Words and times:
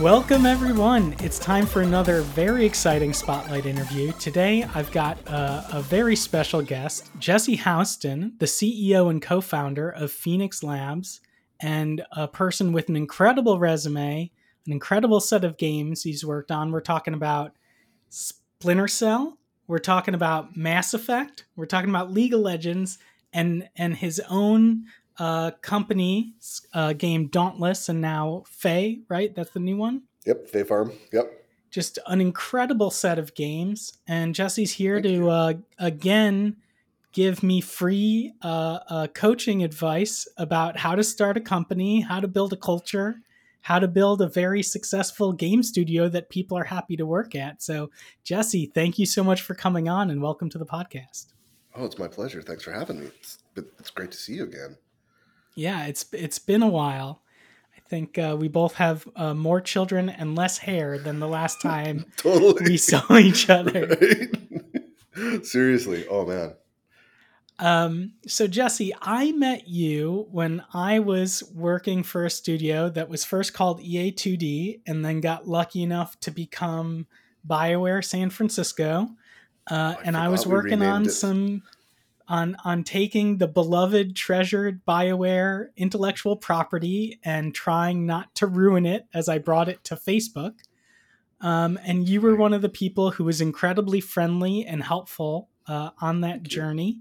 Welcome, 0.00 0.44
everyone. 0.44 1.16
It's 1.20 1.38
time 1.38 1.64
for 1.64 1.80
another 1.80 2.20
very 2.20 2.66
exciting 2.66 3.14
spotlight 3.14 3.64
interview. 3.64 4.12
Today, 4.12 4.62
I've 4.74 4.92
got 4.92 5.16
a, 5.26 5.64
a 5.72 5.80
very 5.80 6.14
special 6.14 6.60
guest, 6.60 7.10
Jesse 7.18 7.56
Houston, 7.56 8.34
the 8.38 8.44
CEO 8.44 9.08
and 9.08 9.22
co 9.22 9.40
founder 9.40 9.88
of 9.88 10.12
Phoenix 10.12 10.62
Labs, 10.62 11.22
and 11.60 12.04
a 12.12 12.28
person 12.28 12.72
with 12.72 12.90
an 12.90 12.96
incredible 12.96 13.58
resume, 13.58 14.30
an 14.66 14.72
incredible 14.72 15.18
set 15.18 15.44
of 15.44 15.56
games 15.56 16.02
he's 16.02 16.26
worked 16.26 16.50
on. 16.50 16.72
We're 16.72 16.80
talking 16.82 17.14
about 17.14 17.52
Splinter 18.10 18.88
Cell, 18.88 19.38
we're 19.66 19.78
talking 19.78 20.12
about 20.14 20.58
Mass 20.58 20.92
Effect, 20.92 21.46
we're 21.56 21.64
talking 21.64 21.88
about 21.88 22.12
League 22.12 22.34
of 22.34 22.40
Legends, 22.40 22.98
and, 23.32 23.70
and 23.74 23.96
his 23.96 24.20
own 24.28 24.84
uh, 25.18 25.52
company 25.62 26.34
uh, 26.74 26.92
game 26.92 27.28
Dauntless 27.28 27.88
and 27.88 28.00
now 28.00 28.44
Fae, 28.48 28.98
right? 29.08 29.34
That's 29.34 29.50
the 29.50 29.60
new 29.60 29.76
one. 29.76 30.02
Yep, 30.24 30.48
Fae 30.48 30.64
Farm. 30.64 30.92
Yep. 31.12 31.32
Just 31.70 31.98
an 32.06 32.20
incredible 32.20 32.90
set 32.90 33.18
of 33.18 33.34
games, 33.34 33.98
and 34.06 34.34
Jesse's 34.34 34.72
here 34.72 35.00
Thank 35.00 35.16
to 35.16 35.28
uh, 35.28 35.52
again 35.78 36.56
give 37.12 37.42
me 37.42 37.62
free 37.62 38.32
uh, 38.42 38.78
uh, 38.88 39.06
coaching 39.08 39.64
advice 39.64 40.28
about 40.36 40.76
how 40.76 40.94
to 40.94 41.02
start 41.02 41.36
a 41.36 41.40
company, 41.40 42.00
how 42.00 42.20
to 42.20 42.28
build 42.28 42.52
a 42.52 42.56
culture, 42.56 43.22
how 43.62 43.78
to 43.78 43.88
build 43.88 44.20
a 44.20 44.28
very 44.28 44.62
successful 44.62 45.32
game 45.32 45.62
studio 45.62 46.08
that 46.08 46.28
people 46.28 46.58
are 46.58 46.64
happy 46.64 46.94
to 46.94 47.06
work 47.06 47.34
at. 47.34 47.62
So, 47.62 47.90
Jesse, 48.22 48.70
thank 48.74 48.98
you 48.98 49.06
so 49.06 49.24
much 49.24 49.40
for 49.40 49.54
coming 49.54 49.88
on, 49.88 50.10
and 50.10 50.22
welcome 50.22 50.50
to 50.50 50.58
the 50.58 50.66
podcast. 50.66 51.32
Oh, 51.74 51.84
it's 51.84 51.98
my 51.98 52.08
pleasure. 52.08 52.42
Thanks 52.42 52.62
for 52.62 52.72
having 52.72 53.00
me. 53.00 53.06
It's, 53.06 53.38
it's 53.56 53.90
great 53.90 54.10
to 54.12 54.16
see 54.16 54.34
you 54.34 54.44
again. 54.44 54.76
Yeah, 55.56 55.86
it's 55.86 56.06
it's 56.12 56.38
been 56.38 56.62
a 56.62 56.68
while. 56.68 57.22
I 57.76 57.80
think 57.88 58.18
uh, 58.18 58.36
we 58.38 58.48
both 58.48 58.74
have 58.74 59.08
uh, 59.16 59.34
more 59.34 59.60
children 59.60 60.08
and 60.08 60.36
less 60.36 60.58
hair 60.58 60.98
than 60.98 61.18
the 61.18 61.26
last 61.26 61.60
time 61.62 62.04
totally. 62.16 62.70
we 62.70 62.76
saw 62.76 63.16
each 63.16 63.50
other. 63.50 63.96
Right? 65.18 65.46
Seriously, 65.46 66.06
oh 66.08 66.26
man. 66.26 66.52
Um, 67.58 68.12
so 68.26 68.46
Jesse, 68.46 68.92
I 69.00 69.32
met 69.32 69.66
you 69.66 70.26
when 70.30 70.62
I 70.74 70.98
was 70.98 71.42
working 71.54 72.02
for 72.02 72.26
a 72.26 72.30
studio 72.30 72.90
that 72.90 73.08
was 73.08 73.24
first 73.24 73.54
called 73.54 73.80
EA2D 73.80 74.80
and 74.86 75.02
then 75.02 75.22
got 75.22 75.48
lucky 75.48 75.82
enough 75.82 76.20
to 76.20 76.30
become 76.30 77.06
BioWare 77.48 78.04
San 78.04 78.28
Francisco. 78.28 79.08
Uh, 79.70 79.94
I 79.98 80.02
and 80.04 80.18
I 80.18 80.28
was 80.28 80.46
working 80.46 80.82
on 80.82 81.06
it. 81.06 81.10
some 81.10 81.62
on 82.28 82.56
on 82.64 82.84
taking 82.84 83.38
the 83.38 83.48
beloved 83.48 84.16
treasured 84.16 84.84
bioware 84.84 85.68
intellectual 85.76 86.36
property 86.36 87.20
and 87.24 87.54
trying 87.54 88.06
not 88.06 88.34
to 88.34 88.46
ruin 88.46 88.84
it 88.86 89.06
as 89.14 89.28
i 89.28 89.38
brought 89.38 89.68
it 89.68 89.82
to 89.84 89.94
facebook. 89.96 90.54
Um, 91.40 91.78
and 91.84 92.08
you 92.08 92.22
were 92.22 92.34
one 92.34 92.54
of 92.54 92.62
the 92.62 92.68
people 92.70 93.10
who 93.12 93.24
was 93.24 93.42
incredibly 93.42 94.00
friendly 94.00 94.64
and 94.64 94.82
helpful 94.82 95.50
uh, 95.66 95.90
on 96.00 96.22
that 96.22 96.42
journey. 96.42 97.00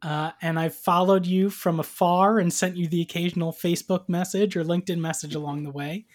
Uh, 0.00 0.30
and 0.40 0.58
i've 0.58 0.74
followed 0.74 1.26
you 1.26 1.50
from 1.50 1.80
afar 1.80 2.38
and 2.38 2.52
sent 2.52 2.76
you 2.76 2.86
the 2.86 3.02
occasional 3.02 3.52
facebook 3.52 4.08
message 4.08 4.56
or 4.56 4.62
linkedin 4.62 4.98
message 4.98 5.34
along 5.34 5.64
the 5.64 5.72
way 5.72 6.06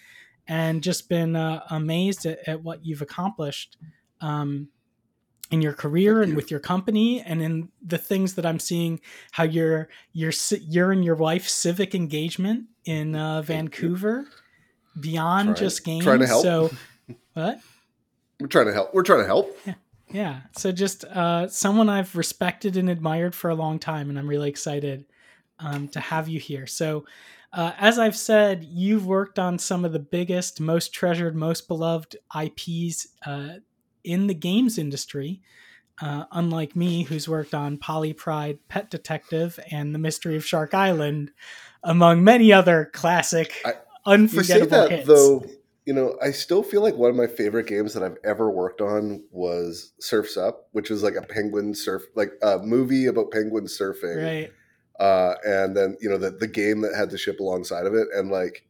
and 0.48 0.84
just 0.84 1.10
been 1.10 1.36
uh, 1.36 1.64
amazed 1.70 2.26
at, 2.26 2.40
at, 2.48 2.64
what 2.64 2.86
you've 2.86 3.02
accomplished. 3.02 3.78
Um, 4.22 4.70
in 5.54 5.62
your 5.62 5.74
career 5.74 6.24
and 6.24 6.36
with 6.36 6.50
your 6.50 6.60
company 6.60 7.22
and 7.22 7.40
in 7.40 7.70
the 7.80 8.00
things 8.00 8.34
that 8.34 8.44
I'm 8.44 8.58
seeing 8.58 9.00
how 9.34 9.44
your 9.44 9.88
your 10.12 10.32
your 10.50 10.92
and 10.92 11.06
your 11.06 11.14
wife's 11.14 11.54
civic 11.54 11.94
engagement 11.94 12.66
in 12.86 13.16
uh, 13.16 13.44
Vancouver 13.44 14.26
beyond 15.00 15.50
trying, 15.50 15.56
just 15.56 15.84
games. 15.84 16.04
Trying 16.04 16.22
to 16.22 16.28
help. 16.28 16.42
So 16.42 16.72
what? 17.34 17.60
We're 18.40 18.48
trying 18.48 18.66
to 18.66 18.74
help. 18.74 18.96
We're 18.96 19.04
trying 19.04 19.20
to 19.20 19.28
help. 19.28 19.56
Yeah. 19.64 19.74
Yeah. 20.12 20.42
So 20.58 20.72
just 20.72 21.06
uh, 21.06 21.48
someone 21.50 21.88
I've 21.88 22.16
respected 22.16 22.76
and 22.76 22.90
admired 22.90 23.36
for 23.36 23.52
a 23.52 23.56
long 23.56 23.78
time, 23.78 24.10
and 24.10 24.18
I'm 24.18 24.28
really 24.28 24.50
excited 24.50 25.06
um, 25.60 25.88
to 25.90 26.00
have 26.00 26.28
you 26.28 26.40
here. 26.40 26.66
So, 26.66 27.06
uh, 27.52 27.74
as 27.78 28.00
I've 28.00 28.18
said, 28.18 28.64
you've 28.64 29.06
worked 29.06 29.38
on 29.38 29.60
some 29.60 29.86
of 29.86 29.94
the 29.94 30.00
biggest, 30.00 30.60
most 30.60 30.94
treasured, 30.94 31.36
most 31.36 31.68
beloved 31.68 32.16
IPs 32.36 33.10
uh, 33.28 33.58
in 34.04 34.28
the 34.28 34.34
games 34.34 34.78
industry, 34.78 35.42
uh, 36.02 36.26
unlike 36.32 36.76
me, 36.76 37.04
who's 37.04 37.30
worked 37.30 37.54
on 37.54 37.78
Polly 37.78 38.14
Pride, 38.14 38.60
Pet 38.68 38.90
Detective, 38.90 39.60
and 39.72 39.94
The 39.94 40.00
Mystery 40.00 40.36
of 40.36 40.46
Shark 40.46 40.74
Island, 40.74 41.32
among 41.84 42.24
many 42.24 42.52
other 42.52 42.90
classic, 42.94 43.62
I, 43.66 43.74
unforgettable 44.06 44.66
you 44.66 44.70
say 44.72 44.88
that, 44.88 44.92
hits. 44.92 45.08
Though, 45.08 45.46
you 45.86 45.94
know, 45.94 46.18
I 46.22 46.32
still 46.32 46.64
feel 46.64 46.82
like 46.82 46.96
one 46.96 47.10
of 47.10 47.16
my 47.16 47.28
favorite 47.28 47.68
games 47.68 47.94
that 47.94 48.04
I've 48.04 48.18
ever 48.24 48.50
worked 48.50 48.82
on 48.82 49.24
was 49.32 49.94
Surfs 50.00 50.38
Up, 50.38 50.68
which 50.72 50.90
was 50.90 51.04
like 51.04 51.16
a 51.16 51.22
penguin 51.22 51.76
surf, 51.76 52.04
like 52.16 52.32
a 52.42 52.58
movie 52.60 53.06
about 53.06 53.32
penguin 53.32 53.66
surfing. 53.66 54.24
Right. 54.24 54.52
Uh, 55.00 55.36
and 55.44 55.76
then 55.76 55.98
you 56.00 56.10
know 56.10 56.18
the 56.18 56.30
the 56.30 56.48
game 56.48 56.82
that 56.82 56.96
had 56.96 57.10
the 57.10 57.18
ship 57.18 57.40
alongside 57.40 57.86
of 57.86 57.96
it, 57.96 58.08
and 58.16 58.32
like, 58.32 58.66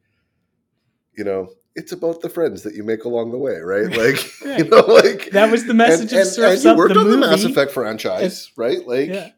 you 1.16 1.24
know, 1.24 1.50
it's 1.76 1.92
about 1.92 2.22
the 2.22 2.30
friends 2.30 2.64
that 2.64 2.76
you 2.76 2.84
make 2.84 3.04
along 3.04 3.32
the 3.32 3.38
way, 3.38 3.58
right? 3.58 3.90
Like, 3.90 4.24
right. 4.46 4.60
you 4.60 4.66
know, 4.70 4.82
like 4.82 5.32
that 5.32 5.52
was 5.52 5.66
the 5.66 5.74
message 5.74 6.14
and, 6.14 6.22
of 6.22 6.28
and, 6.38 6.54
and 6.54 6.64
you 6.64 6.76
worked 6.76 6.94
the 6.94 7.00
on 7.00 7.06
movie. 7.06 7.20
the 7.22 7.28
Mass 7.28 7.44
Effect 7.44 7.72
franchise, 7.72 8.52
right? 8.56 8.88
Like, 8.88 9.10
yeah. 9.10 9.30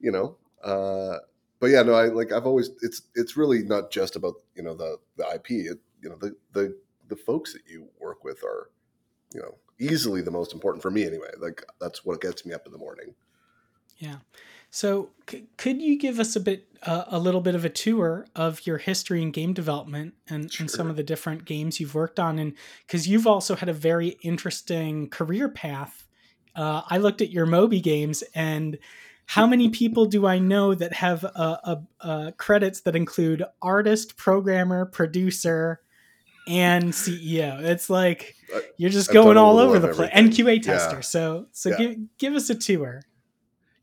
you 0.00 0.10
know, 0.10 0.36
uh, 0.62 1.18
but 1.60 1.70
yeah, 1.70 1.82
no, 1.82 1.94
I 1.94 2.06
like 2.06 2.32
I've 2.32 2.46
always 2.46 2.70
it's 2.82 3.02
it's 3.14 3.36
really 3.36 3.62
not 3.62 3.90
just 3.90 4.16
about 4.16 4.34
you 4.54 4.62
know 4.62 4.74
the 4.74 4.98
the 5.16 5.26
IP. 5.34 5.50
It, 5.50 5.78
you 6.02 6.10
know, 6.10 6.16
the 6.16 6.36
the 6.52 6.76
the 7.08 7.16
folks 7.16 7.52
that 7.52 7.62
you 7.66 7.88
work 8.00 8.24
with 8.24 8.42
are, 8.44 8.70
you 9.34 9.40
know, 9.40 9.56
easily 9.78 10.22
the 10.22 10.30
most 10.30 10.52
important 10.52 10.82
for 10.82 10.90
me 10.90 11.06
anyway. 11.06 11.30
Like 11.38 11.64
that's 11.80 12.04
what 12.04 12.20
gets 12.20 12.44
me 12.46 12.54
up 12.54 12.66
in 12.66 12.72
the 12.72 12.78
morning. 12.78 13.14
Yeah. 13.98 14.16
So, 14.74 15.10
c- 15.30 15.44
could 15.56 15.80
you 15.80 15.96
give 15.96 16.18
us 16.18 16.34
a 16.34 16.40
bit, 16.40 16.66
uh, 16.82 17.04
a 17.06 17.20
little 17.20 17.40
bit 17.40 17.54
of 17.54 17.64
a 17.64 17.68
tour 17.68 18.26
of 18.34 18.66
your 18.66 18.78
history 18.78 19.22
in 19.22 19.30
game 19.30 19.52
development 19.52 20.14
and, 20.28 20.52
sure. 20.52 20.64
and 20.64 20.68
some 20.68 20.90
of 20.90 20.96
the 20.96 21.04
different 21.04 21.44
games 21.44 21.78
you've 21.78 21.94
worked 21.94 22.18
on? 22.18 22.40
And 22.40 22.54
because 22.84 23.06
you've 23.06 23.28
also 23.28 23.54
had 23.54 23.68
a 23.68 23.72
very 23.72 24.18
interesting 24.22 25.08
career 25.10 25.48
path. 25.48 26.08
Uh, 26.56 26.82
I 26.90 26.98
looked 26.98 27.22
at 27.22 27.30
your 27.30 27.46
Moby 27.46 27.80
games, 27.80 28.24
and 28.34 28.76
how 29.26 29.46
many 29.46 29.68
people 29.68 30.06
do 30.06 30.26
I 30.26 30.40
know 30.40 30.74
that 30.74 30.92
have 30.94 31.24
uh, 31.24 32.32
credits 32.36 32.80
that 32.80 32.96
include 32.96 33.44
artist, 33.62 34.16
programmer, 34.16 34.86
producer, 34.86 35.82
and 36.48 36.86
CEO? 36.86 37.62
It's 37.62 37.88
like 37.88 38.34
you're 38.76 38.90
just 38.90 39.10
I've 39.10 39.14
going 39.14 39.36
all 39.36 39.60
over 39.60 39.78
the 39.78 39.94
place, 39.94 40.10
and 40.12 40.30
QA 40.30 40.60
tester. 40.60 40.96
Yeah. 40.96 41.00
So, 41.02 41.46
so 41.52 41.70
yeah. 41.70 41.76
give 41.76 41.96
give 42.18 42.34
us 42.34 42.50
a 42.50 42.56
tour. 42.56 43.02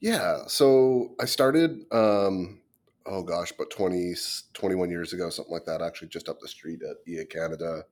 Yeah. 0.02 0.40
So 0.48 1.14
I 1.20 1.26
started, 1.26 1.86
um, 1.92 2.60
oh 3.06 3.22
gosh, 3.22 3.54
but 3.58 3.70
20, 3.70 4.16
21 4.54 4.90
years 4.90 5.14
ago, 5.14 5.30
something 5.30 5.54
like 5.54 5.66
that, 5.66 5.82
actually 5.82 6.10
just 6.10 6.28
up 6.28 6.40
the 6.40 6.48
street 6.48 6.82
at 6.82 6.98
EA 7.08 7.26
Canada 7.26 7.84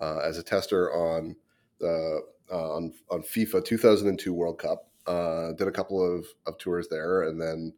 uh, 0.00 0.18
as 0.18 0.38
a 0.38 0.42
tester 0.42 0.92
on 0.92 1.36
the 1.78 2.22
uh, 2.50 2.76
on, 2.76 2.92
on 3.10 3.22
FIFA 3.22 3.64
2002 3.64 4.32
World 4.32 4.58
Cup. 4.58 4.88
Uh, 5.06 5.52
did 5.52 5.68
a 5.68 5.72
couple 5.72 6.00
of, 6.00 6.26
of 6.46 6.56
tours 6.58 6.88
there, 6.88 7.22
and 7.22 7.40
then 7.40 7.72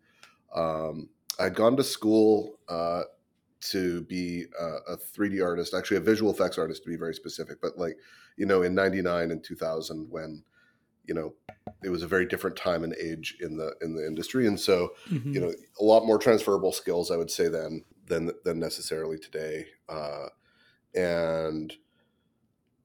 um, 0.54 1.08
I'd 1.38 1.54
gone 1.54 1.76
to 1.76 1.84
school 1.84 2.58
uh, 2.68 3.02
to 3.60 4.02
be 4.02 4.44
a, 4.60 4.92
a, 4.92 4.96
3D 4.96 5.42
artist, 5.42 5.72
actually 5.72 5.96
a 5.96 6.00
visual 6.00 6.30
effects 6.30 6.58
artist 6.58 6.82
to 6.82 6.90
be 6.90 6.96
very 6.96 7.14
specific. 7.14 7.62
But 7.62 7.78
like, 7.78 7.96
you 8.36 8.44
know, 8.44 8.62
in 8.62 8.74
'99 8.74 9.30
and 9.30 9.42
2000, 9.42 10.06
when 10.10 10.42
you 11.06 11.14
know 11.14 11.34
it 11.84 11.90
was 11.90 12.02
a 12.02 12.08
very 12.08 12.26
different 12.26 12.56
time 12.56 12.82
and 12.82 12.94
age 12.94 13.36
in 13.40 13.56
the 13.56 13.74
in 13.82 13.94
the 13.94 14.06
industry. 14.06 14.46
And 14.46 14.58
so 14.58 14.94
mm-hmm. 15.08 15.32
you 15.32 15.40
know 15.40 15.52
a 15.80 15.84
lot 15.84 16.06
more 16.06 16.18
transferable 16.18 16.72
skills 16.72 17.10
i 17.10 17.16
would 17.16 17.30
say 17.30 17.48
then 17.48 17.84
than 18.06 18.30
than 18.44 18.58
necessarily 18.58 19.18
today. 19.18 19.66
Uh, 19.88 20.26
and 20.94 21.74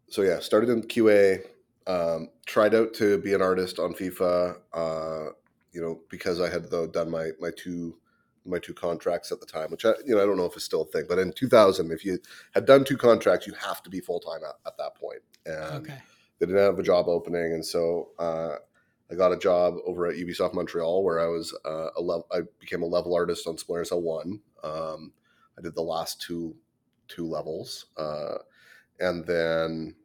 so 0.10 0.24
yeah 0.24 0.40
started 0.40 0.70
in 0.70 0.82
qa 0.82 1.40
um, 1.86 2.30
tried 2.46 2.74
out 2.74 2.94
to 2.96 3.20
be 3.20 3.34
an 3.34 3.42
artist 3.42 3.78
on 3.78 3.94
fifa 3.94 4.58
uh, 4.74 5.32
you 5.72 5.80
know 5.80 6.00
because 6.10 6.42
i 6.42 6.50
had 6.50 6.72
though 6.72 6.88
done 6.88 7.12
my 7.12 7.30
my 7.40 7.52
two 7.56 7.96
my 8.46 8.58
two 8.58 8.74
contracts 8.74 9.32
at 9.32 9.40
the 9.40 9.46
time 9.46 9.70
which 9.70 9.86
i 9.86 9.94
you 10.04 10.16
know 10.16 10.24
i 10.24 10.26
don't 10.26 10.38
know 10.38 10.46
if 10.46 10.56
it's 10.56 10.66
still 10.66 10.82
a 10.82 10.86
thing 10.86 11.06
but 11.08 11.20
in 11.20 11.32
2000 11.32 11.92
if 11.92 12.04
you 12.04 12.18
had 12.56 12.66
done 12.66 12.84
two 12.84 12.98
contracts 12.98 13.46
you 13.46 13.54
have 13.54 13.84
to 13.84 13.90
be 13.92 14.00
full-time 14.00 14.42
at, 14.44 14.56
at 14.66 14.76
that 14.78 14.96
point. 14.96 15.22
And 15.46 15.88
okay 15.88 16.00
they 16.40 16.46
didn't 16.46 16.62
have 16.62 16.80
a 16.80 16.84
job 16.84 17.08
opening, 17.08 17.54
and 17.54 17.66
so 17.66 18.12
uh, 18.20 18.56
I 19.12 19.16
got 19.16 19.34
a 19.34 19.38
job 19.38 19.76
over 19.86 20.08
at 20.08 20.16
Ubisoft 20.16 20.54
Montreal 20.54 21.04
where 21.04 21.20
I 21.20 21.28
was 21.28 21.58
uh, 21.66 21.90
a 21.98 22.02
level. 22.02 22.28
I 22.32 22.42
became 22.60 22.84
a 22.84 22.88
level 22.88 23.14
artist 23.16 23.48
on 23.48 23.58
Splinter 23.58 23.86
Cell 23.86 24.02
One. 24.02 24.42
Um, 24.64 25.14
I 25.58 25.62
did 25.62 25.76
the 25.76 25.82
last 25.84 26.22
two 26.22 26.56
two 27.08 27.26
levels, 27.28 27.88
uh, 27.98 28.40
and 29.00 29.26
then 29.26 29.96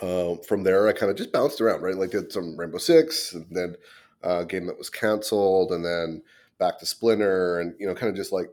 uh, 0.00 0.36
from 0.46 0.62
there 0.64 0.88
I 0.88 0.92
kind 0.92 1.10
of 1.10 1.16
just 1.16 1.32
bounced 1.32 1.60
around. 1.60 1.82
Right, 1.82 1.94
like 1.96 2.10
did 2.10 2.32
some 2.32 2.56
Rainbow 2.56 2.78
Six, 2.78 3.32
and 3.34 3.46
then 3.50 3.76
uh, 4.24 4.40
a 4.40 4.46
game 4.46 4.66
that 4.66 4.78
was 4.78 4.90
canceled, 4.90 5.72
and 5.72 5.84
then 5.84 6.22
back 6.58 6.78
to 6.78 6.86
Splinter, 6.86 7.60
and 7.60 7.74
you 7.78 7.86
know, 7.86 7.94
kind 7.94 8.10
of 8.10 8.16
just 8.16 8.32
like 8.32 8.48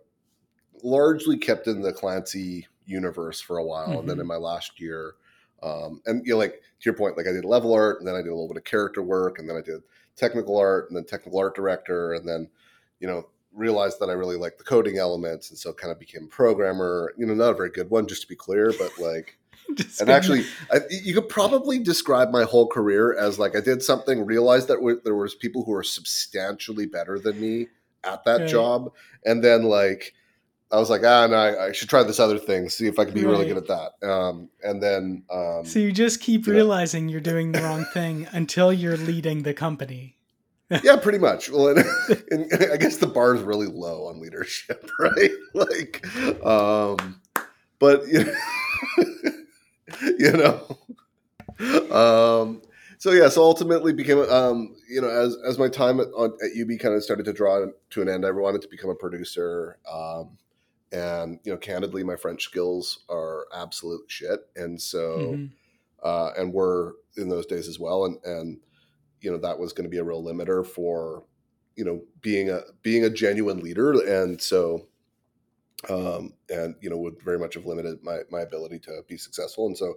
largely 0.84 1.38
kept 1.38 1.68
in 1.68 1.82
the 1.82 1.94
Clancy 1.94 2.68
universe 2.86 3.42
for 3.42 3.58
a 3.58 3.66
while, 3.66 4.00
and 4.00 4.10
then 4.10 4.20
Mhm. 4.20 4.22
in 4.22 4.28
my 4.28 4.38
last 4.38 4.80
year, 4.80 5.16
um, 5.64 6.02
and 6.06 6.26
you 6.26 6.34
know, 6.34 6.38
like 6.40 6.54
to 6.54 6.86
your 6.86 6.94
point, 6.94 7.18
like 7.18 7.28
I 7.28 7.32
did 7.32 7.46
level 7.46 7.74
art, 7.74 8.00
and 8.00 8.08
then 8.08 8.16
I 8.16 8.22
did 8.22 8.30
a 8.30 8.36
little 8.36 8.48
bit 8.48 8.58
of 8.58 8.64
character 8.64 9.02
work, 9.02 9.40
and 9.40 9.48
then 9.50 9.56
I 9.56 9.62
did 9.62 9.82
technical 10.16 10.58
art, 10.58 10.90
and 10.90 10.98
then 10.98 11.06
technical 11.06 11.40
art 11.40 11.56
director, 11.56 12.14
and 12.14 12.28
then 12.28 12.50
you 13.00 13.08
know 13.08 13.28
realized 13.54 14.00
that 14.00 14.10
I 14.10 14.14
really 14.14 14.38
liked 14.38 14.58
the 14.58 14.64
coding 14.64 14.98
elements, 14.98 15.50
and 15.50 15.60
so 15.60 15.74
kind 15.74 15.92
of 15.92 16.00
became 16.00 16.24
a 16.24 16.28
programmer. 16.28 17.14
You 17.18 17.26
know, 17.26 17.34
not 17.34 17.52
a 17.52 17.56
very 17.56 17.70
good 17.70 17.90
one, 17.90 18.08
just 18.08 18.22
to 18.24 18.28
be 18.28 18.36
clear, 18.36 18.74
but 18.78 18.92
like. 19.00 19.38
And 20.00 20.10
actually, 20.10 20.44
I, 20.72 20.80
you 20.90 21.14
could 21.14 21.30
probably 21.30 21.80
describe 21.80 22.32
my 22.32 22.44
whole 22.44 22.68
career 22.68 23.16
as 23.16 23.38
like 23.40 23.56
I 23.56 23.62
did 23.62 23.84
something, 23.84 24.26
realized 24.26 24.68
that 24.68 24.76
w- 24.76 25.00
there 25.04 25.16
was 25.16 25.36
people 25.36 25.64
who 25.64 25.72
were 25.72 25.84
substantially 25.84 26.88
better 26.88 27.20
than 27.20 27.40
me 27.40 27.68
at 28.04 28.24
that 28.26 28.40
Right. 28.42 28.50
job, 28.50 28.92
and 29.26 29.44
then 29.44 29.64
like 29.64 30.14
I 30.72 30.80
was 30.80 30.90
like, 30.90 31.02
ah, 31.04 31.28
no, 31.28 31.36
I, 31.36 31.68
I 31.68 31.72
should 31.74 31.90
try 31.90 32.02
this 32.04 32.20
other 32.20 32.38
thing, 32.38 32.70
see 32.70 32.88
if 32.88 32.98
I 32.98 33.06
can 33.06 33.14
be 33.14 33.26
really 33.26 33.46
good 33.46 33.58
at 33.58 33.68
that. 33.68 34.08
Um, 34.08 34.50
and 34.64 34.82
then, 34.82 35.24
um, 35.30 35.66
so 35.66 35.80
you 35.80 35.92
just 35.92 36.22
keep 36.22 36.48
you 36.48 36.54
know. 36.54 36.58
realizing 36.58 37.10
you're 37.10 37.20
doing 37.20 37.52
the 37.52 37.62
wrong 37.62 37.86
thing 37.94 38.28
until 38.32 38.72
you're 38.72 38.98
leading 38.98 39.44
the 39.44 39.54
company. 39.54 40.16
yeah, 40.84 40.96
pretty 40.96 41.18
much. 41.18 41.50
Well, 41.50 41.68
and, 41.68 41.80
and 42.32 42.72
I 42.72 42.78
guess 42.78 42.98
the 42.98 43.08
bar 43.08 43.36
is 43.36 43.42
really 43.42 43.68
low 43.68 44.08
on 44.08 44.22
leadership, 44.22 44.90
right? 45.00 45.32
Like, 45.54 46.06
um, 46.46 47.22
but 47.78 48.08
you 48.08 48.24
know, 48.24 48.36
you 50.18 50.32
know, 50.32 51.94
um, 51.94 52.62
so 53.00 53.12
yeah, 53.12 53.28
so 53.28 53.42
ultimately 53.42 53.92
became, 53.92 54.20
um, 54.20 54.76
you 54.90 55.02
know, 55.02 55.10
as 55.10 55.36
as 55.46 55.60
my 55.60 55.68
time 55.68 56.00
at, 56.00 56.08
on, 56.16 56.38
at 56.42 56.52
UB 56.58 56.80
kind 56.80 56.96
of 56.96 57.04
started 57.04 57.26
to 57.26 57.34
draw 57.34 57.66
to 57.90 58.02
an 58.02 58.08
end, 58.08 58.26
I 58.26 58.32
wanted 58.32 58.62
to 58.62 58.70
become 58.70 58.90
a 58.90 58.96
producer. 58.96 59.78
Um, 59.92 60.38
and 60.92 61.40
you 61.44 61.52
know, 61.52 61.58
candidly, 61.58 62.04
my 62.04 62.16
French 62.16 62.44
skills 62.44 63.06
are 63.10 63.48
absolute 63.54 64.10
shit, 64.10 64.42
and 64.56 64.82
so 64.82 65.42
Mhm. 65.42 65.52
uh, 66.04 66.32
and 66.38 66.54
were 66.54 66.96
in 67.18 67.30
those 67.30 67.46
days 67.46 67.68
as 67.68 67.80
well. 67.80 68.06
And 68.06 68.24
and 68.26 68.60
you 69.22 69.32
know 69.32 69.38
that 69.40 69.60
was 69.60 69.74
going 69.74 69.86
to 69.86 69.90
be 69.92 69.98
a 70.00 70.04
real 70.04 70.24
limiter 70.24 70.66
for 70.66 71.26
you 71.76 71.86
know 71.86 72.04
being 72.22 72.50
a 72.50 72.62
being 72.84 73.06
a 73.06 73.10
genuine 73.10 73.60
leader. 73.60 73.94
And 74.06 74.42
so 74.42 74.88
um, 75.90 76.34
and 76.50 76.76
you 76.82 76.90
know 76.90 76.98
would 76.98 77.22
very 77.22 77.40
much 77.40 77.56
have 77.56 77.66
limited 77.66 78.04
my 78.04 78.20
my 78.30 78.42
ability 78.42 78.80
to 78.80 79.04
be 79.08 79.18
successful. 79.18 79.66
And 79.66 79.78
so 79.78 79.96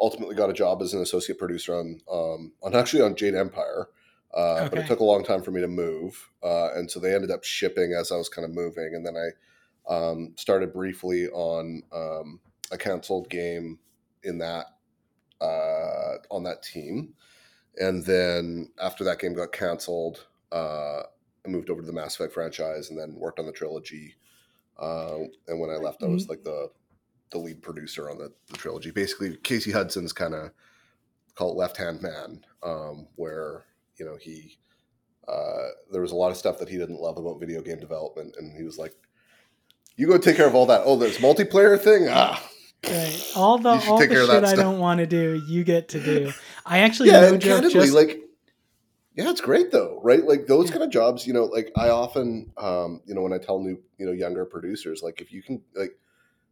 ultimately 0.00 0.34
got 0.34 0.50
a 0.50 0.54
job 0.54 0.82
as 0.82 0.94
an 0.94 1.02
associate 1.02 1.38
producer 1.38 1.74
on 1.74 2.00
um, 2.10 2.52
on 2.62 2.74
actually 2.74 3.02
on 3.02 3.16
Jade 3.16 3.34
Empire. 3.34 3.88
Uh, 4.32 4.64
But 4.70 4.78
it 4.78 4.86
took 4.86 5.00
a 5.00 5.04
long 5.04 5.24
time 5.24 5.42
for 5.42 5.50
me 5.50 5.60
to 5.60 5.68
move, 5.68 6.30
uh, 6.42 6.70
and 6.74 6.90
so 6.90 7.00
they 7.00 7.14
ended 7.14 7.32
up 7.32 7.44
shipping 7.44 7.94
as 7.94 8.12
I 8.12 8.16
was 8.16 8.28
kind 8.28 8.44
of 8.44 8.52
moving, 8.52 8.94
and 8.94 9.04
then 9.04 9.16
I 9.16 9.30
um, 9.90 10.32
started 10.36 10.72
briefly 10.72 11.28
on 11.28 11.82
um, 11.92 12.40
a 12.70 12.78
canceled 12.78 13.28
game 13.28 13.78
in 14.22 14.38
that 14.38 14.66
uh, 15.40 16.16
on 16.30 16.44
that 16.44 16.62
team, 16.62 17.14
and 17.76 18.04
then 18.04 18.70
after 18.80 19.04
that 19.04 19.18
game 19.18 19.34
got 19.34 19.52
canceled, 19.52 20.26
uh, 20.52 21.00
I 21.44 21.48
moved 21.48 21.70
over 21.70 21.80
to 21.80 21.86
the 21.86 21.92
Mass 21.92 22.14
Effect 22.14 22.32
franchise, 22.32 22.90
and 22.90 22.98
then 22.98 23.16
worked 23.16 23.38
on 23.38 23.46
the 23.46 23.52
trilogy. 23.52 24.14
Uh, 24.78 25.24
and 25.48 25.60
when 25.60 25.70
I 25.70 25.76
left, 25.76 26.02
I 26.02 26.06
was 26.06 26.28
like 26.28 26.44
the 26.44 26.70
the 27.30 27.38
lead 27.38 27.62
producer 27.62 28.10
on 28.10 28.18
the, 28.18 28.32
the 28.48 28.56
trilogy. 28.56 28.90
Basically, 28.90 29.36
Casey 29.36 29.70
Hudson's 29.70 30.12
kind 30.12 30.34
of 30.34 30.50
call 31.34 31.52
it 31.52 31.56
left 31.56 31.76
hand 31.76 32.02
man, 32.02 32.44
um, 32.62 33.08
where 33.16 33.66
you 33.98 34.04
know 34.04 34.16
he 34.20 34.58
uh, 35.28 35.68
there 35.90 36.02
was 36.02 36.12
a 36.12 36.16
lot 36.16 36.30
of 36.30 36.36
stuff 36.36 36.58
that 36.58 36.68
he 36.68 36.76
didn't 36.76 37.00
love 37.00 37.18
about 37.18 37.40
video 37.40 37.62
game 37.62 37.78
development, 37.78 38.36
and 38.38 38.56
he 38.56 38.62
was 38.62 38.78
like, 38.78 38.94
"You 40.00 40.06
go 40.06 40.16
take 40.18 40.36
care 40.36 40.46
of 40.46 40.54
all 40.54 40.66
that. 40.66 40.82
Oh, 40.84 40.96
this 40.96 41.18
multiplayer 41.18 41.78
thing, 41.78 42.08
ah." 42.08 42.42
Right. 42.86 43.32
All 43.36 43.58
the 43.58 43.68
all 43.68 43.98
the 43.98 44.04
take 44.04 44.10
care 44.10 44.22
of 44.22 44.30
shit 44.30 44.44
I 44.44 44.54
stuff. 44.54 44.64
don't 44.64 44.78
want 44.78 44.98
to 45.00 45.06
do, 45.06 45.42
you 45.46 45.64
get 45.64 45.88
to 45.90 46.00
do. 46.00 46.32
I 46.64 46.78
actually 46.78 47.10
yeah, 47.10 47.20
no 47.20 47.36
joke 47.36 47.70
just 47.70 47.92
like, 47.92 48.20
yeah, 49.14 49.28
it's 49.30 49.42
great 49.42 49.70
though, 49.70 50.00
right? 50.02 50.24
Like 50.24 50.46
those 50.46 50.66
Yeah. 50.66 50.72
kind 50.72 50.84
of 50.84 50.90
jobs, 50.90 51.26
you 51.26 51.34
know, 51.34 51.44
like 51.44 51.70
I 51.76 51.90
often, 51.90 52.50
um, 52.56 53.02
you 53.04 53.14
know, 53.14 53.20
when 53.20 53.34
I 53.34 53.38
tell 53.38 53.60
new, 53.60 53.78
you 53.98 54.06
know, 54.06 54.12
younger 54.12 54.46
producers, 54.46 55.02
like 55.02 55.20
if 55.20 55.30
you 55.32 55.42
can, 55.42 55.60
like, 55.74 55.98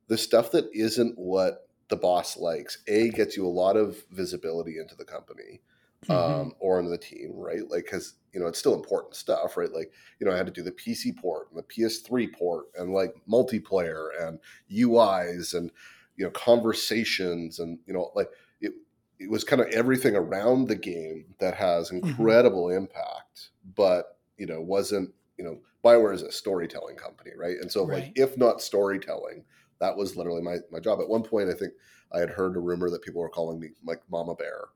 the 0.08 0.18
stuff 0.18 0.50
that 0.52 0.68
isn't 0.74 1.18
what 1.18 1.68
the 1.88 1.96
boss 1.96 2.36
likes, 2.36 2.78
a 2.86 3.08
gets 3.08 3.36
you 3.36 3.46
a 3.46 3.48
lot 3.48 3.76
of 3.76 4.04
visibility 4.10 4.78
into 4.78 4.94
the 4.94 5.04
company, 5.04 5.60
Mhm. 6.06 6.48
um, 6.48 6.54
or 6.60 6.78
into 6.78 6.90
the 6.90 6.98
team, 6.98 7.32
right? 7.34 7.68
Like, 7.68 7.84
because 7.84 8.14
you 8.32 8.40
know 8.40 8.46
it's 8.46 8.58
still 8.58 8.74
important 8.74 9.14
stuff, 9.14 9.56
right? 9.56 9.72
Like, 9.72 9.92
you 10.20 10.26
know, 10.26 10.32
I 10.32 10.36
had 10.36 10.46
to 10.46 10.52
do 10.52 10.62
the 10.62 10.72
PC 10.72 11.12
port 11.12 11.50
and 11.50 11.58
the 11.58 11.62
PS3 11.62 12.28
port 12.28 12.66
and 12.76 12.92
like 12.92 13.14
multiplayer 13.30 14.08
and 14.20 14.38
UIs 14.68 15.54
and 15.54 15.70
you 16.16 16.24
know 16.24 16.30
conversations 16.30 17.58
and 17.58 17.78
you 17.86 17.92
know 17.92 18.10
like 18.14 18.30
it. 18.60 18.72
It 19.20 19.30
was 19.30 19.42
kind 19.42 19.60
of 19.60 19.66
everything 19.68 20.14
around 20.14 20.68
the 20.68 20.76
game 20.76 21.34
that 21.40 21.54
has 21.54 21.90
Mm-hmm. 22.02 22.30
incredible 22.30 22.70
impact, 22.70 23.50
but 23.74 24.18
you 24.36 24.46
know 24.46 24.60
wasn't 24.60 25.12
you 25.36 25.44
know 25.44 25.60
Bioware 25.84 26.14
is 26.14 26.22
a 26.22 26.30
storytelling 26.32 26.96
company, 26.96 27.32
right? 27.36 27.56
And 27.60 27.70
so 27.70 27.84
Right. 27.84 27.86
like 27.86 28.10
if 28.14 28.36
not 28.36 28.62
storytelling, 28.62 29.44
that 29.80 29.96
was 29.96 30.16
literally 30.16 30.42
my 30.42 30.58
my 30.70 30.78
job. 30.80 31.00
At 31.00 31.08
one 31.08 31.24
point, 31.24 31.50
I 31.50 31.54
think 31.54 31.72
I 32.12 32.20
had 32.20 32.30
heard 32.30 32.56
a 32.56 32.60
rumor 32.60 32.90
that 32.90 33.02
people 33.02 33.20
were 33.20 33.28
calling 33.28 33.58
me 33.60 33.70
like 33.84 34.02
Mama 34.08 34.34
Bear. 34.36 34.66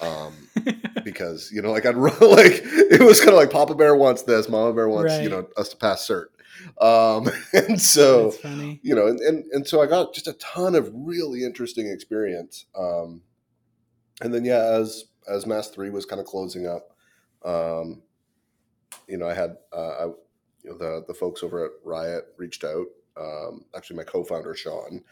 Um, 0.00 0.34
because 1.04 1.50
you 1.52 1.62
know, 1.62 1.72
like 1.72 1.86
I'd 1.86 1.96
run, 1.96 2.14
like 2.20 2.60
it 2.64 3.02
was 3.02 3.20
kind 3.20 3.30
of 3.30 3.36
like 3.36 3.50
Papa 3.50 3.74
Bear 3.74 3.94
wants 3.94 4.22
this, 4.22 4.48
Mama 4.48 4.72
Bear 4.72 4.88
wants 4.88 5.18
you 5.20 5.28
know 5.28 5.46
us 5.56 5.68
to 5.70 5.76
pass 5.76 6.06
cert, 6.06 6.26
um, 6.80 7.30
and 7.52 7.80
so 7.80 8.30
funny. 8.30 8.80
you 8.82 8.94
know, 8.94 9.06
and, 9.06 9.20
and 9.20 9.44
and 9.52 9.66
so 9.66 9.82
I 9.82 9.86
got 9.86 10.14
just 10.14 10.26
a 10.26 10.32
ton 10.34 10.74
of 10.74 10.90
really 10.94 11.44
interesting 11.44 11.88
experience. 11.88 12.66
Um, 12.76 13.22
and 14.20 14.32
then 14.32 14.44
yeah, 14.44 14.62
as 14.62 15.04
as 15.28 15.46
Mass 15.46 15.68
Three 15.68 15.90
was 15.90 16.06
kind 16.06 16.20
of 16.20 16.26
closing 16.26 16.66
up, 16.66 16.96
um, 17.44 18.02
you 19.08 19.18
know, 19.18 19.28
I 19.28 19.34
had 19.34 19.56
uh, 19.72 19.90
I, 19.90 20.04
you 20.62 20.70
know 20.70 20.78
the 20.78 21.04
the 21.06 21.14
folks 21.14 21.42
over 21.42 21.64
at 21.64 21.72
Riot 21.84 22.24
reached 22.36 22.64
out. 22.64 22.86
Um, 23.20 23.64
actually, 23.76 23.96
my 23.96 24.04
co-founder 24.04 24.54
Sean, 24.54 25.02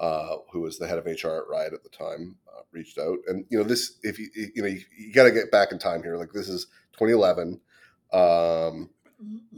uh, 0.00 0.36
who 0.52 0.60
was 0.60 0.78
the 0.78 0.86
head 0.86 0.98
of 0.98 1.06
HR 1.06 1.38
at 1.38 1.48
Riot 1.48 1.72
at 1.72 1.82
the 1.82 1.88
time, 1.88 2.36
uh, 2.48 2.60
reached 2.72 2.98
out. 2.98 3.18
And 3.28 3.44
you 3.48 3.58
know, 3.58 3.64
this 3.64 3.98
if 4.02 4.18
you 4.18 4.28
you 4.34 4.62
know 4.62 4.68
you, 4.68 4.80
you 4.98 5.12
got 5.12 5.24
to 5.24 5.30
get 5.30 5.50
back 5.50 5.72
in 5.72 5.78
time 5.78 6.02
here. 6.02 6.16
Like 6.16 6.32
this 6.32 6.48
is 6.48 6.66
2011. 6.98 7.60
Um, 8.12 8.90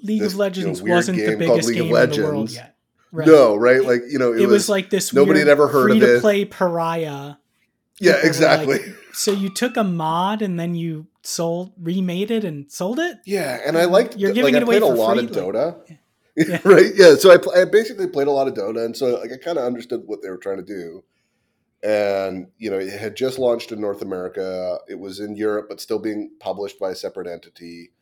League 0.02 0.20
this, 0.20 0.32
of 0.32 0.34
you 0.34 0.38
know, 0.38 0.44
Legends 0.44 0.82
wasn't 0.82 1.18
the 1.18 1.36
biggest 1.36 1.68
League 1.68 1.78
of 1.80 1.86
game 1.88 1.96
in 1.96 2.10
the 2.10 2.22
world 2.22 2.34
Legends. 2.34 2.54
yet. 2.54 2.76
Right. 3.12 3.26
No, 3.26 3.56
right? 3.56 3.82
Like 3.82 4.02
you 4.08 4.18
know, 4.18 4.32
It, 4.32 4.46
was, 4.46 4.68
like 4.68 4.90
this 4.90 5.12
nobody 5.12 5.38
had 5.40 5.48
ever 5.48 5.68
heard 5.68 5.90
of 5.90 5.96
free 5.98 6.06
to 6.06 6.16
it. 6.16 6.20
play 6.20 6.44
pariah. 6.44 7.34
yeah, 8.00 8.16
exactly. 8.22 8.78
So 9.12 9.32
you 9.32 9.48
took 9.48 9.76
a 9.78 9.84
mod 9.84 10.42
and 10.42 10.60
then 10.60 10.74
you 10.74 11.06
sold 11.22 11.72
remade 11.80 12.30
it 12.30 12.44
and 12.44 12.70
sold 12.70 12.98
it? 12.98 13.16
Yeah, 13.24 13.58
and 13.66 13.78
I 13.78 13.86
liked. 13.86 14.16
You're 14.16 14.30
like, 14.30 14.34
giving 14.34 14.54
I 14.54 14.58
it 14.58 14.62
away 14.64 14.78
played 14.80 14.82
a 14.82 14.94
for 14.94 15.00
lot 15.00 15.16
free, 15.16 15.24
of 15.24 15.30
like- 15.30 15.44
Dota. 15.54 15.98
Yeah. 16.36 16.60
right? 16.64 16.92
Yeah. 16.94 17.14
So 17.14 17.30
I, 17.30 17.38
pl- 17.38 17.56
I 17.56 17.64
basically 17.64 18.06
played 18.08 18.26
a 18.26 18.32
lot 18.32 18.48
of 18.48 18.54
Dota, 18.54 18.84
and 18.84 18.96
so 18.96 19.18
like 19.18 19.32
I 19.32 19.36
kind 19.36 19.58
of 19.58 19.64
understood 19.64 20.02
what 20.06 20.22
they 20.22 20.30
were 20.30 20.38
trying 20.38 20.58
to 20.58 20.62
do. 20.62 21.04
And 21.82 22.48
you 22.58 22.70
know, 22.70 22.78
it 22.78 22.98
had 22.98 23.16
just 23.16 23.38
launched 23.38 23.72
in 23.72 23.80
North 23.80 24.02
America. 24.02 24.78
It 24.88 24.98
was 24.98 25.20
in 25.20 25.36
Europe, 25.36 25.66
but 25.68 25.80
still 25.80 25.98
being 25.98 26.30
published 26.40 26.78
by 26.78 26.90
a 26.90 26.94
separate 26.94 27.26
entity. 27.26 27.92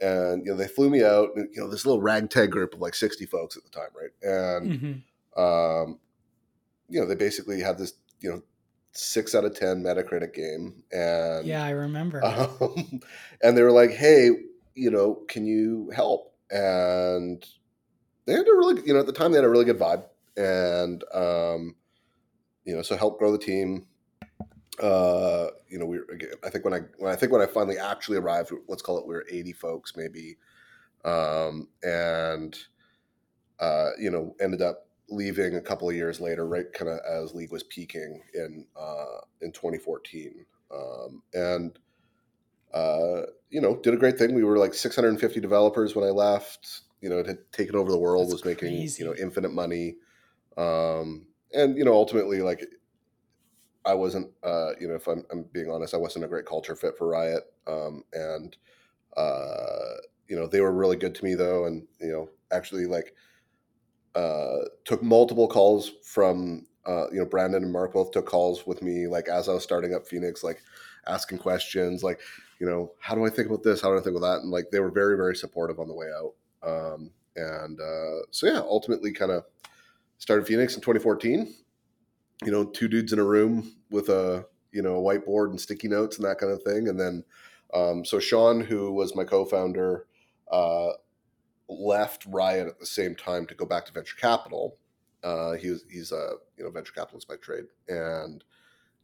And 0.00 0.44
you 0.44 0.52
know, 0.52 0.56
they 0.56 0.68
flew 0.68 0.90
me 0.90 1.02
out. 1.02 1.30
And, 1.36 1.48
you 1.52 1.60
know, 1.60 1.70
this 1.70 1.86
little 1.86 2.02
ragtag 2.02 2.50
group 2.50 2.74
of 2.74 2.80
like 2.80 2.94
sixty 2.94 3.26
folks 3.26 3.56
at 3.56 3.64
the 3.64 3.70
time, 3.70 3.90
right? 3.94 4.10
And 4.22 4.76
hmm 4.76 4.92
um, 5.36 5.98
you 6.88 7.00
know, 7.00 7.06
they 7.06 7.16
basically 7.16 7.60
had 7.60 7.76
this, 7.76 7.94
you 8.20 8.30
know, 8.30 8.42
six 8.92 9.34
out 9.34 9.44
of 9.44 9.58
ten 9.58 9.82
Metacritic 9.82 10.34
game, 10.34 10.84
and 10.92 11.46
Yeah, 11.46 11.64
I 11.64 11.70
remember. 11.70 12.24
um, 12.24 13.00
and 13.42 13.56
they 13.56 13.62
were 13.62 13.72
like, 13.72 13.90
"Hey, 13.90 14.30
you 14.74 14.90
know, 14.90 15.22
can 15.28 15.46
you 15.46 15.90
help?" 15.94 16.32
And 16.50 17.44
they 18.26 18.32
had 18.32 18.48
a 18.48 18.54
really, 18.54 18.82
you 18.86 18.94
know, 18.94 19.00
at 19.00 19.06
the 19.06 19.12
time 19.12 19.32
they 19.32 19.38
had 19.38 19.44
a 19.44 19.50
really 19.50 19.64
good 19.64 19.78
vibe, 19.78 20.04
and 20.36 21.04
um, 21.12 21.76
you 22.64 22.74
know, 22.74 22.82
so 22.82 22.96
help 22.96 23.18
grow 23.18 23.32
the 23.32 23.38
team. 23.38 23.86
Uh, 24.82 25.48
you 25.68 25.78
know, 25.78 25.86
we 25.86 25.98
again, 26.12 26.30
I 26.44 26.50
think 26.50 26.64
when 26.64 26.74
I 26.74 26.80
when 26.98 27.12
I 27.12 27.16
think 27.16 27.32
when 27.32 27.42
I 27.42 27.46
finally 27.46 27.78
actually 27.78 28.18
arrived, 28.18 28.52
let's 28.68 28.82
call 28.82 28.98
it, 28.98 29.06
we 29.06 29.14
were 29.14 29.26
eighty 29.30 29.52
folks 29.52 29.94
maybe, 29.96 30.36
um, 31.04 31.68
and 31.82 32.56
uh, 33.60 33.90
you 33.98 34.10
know, 34.10 34.34
ended 34.40 34.62
up 34.62 34.88
leaving 35.10 35.56
a 35.56 35.60
couple 35.60 35.88
of 35.88 35.94
years 35.94 36.20
later, 36.20 36.46
right, 36.46 36.72
kind 36.72 36.90
of 36.90 36.98
as 37.08 37.34
league 37.34 37.52
was 37.52 37.62
peaking 37.64 38.22
in 38.34 38.66
uh, 38.78 39.20
in 39.42 39.52
2014, 39.52 40.44
um, 40.74 41.22
and 41.34 41.78
uh, 42.72 43.22
you 43.50 43.60
know, 43.60 43.76
did 43.76 43.94
a 43.94 43.98
great 43.98 44.18
thing. 44.18 44.34
We 44.34 44.42
were 44.42 44.58
like 44.58 44.74
650 44.74 45.40
developers 45.40 45.94
when 45.94 46.04
I 46.04 46.10
left. 46.10 46.80
You 47.04 47.10
know, 47.10 47.18
it 47.18 47.26
had 47.26 47.52
taken 47.52 47.76
over 47.76 47.90
the 47.90 47.98
world, 47.98 48.28
That's 48.28 48.32
was 48.32 48.44
making 48.46 48.70
crazy. 48.70 49.02
you 49.02 49.08
know 49.08 49.14
infinite 49.14 49.52
money, 49.52 49.96
um, 50.56 51.26
and 51.52 51.76
you 51.76 51.84
know, 51.84 51.92
ultimately, 51.92 52.40
like 52.40 52.64
I 53.84 53.92
wasn't, 53.92 54.30
uh, 54.42 54.70
you 54.80 54.88
know, 54.88 54.94
if 54.94 55.06
I'm, 55.06 55.26
I'm 55.30 55.42
being 55.52 55.70
honest, 55.70 55.92
I 55.92 55.98
wasn't 55.98 56.24
a 56.24 56.28
great 56.28 56.46
culture 56.46 56.74
fit 56.74 56.96
for 56.96 57.06
Riot, 57.08 57.44
um, 57.66 58.04
and 58.14 58.56
uh, 59.18 59.96
you 60.28 60.36
know, 60.36 60.46
they 60.46 60.62
were 60.62 60.72
really 60.72 60.96
good 60.96 61.14
to 61.16 61.24
me 61.24 61.34
though, 61.34 61.66
and 61.66 61.86
you 62.00 62.10
know, 62.10 62.30
actually 62.50 62.86
like 62.86 63.14
uh, 64.14 64.60
took 64.86 65.02
multiple 65.02 65.46
calls 65.46 65.92
from 66.02 66.66
uh, 66.86 67.06
you 67.10 67.18
know, 67.18 67.24
Brandon 67.24 67.62
and 67.62 67.72
Mark 67.72 67.94
both 67.94 68.10
took 68.10 68.26
calls 68.26 68.66
with 68.66 68.82
me, 68.82 69.06
like 69.06 69.28
as 69.28 69.48
I 69.48 69.54
was 69.54 69.62
starting 69.62 69.94
up 69.94 70.06
Phoenix, 70.06 70.42
like 70.42 70.62
asking 71.06 71.38
questions, 71.38 72.02
like, 72.02 72.20
you 72.60 72.66
know, 72.66 72.92
how 73.00 73.14
do 73.14 73.24
I 73.24 73.30
think 73.30 73.48
about 73.48 73.62
this? 73.62 73.80
How 73.80 73.88
do 73.90 73.98
I 73.98 74.02
think 74.02 74.16
about 74.16 74.34
that? 74.34 74.42
And 74.42 74.50
like 74.50 74.70
they 74.70 74.80
were 74.80 74.90
very, 74.90 75.16
very 75.16 75.34
supportive 75.34 75.78
on 75.78 75.88
the 75.88 75.94
way 75.94 76.06
out. 76.16 76.34
Um, 76.64 77.10
and 77.36 77.80
uh, 77.80 78.26
so 78.30 78.46
yeah, 78.46 78.60
ultimately, 78.60 79.12
kind 79.12 79.32
of 79.32 79.44
started 80.18 80.46
Phoenix 80.46 80.74
in 80.74 80.80
2014. 80.80 81.52
You 82.44 82.52
know, 82.52 82.64
two 82.64 82.88
dudes 82.88 83.12
in 83.12 83.18
a 83.18 83.24
room 83.24 83.72
with 83.90 84.08
a 84.08 84.46
you 84.72 84.82
know 84.82 84.96
a 84.96 85.02
whiteboard 85.02 85.50
and 85.50 85.60
sticky 85.60 85.88
notes 85.88 86.16
and 86.16 86.26
that 86.26 86.38
kind 86.38 86.52
of 86.52 86.62
thing. 86.62 86.88
And 86.88 86.98
then 86.98 87.24
um, 87.72 88.04
so 88.04 88.18
Sean, 88.18 88.60
who 88.60 88.92
was 88.92 89.16
my 89.16 89.24
co-founder, 89.24 90.06
uh, 90.50 90.90
left 91.68 92.24
Riot 92.26 92.68
at 92.68 92.78
the 92.78 92.86
same 92.86 93.14
time 93.14 93.46
to 93.46 93.54
go 93.54 93.64
back 93.64 93.86
to 93.86 93.92
venture 93.92 94.16
capital. 94.16 94.76
Uh, 95.22 95.52
he 95.52 95.70
was, 95.70 95.84
he's 95.90 96.12
a 96.12 96.32
you 96.56 96.64
know 96.64 96.70
venture 96.70 96.92
capitalist 96.92 97.28
by 97.28 97.36
trade, 97.36 97.64
and 97.88 98.44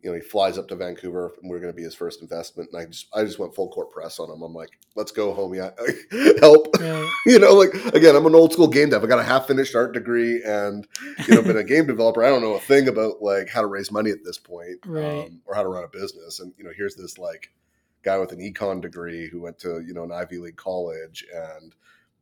you 0.03 0.11
know 0.11 0.17
he 0.17 0.23
flies 0.23 0.57
up 0.57 0.69
to 0.69 0.77
Vancouver, 0.77 1.33
and 1.41 1.51
we're 1.51 1.61
going 1.61 1.73
to 1.73 1.77
be 1.77 1.83
his 1.83 1.95
first 1.95 2.23
investment. 2.23 2.71
And 2.73 2.81
I 2.81 2.87
just 2.87 3.07
I 3.15 3.25
just 3.25 3.39
went 3.39 3.55
full 3.55 3.69
court 3.69 3.91
press 3.91 4.19
on 4.19 4.31
him. 4.31 4.43
I'm 4.43 4.55
like, 4.55 4.79
let's 4.97 5.13
go, 5.13 5.35
homie, 5.35 5.59
help. 6.41 6.69
Right. 6.79 7.11
you 7.27 7.39
know, 7.39 7.55
like 7.55 7.75
again, 7.95 8.17
I'm 8.17 8.27
an 8.27 8.35
old 8.35 8.53
school 8.53 8.69
game 8.69 8.91
dev. 8.91 9.05
I 9.05 9.07
got 9.07 9.19
a 9.19 9.25
half 9.25 9.47
finished 9.47 9.75
art 9.75 9.93
degree, 9.93 10.43
and 10.43 10.87
you 11.27 11.35
know, 11.35 11.43
been 11.43 11.57
a 11.57 11.65
game 11.65 11.87
developer. 11.87 12.25
I 12.25 12.31
don't 12.31 12.43
know 12.43 12.55
a 12.55 12.61
thing 12.61 12.89
about 12.89 13.23
like 13.23 13.49
how 13.49 13.61
to 13.61 13.67
raise 13.67 13.93
money 13.93 14.11
at 14.11 14.25
this 14.25 14.39
point, 14.39 14.79
right. 14.87 15.27
um, 15.27 15.41
or 15.45 15.55
how 15.55 15.63
to 15.63 15.69
run 15.69 15.85
a 15.85 15.89
business. 15.89 16.41
And 16.41 16.53
you 16.57 16.65
know, 16.65 16.73
here's 16.75 16.95
this 16.95 17.19
like 17.19 17.53
guy 18.03 18.19
with 18.19 18.33
an 18.33 18.39
econ 18.39 18.81
degree 18.81 19.29
who 19.29 19.43
went 19.43 19.59
to 19.61 19.81
you 19.81 19.93
know 19.93 20.05
an 20.05 20.13
Ivy 20.13 20.39
League 20.39 20.57
college 20.57 21.27
and 21.35 21.75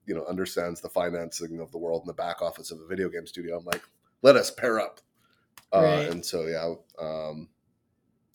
you 0.06 0.14
know 0.14 0.24
understands 0.24 0.80
the 0.80 0.88
financing 0.88 1.60
of 1.60 1.70
the 1.70 1.78
world 1.78 2.02
in 2.02 2.06
the 2.06 2.12
back 2.12 2.42
office 2.42 2.70
of 2.70 2.80
a 2.80 2.86
video 2.86 3.08
game 3.08 3.26
studio. 3.26 3.56
I'm 3.56 3.64
like, 3.64 3.82
let 4.22 4.36
us 4.36 4.50
pair 4.50 4.80
up. 4.80 5.00
Uh, 5.72 5.82
right. 5.82 6.08
and 6.08 6.24
so 6.24 6.46
yeah, 6.46 6.74
um, 6.98 7.48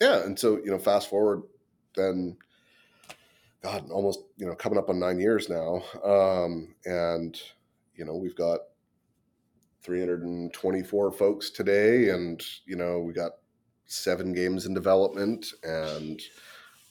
yeah, 0.04 0.24
and 0.24 0.38
so 0.38 0.58
you 0.58 0.72
know, 0.72 0.78
fast 0.78 1.10
forward, 1.10 1.44
then, 1.96 2.38
God, 3.62 3.90
almost 3.90 4.20
you 4.38 4.46
know, 4.46 4.56
coming 4.56 4.78
up 4.78 4.90
on 4.90 5.00
nine 5.00 5.20
years 5.20 5.50
now, 5.50 5.84
um, 6.04 6.76
and 6.86 7.40
you 7.96 8.06
know, 8.06 8.16
we've 8.16 8.36
got 8.36 8.60
324 9.84 11.12
folks 11.12 11.50
today, 11.50 12.10
and 12.10 12.44
you 12.66 12.76
know, 12.76 13.00
we 13.00 13.14
got 13.14 13.34
seven 13.86 14.34
games 14.34 14.66
in 14.66 14.74
development, 14.74 15.48
and 15.64 16.22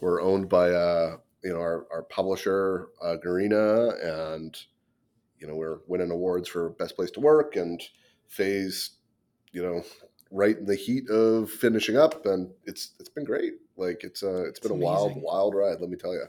we're 0.00 0.22
owned 0.22 0.48
by 0.48 0.70
uh, 0.70 1.16
you 1.44 1.52
know 1.52 1.60
our, 1.60 1.86
our 1.92 2.02
publisher 2.04 2.88
uh, 3.02 3.16
Garena, 3.24 4.40
and 4.40 4.56
you 5.38 5.46
know 5.46 5.54
we're 5.54 5.80
winning 5.86 6.10
awards 6.10 6.48
for 6.48 6.70
best 6.70 6.96
place 6.96 7.10
to 7.10 7.20
work 7.20 7.56
and 7.56 7.82
phase 8.28 8.92
you 9.52 9.62
know, 9.62 9.84
right 10.32 10.56
in 10.56 10.64
the 10.64 10.74
heat 10.74 11.08
of 11.10 11.50
finishing 11.50 11.96
up, 11.96 12.26
and 12.26 12.50
it's 12.64 12.92
it's 12.98 13.08
been 13.08 13.24
great. 13.24 13.54
Like 13.76 14.02
it's 14.02 14.22
uh 14.22 14.44
it's 14.48 14.58
been 14.58 14.72
it's 14.72 14.80
a 14.80 14.84
wild 14.84 15.12
wild 15.16 15.54
ride. 15.54 15.80
Let 15.80 15.90
me 15.90 15.96
tell 15.96 16.14
you. 16.14 16.24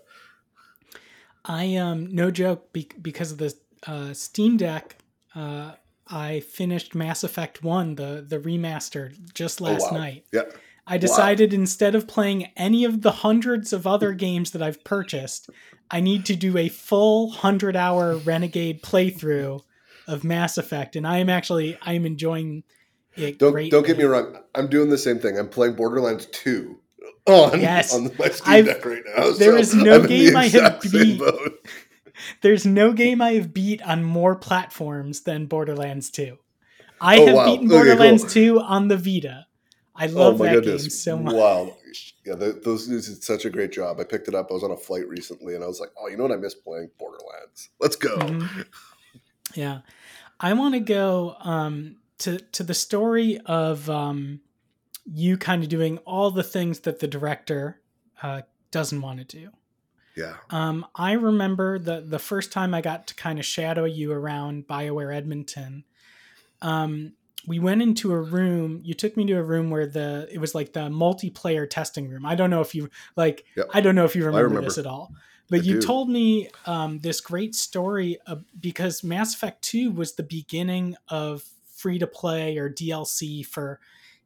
I 1.45 1.75
um 1.75 2.13
no 2.13 2.31
joke 2.31 2.72
be- 2.74 2.89
because 3.01 3.31
of 3.31 3.38
the 3.38 3.55
uh, 3.88 4.13
Steam 4.13 4.57
Deck. 4.57 4.98
Uh, 5.36 5.74
I 6.07 6.41
finished 6.41 6.95
Mass 6.95 7.24
Effect 7.24 7.63
One, 7.63 7.95
the 7.95 8.24
the 8.27 8.39
remaster, 8.39 9.13
just 9.33 9.62
oh, 9.62 9.65
last 9.65 9.88
oh, 9.89 9.93
wow. 9.93 10.00
night. 10.00 10.25
Yeah. 10.31 10.43
I 10.86 10.98
decided 10.98 11.53
wow. 11.53 11.60
instead 11.60 11.95
of 11.95 12.07
playing 12.07 12.51
any 12.57 12.83
of 12.83 13.03
the 13.03 13.12
hundreds 13.12 13.72
of 13.72 13.88
other 13.88 14.12
games 14.12 14.51
that 14.51 14.62
I've 14.62 14.83
purchased, 14.83 15.50
I 15.89 16.01
need 16.01 16.25
to 16.25 16.36
do 16.36 16.57
a 16.57 16.67
full 16.67 17.27
100 17.27 17.77
hour 17.77 18.17
Renegade 18.17 18.83
playthrough 18.83 19.63
of 20.07 20.25
Mass 20.25 20.57
Effect. 20.57 20.98
And 20.98 21.07
I 21.07 21.19
am 21.19 21.29
actually, 21.29 21.77
I 21.81 21.93
am 21.93 22.05
enjoying 22.05 22.63
it. 23.15 23.39
Don't, 23.39 23.70
don't 23.70 23.86
get 23.86 23.98
me 23.98 24.03
wrong. 24.03 24.38
I'm 24.55 24.67
doing 24.67 24.89
the 24.89 24.98
same 24.98 25.20
thing. 25.20 25.38
I'm 25.38 25.50
playing 25.50 25.75
Borderlands 25.75 26.25
2 26.27 26.79
on, 27.27 27.62
yes. 27.62 27.93
on 27.93 28.12
my 28.20 28.29
Steam 28.29 28.53
I've, 28.53 28.65
Deck 28.65 28.86
right 28.86 29.03
now. 29.15 29.32
There 29.32 29.53
so 29.53 29.58
is 29.58 29.75
no 29.75 29.96
I'm 30.01 30.08
game 30.08 30.36
I 30.36 30.48
have 30.48 30.82
beat. 30.82 31.22
There's 32.41 32.65
no 32.65 32.93
game 32.93 33.22
I 33.22 33.34
have 33.34 33.53
beat 33.53 33.82
on 33.82 34.03
more 34.03 34.36
platforms 34.36 35.22
than 35.22 35.46
Borderlands 35.46 36.10
2. 36.12 36.38
I 37.01 37.17
oh, 37.17 37.25
have 37.25 37.36
wow. 37.36 37.46
beaten 37.46 37.67
Borderlands 37.67 38.24
okay, 38.24 38.48
cool. 38.50 38.60
2 38.60 38.65
on 38.65 38.88
the 38.88 38.98
Vita. 38.98 39.46
I 39.96 40.08
oh 40.08 40.12
love 40.12 40.41
oh, 40.41 40.43
that 40.43 40.53
goodness. 40.53 40.84
game 40.84 40.89
so 40.89 41.17
much. 41.17 41.36
Wow. 41.36 41.75
Yeah, 42.25 42.36
those 42.36 42.88
dudes 42.88 43.10
did 43.10 43.24
such 43.24 43.46
a 43.46 43.50
great 43.50 43.72
job. 43.72 44.00
I 44.00 44.05
picked 44.05 44.27
it 44.27 44.36
up. 44.36 44.48
I 44.50 44.53
was 44.53 44.63
on 44.63 44.72
a 44.72 44.77
flight 44.77 45.08
recently 45.08 45.55
and 45.55 45.63
I 45.63 45.67
was 45.67 45.79
like, 45.79 45.89
oh, 46.00 46.08
you 46.08 46.17
know 46.17 46.24
what? 46.24 46.32
I 46.32 46.38
miss 46.38 46.55
playing 46.55 46.89
Borderlands. 46.98 47.70
Let's 47.79 47.96
go. 47.96 48.17
Mm-hmm. 48.17 48.62
Yeah. 49.55 49.79
I 50.39 50.53
want 50.53 50.74
to 50.74 50.79
go 50.79 51.36
um, 51.41 51.98
to, 52.24 52.39
to 52.39 52.63
the 52.63 52.74
story 52.74 53.38
of 53.46 53.89
um, 53.89 54.39
you 55.06 55.38
kind 55.38 55.62
of 55.62 55.70
doing 55.70 55.98
all 56.00 56.32
the 56.32 56.44
things 56.44 56.82
that 56.82 57.00
the 57.00 57.08
director 57.08 57.82
uh, 58.22 58.42
doesn't 58.72 59.01
want 59.01 59.20
to 59.20 59.25
do. 59.25 59.50
Yeah. 60.15 60.36
Um, 60.50 60.86
I 60.96 61.13
remember 61.13 61.80
the 61.80 62.01
the 62.01 62.20
first 62.20 62.51
time 62.51 62.74
I 62.74 62.82
got 62.82 63.08
to 63.08 63.15
kind 63.15 63.39
of 63.39 63.46
shadow 63.46 63.86
you 63.86 64.12
around 64.12 64.68
BioWare 64.68 65.13
Edmonton. 65.13 65.86
Um, 66.62 67.13
we 67.48 67.60
went 67.60 67.82
into 67.82 68.13
a 68.13 68.22
room 68.22 68.80
you 68.86 68.94
took 68.94 69.18
me 69.18 69.25
to 69.25 69.34
a 69.34 69.44
room 69.44 69.70
where 69.70 69.88
the 69.88 70.30
it 70.32 70.38
was 70.38 70.56
like 70.56 70.72
the 70.72 70.88
multiplayer 70.88 71.70
testing 71.70 72.08
room 72.08 72.25
i 72.25 72.36
don't 72.36 72.50
know 72.50 72.62
if 72.62 72.74
you 72.74 72.89
like 73.18 73.44
yep. 73.58 73.68
i 73.74 73.82
don't 73.82 73.96
know 73.96 74.06
if 74.06 74.15
you 74.15 74.24
remember, 74.24 74.48
remember. 74.48 74.70
this 74.70 74.77
at 74.77 74.86
all 74.86 75.12
but 75.50 75.60
I 75.60 75.63
you 75.63 75.74
do. 75.74 75.82
told 75.82 76.10
me 76.10 76.50
um, 76.65 77.00
this 77.00 77.20
great 77.20 77.53
story 77.53 78.18
of, 78.25 78.46
because 78.60 79.03
mass 79.03 79.36
effect 79.36 79.62
2 79.63 79.92
was 79.92 80.13
the 80.13 80.24
beginning 80.24 80.96
of 81.10 81.44
free 81.84 82.00
to 82.00 82.08
play 82.08 82.58
or 82.58 82.70
dlc 82.70 83.46
for 83.46 83.80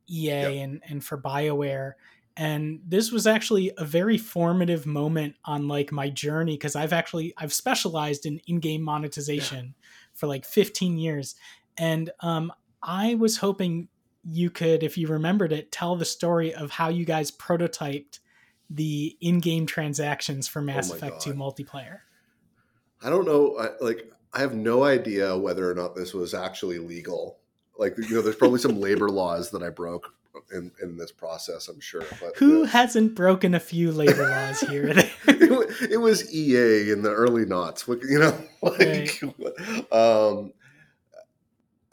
ea 0.09 0.27
yep. 0.27 0.51
and, 0.51 0.81
and 0.87 1.03
for 1.03 1.17
bioware 1.17 1.93
and 2.37 2.79
this 2.85 3.11
was 3.11 3.25
actually 3.25 3.71
a 3.79 3.83
very 3.83 4.17
formative 4.17 4.85
moment 4.85 5.35
on 5.43 5.67
like 5.67 5.91
my 5.91 6.09
journey 6.09 6.53
because 6.53 6.75
i've 6.75 6.93
actually 6.93 7.33
i've 7.37 7.53
specialized 7.53 8.25
in 8.25 8.39
in-game 8.47 8.81
monetization 8.81 9.65
yeah. 9.65 9.87
for 10.13 10.27
like 10.27 10.45
15 10.45 10.97
years 10.97 11.35
and 11.77 12.09
um, 12.21 12.51
I 12.81 13.15
was 13.15 13.37
hoping 13.37 13.87
you 14.23 14.49
could, 14.49 14.83
if 14.83 14.97
you 14.97 15.07
remembered 15.07 15.51
it, 15.51 15.71
tell 15.71 15.95
the 15.95 16.05
story 16.05 16.53
of 16.53 16.71
how 16.71 16.89
you 16.89 17.05
guys 17.05 17.31
prototyped 17.31 18.19
the 18.69 19.15
in-game 19.21 19.65
transactions 19.65 20.47
for 20.47 20.61
Mass 20.61 20.91
oh 20.91 20.95
Effect 20.95 21.13
God. 21.13 21.21
2 21.21 21.33
multiplayer. 21.33 21.99
I 23.01 23.09
don't 23.09 23.25
know. 23.25 23.57
I, 23.57 23.83
like, 23.83 24.11
I 24.33 24.39
have 24.39 24.55
no 24.55 24.83
idea 24.83 25.37
whether 25.37 25.69
or 25.69 25.75
not 25.75 25.95
this 25.95 26.13
was 26.13 26.33
actually 26.33 26.79
legal. 26.79 27.39
Like, 27.77 27.97
you 27.97 28.15
know, 28.15 28.21
there's 28.21 28.35
probably 28.35 28.59
some 28.59 28.79
labor 28.79 29.09
laws 29.09 29.51
that 29.51 29.63
I 29.63 29.69
broke 29.69 30.13
in, 30.51 30.71
in 30.81 30.97
this 30.97 31.11
process, 31.11 31.67
I'm 31.67 31.79
sure. 31.79 32.03
But 32.19 32.37
who 32.37 32.63
hasn't 32.63 33.15
broken 33.15 33.53
a 33.53 33.59
few 33.59 33.91
labor 33.91 34.29
laws 34.29 34.59
here? 34.61 34.89
it, 34.95 35.91
it, 35.91 35.97
was 35.97 36.33
EA 36.33 36.91
in 36.91 37.01
the 37.01 37.11
early 37.11 37.45
knots, 37.45 37.87
you 37.87 38.19
know, 38.19 38.37
like, 38.61 39.21
right. 39.39 39.91
um, 39.91 40.53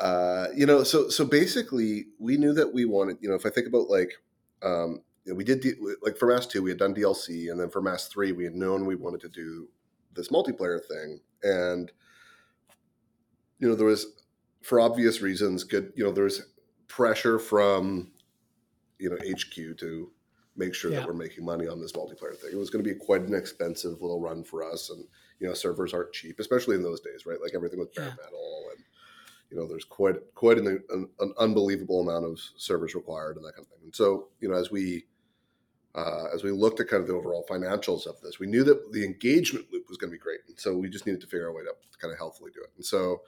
uh, 0.00 0.48
you 0.54 0.66
know, 0.66 0.82
so 0.82 1.08
so 1.08 1.24
basically, 1.24 2.06
we 2.18 2.36
knew 2.36 2.52
that 2.52 2.74
we 2.74 2.84
wanted. 2.84 3.16
You 3.20 3.28
know, 3.28 3.36
if 3.36 3.46
I 3.46 3.50
think 3.50 3.68
about 3.68 3.88
like, 3.88 4.12
um, 4.62 5.02
we 5.32 5.44
did 5.44 5.60
D- 5.60 5.74
like 6.02 6.16
for 6.18 6.26
Mass 6.26 6.46
two, 6.46 6.62
we 6.62 6.70
had 6.70 6.78
done 6.78 6.94
DLC, 6.94 7.50
and 7.50 7.60
then 7.60 7.70
for 7.70 7.80
Mass 7.80 8.08
three, 8.08 8.32
we 8.32 8.44
had 8.44 8.54
known 8.54 8.86
we 8.86 8.96
wanted 8.96 9.20
to 9.22 9.28
do 9.28 9.68
this 10.14 10.28
multiplayer 10.28 10.80
thing, 10.84 11.20
and 11.42 11.92
you 13.60 13.68
know, 13.68 13.74
there 13.76 13.86
was 13.86 14.23
for 14.64 14.80
obvious 14.80 15.20
reasons, 15.20 15.64
good. 15.64 15.92
You 15.94 16.04
know, 16.04 16.12
there 16.12 16.24
was 16.24 16.42
pressure 16.88 17.38
from 17.38 18.10
you 18.98 19.10
know 19.10 19.16
HQ 19.16 19.78
to 19.78 20.10
make 20.56 20.74
sure 20.74 20.90
yeah. 20.90 21.00
that 21.00 21.08
we're 21.08 21.14
making 21.14 21.44
money 21.44 21.66
on 21.66 21.80
this 21.80 21.92
multiplayer 21.92 22.36
thing. 22.36 22.50
It 22.52 22.58
was 22.58 22.70
going 22.70 22.84
to 22.84 22.90
be 22.90 22.98
quite 22.98 23.22
an 23.22 23.34
expensive 23.34 24.00
little 24.00 24.20
run 24.20 24.44
for 24.44 24.64
us, 24.64 24.90
and 24.90 25.04
you 25.40 25.48
know, 25.48 25.54
servers 25.54 25.92
aren't 25.92 26.12
cheap, 26.12 26.40
especially 26.40 26.76
in 26.76 26.82
those 26.82 27.00
days, 27.00 27.26
right? 27.26 27.40
Like 27.42 27.52
everything 27.54 27.78
was 27.78 27.88
bare 27.94 28.06
yeah. 28.06 28.14
metal 28.22 28.64
and 28.74 28.84
you 29.50 29.60
know, 29.60 29.68
there's 29.68 29.84
quite 29.84 30.16
quite 30.34 30.58
an, 30.58 30.82
an, 30.90 31.08
an, 31.20 31.34
unbelievable 31.38 32.00
amount 32.00 32.24
of 32.24 32.40
servers 32.56 32.94
required 32.94 33.36
and 33.36 33.44
that 33.44 33.54
kind 33.54 33.66
of 33.66 33.68
thing. 33.68 33.84
And 33.84 33.94
so, 33.94 34.28
you 34.40 34.48
know, 34.48 34.54
as 34.54 34.70
we 34.70 35.04
uh, 35.94 36.24
as 36.34 36.42
we 36.42 36.50
looked 36.50 36.80
at 36.80 36.88
kind 36.88 37.02
of 37.02 37.06
the 37.06 37.14
overall 37.14 37.46
financials 37.48 38.06
of 38.06 38.20
this, 38.20 38.40
we 38.40 38.48
knew 38.48 38.64
that 38.64 38.92
the 38.92 39.04
engagement 39.04 39.66
loop 39.72 39.88
was 39.88 39.96
going 39.96 40.10
to 40.10 40.16
be 40.16 40.20
great, 40.20 40.40
and 40.48 40.58
so 40.58 40.76
we 40.76 40.88
just 40.88 41.06
needed 41.06 41.20
to 41.20 41.28
figure 41.28 41.48
out 41.48 41.52
a 41.52 41.54
way 41.54 41.62
to, 41.62 41.68
to 41.92 41.98
kind 41.98 42.10
of 42.10 42.18
healthily 42.18 42.50
do 42.52 42.62
it. 42.62 42.70
And 42.74 42.84
so, 42.84 43.22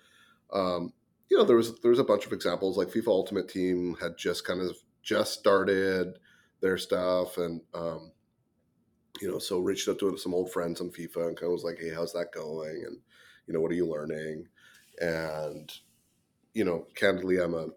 um, 0.52 0.92
you 1.30 1.36
know, 1.36 1.44
there 1.44 1.56
was 1.56 1.78
there 1.80 1.90
was 1.90 1.98
a 1.98 2.04
bunch 2.04 2.26
of 2.26 2.32
examples 2.32 2.76
like 2.76 2.88
FIFA 2.88 3.08
Ultimate 3.08 3.48
Team 3.48 3.96
had 4.00 4.16
just 4.16 4.46
kind 4.46 4.60
of 4.60 4.76
just 5.02 5.38
started 5.38 6.18
their 6.60 6.78
stuff, 6.78 7.36
and 7.38 7.60
um, 7.74 8.12
you 9.20 9.30
know, 9.30 9.38
so 9.38 9.58
reached 9.58 9.88
out 9.88 9.98
to 9.98 10.16
some 10.16 10.34
old 10.34 10.52
friends 10.52 10.80
on 10.80 10.90
FIFA 10.90 11.28
and 11.28 11.36
kind 11.36 11.44
of 11.44 11.52
was 11.52 11.64
like, 11.64 11.78
"Hey, 11.80 11.92
how's 11.92 12.12
that 12.12 12.32
going?" 12.32 12.84
And 12.86 12.98
you 13.46 13.54
know, 13.54 13.60
what 13.60 13.72
are 13.72 13.76
you 13.76 13.86
learning? 13.86 14.46
And 15.00 15.72
you 16.54 16.64
know, 16.64 16.86
candidly, 16.94 17.38
I'm 17.38 17.54
a 17.54 17.68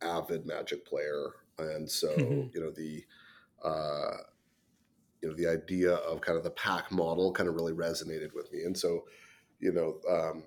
avid 0.00 0.44
Magic 0.44 0.84
player, 0.84 1.30
and 1.58 1.88
so 1.88 2.08
mm-hmm. 2.08 2.48
you 2.52 2.60
know 2.60 2.70
the 2.70 3.04
uh, 3.64 4.16
you 5.22 5.28
know 5.28 5.36
the 5.36 5.46
idea 5.46 5.94
of 5.94 6.20
kind 6.20 6.36
of 6.36 6.42
the 6.42 6.50
pack 6.50 6.90
model 6.90 7.32
kind 7.32 7.48
of 7.48 7.54
really 7.54 7.72
resonated 7.72 8.34
with 8.34 8.52
me, 8.52 8.62
and 8.62 8.76
so 8.76 9.04
you 9.60 9.72
know. 9.72 10.00
Um, 10.10 10.44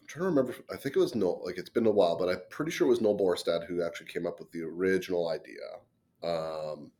I'm 0.00 0.06
trying 0.06 0.22
to 0.22 0.26
remember. 0.26 0.54
I 0.72 0.76
think 0.76 0.96
it 0.96 1.00
was 1.00 1.14
Noel. 1.14 1.42
Like 1.44 1.58
it's 1.58 1.70
been 1.70 1.86
a 1.86 1.90
while, 1.90 2.16
but 2.16 2.28
I'm 2.28 2.40
pretty 2.50 2.70
sure 2.70 2.86
it 2.86 2.90
was 2.90 3.00
Noel 3.00 3.18
Borstad 3.18 3.66
who 3.66 3.82
actually 3.82 4.06
came 4.06 4.26
up 4.26 4.38
with 4.38 4.50
the 4.52 4.62
original 4.62 5.28
idea. 5.28 5.58
Um, 6.22 6.90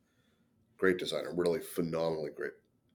great 0.77 0.97
designer, 0.97 1.33
really 1.35 1.59
phenomenally 1.59 2.31
great, 2.35 2.51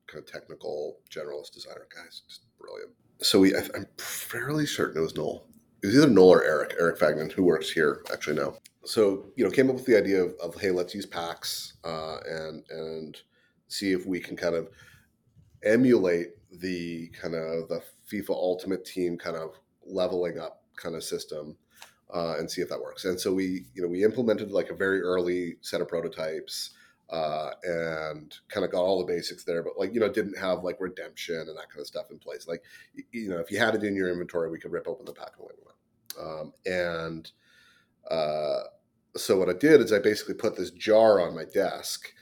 kind 0.07 0.23
of 0.23 0.31
technical 0.31 0.99
generalist 1.11 1.53
designer. 1.53 1.87
Guys, 1.95 2.23
just 2.29 2.43
brilliant. 2.59 2.91
So 3.21 3.41
we, 3.41 3.55
I, 3.55 3.61
I'm 3.75 3.87
fairly 3.99 4.67
certain 4.67 4.99
it 4.99 5.05
was 5.05 5.17
Noel. 5.17 5.47
It 5.83 5.87
was 5.87 5.97
either 5.97 6.09
Noel 6.09 6.31
or 6.31 6.45
Eric, 6.45 6.75
Eric 6.79 6.99
Fagnan, 6.99 7.33
who 7.33 7.45
works 7.45 7.71
here 7.71 8.03
actually 8.13 8.37
now. 8.37 8.55
So 8.85 9.27
you 9.37 9.45
know, 9.45 9.51
came 9.51 9.69
up 9.69 9.77
with 9.77 9.87
the 9.87 9.97
idea 9.97 10.23
of, 10.23 10.35
of 10.43 10.61
hey, 10.61 10.71
let's 10.71 10.95
use 10.95 11.07
packs 11.07 11.75
uh, 11.85 12.19
and 12.27 12.65
and 12.71 13.17
see 13.69 13.93
if 13.93 14.07
we 14.07 14.21
can 14.21 14.37
kind 14.37 14.55
of 14.55 14.69
emulate 15.63 16.29
the 16.51 17.09
kind 17.09 17.35
of 17.35 17.69
the 17.69 17.83
FIFA 18.11 18.31
Ultimate 18.31 18.85
Team 18.85 19.19
kind 19.19 19.37
of 19.37 19.59
leveling 19.89 20.39
up 20.39 20.63
kind 20.77 20.95
of 20.95 21.03
system 21.03 21.57
uh, 22.15 22.37
and 22.39 22.51
see 22.51 22.61
if 22.61 22.69
that 22.69 22.81
works. 22.81 23.05
And 23.05 23.21
so 23.21 23.33
we, 23.33 23.67
you 23.75 23.83
know, 23.83 23.89
we 23.89 24.05
implemented 24.05 24.51
like 24.51 24.71
a 24.71 24.75
very 24.75 25.01
early 25.01 25.57
set 25.61 25.81
of 25.81 25.89
prototypes 25.89 26.71
uh, 27.11 27.51
and 27.63 28.35
kind 28.49 28.65
of 28.65 28.73
got 28.73 28.83
all 28.83 28.99
the 28.99 29.13
basics 29.13 29.45
there, 29.45 29.63
but 29.63 29.79
like 29.79 29.95
you 29.95 30.01
know, 30.01 30.09
didn't 30.09 30.37
have 30.37 30.63
like 30.63 30.77
redemption 30.79 31.37
and 31.37 31.57
that 31.57 31.71
kind 31.71 31.81
of 31.81 31.87
stuff 31.87 32.11
in 32.11 32.19
place. 32.19 32.47
Like 32.47 32.63
you 33.13 33.31
know, 33.31 33.39
if 33.39 33.51
you 33.51 33.59
had 33.59 33.75
it 33.75 33.83
in 33.83 33.97
your 33.97 34.11
inventory, 34.11 34.51
we 34.51 34.59
could 34.59 34.73
rip 34.73 34.87
open 34.87 35.07
the 35.07 35.13
pack 35.13 35.33
and 35.39 35.45
away 35.45 35.55
we 35.57 35.65
went. 35.65 36.41
Um, 36.41 36.53
and 36.67 37.31
uh, 38.11 38.65
so 39.17 39.39
what 39.39 39.49
I 39.49 39.55
did 39.55 39.81
is 39.81 39.93
I 39.93 40.01
basically 40.01 40.35
put 40.35 40.57
this 40.57 40.71
jar 40.71 41.21
on 41.21 41.35
my 41.35 41.45
desk 41.45 42.13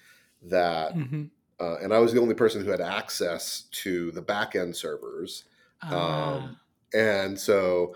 that. 0.42 0.94
Mm-hmm 0.94 1.24
uh, 1.58 1.76
and 1.78 1.92
I 1.92 1.98
was 1.98 2.12
the 2.12 2.20
only 2.20 2.34
person 2.34 2.64
who 2.64 2.70
had 2.70 2.80
access 2.80 3.62
to 3.82 4.10
the 4.12 4.22
backend 4.22 4.76
servers. 4.76 5.44
Uh. 5.82 5.96
Um, 5.96 6.56
and 6.96 7.38
so, 7.38 7.94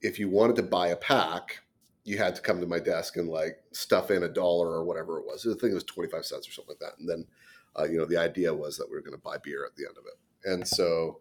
if 0.00 0.18
you 0.18 0.28
wanted 0.28 0.56
to 0.56 0.62
buy 0.62 0.88
a 0.88 0.96
pack, 0.96 1.60
you 2.04 2.16
had 2.16 2.34
to 2.34 2.40
come 2.40 2.60
to 2.60 2.66
my 2.66 2.78
desk 2.78 3.16
and 3.16 3.28
like 3.28 3.58
stuff 3.72 4.10
in 4.10 4.22
a 4.22 4.28
dollar 4.28 4.68
or 4.68 4.84
whatever 4.84 5.18
it 5.18 5.26
was. 5.26 5.42
The 5.42 5.54
thing 5.54 5.74
was 5.74 5.84
twenty 5.84 6.10
five 6.10 6.24
cents 6.24 6.48
or 6.48 6.52
something 6.52 6.74
like 6.80 6.90
that. 6.90 6.98
And 6.98 7.08
then, 7.08 7.26
uh, 7.78 7.84
you 7.84 7.98
know, 7.98 8.06
the 8.06 8.16
idea 8.16 8.52
was 8.52 8.76
that 8.78 8.88
we 8.88 8.94
were 8.94 9.02
going 9.02 9.16
to 9.16 9.22
buy 9.22 9.36
beer 9.42 9.64
at 9.66 9.76
the 9.76 9.84
end 9.84 9.96
of 9.98 10.04
it. 10.06 10.50
And 10.50 10.66
so, 10.66 11.20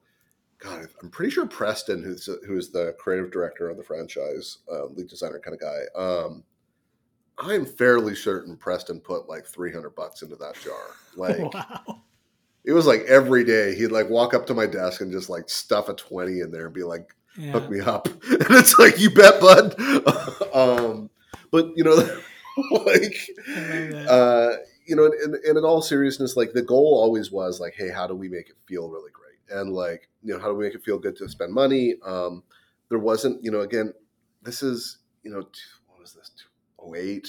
God, 0.60 0.88
I'm 1.04 1.10
pretty 1.10 1.32
sure 1.32 1.46
Preston, 1.46 2.04
who's 2.04 2.30
who's 2.48 2.70
the 2.70 2.96
creative 2.98 3.32
director 3.32 3.70
of 3.70 3.78
the 3.78 3.84
franchise, 3.84 4.60
uh, 4.72 4.86
lead 4.86 5.08
designer 5.08 5.40
kind 5.40 5.56
of 5.56 5.60
guy. 5.60 6.00
Um, 6.02 6.44
I'm 7.38 7.66
fairly 7.66 8.16
certain 8.16 8.58
Preston 8.58 9.00
put 9.00 9.30
like 9.30 9.46
300 9.46 9.96
bucks 9.96 10.22
into 10.22 10.36
that 10.38 10.56
jar. 10.64 10.76
Like, 11.18 11.54
wow. 11.54 12.04
It 12.70 12.74
was 12.74 12.86
like 12.86 13.02
every 13.08 13.44
day 13.44 13.74
he'd 13.74 13.88
like 13.88 14.12
walk 14.12 14.36
up 14.36 14.46
to 14.46 14.54
my 14.54 14.68
desk 14.68 15.02
and 15.02 15.12
just 15.12 15.28
like 15.28 15.50
stuff 15.50 15.90
a 15.90 15.96
20 15.96 16.40
in 16.40 16.52
there 16.52 16.66
and 16.66 16.74
be 16.74 16.84
like, 16.84 17.16
yeah. 17.36 17.52
hook 17.52 17.68
me 17.68 17.80
up. 17.80 18.08
And 18.30 18.52
it's 18.52 18.78
like, 18.78 19.00
you 19.00 19.10
bet, 19.10 19.42
bud. 19.42 19.74
um, 20.54 21.10
but, 21.50 21.72
you 21.76 21.84
know, 21.84 21.96
like, 22.86 23.28
uh, 24.08 24.52
you 24.86 24.96
know, 24.96 25.06
and, 25.06 25.34
and 25.34 25.58
in 25.58 25.66
all 25.66 25.82
seriousness, 25.82 26.38
like 26.38 26.54
the 26.54 26.62
goal 26.62 26.94
always 27.02 27.32
was 27.32 27.60
like, 27.60 27.74
hey, 27.76 27.90
how 27.90 28.06
do 28.06 28.14
we 28.14 28.30
make 28.30 28.50
it 28.50 28.56
feel 28.68 28.88
really 28.88 29.12
great? 29.12 29.60
And 29.60 29.74
like, 29.74 30.08
you 30.22 30.36
know, 30.36 30.40
how 30.40 30.50
do 30.50 30.54
we 30.54 30.66
make 30.66 30.76
it 30.76 30.84
feel 30.84 31.00
good 31.00 31.16
to 31.18 31.28
spend 31.28 31.52
money? 31.52 31.96
Um, 32.06 32.44
there 32.90 33.00
wasn't, 33.00 33.44
you 33.44 33.50
know, 33.50 33.62
again, 33.62 33.96
this 34.44 34.62
is, 34.62 35.00
you 35.24 35.32
know, 35.32 35.40
what 35.88 36.00
was 36.00 36.14
this? 36.14 36.30
08, 36.96 37.28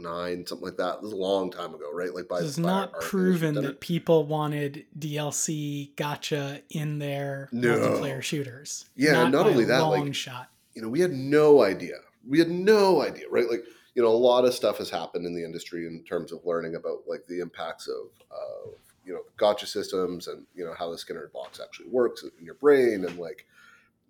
09, 0.00 0.46
something 0.46 0.64
like 0.64 0.76
that. 0.76 1.00
This 1.00 1.08
is 1.08 1.12
a 1.12 1.16
long 1.16 1.50
time 1.50 1.74
ago, 1.74 1.92
right? 1.92 2.14
Like 2.14 2.28
by 2.28 2.40
it's 2.40 2.58
not 2.58 2.92
proven 3.00 3.54
that 3.54 3.80
people 3.80 4.24
wanted 4.26 4.84
DLC 4.98 5.94
gacha 5.94 6.62
in 6.70 6.98
their 6.98 7.48
no. 7.52 7.76
multiplayer 7.76 8.22
shooters. 8.22 8.86
Yeah, 8.96 9.12
not, 9.12 9.32
not 9.32 9.46
only 9.46 9.64
that, 9.64 9.80
like 9.80 10.14
shot. 10.14 10.50
You 10.74 10.82
know, 10.82 10.88
we 10.88 11.00
had 11.00 11.12
no 11.12 11.62
idea. 11.62 11.96
We 12.26 12.38
had 12.38 12.50
no 12.50 13.02
idea, 13.02 13.24
right? 13.30 13.48
Like, 13.48 13.64
you 13.94 14.02
know, 14.02 14.08
a 14.08 14.10
lot 14.10 14.44
of 14.44 14.54
stuff 14.54 14.78
has 14.78 14.90
happened 14.90 15.26
in 15.26 15.34
the 15.34 15.44
industry 15.44 15.86
in 15.86 16.02
terms 16.04 16.32
of 16.32 16.44
learning 16.44 16.74
about 16.74 17.02
like 17.06 17.26
the 17.26 17.40
impacts 17.40 17.86
of, 17.86 18.06
uh, 18.32 18.70
you 19.04 19.12
know, 19.12 19.20
gacha 19.38 19.66
systems 19.66 20.28
and 20.28 20.46
you 20.54 20.64
know 20.64 20.74
how 20.76 20.90
the 20.90 20.98
Skinner 20.98 21.30
box 21.32 21.60
actually 21.62 21.88
works 21.88 22.24
in 22.24 22.44
your 22.44 22.54
brain 22.54 23.04
and 23.04 23.18
like, 23.18 23.46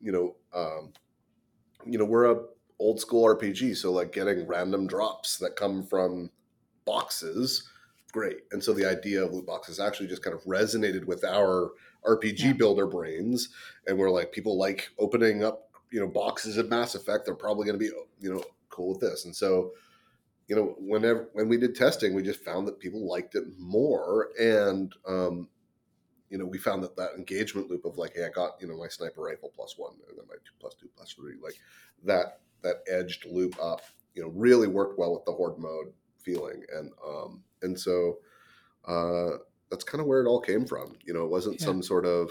you 0.00 0.12
know, 0.12 0.34
um, 0.54 0.92
you 1.86 1.98
know, 1.98 2.04
we're 2.04 2.30
a 2.30 2.42
old 2.78 3.00
school 3.00 3.24
RPG. 3.24 3.76
So 3.76 3.92
like 3.92 4.12
getting 4.12 4.46
random 4.46 4.86
drops 4.86 5.38
that 5.38 5.56
come 5.56 5.82
from 5.82 6.30
boxes, 6.84 7.68
great. 8.12 8.38
And 8.52 8.62
so 8.62 8.72
the 8.72 8.88
idea 8.88 9.24
of 9.24 9.32
loot 9.32 9.46
boxes 9.46 9.80
actually 9.80 10.08
just 10.08 10.22
kind 10.22 10.34
of 10.34 10.44
resonated 10.44 11.04
with 11.04 11.24
our 11.24 11.72
RPG 12.04 12.38
yeah. 12.40 12.52
builder 12.52 12.86
brains. 12.86 13.48
And 13.86 13.98
we're 13.98 14.10
like, 14.10 14.32
people 14.32 14.58
like 14.58 14.90
opening 14.98 15.44
up, 15.44 15.70
you 15.90 16.00
know, 16.00 16.08
boxes 16.08 16.56
of 16.56 16.68
Mass 16.68 16.94
Effect. 16.94 17.24
They're 17.24 17.34
probably 17.34 17.66
going 17.66 17.78
to 17.78 17.84
be, 17.84 17.90
you 18.20 18.32
know, 18.32 18.42
cool 18.68 18.90
with 18.90 19.00
this. 19.00 19.24
And 19.24 19.34
so, 19.34 19.72
you 20.48 20.56
know, 20.56 20.74
whenever 20.78 21.28
when 21.32 21.48
we 21.48 21.56
did 21.56 21.74
testing, 21.74 22.14
we 22.14 22.22
just 22.22 22.44
found 22.44 22.66
that 22.68 22.78
people 22.78 23.08
liked 23.08 23.34
it 23.34 23.44
more. 23.58 24.28
And 24.38 24.92
um, 25.06 25.48
you 26.28 26.38
know, 26.38 26.44
we 26.44 26.58
found 26.58 26.82
that 26.82 26.96
that 26.96 27.14
engagement 27.16 27.70
loop 27.70 27.84
of 27.84 27.96
like, 27.96 28.14
hey, 28.14 28.24
I 28.24 28.28
got 28.28 28.60
you 28.60 28.66
know 28.66 28.76
my 28.76 28.88
sniper 28.88 29.22
rifle 29.22 29.52
plus 29.54 29.78
one, 29.78 29.94
and 30.08 30.18
then 30.18 30.26
my 30.28 30.34
two 30.44 30.52
plus 30.60 30.74
two 30.74 30.88
plus 30.96 31.12
three, 31.12 31.34
like 31.42 31.54
that 32.04 32.40
that 32.64 32.82
edged 32.90 33.26
loop 33.26 33.56
up, 33.62 33.82
you 34.14 34.22
know, 34.22 34.30
really 34.34 34.66
worked 34.66 34.98
well 34.98 35.12
with 35.12 35.24
the 35.24 35.32
horde 35.32 35.58
mode 35.58 35.92
feeling, 36.18 36.64
and 36.74 36.90
um, 37.06 37.44
and 37.62 37.78
so 37.78 38.18
uh, 38.86 39.36
that's 39.70 39.84
kind 39.84 40.00
of 40.00 40.08
where 40.08 40.20
it 40.20 40.26
all 40.26 40.40
came 40.40 40.66
from. 40.66 40.96
You 41.04 41.14
know, 41.14 41.24
it 41.24 41.30
wasn't 41.30 41.60
yeah. 41.60 41.66
some 41.66 41.82
sort 41.82 42.06
of, 42.06 42.30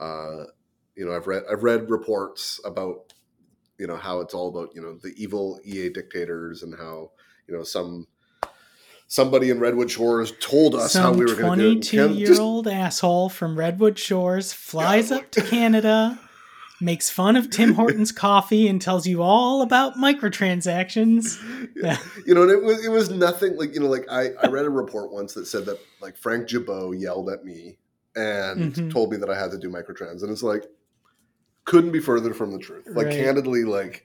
uh, 0.00 0.44
you 0.96 1.06
know, 1.06 1.14
I've 1.14 1.28
read 1.28 1.44
I've 1.50 1.62
read 1.62 1.90
reports 1.90 2.60
about, 2.64 3.12
you 3.78 3.86
know, 3.86 3.96
how 3.96 4.20
it's 4.20 4.34
all 4.34 4.48
about 4.48 4.74
you 4.74 4.82
know 4.82 4.98
the 5.00 5.14
evil 5.16 5.60
EA 5.64 5.90
dictators 5.90 6.62
and 6.62 6.74
how 6.74 7.12
you 7.46 7.56
know 7.56 7.62
some 7.62 8.08
somebody 9.06 9.50
in 9.50 9.60
Redwood 9.60 9.90
Shores 9.90 10.32
told 10.40 10.74
us 10.74 10.92
Some 10.92 11.02
how 11.02 11.12
we 11.12 11.26
were 11.26 11.34
going 11.34 11.58
to 11.58 11.74
do 11.74 11.78
it. 11.78 11.84
Twenty-two-year-old 11.84 12.66
asshole 12.66 13.28
from 13.28 13.58
Redwood 13.58 13.98
Shores 13.98 14.52
flies 14.52 15.10
yeah. 15.10 15.18
up 15.18 15.30
to 15.32 15.42
Canada 15.42 16.18
makes 16.80 17.10
fun 17.10 17.36
of 17.36 17.50
Tim 17.50 17.74
Hortons 17.74 18.12
coffee 18.12 18.68
and 18.68 18.80
tells 18.80 19.06
you 19.06 19.22
all 19.22 19.62
about 19.62 19.94
microtransactions. 19.94 21.38
Yeah. 21.76 21.96
You 22.26 22.34
know, 22.34 22.42
and 22.42 22.50
it 22.50 22.62
was 22.62 22.84
it 22.84 22.90
was 22.90 23.08
nothing 23.10 23.56
like 23.56 23.72
you 23.72 23.80
know, 23.80 23.86
like 23.86 24.04
I, 24.10 24.30
I 24.42 24.48
read 24.48 24.66
a 24.66 24.70
report 24.70 25.12
once 25.12 25.32
that 25.32 25.46
said 25.46 25.64
that 25.66 25.78
like 26.02 26.16
Frank 26.16 26.46
Gibeau 26.46 26.98
yelled 26.98 27.30
at 27.30 27.42
me 27.42 27.78
and 28.14 28.74
mm-hmm. 28.74 28.88
told 28.90 29.10
me 29.10 29.16
that 29.16 29.30
I 29.30 29.38
had 29.38 29.50
to 29.52 29.58
do 29.58 29.70
microtrans. 29.70 30.22
And 30.22 30.30
it's 30.30 30.42
like 30.42 30.64
couldn't 31.64 31.92
be 31.92 32.00
further 32.00 32.34
from 32.34 32.52
the 32.52 32.58
truth. 32.58 32.86
Like 32.88 33.06
right. 33.06 33.14
candidly, 33.14 33.64
like 33.64 34.04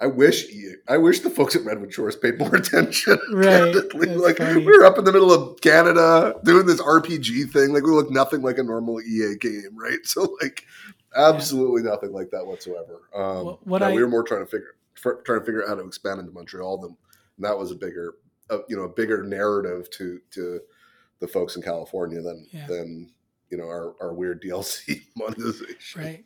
I 0.00 0.06
wish 0.06 0.46
I 0.88 0.98
wish 0.98 1.20
the 1.20 1.30
folks 1.30 1.54
at 1.54 1.64
Redwood 1.64 1.92
Shores 1.92 2.16
paid 2.16 2.38
more 2.38 2.54
attention. 2.54 3.18
Right. 3.32 3.74
Like 3.94 4.38
funny. 4.38 4.64
we 4.64 4.76
were 4.76 4.84
up 4.84 4.98
in 4.98 5.04
the 5.04 5.12
middle 5.12 5.32
of 5.32 5.60
Canada 5.60 6.34
doing 6.44 6.66
this 6.66 6.80
RPG 6.80 7.52
thing. 7.52 7.72
Like 7.72 7.84
we 7.84 7.90
look 7.90 8.10
nothing 8.10 8.42
like 8.42 8.58
a 8.58 8.62
normal 8.62 9.00
EA 9.00 9.36
game, 9.36 9.70
right? 9.74 10.00
So 10.04 10.36
like 10.42 10.64
absolutely 11.16 11.82
yeah. 11.82 11.90
nothing 11.90 12.12
like 12.12 12.30
that 12.30 12.46
whatsoever. 12.46 13.02
Um, 13.14 13.44
what, 13.44 13.66
what 13.66 13.82
I, 13.82 13.92
we 13.92 14.02
were 14.02 14.08
more 14.08 14.22
trying 14.22 14.44
to 14.44 14.50
figure 14.50 14.76
trying 14.96 15.40
to 15.40 15.44
figure 15.44 15.62
out 15.62 15.68
how 15.68 15.74
to 15.74 15.84
expand 15.84 16.20
into 16.20 16.32
Montreal 16.32 16.78
than 16.78 16.96
and 17.36 17.44
that 17.44 17.58
was 17.58 17.70
a 17.70 17.74
bigger 17.74 18.14
uh, 18.50 18.58
you 18.68 18.76
know 18.76 18.84
a 18.84 18.88
bigger 18.88 19.22
narrative 19.22 19.90
to 19.90 20.20
to 20.32 20.60
the 21.20 21.28
folks 21.28 21.56
in 21.56 21.62
California 21.62 22.20
than 22.20 22.46
yeah. 22.50 22.66
than 22.66 23.10
you 23.50 23.58
know 23.58 23.64
our, 23.64 23.94
our 24.00 24.14
weird 24.14 24.42
DLC 24.46 25.02
monetization. 25.16 26.02
Right. 26.02 26.24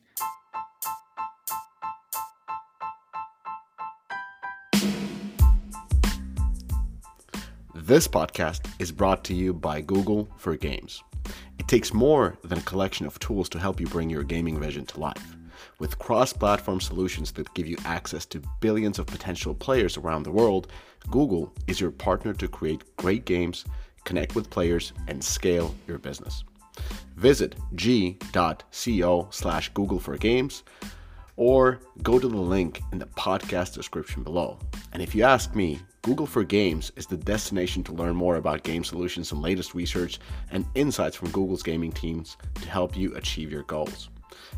This 7.75 8.07
podcast 8.07 8.71
is 8.79 8.93
brought 8.93 9.25
to 9.25 9.35
you 9.35 9.55
by 9.55 9.81
Google 9.81 10.29
for 10.37 10.57
Games. 10.57 11.03
It 11.59 11.69
takes 11.69 11.93
more 11.93 12.37
than 12.45 12.59
a 12.59 12.63
collection 12.63 13.07
of 13.07 13.19
tools 13.19 13.49
to 13.51 13.59
help 13.59 13.81
you 13.81 13.87
bring 13.87 14.11
your 14.11 14.23
gaming 14.23 14.59
vision 14.59 14.87
to 14.87 15.01
life. 15.01 15.37
With 15.79 15.99
cross 15.99 16.33
platform 16.33 16.81
solutions 16.81 17.33
that 17.33 17.53
give 17.55 17.67
you 17.67 17.77
access 17.85 18.27
to 18.27 18.43
billions 18.61 18.99
of 18.99 19.07
potential 19.07 19.55
players 19.55 19.97
around 19.97 20.23
the 20.23 20.33
world, 20.33 20.69
Google 21.11 21.53
is 21.67 21.81
your 21.81 21.91
partner 21.91 22.33
to 22.35 22.49
create 22.49 22.97
great 22.97 23.25
games, 23.25 23.65
connect 24.05 24.35
with 24.35 24.51
players, 24.51 24.93
and 25.07 25.23
scale 25.23 25.75
your 25.87 25.99
business. 25.99 26.45
Visit 27.17 27.57
g.co 27.75 29.29
slash 29.31 29.69
Google 29.71 29.99
for 29.99 30.17
Games 30.17 30.63
or 31.37 31.81
go 32.03 32.19
to 32.19 32.29
the 32.29 32.37
link 32.37 32.83
in 32.93 32.99
the 32.99 33.07
podcast 33.07 33.75
description 33.75 34.23
below. 34.23 34.59
And 34.93 35.03
if 35.03 35.15
you 35.15 35.23
ask 35.23 35.55
me, 35.55 35.81
Google 36.03 36.27
for 36.27 36.45
Games 36.45 36.93
is 36.97 37.07
the 37.07 37.17
destination 37.17 37.83
to 37.85 37.93
learn 37.93 38.15
more 38.15 38.37
about 38.37 38.63
game 38.63 38.85
solutions 38.85 39.33
and 39.33 39.43
latest 39.43 39.75
research 39.75 40.19
and 40.51 40.65
insights 40.75 41.17
from 41.17 41.31
Google's 41.31 41.63
gaming 41.63 41.93
teams 41.93 42.37
to 42.55 42.69
help 42.69 42.97
you 42.97 43.15
achieve 43.17 43.51
your 43.51 43.65
goals. 43.65 44.09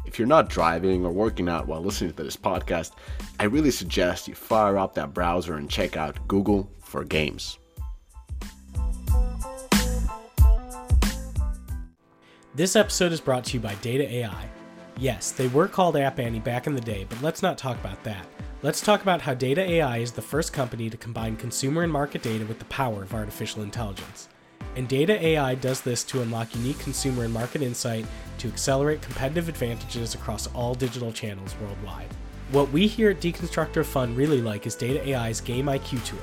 If 0.04 0.18
you're 0.18 0.28
not 0.28 0.48
driving 0.48 1.04
or 1.04 1.12
working 1.12 1.48
out 1.48 1.66
while 1.66 1.80
listening 1.80 2.12
to 2.12 2.22
this 2.22 2.36
podcast, 2.36 2.92
I 3.38 3.44
really 3.44 3.70
suggest 3.70 4.28
you 4.28 4.34
fire 4.34 4.76
up 4.76 4.94
that 4.94 5.14
browser 5.14 5.56
and 5.56 5.70
check 5.70 5.96
out 5.96 6.28
Google 6.28 6.70
for 6.82 7.04
Games. 7.04 7.58
This 12.54 12.76
episode 12.76 13.12
is 13.12 13.20
brought 13.20 13.44
to 13.44 13.54
you 13.54 13.60
by 13.60 13.74
Data 13.76 14.12
AI 14.12 14.50
Yes, 15.00 15.32
they 15.32 15.48
were 15.48 15.66
called 15.66 15.96
App 15.96 16.18
Annie 16.18 16.40
back 16.40 16.66
in 16.66 16.74
the 16.74 16.80
day, 16.80 17.06
but 17.08 17.22
let's 17.22 17.42
not 17.42 17.56
talk 17.56 17.78
about 17.78 18.04
that. 18.04 18.26
Let's 18.62 18.82
talk 18.82 19.00
about 19.00 19.22
how 19.22 19.32
Data 19.32 19.62
AI 19.62 19.96
is 19.98 20.12
the 20.12 20.20
first 20.20 20.52
company 20.52 20.90
to 20.90 20.98
combine 20.98 21.34
consumer 21.36 21.82
and 21.82 21.90
market 21.90 22.20
data 22.20 22.44
with 22.44 22.58
the 22.58 22.66
power 22.66 23.02
of 23.02 23.14
artificial 23.14 23.62
intelligence. 23.62 24.28
And 24.76 24.86
Data 24.86 25.18
AI 25.24 25.54
does 25.54 25.80
this 25.80 26.04
to 26.04 26.20
unlock 26.20 26.54
unique 26.54 26.78
consumer 26.78 27.24
and 27.24 27.32
market 27.32 27.62
insight 27.62 28.04
to 28.36 28.48
accelerate 28.48 29.00
competitive 29.00 29.48
advantages 29.48 30.14
across 30.14 30.46
all 30.48 30.74
digital 30.74 31.10
channels 31.10 31.54
worldwide. 31.58 32.10
What 32.52 32.70
we 32.70 32.86
here 32.86 33.08
at 33.08 33.22
Deconstructor 33.22 33.82
Fun 33.82 34.14
really 34.14 34.42
like 34.42 34.66
is 34.66 34.74
Data 34.74 35.10
AI's 35.10 35.40
Game 35.40 35.64
IQ 35.64 36.04
tool. 36.04 36.18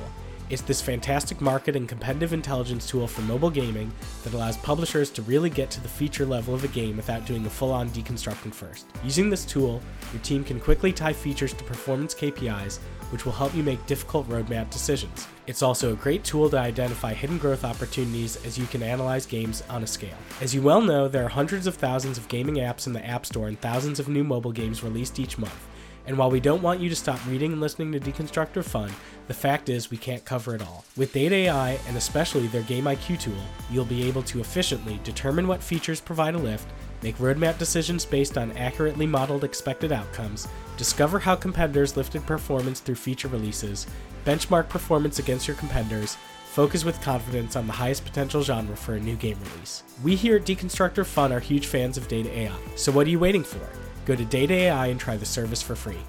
It's 0.49 0.61
this 0.61 0.81
fantastic 0.81 1.41
market 1.41 1.75
and 1.75 1.89
competitive 1.89 2.31
intelligence 2.31 2.87
tool 2.87 3.05
for 3.05 3.21
mobile 3.23 3.49
gaming 3.49 3.91
that 4.23 4.33
allows 4.33 4.55
publishers 4.55 5.09
to 5.11 5.21
really 5.23 5.49
get 5.49 5.69
to 5.71 5.81
the 5.81 5.89
feature 5.89 6.25
level 6.25 6.53
of 6.53 6.63
a 6.63 6.69
game 6.69 6.95
without 6.95 7.25
doing 7.25 7.45
a 7.45 7.49
full 7.49 7.73
on 7.73 7.89
deconstructing 7.89 8.53
first. 8.53 8.85
Using 9.03 9.29
this 9.29 9.43
tool, 9.43 9.81
your 10.13 10.21
team 10.21 10.45
can 10.45 10.61
quickly 10.61 10.93
tie 10.93 11.11
features 11.11 11.51
to 11.51 11.65
performance 11.65 12.15
KPIs, 12.15 12.79
which 13.11 13.25
will 13.25 13.33
help 13.33 13.53
you 13.53 13.61
make 13.61 13.85
difficult 13.87 14.29
roadmap 14.29 14.69
decisions. 14.69 15.27
It's 15.47 15.61
also 15.61 15.91
a 15.91 15.97
great 15.97 16.23
tool 16.23 16.49
to 16.49 16.57
identify 16.57 17.13
hidden 17.13 17.37
growth 17.37 17.65
opportunities 17.65 18.37
as 18.45 18.57
you 18.57 18.67
can 18.67 18.81
analyze 18.81 19.25
games 19.25 19.63
on 19.69 19.83
a 19.83 19.87
scale. 19.87 20.17
As 20.39 20.55
you 20.55 20.61
well 20.61 20.81
know, 20.81 21.09
there 21.09 21.25
are 21.25 21.29
hundreds 21.29 21.67
of 21.67 21.75
thousands 21.75 22.17
of 22.17 22.27
gaming 22.29 22.55
apps 22.55 22.87
in 22.87 22.93
the 22.93 23.05
App 23.05 23.25
Store 23.25 23.49
and 23.49 23.59
thousands 23.59 23.99
of 23.99 24.07
new 24.07 24.23
mobile 24.23 24.53
games 24.53 24.81
released 24.81 25.19
each 25.19 25.37
month. 25.37 25.67
And 26.07 26.17
while 26.17 26.31
we 26.31 26.39
don't 26.39 26.63
want 26.63 26.79
you 26.79 26.87
to 26.87 26.95
stop 26.95 27.19
reading 27.27 27.51
and 27.51 27.59
listening 27.59 27.91
to 27.91 27.99
Deconstructor 27.99 28.63
Fun, 28.63 28.91
the 29.27 29.33
fact 29.33 29.67
is 29.67 29.91
we 29.91 29.97
can't 29.97 30.23
cover 30.23 30.55
it 30.55 30.61
all. 30.61 30.85
With 30.95 31.11
Data 31.11 31.35
AI 31.35 31.71
and 31.85 31.97
especially 31.97 32.47
their 32.47 32.61
Game 32.63 32.85
IQ 32.85 33.19
tool, 33.19 33.33
you'll 33.69 33.83
be 33.83 34.07
able 34.07 34.23
to 34.23 34.39
efficiently 34.39 35.01
determine 35.03 35.49
what 35.49 35.61
features 35.61 35.99
provide 35.99 36.33
a 36.33 36.37
lift, 36.37 36.69
make 37.03 37.17
roadmap 37.17 37.57
decisions 37.57 38.05
based 38.05 38.37
on 38.37 38.53
accurately 38.53 39.05
modeled 39.05 39.43
expected 39.43 39.91
outcomes, 39.91 40.47
discover 40.77 41.19
how 41.19 41.35
competitors 41.35 41.97
lifted 41.97 42.25
performance 42.25 42.79
through 42.79 42.95
feature 42.95 43.27
releases, 43.27 43.85
benchmark 44.25 44.69
performance 44.69 45.19
against 45.19 45.45
your 45.45 45.57
competitors, 45.57 46.15
focus 46.45 46.85
with 46.85 47.01
confidence 47.01 47.57
on 47.57 47.67
the 47.67 47.73
highest 47.73 48.05
potential 48.05 48.41
genre 48.41 48.77
for 48.77 48.95
a 48.95 48.99
new 48.99 49.17
game 49.17 49.37
release. 49.53 49.83
We 50.01 50.15
here 50.15 50.37
at 50.37 50.45
Deconstructor 50.45 51.05
Fun 51.05 51.33
are 51.33 51.41
huge 51.41 51.67
fans 51.67 51.97
of 51.97 52.07
Data 52.07 52.35
AI, 52.35 52.57
so 52.77 52.93
what 52.93 53.07
are 53.07 53.09
you 53.11 53.19
waiting 53.19 53.43
for? 53.43 53.59
Go 54.07 54.15
to 54.15 54.23
Data 54.23 54.53
AI 54.53 54.87
and 54.87 54.97
try 54.97 55.17
the 55.17 55.25
service 55.25 55.61
for 55.61 55.75
free. 55.75 55.99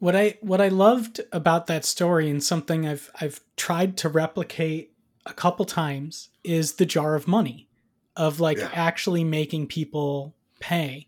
What 0.00 0.14
I 0.14 0.36
what 0.42 0.60
I 0.60 0.68
loved 0.68 1.22
about 1.32 1.66
that 1.68 1.86
story 1.86 2.28
and 2.28 2.44
something 2.44 2.86
I've 2.86 3.10
I've 3.18 3.40
tried 3.56 3.96
to 3.98 4.10
replicate 4.10 4.92
a 5.24 5.32
couple 5.32 5.64
times 5.64 6.28
is 6.44 6.74
the 6.74 6.84
jar 6.84 7.14
of 7.14 7.26
money 7.26 7.68
of 8.16 8.38
like 8.38 8.58
Yeah. 8.58 8.68
actually 8.74 9.24
making 9.24 9.68
people 9.68 10.34
pay. 10.60 11.06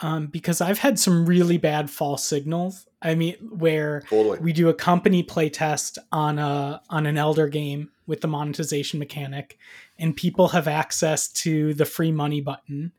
Um, 0.00 0.26
because 0.26 0.60
I've 0.60 0.78
had 0.80 0.98
some 0.98 1.24
really 1.24 1.58
bad 1.58 1.90
false 1.90 2.24
signals. 2.24 2.86
I 3.02 3.14
mean, 3.14 3.34
where 3.50 4.00
Totally. 4.08 4.38
we 4.40 4.52
do 4.52 4.68
a 4.68 4.74
company 4.74 5.22
playtest 5.22 5.96
on 6.10 6.40
a 6.40 6.82
on 6.90 7.06
an 7.06 7.16
elder 7.16 7.46
game 7.46 7.90
with 8.04 8.20
the 8.20 8.28
monetization 8.28 8.98
mechanic 8.98 9.58
and 9.96 10.16
people 10.16 10.48
have 10.48 10.66
access 10.66 11.28
to 11.28 11.72
the 11.74 11.84
free 11.84 12.10
money 12.10 12.40
button 12.40 12.90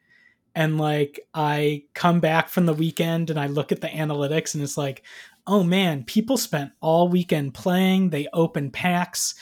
and 0.56 0.78
like 0.78 1.20
i 1.34 1.84
come 1.94 2.20
back 2.20 2.50
from 2.50 2.66
the 2.66 2.74
weekend 2.74 3.30
and 3.30 3.40
i 3.40 3.48
look 3.48 3.72
at 3.72 3.82
the 3.82 3.88
analytics 3.88 4.54
and 4.54 4.64
it's 4.64 4.78
like 4.78 5.04
oh 5.50 5.64
man 5.64 6.04
people 6.04 6.38
spent 6.38 6.72
all 6.80 7.10
weekend 7.10 7.54
playing. 7.54 8.12
They 8.12 8.28
opened 8.32 8.72
packs. 8.72 9.36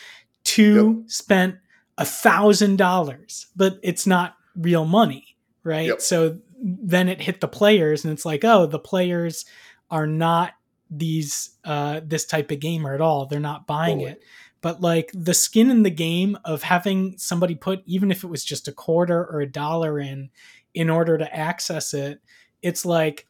Two 0.43 1.03
spent 1.07 1.57
a 1.97 2.05
thousand 2.05 2.77
dollars 2.77 3.47
but 3.55 3.77
it's 3.83 4.07
not 4.07 4.35
real 4.55 4.85
money 4.85 5.35
right? 5.63 5.87
Yep. 5.87 6.01
so 6.01 6.39
then 6.59 7.09
it 7.09 7.21
hit 7.21 7.41
the 7.41 7.47
players 7.47 8.05
and 8.05 8.13
it's 8.13 8.25
like 8.25 8.45
oh 8.45 8.65
the 8.65 8.79
players 8.79 9.45
are 9.91 10.07
not 10.07 10.53
these 10.89 11.57
uh 11.65 11.99
this 12.03 12.25
type 12.25 12.49
of 12.51 12.59
gamer 12.59 12.95
at 12.95 13.01
all. 13.01 13.25
They're 13.25 13.39
not 13.39 13.67
buying 13.67 13.97
Totally. 13.97 14.11
it. 14.13 14.23
But 14.61 14.81
like 14.81 15.11
the 15.13 15.33
skin 15.33 15.69
in 15.69 15.83
the 15.83 15.89
game 15.89 16.37
of 16.45 16.63
having 16.63 17.17
somebody 17.17 17.55
put 17.55 17.83
even 17.85 18.11
if 18.11 18.23
it 18.23 18.27
was 18.27 18.45
just 18.45 18.69
a 18.69 18.71
quarter 18.71 19.25
or 19.25 19.41
a 19.41 19.51
dollar 19.51 19.99
in 19.99 20.29
in 20.77 20.89
order 20.89 21.17
to 21.17 21.35
access 21.35 21.93
it 21.93 22.21
it's 22.61 22.85
like 22.85 23.27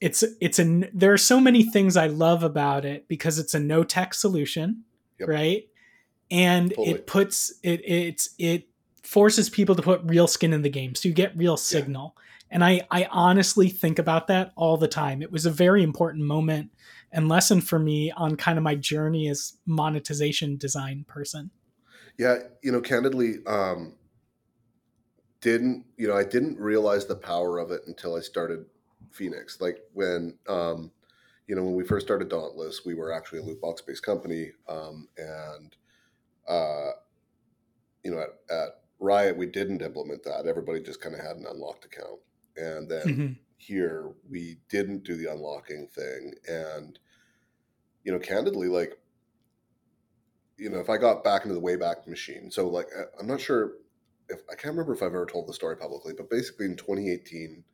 it's 0.00 0.24
it's 0.40 0.58
a 0.58 0.64
there 0.94 1.12
are 1.12 1.18
so 1.18 1.38
many 1.40 1.62
things 1.62 1.96
i 1.96 2.06
love 2.06 2.42
about 2.42 2.84
it 2.84 3.06
because 3.08 3.38
it's 3.38 3.54
a 3.54 3.60
no 3.60 3.84
tech 3.84 4.14
solution 4.14 4.84
Yep. 5.20 5.28
right? 5.28 5.68
And 6.30 6.72
it 6.78 7.06
puts 7.06 7.52
it 7.62 7.82
it's 7.84 8.30
it 8.38 8.68
forces 9.02 9.50
people 9.50 9.74
to 9.74 9.82
put 9.82 10.00
real 10.04 10.26
skin 10.26 10.52
in 10.52 10.62
the 10.62 10.70
game. 10.70 10.94
So 10.94 11.08
you 11.08 11.14
get 11.14 11.36
real 11.36 11.56
signal. 11.56 12.16
And 12.50 12.64
i 12.64 12.82
i 12.90 13.06
honestly 13.10 13.68
think 13.68 13.98
about 13.98 14.26
that 14.28 14.52
all 14.56 14.76
the 14.76 14.88
time. 14.88 15.22
It 15.22 15.30
was 15.30 15.46
a 15.46 15.50
very 15.50 15.82
important 15.82 16.24
moment 16.24 16.70
and 17.12 17.28
lesson 17.28 17.60
for 17.60 17.78
me 17.78 18.12
on 18.12 18.36
kind 18.36 18.58
of 18.58 18.64
my 18.64 18.76
journey 18.76 19.28
as 19.28 19.54
monetization 19.66 20.56
design 20.56 21.04
person. 21.08 21.50
Yeah, 22.16 22.38
you 22.62 22.70
know, 22.70 22.80
candidly, 22.80 23.38
um, 23.46 23.94
didn't 25.40 25.86
you 25.96 26.08
know? 26.08 26.16
I 26.16 26.24
didn't 26.24 26.58
realize 26.58 27.06
the 27.06 27.16
power 27.16 27.58
of 27.58 27.70
it 27.70 27.82
until 27.86 28.14
I 28.16 28.20
started 28.20 28.66
Phoenix. 29.10 29.60
Like 29.60 29.78
when, 29.92 30.38
um, 30.48 30.92
you 31.46 31.54
know, 31.56 31.64
when 31.64 31.74
we 31.74 31.84
first 31.84 32.06
started 32.06 32.28
Dauntless, 32.28 32.84
we 32.84 32.94
were 32.94 33.12
actually 33.12 33.40
a 33.40 33.42
loot 33.42 33.60
box 33.60 33.82
based 33.82 34.02
company, 34.04 34.52
um, 34.68 35.08
and 35.16 35.76
uh, 36.48 36.92
you 38.04 38.10
know, 38.10 38.20
at, 38.20 38.30
at 38.54 38.68
Riot, 38.98 39.36
we 39.36 39.46
didn't 39.46 39.82
implement 39.82 40.22
that. 40.24 40.46
Everybody 40.46 40.82
just 40.82 41.00
kind 41.00 41.14
of 41.14 41.20
had 41.20 41.36
an 41.36 41.46
unlocked 41.46 41.84
account, 41.84 42.20
and 42.56 42.88
then 42.90 43.20
Mhm. 43.20 43.40
here 43.56 44.12
we 44.28 44.58
didn't 44.68 45.04
do 45.04 45.16
the 45.16 45.30
unlocking 45.30 45.86
thing, 45.88 46.34
and 46.48 46.98
you 48.04 48.12
know, 48.12 48.18
candidly, 48.18 48.68
like 48.68 48.98
you 50.56 50.68
know, 50.68 50.78
if 50.78 50.90
I 50.90 50.98
got 50.98 51.24
back 51.24 51.42
into 51.44 51.54
the 51.54 51.60
Wayback 51.60 52.06
Machine, 52.06 52.50
so 52.50 52.68
like 52.68 52.88
I'm 53.18 53.26
not 53.26 53.40
sure 53.40 53.74
if 54.30 54.42
I 54.50 54.54
can't 54.54 54.74
remember 54.74 54.94
if 54.94 55.02
I've 55.02 55.08
ever 55.08 55.26
told 55.26 55.48
the 55.48 55.52
story 55.54 55.76
publicly, 55.76 56.14
but 56.16 56.30
basically 56.30 56.66
in 56.66 56.76
2018, 56.76 57.64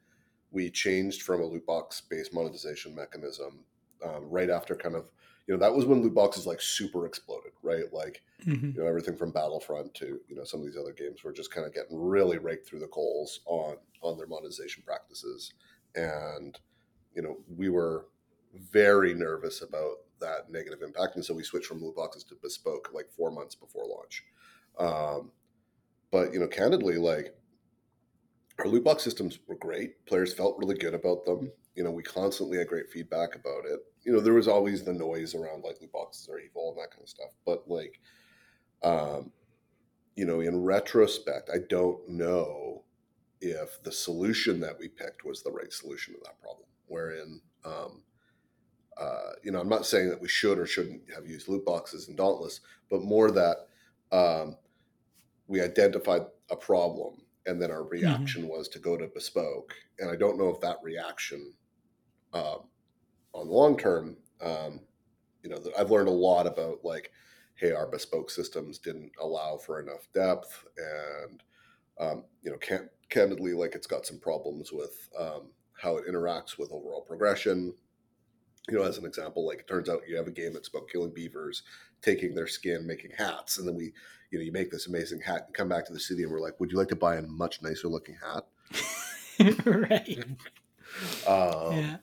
we 0.51 0.71
changed 0.71 1.23
from 1.23 1.40
a 1.40 1.45
loot 1.47 1.66
box 1.66 2.01
based 2.01 2.33
monetization 2.35 2.95
mechanism 2.95 3.64
um, 4.05 4.25
right 4.31 4.51
after 4.51 4.75
kind 4.77 4.95
of 4.95 5.11
you 5.47 5.55
know 5.55 5.61
that 5.61 5.75
was 5.75 5.85
when 5.87 6.03
loot 6.03 6.14
boxes 6.14 6.47
like 6.47 6.61
super 6.61 7.07
exploded, 7.07 7.53
right? 7.62 7.92
Like 7.92 8.23
Mhm. 8.47 8.77
you 8.77 8.81
know 8.83 8.87
everything 8.88 9.16
from 9.16 9.33
Battlefront 9.33 9.95
to 9.95 10.21
you 10.29 10.37
know 10.37 10.45
some 10.45 10.61
of 10.61 10.66
these 10.66 10.77
other 10.77 10.92
games 10.92 11.23
were 11.25 11.33
just 11.33 11.53
kind 11.53 11.66
of 11.66 11.75
getting 11.75 11.99
really 11.99 12.38
raked 12.38 12.66
through 12.66 12.81
the 12.81 12.88
coals 12.88 13.40
on 13.47 13.79
on 14.03 14.16
their 14.19 14.27
monetization 14.27 14.83
practices, 14.83 15.55
and 15.95 16.61
you 17.14 17.23
know 17.23 17.42
we 17.49 17.69
were 17.69 18.09
very 18.55 19.14
nervous 19.14 19.62
about 19.62 19.97
that 20.21 20.51
negative 20.51 20.83
impact, 20.83 21.16
and 21.16 21.25
so 21.25 21.35
we 21.35 21.42
switched 21.42 21.66
from 21.66 21.83
loot 21.83 21.97
boxes 21.97 22.25
to 22.25 22.35
bespoke 22.37 22.90
like 22.92 23.11
four 23.11 23.31
months 23.31 23.55
before 23.55 23.87
launch. 23.87 24.25
Um, 24.79 25.33
but 26.11 26.33
you 26.33 26.40
know, 26.40 26.47
candidly, 26.47 26.97
like 26.97 27.35
our 28.59 28.66
loot 28.66 28.85
box 28.85 29.03
systems 29.03 29.38
were 29.47 29.57
great. 29.57 30.05
Players 30.07 30.33
felt 30.33 30.59
really 30.59 30.77
good 30.77 30.95
about 30.95 31.25
them. 31.25 31.51
You 31.75 31.85
know, 31.85 31.90
we 31.90 32.03
constantly 32.03 32.59
had 32.59 32.69
great 32.69 32.90
feedback 32.90 33.35
about 33.35 33.64
it. 33.66 33.81
You 34.05 34.12
know, 34.12 34.21
there 34.21 34.35
was 34.35 34.49
always 34.49 34.83
the 34.83 34.92
noise 34.92 35.35
around 35.35 35.62
like 35.64 35.81
loot 35.81 35.92
boxes 35.92 36.29
are 36.29 36.38
evil 36.38 36.71
and 36.71 36.79
that 36.79 36.90
kind 36.90 37.03
of 37.03 37.09
stuff. 37.09 37.31
But 37.45 37.69
like, 37.69 38.01
um, 38.83 39.33
you 40.14 40.25
know, 40.25 40.40
in 40.40 40.62
retrospect, 40.62 41.51
I 41.53 41.59
don't 41.69 42.09
know 42.09 42.85
if 43.40 43.83
the 43.83 43.92
solution 43.92 44.61
that 44.61 44.79
we 44.79 44.88
picked 44.88 45.25
was 45.25 45.42
the 45.42 45.51
right 45.51 45.73
solution 45.73 46.14
to 46.14 46.21
that 46.25 46.40
problem. 46.40 46.66
Wherein, 46.87 47.40
um, 47.64 48.03
uh, 48.97 49.33
you 49.42 49.51
know, 49.51 49.61
I'm 49.61 49.69
not 49.69 49.85
saying 49.85 50.09
that 50.09 50.21
we 50.21 50.29
should 50.29 50.59
or 50.59 50.66
shouldn't 50.66 51.03
have 51.14 51.27
used 51.27 51.49
loot 51.49 51.66
boxes 51.66 52.09
in 52.09 52.16
Dauntless, 52.16 52.61
but 52.88 53.03
more 53.03 53.31
that 53.31 53.69
um, 54.12 54.57
we 55.47 55.61
identified 55.61 56.23
a 56.51 56.57
problem 56.57 57.23
and 57.47 57.63
then 57.63 57.71
our 57.71 57.85
reaction 57.85 58.49
was 58.49 58.69
to 58.69 58.79
go 58.79 58.97
to 58.97 59.07
bespoke. 59.07 59.75
And 59.99 60.11
I 60.11 60.17
don't 60.17 60.39
know 60.39 60.49
if 60.49 60.61
that 60.61 60.79
reaction 60.83 61.55
um, 62.33 62.69
on 63.33 63.47
the 63.47 63.53
long 63.53 63.79
term, 63.79 64.17
um, 64.41 64.81
you 65.43 65.51
know, 65.51 65.61
I've 65.79 65.91
learned 65.91 66.09
a 66.09 66.13
lot 66.13 66.47
about 66.47 66.85
like, 66.85 67.13
hey, 67.55 67.73
our 67.73 67.87
bespoke 67.87 68.31
systems 68.31 68.79
didn't 68.79 69.13
allow 69.21 69.57
for 69.57 69.81
enough 69.81 70.09
depth, 70.13 70.65
and 70.77 71.43
um, 71.99 72.25
you 72.43 72.51
know, 72.51 72.59
can, 72.59 72.91
candidly, 73.09 73.55
like 73.55 73.75
it's 73.75 73.87
got 73.87 74.05
some 74.05 74.19
problems 74.19 74.73
with 74.73 75.09
um, 75.19 75.53
how 75.81 75.97
it 75.97 76.07
interacts 76.07 76.59
with 76.59 76.73
overall 76.73 77.01
progression. 77.01 77.73
You 78.69 78.79
know, 78.79 78.83
as 78.83 78.99
an 78.99 79.07
example, 79.07 79.47
like 79.47 79.61
it 79.61 79.69
turns 79.69 79.89
out 79.89 80.03
you 80.09 80.17
have 80.17 80.27
a 80.27 80.33
game 80.33 80.53
that's 80.53 80.69
about 80.69 80.89
killing 80.91 81.15
beavers, 81.15 81.63
taking 82.03 82.35
their 82.35 82.47
skin, 82.47 82.87
making 82.87 83.13
hats, 83.17 83.59
and 83.59 83.67
then 83.67 83.75
we, 83.75 83.93
you 84.31 84.39
know, 84.39 84.45
you 84.45 84.53
make 84.53 84.71
this 84.71 84.87
amazing 84.87 85.21
hat 85.21 85.45
and 85.47 85.55
come 85.55 85.69
back 85.69 85.87
to 85.87 85.93
the 85.93 86.01
city, 86.01 86.23
and 86.23 86.33
we're 86.33 86.41
like, 86.41 86.59
would 86.61 86.71
you 86.71 86.79
like 86.79 86.89
to 86.89 86.97
buy 86.97 87.17
a 87.17 87.23
much 87.23 87.63
nicer 87.63 87.89
looking 87.89 88.17
hat? 88.17 88.47
right. 89.65 90.25
Um, 91.27 91.77
yeah. 91.77 91.97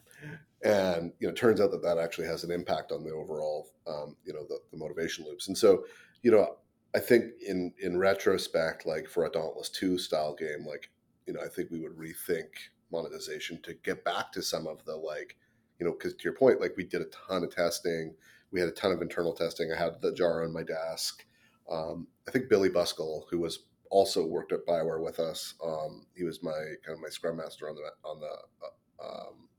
and 0.63 1.13
you 1.19 1.27
know 1.27 1.31
it 1.31 1.35
turns 1.35 1.59
out 1.59 1.71
that 1.71 1.81
that 1.81 1.97
actually 1.97 2.27
has 2.27 2.43
an 2.43 2.51
impact 2.51 2.91
on 2.91 3.03
the 3.03 3.11
overall 3.11 3.71
um, 3.87 4.15
you 4.25 4.33
know 4.33 4.43
the, 4.47 4.59
the 4.71 4.77
motivation 4.77 5.25
loops. 5.25 5.47
And 5.47 5.57
so 5.57 5.85
you 6.21 6.31
know 6.31 6.57
i 6.95 6.99
think 6.99 7.25
in 7.45 7.73
in 7.79 7.97
retrospect 7.97 8.85
like 8.85 9.09
for 9.09 9.25
a 9.25 9.31
dauntless 9.31 9.67
2 9.69 9.97
style 9.97 10.35
game 10.35 10.63
like 10.65 10.91
you 11.25 11.33
know, 11.33 11.39
I 11.41 11.47
think 11.47 11.71
we 11.71 11.79
would 11.79 11.97
rethink 11.97 12.47
monetization 12.91 13.61
to 13.63 13.73
get 13.73 14.03
back 14.03 14.31
to 14.33 14.41
some 14.41 14.67
of 14.67 14.83
the 14.85 14.95
like, 14.95 15.35
you 15.79 15.85
know, 15.85 15.93
because 15.93 16.13
to 16.13 16.23
your 16.23 16.33
point, 16.33 16.61
like 16.61 16.75
we 16.77 16.83
did 16.83 17.01
a 17.01 17.05
ton 17.27 17.43
of 17.43 17.53
testing, 17.53 18.13
we 18.53 18.59
had 18.59 18.69
a 18.69 18.73
ton 18.73 18.91
of 18.91 19.01
internal 19.01 19.33
testing. 19.33 19.71
I 19.71 19.77
had 19.77 20.01
the 20.01 20.13
jar 20.13 20.43
on 20.43 20.53
my 20.53 20.63
desk. 20.63 21.25
Um, 21.69 22.07
I 22.27 22.31
think 22.31 22.49
Billy 22.49 22.69
Buskell, 22.69 23.23
who 23.29 23.39
was 23.39 23.65
also 23.89 24.25
worked 24.25 24.51
at 24.53 24.65
Bioware 24.65 25.03
with 25.03 25.19
us, 25.19 25.55
um, 25.65 26.05
he 26.15 26.23
was 26.23 26.43
my 26.43 26.51
kind 26.85 26.95
of 26.95 27.01
my 27.01 27.09
scrum 27.09 27.37
master 27.37 27.67
on 27.67 27.75
the 27.75 28.07
on 28.07 28.19
the 28.19 28.35
uh, 28.63 29.07
um, 29.07 29.49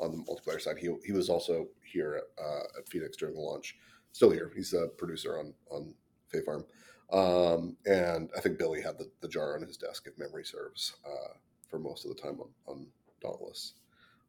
on 0.00 0.10
the 0.10 0.18
multiplayer 0.18 0.60
side. 0.60 0.76
He 0.78 0.92
he 1.04 1.12
was 1.12 1.30
also 1.30 1.68
here 1.84 2.16
at, 2.16 2.44
uh, 2.44 2.64
at 2.78 2.88
Phoenix 2.88 3.16
during 3.16 3.36
the 3.36 3.40
launch. 3.40 3.76
Still 4.12 4.30
here. 4.30 4.50
He's 4.54 4.74
a 4.74 4.88
producer 4.88 5.38
on 5.38 5.54
on 5.70 5.94
Fae 6.28 6.40
Farm. 6.44 6.64
Um, 7.12 7.76
and 7.86 8.28
I 8.36 8.40
think 8.40 8.58
Billy 8.58 8.82
had 8.82 8.98
the, 8.98 9.08
the 9.20 9.28
jar 9.28 9.54
on 9.54 9.62
his 9.62 9.76
desk, 9.76 10.08
if 10.08 10.18
memory 10.18 10.44
serves, 10.44 10.96
uh, 11.06 11.34
for 11.70 11.78
most 11.78 12.04
of 12.04 12.12
the 12.12 12.20
time 12.20 12.40
on, 12.40 12.48
on 12.66 12.86
Dauntless. 13.22 13.74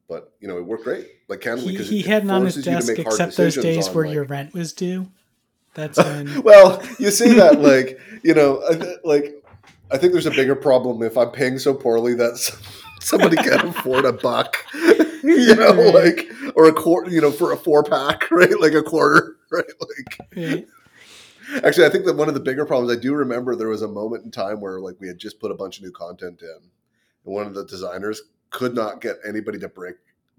But 0.07 0.33
you 0.39 0.47
know, 0.47 0.57
it 0.57 0.65
worked 0.65 0.83
great. 0.85 1.07
Like 1.27 1.41
candidly, 1.41 1.71
he, 1.71 1.77
because 1.77 1.89
he 1.89 2.01
had 2.01 2.23
it 2.23 2.31
on 2.31 2.45
his 2.45 2.55
forces 2.55 2.65
you 2.65 2.71
to 2.95 2.95
desk 2.95 2.99
except 2.99 3.37
those 3.37 3.55
days 3.55 3.87
on, 3.89 3.93
where 3.93 4.05
like- 4.05 4.13
your 4.13 4.23
rent 4.23 4.53
was 4.53 4.73
due. 4.73 5.11
That's 5.73 5.97
when 6.03 6.41
well, 6.43 6.81
you 6.97 7.11
see 7.11 7.33
that, 7.33 7.59
like 7.61 7.99
you 8.23 8.33
know, 8.33 8.63
like 9.03 9.43
I 9.91 9.97
think 9.97 10.13
there's 10.13 10.25
a 10.25 10.31
bigger 10.31 10.55
problem 10.55 11.03
if 11.03 11.17
I'm 11.17 11.31
paying 11.31 11.59
so 11.59 11.73
poorly 11.73 12.13
that 12.15 12.37
somebody 12.99 13.35
can't 13.37 13.63
afford 13.77 14.05
a 14.05 14.13
buck, 14.13 14.57
you 15.23 15.55
know, 15.55 15.73
Right. 15.73 15.93
like 16.17 16.31
or 16.55 16.67
a 16.67 16.73
quarter, 16.73 17.11
you 17.11 17.21
know, 17.21 17.31
for 17.31 17.51
a 17.51 17.57
four 17.57 17.83
pack, 17.83 18.31
right? 18.31 18.59
Like 18.59 18.73
a 18.73 18.81
quarter, 18.83 19.35
right? 19.51 19.65
Like 19.79 20.19
yeah, 20.35 20.55
Actually, 21.63 21.85
I 21.85 21.89
think 21.89 22.05
that 22.05 22.15
one 22.17 22.27
of 22.27 22.33
the 22.33 22.39
bigger 22.41 22.65
problems 22.65 22.91
I 22.95 22.99
do 22.99 23.13
remember 23.13 23.55
there 23.55 23.69
was 23.69 23.81
a 23.81 23.87
moment 23.87 24.25
in 24.25 24.31
time 24.31 24.59
where 24.59 24.79
like 24.79 24.95
we 24.99 25.07
had 25.07 25.17
just 25.17 25.39
put 25.39 25.51
a 25.51 25.55
bunch 25.55 25.77
of 25.77 25.83
new 25.83 25.91
content 25.91 26.41
in, 26.41 26.49
and 27.25 27.33
one 27.35 27.45
of 27.45 27.53
the 27.53 27.65
designers 27.65 28.21
could 28.49 28.73
not 28.73 29.01
get 29.01 29.17
anybody 29.27 29.59
to 29.59 29.67
break 29.67 29.95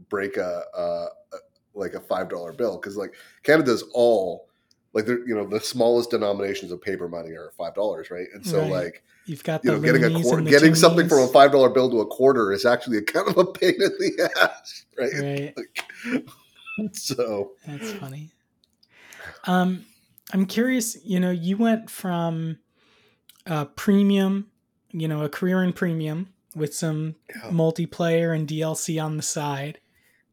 break 0.09 0.37
a, 0.37 0.63
a, 0.75 0.81
a 0.81 1.39
like 1.75 1.95
a 1.95 2.01
five 2.01 2.29
dollar 2.29 2.53
bill 2.53 2.77
because 2.77 2.97
like 2.97 3.15
Canada's 3.43 3.85
all 3.95 4.49
like 4.93 5.07
they're 5.07 5.27
you 5.27 5.35
know 5.35 5.47
the 5.47 5.61
smallest 5.61 6.11
denominations 6.11 6.73
of 6.73 6.81
paper 6.81 7.09
money 7.09 7.31
are 7.31 7.53
five 7.57 7.75
dollars, 7.75 8.11
right? 8.11 8.27
And 8.35 8.45
so 8.45 8.61
Right. 8.61 8.71
like 8.71 9.05
you've 9.27 9.45
got 9.45 9.65
you 9.65 9.71
know 9.71 9.79
getting 9.79 10.05
a 10.05 10.23
quarter, 10.23 10.43
getting 10.43 10.75
something 10.75 11.09
from 11.09 11.21
a 11.21 11.29
five 11.29 11.53
dollar 11.53 11.69
bill 11.69 11.91
to 11.91 12.01
a 12.01 12.07
quarter 12.07 12.53
is 12.53 12.65
actually 12.65 12.99
a 12.99 13.03
kind 13.15 13.29
of 13.29 13.37
a 13.37 13.45
pain 13.47 13.75
in 13.75 13.91
the 13.99 14.31
ass, 14.41 14.85
right? 14.99 15.13
Right. 15.15 15.55
Like, 15.57 16.29
so 16.93 17.53
That's 17.67 17.93
funny. 17.93 18.31
Um, 19.45 19.85
I'm 20.33 20.47
curious. 20.47 20.97
You 21.05 21.21
know, 21.21 21.31
you 21.31 21.57
went 21.57 21.91
from 21.91 22.59
uh, 23.47 23.67
premium, 23.67 24.51
you 24.93 25.09
know, 25.09 25.23
a 25.23 25.29
career 25.29 25.63
in 25.63 25.73
premium 25.73 26.33
with 26.59 26.75
some 26.75 27.15
yeah. 27.29 27.51
multiplayer 27.51 28.35
and 28.35 28.49
DLC 28.49 29.03
on 29.03 29.17
the 29.17 29.23
side, 29.23 29.81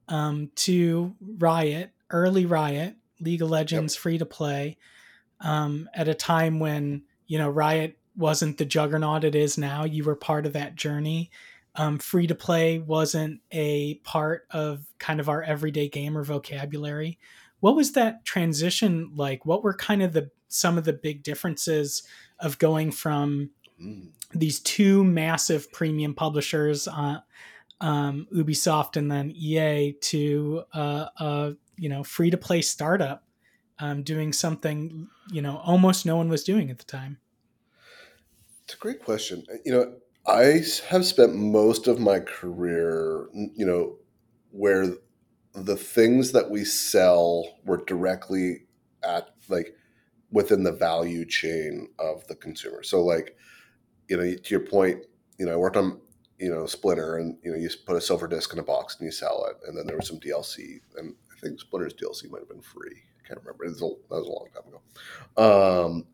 um, 0.08 0.52
to 0.56 1.16
Riot, 1.38 1.92
early 2.10 2.46
Riot, 2.46 2.96
League 3.20 3.42
of 3.42 3.50
Legends, 3.50 3.96
free 3.96 4.18
to 4.18 4.26
play, 4.26 4.78
um, 5.42 5.90
at 5.94 6.08
a 6.08 6.14
time 6.14 6.60
when 6.60 7.04
you 7.28 7.38
know 7.38 7.50
Riot 7.50 7.98
wasn't 8.16 8.58
the 8.58 8.66
juggernaut 8.66 9.24
it 9.24 9.36
is 9.36 9.58
now. 9.58 9.84
You 9.84 10.04
were 10.04 10.16
part 10.16 10.46
of 10.46 10.54
that 10.54 10.76
journey. 10.76 11.32
Um, 11.78 11.98
free 11.98 12.28
to 12.28 12.36
play 12.36 12.80
wasn't 12.80 13.42
a 13.52 13.96
part 13.96 14.48
of 14.52 14.86
kind 14.98 15.20
of 15.20 15.28
our 15.28 15.44
everyday 15.44 15.90
gamer 15.90 16.24
vocabulary. 16.24 17.20
What 17.60 17.76
was 17.76 17.92
that 17.94 18.24
transition 18.24 19.12
like? 19.16 19.46
What 19.46 19.64
were 19.64 19.74
kind 19.74 20.02
of 20.02 20.14
the 20.14 20.30
some 20.48 20.78
of 20.78 20.86
the 20.86 20.94
big 20.94 21.24
differences 21.24 22.04
of 22.40 22.60
going 22.60 22.92
from 22.92 23.50
Mm. 23.82 24.08
These 24.36 24.60
two 24.60 25.04
massive 25.04 25.72
premium 25.72 26.14
publishers, 26.14 26.88
uh, 26.88 27.20
um, 27.82 28.28
Ubisoft 28.34 28.98
and 28.98 29.12
then 29.12 29.32
EA, 29.32 29.94
to 30.02 30.64
uh, 30.74 31.08
a 31.18 31.54
you 31.78 31.90
know 31.90 32.04
free 32.04 32.30
to 32.30 32.38
play 32.38 32.62
startup 32.62 33.24
um, 33.80 34.04
doing 34.04 34.32
something 34.32 35.08
you 35.32 35.42
know 35.42 35.58
almost 35.58 36.06
no 36.06 36.18
one 36.18 36.30
was 36.30 36.44
doing 36.44 36.70
at 36.70 36.78
the 36.78 36.86
time. 36.86 37.18
It's 38.64 38.74
a 38.74 38.78
great 38.78 39.04
question. 39.04 39.44
You 39.64 39.72
know, 39.72 39.94
I 40.26 40.64
have 40.88 41.06
spent 41.06 41.36
most 41.36 41.88
of 41.88 42.00
my 42.00 42.20
career, 42.20 43.28
you 43.34 43.66
know, 43.66 43.98
where 44.52 44.88
the 45.54 45.76
things 45.76 46.32
that 46.32 46.50
we 46.50 46.66
sell 46.66 47.60
were 47.64 47.84
directly 47.86 48.66
at 49.04 49.30
like 49.50 49.76
within 50.32 50.64
the 50.64 50.72
value 50.72 51.26
chain 51.26 51.88
of 52.00 52.26
the 52.28 52.36
consumer. 52.36 52.82
So, 52.84 53.04
like, 53.04 53.38
you 54.08 54.18
know, 54.18 54.24
to 54.24 54.50
your 54.50 54.60
point, 54.60 55.06
you 55.38 55.46
know, 55.46 55.54
I 55.54 55.58
worked 55.58 55.78
on, 55.78 56.00
you 56.40 56.50
know, 56.50 56.66
Splinter, 56.66 57.18
and 57.18 57.38
you 57.44 57.52
know, 57.52 57.58
you 57.58 57.70
put 57.86 57.96
a 57.96 58.02
silver 58.02 58.28
disc 58.28 58.52
in 58.54 58.60
a 58.60 58.64
box 58.64 58.98
and 59.00 59.06
you 59.06 59.12
sell 59.12 59.46
it, 59.50 59.68
and 59.68 59.78
then 59.78 59.88
there 59.88 59.98
was 59.98 60.08
some 60.08 60.20
DLC, 60.20 60.80
and 60.98 61.16
I 61.32 61.40
think 61.40 61.60
Splinter's 61.60 61.94
DLC 61.94 62.30
might 62.30 62.40
have 62.40 62.50
been 62.50 62.62
free. 62.62 63.04
I 63.24 63.28
can't 63.28 63.40
remember. 63.40 63.66
Was 63.66 63.82
a, 63.82 63.86
that 63.86 64.16
was 64.16 64.28
a 64.28 64.32
long 64.32 64.48
time 64.54 64.64
ago. 64.68 65.86
Um, 65.88 66.06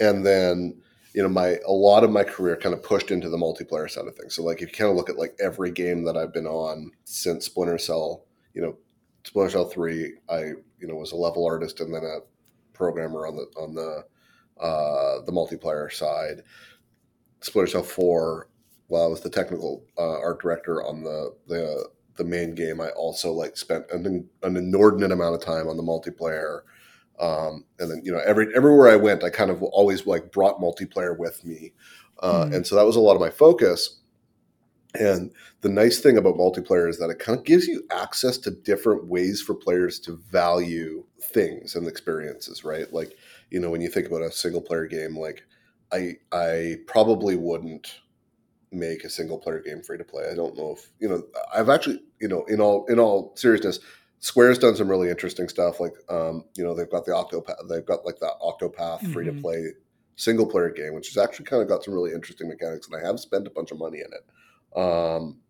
and 0.00 0.24
then 0.24 0.80
you 1.14 1.22
know 1.22 1.28
my 1.28 1.58
a 1.66 1.72
lot 1.72 2.04
of 2.04 2.10
my 2.10 2.22
career 2.22 2.56
kind 2.56 2.74
of 2.74 2.82
pushed 2.82 3.10
into 3.10 3.28
the 3.28 3.38
multiplayer 3.38 3.90
side 3.90 4.06
of 4.06 4.14
things 4.14 4.34
so 4.34 4.42
like 4.42 4.60
if 4.60 4.68
you 4.68 4.74
kind 4.74 4.90
of 4.90 4.96
look 4.96 5.08
at 5.08 5.16
like 5.16 5.34
every 5.40 5.70
game 5.70 6.04
that 6.04 6.16
i've 6.16 6.32
been 6.32 6.46
on 6.46 6.90
since 7.04 7.46
splinter 7.46 7.78
cell 7.78 8.24
you 8.54 8.60
know 8.60 8.76
splinter 9.24 9.50
cell 9.50 9.64
3 9.64 10.12
i 10.28 10.40
you 10.40 10.86
know 10.86 10.94
was 10.94 11.12
a 11.12 11.16
level 11.16 11.44
artist 11.44 11.80
and 11.80 11.92
then 11.92 12.04
a 12.04 12.18
programmer 12.74 13.26
on 13.26 13.36
the 13.36 13.46
on 13.58 13.74
the 13.74 14.04
uh 14.62 15.24
the 15.24 15.32
multiplayer 15.32 15.90
side 15.90 16.42
splinter 17.40 17.70
cell 17.70 17.82
4 17.82 18.48
while 18.88 19.04
i 19.04 19.06
was 19.06 19.20
the 19.20 19.30
technical 19.30 19.84
uh, 19.98 20.18
art 20.20 20.40
director 20.40 20.82
on 20.84 21.02
the 21.02 21.34
the 21.48 21.88
the 22.16 22.24
main 22.24 22.54
game 22.54 22.80
i 22.80 22.88
also 22.90 23.32
like 23.32 23.56
spent 23.56 23.84
an, 23.90 24.28
an 24.42 24.56
inordinate 24.56 25.12
amount 25.12 25.34
of 25.34 25.40
time 25.42 25.68
on 25.68 25.76
the 25.76 25.82
multiplayer 25.82 26.60
um, 27.18 27.64
and 27.78 27.90
then 27.90 28.02
you 28.04 28.12
know 28.12 28.20
every 28.26 28.54
everywhere 28.54 28.88
I 28.90 28.96
went, 28.96 29.24
I 29.24 29.30
kind 29.30 29.50
of 29.50 29.62
always 29.62 30.06
like 30.06 30.32
brought 30.32 30.60
multiplayer 30.60 31.18
with 31.18 31.44
me, 31.44 31.72
uh, 32.20 32.46
Mhm. 32.46 32.56
and 32.56 32.66
so 32.66 32.76
that 32.76 32.86
was 32.86 32.96
a 32.96 33.00
lot 33.00 33.14
of 33.14 33.20
my 33.20 33.30
focus. 33.30 34.00
And 34.98 35.30
the 35.60 35.68
nice 35.68 36.00
thing 36.00 36.16
about 36.16 36.36
multiplayer 36.36 36.88
is 36.88 36.98
that 36.98 37.10
it 37.10 37.18
kind 37.18 37.38
of 37.38 37.44
gives 37.44 37.66
you 37.66 37.84
access 37.90 38.38
to 38.38 38.50
different 38.50 39.06
ways 39.06 39.42
for 39.42 39.54
players 39.54 39.98
to 40.00 40.16
value 40.30 41.04
things 41.20 41.74
and 41.76 41.86
experiences, 41.86 42.64
right? 42.64 42.90
Like 42.92 43.14
you 43.50 43.60
know 43.60 43.70
when 43.70 43.80
you 43.82 43.88
think 43.88 44.06
about 44.06 44.22
a 44.22 44.30
single 44.32 44.62
player 44.62 44.86
game, 44.86 45.16
like 45.16 45.44
I 45.92 46.16
I 46.32 46.76
probably 46.86 47.36
wouldn't 47.36 48.00
make 48.72 49.04
a 49.04 49.10
single 49.10 49.38
player 49.38 49.60
game 49.60 49.82
free 49.82 49.98
to 49.98 50.04
play. 50.04 50.28
I 50.30 50.34
don't 50.34 50.56
know 50.56 50.72
if 50.72 50.90
you 51.00 51.08
know. 51.08 51.22
I've 51.54 51.68
actually 51.68 52.00
you 52.20 52.28
know 52.28 52.44
in 52.46 52.60
all 52.60 52.86
in 52.86 52.98
all 52.98 53.34
seriousness, 53.36 53.80
Square's 54.20 54.58
done 54.58 54.76
some 54.76 54.88
really 54.90 55.10
interesting 55.10 55.48
stuff. 55.48 55.80
Like, 55.80 55.94
um, 56.10 56.44
you 56.56 56.64
know, 56.64 56.74
they've 56.74 56.90
got 56.90 57.04
the 57.06 57.12
Octopath, 57.12 57.68
they've 57.68 57.86
got 57.86 58.04
like 58.06 58.18
the 58.18 58.32
Octopath 58.42 59.02
free 59.02 59.26
to 59.26 59.32
Mhm. 59.32 59.42
play 59.42 59.64
single 60.16 60.46
player 60.46 60.70
game, 60.70 60.94
which 60.94 61.08
has 61.08 61.18
actually 61.22 61.46
kind 61.46 61.62
of 61.62 61.68
got 61.68 61.84
some 61.84 61.94
really 61.94 62.12
interesting 62.12 62.48
mechanics, 62.48 62.88
and 62.88 62.96
I 62.96 63.06
have 63.06 63.20
spent 63.20 63.46
a 63.46 63.50
bunch 63.50 63.70
of 63.72 63.78
money 63.78 63.98
in 64.00 64.06
it. 64.12 64.78
Um, 64.80 65.40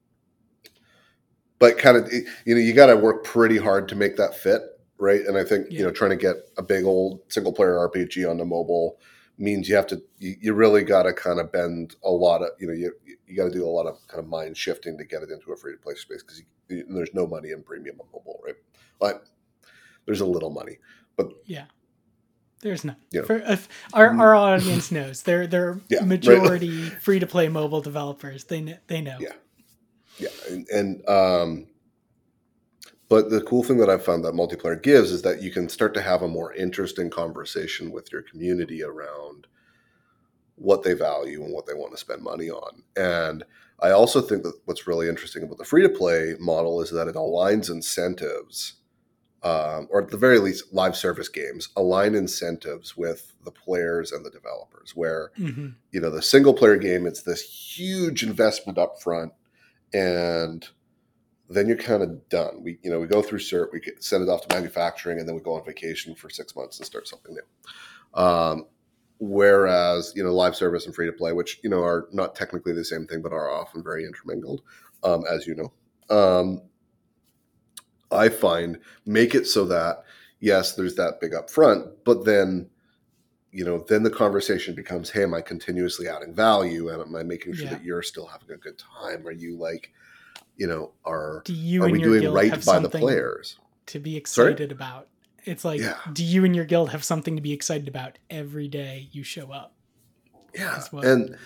but 1.59 1.79
kind 1.79 1.97
of, 1.97 2.13
you 2.13 2.55
know, 2.55 2.61
you 2.61 2.73
got 2.75 2.87
to 2.87 2.97
work 2.97 3.25
pretty 3.25 3.57
hard 3.57 3.89
to 3.89 3.97
make 3.97 4.17
that 4.17 4.35
fit, 4.35 4.61
right? 4.99 5.23
And 5.23 5.37
I 5.39 5.45
think 5.45 5.69
you 5.71 5.85
know, 5.85 5.91
trying 5.91 6.11
to 6.11 6.17
get 6.17 6.37
a 6.59 6.63
big 6.63 6.85
old 6.85 7.21
single 7.29 7.53
player 7.53 7.79
RPG 7.79 8.25
onto 8.27 8.45
mobile 8.45 8.99
means 9.39 9.69
you 9.69 9.77
have 9.77 9.87
to, 9.89 10.03
you, 10.19 10.37
you 10.41 10.55
really 10.55 10.83
got 10.83 11.05
to 11.05 11.13
kind 11.13 11.41
of 11.41 11.53
bend 11.53 11.97
a 12.03 12.11
lot 12.11 12.43
of, 12.43 12.51
you 12.59 12.67
know, 12.67 12.73
you 12.73 12.93
you 13.27 13.37
got 13.37 13.45
to 13.45 13.51
do 13.51 13.65
a 13.65 13.69
lot 13.69 13.87
of 13.87 13.99
kind 14.09 14.23
of 14.23 14.29
mind 14.29 14.57
shifting 14.57 14.97
to 14.99 15.05
get 15.05 15.23
it 15.23 15.31
into 15.31 15.53
a 15.53 15.57
free 15.57 15.73
to 15.73 15.79
play 15.79 15.95
space 15.95 16.23
because 16.23 16.43
there's 16.69 17.15
no 17.15 17.27
money 17.27 17.51
in 17.51 17.63
premium 17.63 18.01
on 18.01 18.07
mobile, 18.13 18.41
right? 18.45 18.55
But 18.99 19.25
there's 20.07 20.21
a 20.21 20.27
little 20.27 20.51
money. 20.51 20.79
But 21.17 21.33
yeah. 21.45 21.65
There's 22.61 22.85
no. 22.85 22.95
Yeah. 23.13 23.23
For, 23.23 23.37
if 23.37 23.69
our, 23.93 24.09
our 24.19 24.35
audience 24.35 24.91
knows, 24.91 25.23
they're 25.23 25.47
they're 25.47 25.79
Yeah, 25.89 25.99
right. 25.99 26.09
majority 26.09 26.89
free 26.89 27.19
to 27.19 27.27
play 27.27 27.49
mobile 27.49 27.83
developers. 27.83 28.45
They 28.45 28.79
they 28.87 29.03
know. 29.03 29.19
Yeah. 29.21 29.33
Yeah, 30.19 30.29
and, 30.49 30.67
and 30.69 31.09
um, 31.11 31.67
but 33.09 33.31
the 33.31 33.41
cool 33.41 33.63
thing 33.63 33.79
that 33.79 33.91
I've 33.91 34.05
found 34.05 34.25
that 34.25 34.35
multiplayer 34.35 34.81
gives 34.83 35.11
is 35.13 35.23
that 35.23 35.43
you 35.43 35.51
can 35.51 35.69
start 35.69 35.95
to 35.95 36.03
have 36.03 36.23
a 36.23 36.29
more 36.29 36.53
interesting 36.55 37.11
conversation 37.11 37.93
with 37.93 38.11
your 38.13 38.23
community 38.23 38.83
around 38.83 39.47
what 40.57 40.83
they 40.83 40.95
value 40.95 41.45
and 41.45 41.53
what 41.53 41.67
they 41.67 41.75
want 41.75 41.93
to 41.93 41.99
spend 41.99 42.23
money 42.23 42.51
on. 42.51 42.83
And 42.97 43.45
I 43.81 43.91
also 43.91 44.21
think 44.21 44.43
that 44.43 44.59
what's 44.65 44.87
really 44.87 45.09
interesting 45.09 45.43
about 45.43 45.59
the 45.59 45.65
free 45.65 45.83
to 45.83 45.89
play 45.89 46.35
model 46.41 46.81
is 46.81 46.91
that 46.91 47.09
it 47.09 47.15
aligns 47.15 47.71
incentives, 47.71 48.75
um, 49.43 49.87
or 49.91 50.03
at 50.03 50.11
the 50.11 50.17
very 50.17 50.39
least, 50.39 50.73
live 50.73 50.97
service 50.97 51.29
games 51.29 51.69
align 51.77 52.15
incentives 52.15 52.97
with 52.97 53.35
the 53.45 53.51
players 53.51 54.13
and 54.13 54.25
the 54.25 54.31
developers. 54.31 54.93
Where 54.95 55.31
hmm 55.37 55.69
you 55.93 56.01
know 56.01 56.11
the 56.11 56.23
single 56.23 56.53
player 56.53 56.77
game 56.77 57.07
it's 57.07 57.23
this 57.23 57.41
huge 57.41 58.23
investment 58.23 58.77
up 58.77 59.01
front 59.01 59.33
and 59.95 60.69
then 61.49 61.69
you're 61.69 61.77
kind 61.77 62.03
of 62.03 62.29
done. 62.29 62.63
We 62.63 62.79
you 62.83 62.91
know 62.91 63.01
we 63.01 63.07
go 63.07 63.23
through 63.23 63.39
cert 63.39 63.69
we 63.73 63.81
send 64.01 64.23
it 64.23 64.29
off 64.29 64.47
to 64.47 64.55
manufacturing 64.55 65.19
and 65.19 65.29
then 65.29 65.35
we 65.35 65.41
go 65.43 65.55
on 65.55 65.65
vacation 65.65 66.15
for 66.15 66.29
six 66.31 66.57
months 66.57 66.79
and 66.79 66.87
start 66.87 67.07
something 67.09 67.35
new. 67.35 68.21
Um, 68.21 68.67
whereas 69.19 70.13
you 70.15 70.23
know 70.25 70.35
live 70.35 70.55
service 70.57 70.87
and 70.87 70.95
free 70.95 71.07
to 71.07 71.13
play 71.13 71.33
which 71.33 71.61
you 71.63 71.71
know 71.71 71.83
are 71.83 72.09
not 72.13 72.35
technically 72.35 72.73
the 72.73 72.85
same 72.85 73.07
thing 73.07 73.23
but 73.23 73.33
are 73.33 73.51
often 73.51 73.83
very 73.83 74.05
intermingled 74.05 74.63
um, 75.05 75.25
as 75.31 75.47
you 75.47 75.55
know. 75.55 75.73
Um, 76.15 76.63
i 78.13 78.29
find 78.29 78.79
make 79.05 79.35
it 79.35 79.47
so 79.47 79.65
that 79.65 80.05
yes 80.39 80.75
there's 80.75 80.95
that 80.95 81.21
big 81.21 81.33
upfront 81.33 81.91
but 82.05 82.25
then 82.25 82.69
you 83.51 83.65
know 83.65 83.85
then 83.89 84.03
the 84.03 84.11
conversation 84.11 84.75
becomes 84.75 85.11
hey 85.11 85.23
am 85.23 85.35
i 85.35 85.41
continuously 85.41 86.09
adding 86.09 86.35
value? 86.35 86.89
And 86.91 87.01
am 87.01 87.17
i 87.17 87.23
making 87.23 87.55
sure 87.55 87.65
Yeah. 87.65 87.71
that 87.77 87.85
you're 87.85 88.03
still 88.03 88.27
having 88.27 88.51
a 88.51 88.59
good 88.59 88.79
time? 88.79 89.27
Are 89.27 89.33
you 89.33 89.57
like 89.57 89.93
you 90.57 90.67
know 90.67 90.93
are 91.05 91.43
Do 91.45 91.53
you 91.53 91.83
are 91.83 91.87
and 91.87 91.93
we 91.93 92.01
your 92.01 92.09
doing 92.11 92.21
guild 92.23 92.35
right 92.35 92.51
have 92.51 92.65
by 92.65 92.79
the 92.79 92.89
players 92.89 93.59
to 93.87 93.99
be 94.01 94.13
Sorry? 94.25 94.51
excited 94.53 94.73
about? 94.73 95.09
It's 95.45 95.65
like, 95.65 95.81
Yeah. 95.81 95.97
do 96.13 96.25
you 96.25 96.45
and 96.45 96.57
your 96.57 96.65
guild 96.65 96.91
have 96.91 97.05
something 97.05 97.37
to 97.37 97.43
be 97.43 97.53
excited 97.53 97.87
about 97.87 98.19
every 98.31 98.67
day 98.69 99.09
you 99.13 99.23
show 99.23 99.53
up? 99.53 99.73
yeah 100.55 100.83
well. 100.91 101.05
and 101.05 101.37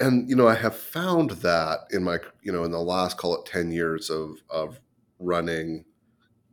and 0.00 0.28
you 0.28 0.34
know 0.34 0.48
i 0.48 0.54
have 0.54 0.74
found 0.74 1.30
that 1.30 1.80
in 1.90 2.02
my 2.02 2.18
you 2.42 2.50
know 2.50 2.64
in 2.64 2.70
the 2.70 2.80
last 2.80 3.18
call 3.18 3.36
it 3.36 3.44
10 3.44 3.70
years 3.70 4.08
of 4.08 4.38
of 4.48 4.80
running 5.18 5.84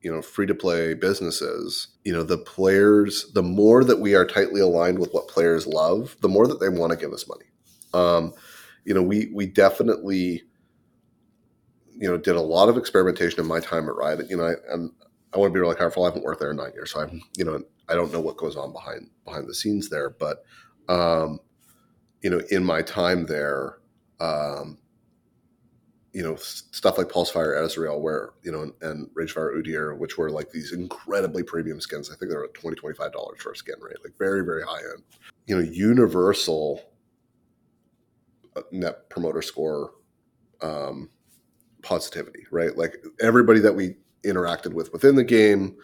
you 0.02 0.12
know 0.12 0.22
free 0.22 0.46
to 0.46 0.54
play 0.56 0.94
businesses 0.94 1.88
you 2.04 2.12
know 2.12 2.24
the 2.24 2.38
players 2.38 3.32
the 3.34 3.42
more 3.44 3.86
that 3.86 4.00
we 4.02 4.16
are 4.16 4.26
tightly 4.26 4.60
aligned 4.60 5.00
with 5.00 5.14
what 5.14 5.30
players 5.30 5.66
love 5.66 6.18
the 6.22 6.28
more 6.28 6.46
that 6.46 6.60
they 6.60 6.68
want 6.70 6.92
to 6.92 6.98
give 6.98 7.14
us 7.14 7.26
money 7.28 7.46
um 7.94 8.34
you 8.84 8.94
know 8.94 9.02
we 9.02 9.32
we 9.34 9.46
definitely 9.46 10.44
you 11.98 12.08
know 12.08 12.18
did 12.18 12.36
a 12.36 12.42
lot 12.42 12.70
of 12.70 12.78
experimentation 12.78 13.40
in 13.40 13.48
my 13.48 13.60
time 13.60 13.88
at 13.88 13.96
riot 13.96 14.30
you 14.30 14.38
know 14.38 14.46
I, 14.46 14.54
and 14.72 14.92
i 15.34 15.38
want 15.38 15.50
to 15.50 15.54
be 15.54 15.60
really 15.60 15.76
careful 15.76 16.04
i 16.04 16.08
haven't 16.08 16.24
worked 16.24 16.40
there 16.40 16.52
in 16.52 16.58
nine 16.58 16.74
years 16.74 16.92
so 16.92 17.02
i'm 17.02 17.22
you 17.38 17.44
know 17.46 17.62
i 17.90 17.96
don't 17.96 18.14
know 18.14 18.22
what 18.22 18.38
goes 18.38 18.56
on 18.56 18.72
behind 18.72 19.10
behind 19.26 19.48
the 19.48 19.56
scenes 19.56 19.90
there 19.90 20.10
but 20.10 20.44
um 20.90 21.40
you 22.22 22.30
know, 22.30 22.42
in 22.50 22.64
my 22.64 22.82
time 22.82 23.26
there, 23.26 23.78
um, 24.20 24.78
you 26.14 26.24
know, 26.24 26.36
stuff 26.36 26.98
like 26.98 27.08
Pulsefire 27.08 27.56
Ezreal, 27.62 28.02
where, 28.02 28.32
you 28.42 28.52
know, 28.52 28.64
and, 28.64 28.74
and 28.82 29.10
Ragefire 29.14 29.56
Udyr, 29.56 29.98
which 29.98 30.18
were 30.18 30.32
like 30.32 30.50
these 30.50 30.74
incredibly 30.74 31.44
premium 31.44 31.80
skins. 31.80 32.10
I 32.10 32.16
think 32.16 32.32
they're 32.32 32.44
at 32.44 32.54
$20, 32.54 32.76
$25 32.76 33.38
for 33.38 33.52
a 33.52 33.56
skin, 33.56 33.76
right? 33.82 33.96
Like 34.04 34.18
very, 34.18 34.44
very 34.44 34.64
high 34.64 34.80
end. 34.94 35.04
You 35.46 35.58
know, 35.58 35.62
universal 35.62 36.82
uh, 38.56 38.62
net 38.72 39.10
promoter 39.10 39.44
score 39.44 39.92
um, 40.62 41.10
positivity, 41.88 42.46
right? 42.52 42.78
Like 42.78 42.98
everybody 43.22 43.60
that 43.62 43.74
we 43.74 43.96
interacted 44.26 44.74
with 44.74 44.92
within 44.92 45.16
the 45.16 45.24
game, 45.24 45.78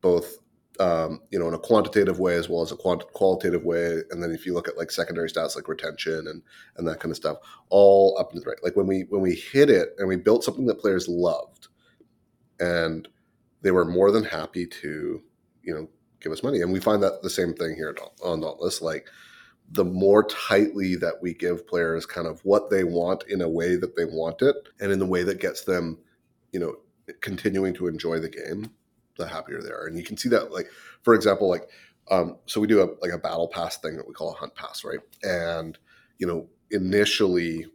both 0.00 0.38
um, 0.80 1.20
you 1.30 1.38
know, 1.38 1.46
in 1.46 1.52
a 1.52 1.58
quantitative 1.58 2.18
way 2.18 2.36
as 2.36 2.48
well 2.48 2.62
as 2.62 2.72
a 2.72 2.76
quant- 2.76 3.12
qualitative 3.12 3.64
way. 3.64 3.98
And 4.10 4.22
then 4.22 4.30
if 4.30 4.46
you 4.46 4.54
look 4.54 4.66
at 4.66 4.78
like 4.78 4.90
secondary 4.90 5.28
stats 5.28 5.54
like 5.54 5.68
retention 5.68 6.26
and 6.26 6.42
and 6.76 6.88
that 6.88 7.00
kind 7.00 7.10
of 7.10 7.16
stuff, 7.16 7.36
all 7.68 8.16
up 8.18 8.32
and 8.32 8.44
right. 8.46 8.56
Like 8.62 8.76
when 8.76 8.86
we 8.86 9.02
when 9.10 9.20
we 9.20 9.34
hit 9.34 9.68
it 9.68 9.90
and 9.98 10.08
we 10.08 10.16
built 10.16 10.42
something 10.42 10.64
that 10.66 10.80
players 10.80 11.06
loved, 11.06 11.68
and 12.58 13.06
they 13.60 13.70
were 13.70 13.84
more 13.84 14.10
than 14.10 14.24
happy 14.24 14.66
to, 14.66 15.22
you 15.62 15.74
know, 15.74 15.86
give 16.20 16.32
us 16.32 16.42
money. 16.42 16.62
And 16.62 16.72
we 16.72 16.80
find 16.80 17.02
that 17.02 17.22
the 17.22 17.28
same 17.28 17.52
thing 17.52 17.74
here 17.74 17.94
on 18.24 18.40
Dauntless. 18.40 18.80
Like 18.80 19.06
the 19.72 19.84
more 19.84 20.24
tightly 20.24 20.96
that 20.96 21.14
we 21.22 21.32
give 21.34 21.66
players 21.66 22.04
kind 22.06 22.26
of 22.26 22.40
what 22.44 22.70
they 22.70 22.84
want 22.84 23.24
in 23.28 23.40
a 23.40 23.48
way 23.48 23.76
that 23.76 23.96
they 23.96 24.04
want 24.04 24.42
it, 24.42 24.56
and 24.80 24.90
in 24.92 24.98
the 24.98 25.06
way 25.06 25.22
that 25.22 25.40
gets 25.40 25.64
them, 25.64 25.98
you 26.52 26.60
know, 26.60 26.74
continuing 27.20 27.74
to 27.74 27.86
enjoy 27.86 28.18
the 28.18 28.28
game, 28.28 28.70
the 29.16 29.26
happier 29.26 29.62
they 29.62 29.70
are. 29.70 29.86
And 29.86 29.96
you 29.96 30.04
can 30.04 30.16
see 30.16 30.28
that, 30.30 30.52
like, 30.52 30.68
for 31.02 31.14
example, 31.14 31.48
like, 31.48 31.68
um, 32.10 32.36
so 32.46 32.60
we 32.60 32.66
do 32.66 32.82
a 32.82 32.88
like 33.00 33.12
a 33.12 33.18
battle 33.18 33.48
pass 33.48 33.76
thing 33.78 33.96
that 33.96 34.06
we 34.06 34.14
call 34.14 34.32
a 34.32 34.36
hunt 34.36 34.54
pass, 34.56 34.84
right? 34.84 34.98
And 35.22 35.78
you 36.18 36.26
know, 36.26 36.48
initially 36.70 37.66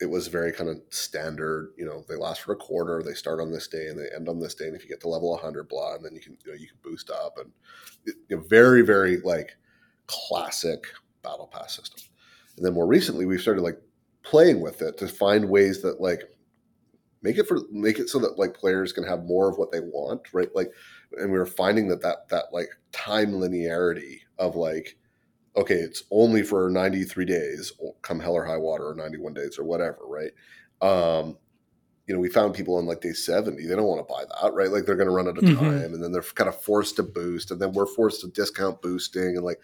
it 0.00 0.06
was 0.06 0.28
very 0.28 0.52
kind 0.52 0.70
of 0.70 0.80
standard. 0.90 1.72
You 1.76 1.86
know, 1.86 2.04
they 2.08 2.16
last 2.16 2.42
for 2.42 2.52
a 2.52 2.56
quarter, 2.56 3.02
they 3.02 3.14
start 3.14 3.40
on 3.40 3.52
this 3.52 3.68
day 3.68 3.88
and 3.88 3.98
they 3.98 4.08
end 4.14 4.28
on 4.28 4.40
this 4.40 4.54
day. 4.54 4.66
And 4.66 4.76
if 4.76 4.82
you 4.82 4.88
get 4.88 5.00
to 5.02 5.08
level 5.08 5.30
100, 5.30 5.68
blah, 5.68 5.94
and 5.94 6.04
then 6.04 6.14
you 6.14 6.20
can 6.20 6.36
you 6.44 6.52
know 6.52 6.58
you 6.58 6.68
can 6.68 6.78
boost 6.82 7.10
up 7.10 7.38
and 7.38 7.52
you 8.06 8.36
know, 8.36 8.42
very 8.48 8.82
very 8.82 9.18
like 9.20 9.56
classic 10.06 10.86
battle 11.22 11.46
pass 11.48 11.76
system. 11.76 12.02
And 12.56 12.64
then 12.66 12.74
more 12.74 12.86
recently, 12.86 13.26
we've 13.26 13.40
started 13.40 13.62
like 13.62 13.80
playing 14.24 14.60
with 14.60 14.82
it 14.82 14.98
to 14.98 15.08
find 15.08 15.48
ways 15.50 15.82
that 15.82 16.00
like 16.00 16.22
make 17.22 17.36
it 17.38 17.46
for 17.48 17.58
make 17.70 17.98
it 17.98 18.08
so 18.08 18.18
that 18.18 18.38
like 18.38 18.54
players 18.54 18.92
can 18.92 19.04
have 19.04 19.24
more 19.24 19.48
of 19.50 19.58
what 19.58 19.72
they 19.72 19.80
want 19.80 20.32
right 20.32 20.54
like 20.54 20.72
and 21.12 21.32
we 21.32 21.38
were 21.38 21.46
finding 21.46 21.88
that 21.88 22.00
that 22.00 22.28
that 22.28 22.44
like 22.52 22.68
time 22.92 23.32
linearity 23.32 24.20
of 24.38 24.54
like 24.54 24.96
okay 25.56 25.76
it's 25.76 26.04
only 26.12 26.42
for 26.42 26.70
93 26.70 27.24
days 27.24 27.72
come 28.02 28.20
hell 28.20 28.34
or 28.34 28.44
high 28.44 28.58
water 28.58 28.88
or 28.90 28.94
91 28.94 29.34
days 29.34 29.58
or 29.58 29.64
whatever 29.64 30.00
right 30.06 30.32
um 30.82 31.38
you 32.06 32.14
know 32.14 32.20
we 32.20 32.30
found 32.30 32.54
people 32.54 32.76
on 32.76 32.86
like 32.86 33.00
day 33.00 33.12
70 33.12 33.66
they 33.66 33.76
don't 33.76 33.86
want 33.86 34.06
to 34.06 34.12
buy 34.12 34.24
that 34.42 34.54
right 34.54 34.70
like 34.70 34.86
they're 34.86 34.96
going 34.96 35.08
to 35.08 35.14
run 35.14 35.28
out 35.28 35.38
of 35.38 35.44
Mhm. 35.44 35.84
time 35.84 35.94
and 35.94 36.02
then 36.02 36.12
they're 36.12 36.22
kind 36.22 36.48
of 36.48 36.60
forced 36.62 36.96
to 36.96 37.02
boost 37.02 37.50
and 37.50 37.60
then 37.60 37.72
we're 37.72 37.86
forced 37.86 38.20
to 38.22 38.28
discount 38.28 38.80
boosting 38.82 39.36
and 39.36 39.44
like 39.44 39.60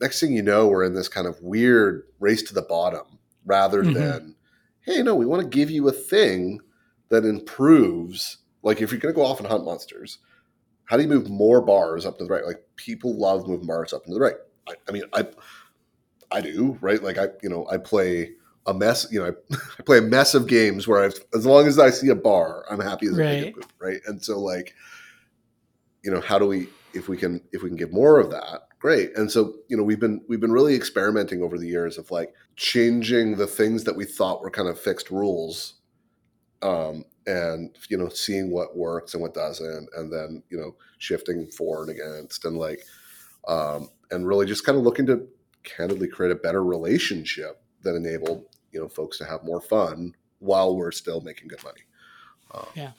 next 0.00 0.20
thing 0.20 0.32
you 0.32 0.42
know 0.42 0.66
we're 0.68 0.84
in 0.84 0.94
this 0.94 1.08
kind 1.08 1.26
of 1.26 1.40
weird 1.42 2.02
race 2.20 2.42
to 2.42 2.54
the 2.54 2.62
bottom 2.62 3.18
rather 3.44 3.82
Mhm. 3.82 3.94
than 3.94 4.36
hey 4.80 5.02
no 5.02 5.14
we 5.14 5.26
want 5.26 5.42
to 5.42 5.48
give 5.48 5.70
you 5.70 5.88
a 5.88 5.92
thing 5.92 6.60
that 7.08 7.24
improves 7.24 8.38
like 8.62 8.80
if 8.82 8.90
you're 8.90 9.00
going 9.00 9.14
to 9.14 9.18
go 9.18 9.24
off 9.24 9.38
and 9.40 9.48
hunt 9.48 9.64
monsters 9.64 10.18
how 10.84 10.96
do 10.96 11.02
you 11.02 11.08
move 11.08 11.28
more 11.30 11.60
bars 11.60 12.04
up 12.06 12.18
to 12.18 12.24
the 12.24 12.30
right 12.30 12.44
like 12.44 12.62
people 12.76 13.16
love 13.16 13.46
moving 13.48 13.66
bars 13.66 13.92
up 13.92 14.04
and 14.04 14.12
to 14.12 14.14
the 14.18 14.20
right 14.24 14.36
I, 14.68 14.74
I 14.88 14.92
mean 14.92 15.04
i 15.12 15.26
i 16.30 16.40
do 16.40 16.76
right 16.80 17.02
like 17.02 17.18
i 17.18 17.28
you 17.42 17.48
know 17.48 17.66
i 17.70 17.76
play 17.78 18.32
a 18.66 18.74
mess 18.74 19.06
you 19.10 19.20
know 19.20 19.26
i, 19.26 19.56
I 19.78 19.82
play 19.84 19.98
a 19.98 20.02
mess 20.02 20.34
of 20.34 20.46
games 20.48 20.86
where 20.88 21.04
I've, 21.04 21.14
as 21.34 21.46
long 21.46 21.66
as 21.66 21.78
i 21.78 21.90
see 21.90 22.08
a 22.08 22.14
bar 22.16 22.64
i'm 22.70 22.80
happy 22.80 23.06
as 23.06 23.16
Right. 23.16 23.44
right. 23.44 23.54
poop 23.54 23.72
right 23.78 24.00
and 24.06 24.22
so 24.22 24.38
like 24.40 24.74
you 26.02 26.10
know 26.10 26.20
how 26.20 26.38
do 26.38 26.46
we 26.46 26.68
if 26.94 27.08
we 27.08 27.16
can 27.16 27.40
if 27.52 27.62
we 27.62 27.68
can 27.68 27.76
get 27.76 27.92
more 27.92 28.18
of 28.18 28.30
that 28.30 28.65
great. 28.86 29.16
And 29.18 29.28
so 29.28 29.52
you 29.66 29.76
know 29.76 29.82
we've 29.82 29.98
been 29.98 30.20
we've 30.28 30.38
been 30.38 30.52
really 30.52 30.76
experimenting 30.76 31.42
over 31.42 31.58
the 31.58 31.66
years 31.66 31.98
of 31.98 32.08
like 32.12 32.32
changing 32.54 33.34
the 33.36 33.46
things 33.46 33.82
that 33.82 33.96
we 33.96 34.04
thought 34.04 34.40
were 34.42 34.50
kind 34.50 34.68
of 34.68 34.78
fixed 34.78 35.10
rules 35.10 35.74
um 36.62 37.04
and 37.26 37.76
you 37.88 37.96
know 37.98 38.08
seeing 38.08 38.48
what 38.48 38.76
works 38.76 39.12
and 39.14 39.20
what 39.20 39.34
doesn't 39.34 39.88
and 39.96 40.12
then 40.12 40.40
you 40.50 40.56
know 40.56 40.76
shifting 40.98 41.48
for 41.48 41.82
and 41.82 41.90
against 41.90 42.44
and 42.44 42.56
like 42.58 42.80
um 43.48 43.88
and 44.12 44.24
really 44.28 44.46
just 44.46 44.64
kind 44.64 44.78
of 44.78 44.84
looking 44.84 45.04
to 45.04 45.26
candidly 45.64 46.06
create 46.06 46.30
a 46.30 46.36
better 46.36 46.62
relationship 46.62 47.60
that 47.82 47.96
enabled 47.96 48.44
you 48.70 48.78
know 48.78 48.86
folks 48.86 49.18
to 49.18 49.24
have 49.24 49.42
more 49.42 49.60
fun 49.60 50.14
while 50.38 50.76
we're 50.76 50.92
still 50.92 51.20
making 51.20 51.48
good 51.48 51.64
money. 51.64 51.80
Um, 52.54 52.66
Yeah. 52.76 52.92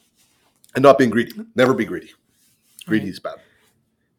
and 0.76 0.84
not 0.84 0.97
being 0.97 1.12
greedy 1.12 1.32
never 1.56 1.73
be 1.73 1.86
greedy. 1.86 2.12
Greedy 2.86 3.06
Right. 3.06 3.13
is 3.13 3.19
bad. 3.21 3.39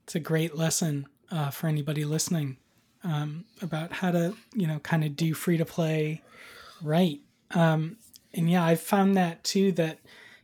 It's 0.04 0.14
a 0.14 0.20
great 0.20 0.56
lesson 0.56 1.06
uh, 1.30 1.50
for 1.50 1.66
anybody 1.66 2.04
listening 2.04 2.56
um, 3.04 3.44
about 3.62 3.92
how 3.92 4.10
to, 4.10 4.34
you 4.54 4.66
know, 4.66 4.78
kind 4.80 5.04
of 5.04 5.16
do 5.16 5.34
free 5.34 5.56
to 5.56 5.64
play 5.64 6.22
right. 6.82 7.20
Um, 7.52 7.96
and 8.34 8.50
yeah, 8.50 8.64
I've 8.64 8.80
found 8.80 9.16
that 9.16 9.44
too. 9.44 9.72
That 9.72 9.98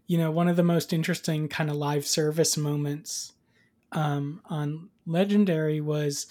you 0.06 0.18
know, 0.18 0.30
one 0.30 0.48
of 0.48 0.56
the 0.56 0.62
most 0.62 0.92
interesting 0.92 1.48
kind 1.48 1.70
of 1.70 1.76
live 1.76 2.06
service 2.06 2.56
moments 2.56 3.32
um, 3.92 4.40
on 4.46 4.90
Legendary 5.06 5.80
was 5.80 6.26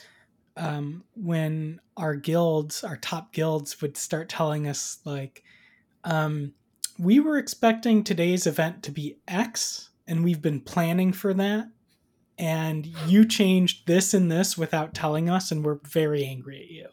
um, 0.58 1.04
when 1.16 1.80
our 1.98 2.16
guilds, 2.16 2.84
our 2.84 2.98
top 2.98 3.34
guilds, 3.34 3.82
would 3.82 3.98
start 3.98 4.30
telling 4.30 4.68
us 4.68 5.00
like, 5.06 5.44
um, 6.04 6.54
"We 7.00 7.20
were 7.20 7.38
expecting 7.38 8.04
today's 8.04 8.48
event 8.48 8.84
to 8.84 8.92
be 8.92 9.18
X, 9.28 9.90
and 10.08 10.24
we've 10.24 10.42
been 10.42 10.62
planning 10.62 11.14
for 11.14 11.34
that." 11.36 11.70
And 12.38 12.86
you 13.08 13.26
changed 13.26 13.86
this 13.88 14.14
and 14.14 14.32
this 14.32 14.58
without 14.58 14.94
telling 14.94 15.30
us 15.30 15.52
and 15.52 15.64
we're 15.64 15.80
very 15.84 16.26
angry 16.26 16.62
at 16.64 16.70
you 16.70 16.88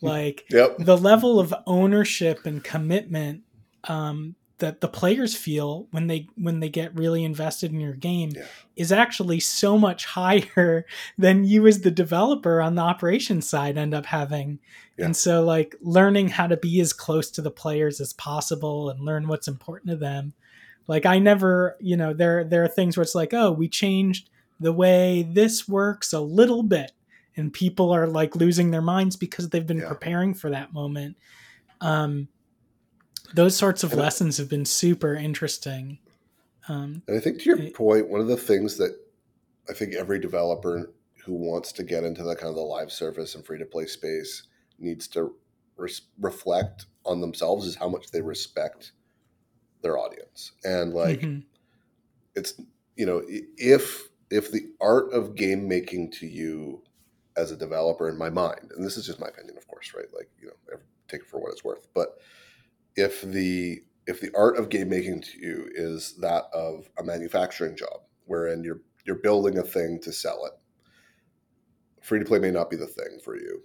like 0.00 0.44
yep 0.50 0.76
the 0.78 0.96
level 0.96 1.38
of 1.38 1.54
ownership 1.66 2.44
and 2.46 2.64
commitment 2.64 3.42
um, 3.84 4.34
that 4.58 4.80
the 4.80 4.88
players 4.88 5.34
feel 5.36 5.86
when 5.90 6.06
they 6.06 6.26
when 6.36 6.60
they 6.60 6.68
get 6.68 6.96
really 6.96 7.22
invested 7.24 7.72
in 7.72 7.80
your 7.80 7.94
game 7.94 8.30
Yeah. 8.34 8.44
is 8.76 8.92
actually 8.92 9.40
so 9.40 9.76
much 9.78 10.06
higher 10.06 10.86
than 11.18 11.44
you 11.44 11.66
as 11.66 11.80
the 11.82 11.90
developer 11.90 12.60
on 12.60 12.74
the 12.76 12.82
operations 12.82 13.48
side 13.48 13.76
end 13.76 13.92
up 13.94 14.06
having 14.06 14.58
Yeah. 14.96 15.06
and 15.06 15.16
so 15.16 15.44
like 15.44 15.76
learning 15.80 16.28
how 16.28 16.46
to 16.46 16.56
be 16.56 16.80
as 16.80 16.92
close 16.92 17.30
to 17.32 17.42
the 17.42 17.50
players 17.50 18.00
as 18.00 18.12
possible 18.12 18.88
and 18.90 19.00
learn 19.00 19.28
what's 19.28 19.48
important 19.48 19.90
to 19.90 19.96
them 19.96 20.32
like 20.88 21.06
i 21.06 21.18
never 21.18 21.76
you 21.80 21.96
know 21.96 22.12
there 22.12 22.42
there 22.44 22.64
are 22.64 22.68
things 22.68 22.96
where 22.96 23.02
it's 23.02 23.14
like 23.14 23.32
oh 23.34 23.50
we 23.52 23.68
changed 23.68 24.30
the 24.62 24.72
way 24.72 25.22
this 25.22 25.68
works 25.68 26.12
a 26.12 26.20
little 26.20 26.62
bit 26.62 26.92
and 27.36 27.52
people 27.52 27.90
are 27.90 28.06
like 28.06 28.36
losing 28.36 28.70
their 28.70 28.82
minds 28.82 29.16
because 29.16 29.48
they've 29.48 29.66
been 29.66 29.78
Yeah. 29.78 29.88
preparing 29.88 30.34
for 30.34 30.50
that 30.50 30.72
moment 30.72 31.16
um 31.80 32.28
those 33.34 33.56
sorts 33.56 33.82
of 33.82 33.92
And 33.92 34.00
I- 34.00 34.04
lessons 34.04 34.36
have 34.38 34.48
been 34.48 34.64
super 34.64 35.14
interesting 35.14 35.98
um 36.68 37.02
And 37.08 37.16
I 37.16 37.20
think 37.20 37.38
to 37.40 37.44
your 37.44 37.56
Right. 37.56 37.74
point, 37.74 38.08
one 38.08 38.20
of 38.20 38.28
the 38.28 38.36
things 38.36 38.76
that 38.78 38.96
I 39.68 39.72
think 39.72 39.94
every 39.94 40.18
developer 40.18 40.92
who 41.24 41.34
wants 41.34 41.72
to 41.72 41.82
get 41.84 42.04
into 42.04 42.22
the 42.22 42.34
kind 42.36 42.48
of 42.50 42.56
the 42.56 42.60
live 42.62 42.90
service 42.92 43.34
and 43.34 43.44
free 43.44 43.58
to 43.58 43.64
play 43.64 43.86
space 43.86 44.42
needs 44.78 45.06
to 45.08 45.34
res- 45.76 46.02
reflect 46.20 46.86
on 47.04 47.20
themselves 47.20 47.66
is 47.66 47.76
how 47.76 47.88
much 47.88 48.10
they 48.10 48.20
respect 48.20 48.92
their 49.82 49.98
audience 49.98 50.52
and 50.64 50.92
like 50.94 51.20
mm-hmm. 51.20 51.40
it's 52.36 52.54
you 52.96 53.04
know 53.06 53.22
if 53.56 54.08
if 54.32 54.50
the 54.50 54.66
art 54.80 55.12
of 55.12 55.34
game 55.34 55.68
making 55.68 56.10
to 56.10 56.26
you 56.26 56.82
as 57.36 57.50
a 57.50 57.56
developer 57.56 58.08
in 58.08 58.18
my 58.18 58.30
mind 58.30 58.70
and 58.74 58.84
this 58.84 58.96
is 58.96 59.06
just 59.06 59.20
my 59.20 59.28
opinion 59.28 59.56
of 59.56 59.66
course 59.68 59.92
right? 59.94 60.06
Like 60.14 60.30
you 60.40 60.48
know 60.48 60.78
take 61.08 61.22
it 61.22 61.28
for 61.28 61.40
what 61.40 61.52
it's 61.52 61.64
worth 61.64 61.86
but 61.94 62.18
if 62.96 63.22
the 63.22 63.82
if 64.06 64.20
the 64.20 64.30
art 64.36 64.56
of 64.56 64.68
game 64.68 64.88
making 64.88 65.20
to 65.20 65.38
you 65.38 65.70
is 65.74 66.16
that 66.20 66.44
of 66.52 66.88
a 66.98 67.04
manufacturing 67.04 67.76
job 67.76 68.00
wherein 68.26 68.64
you're 68.64 68.80
you're 69.04 69.16
building 69.16 69.58
a 69.58 69.62
thing 69.62 70.00
to 70.00 70.12
sell 70.12 70.44
it 70.46 70.52
free 72.02 72.18
to 72.18 72.24
play 72.24 72.38
may 72.38 72.50
not 72.50 72.68
be 72.68 72.76
the 72.76 72.86
thing 72.86 73.18
for 73.24 73.36
you. 73.36 73.62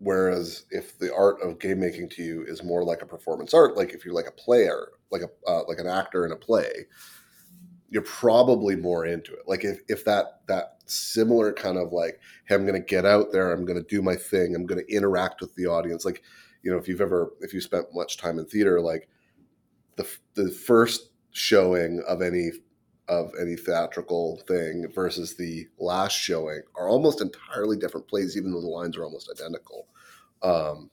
Whereas 0.00 0.64
if 0.70 0.98
the 0.98 1.14
art 1.14 1.40
of 1.42 1.58
game 1.58 1.80
making 1.80 2.08
to 2.10 2.22
you 2.22 2.42
is 2.42 2.62
more 2.62 2.84
like 2.84 3.02
a 3.02 3.06
performance 3.06 3.52
art 3.52 3.76
like 3.76 3.92
if 3.92 4.04
you're 4.04 4.14
like 4.14 4.28
a 4.28 4.32
player 4.32 4.90
like 5.10 5.22
a 5.22 5.50
uh, 5.50 5.62
like 5.66 5.78
an 5.78 5.88
actor 5.88 6.24
in 6.24 6.30
a 6.30 6.36
play 6.36 6.86
you're 7.90 8.02
probably 8.02 8.76
more 8.76 9.06
into 9.06 9.32
it 9.32 9.42
like 9.46 9.64
if, 9.64 9.80
if 9.88 10.04
that 10.04 10.40
that 10.46 10.76
similar 10.86 11.52
kind 11.52 11.78
of 11.78 11.92
like 11.92 12.20
hey 12.46 12.54
i'm 12.54 12.66
gonna 12.66 12.80
get 12.80 13.04
out 13.06 13.32
there 13.32 13.52
i'm 13.52 13.64
gonna 13.64 13.82
do 13.82 14.02
my 14.02 14.14
thing 14.14 14.54
i'm 14.54 14.66
gonna 14.66 14.82
interact 14.88 15.40
with 15.40 15.54
the 15.54 15.66
audience 15.66 16.04
like 16.04 16.22
you 16.62 16.70
know 16.70 16.78
if 16.78 16.88
you've 16.88 17.00
ever 17.00 17.32
if 17.40 17.52
you 17.52 17.60
spent 17.60 17.86
much 17.94 18.16
time 18.16 18.38
in 18.38 18.44
theater 18.46 18.80
like 18.80 19.08
the 19.96 20.06
the 20.34 20.50
first 20.50 21.10
showing 21.32 22.02
of 22.08 22.22
any 22.22 22.50
of 23.08 23.32
any 23.40 23.56
theatrical 23.56 24.36
thing 24.46 24.86
versus 24.94 25.34
the 25.34 25.66
last 25.78 26.12
showing 26.12 26.60
are 26.74 26.88
almost 26.88 27.20
entirely 27.20 27.76
different 27.76 28.06
plays, 28.06 28.36
even 28.36 28.52
though 28.52 28.60
the 28.60 28.66
lines 28.66 28.96
are 28.96 29.04
almost 29.04 29.30
identical. 29.30 29.88
Um, 30.42 30.90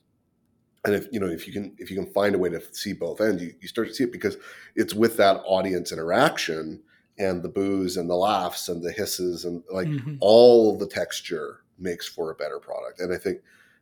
and 0.86 0.96
if 0.96 1.08
you 1.12 1.20
know 1.20 1.28
if 1.28 1.48
you 1.48 1.54
can 1.54 1.76
if 1.78 1.90
you 1.90 1.96
can 1.96 2.12
find 2.14 2.36
a 2.36 2.38
way 2.38 2.50
to 2.50 2.62
see 2.74 2.94
both 2.94 3.22
ends, 3.22 3.42
you, 3.42 3.54
you 3.62 3.68
start 3.68 3.88
to 3.88 3.94
see 3.94 4.04
it 4.04 4.12
because 4.12 4.38
it's 4.76 4.94
with 4.94 5.18
that 5.18 5.42
audience 5.46 5.92
interaction 5.92 6.82
and 7.18 7.42
the 7.42 7.50
boos 7.50 7.98
and 7.98 8.10
the 8.10 8.16
laughs 8.16 8.70
and 8.70 8.84
the 8.84 8.92
hisses 8.92 9.46
and 9.46 9.64
like 9.72 9.88
mm-hmm. 9.88 10.16
all 10.20 10.78
the 10.78 10.88
texture 10.88 11.62
makes 11.80 12.08
for 12.08 12.32
a 12.32 12.36
better 12.36 12.60
product. 12.60 13.00
And 13.00 13.14
I 13.14 13.18
think 13.18 13.40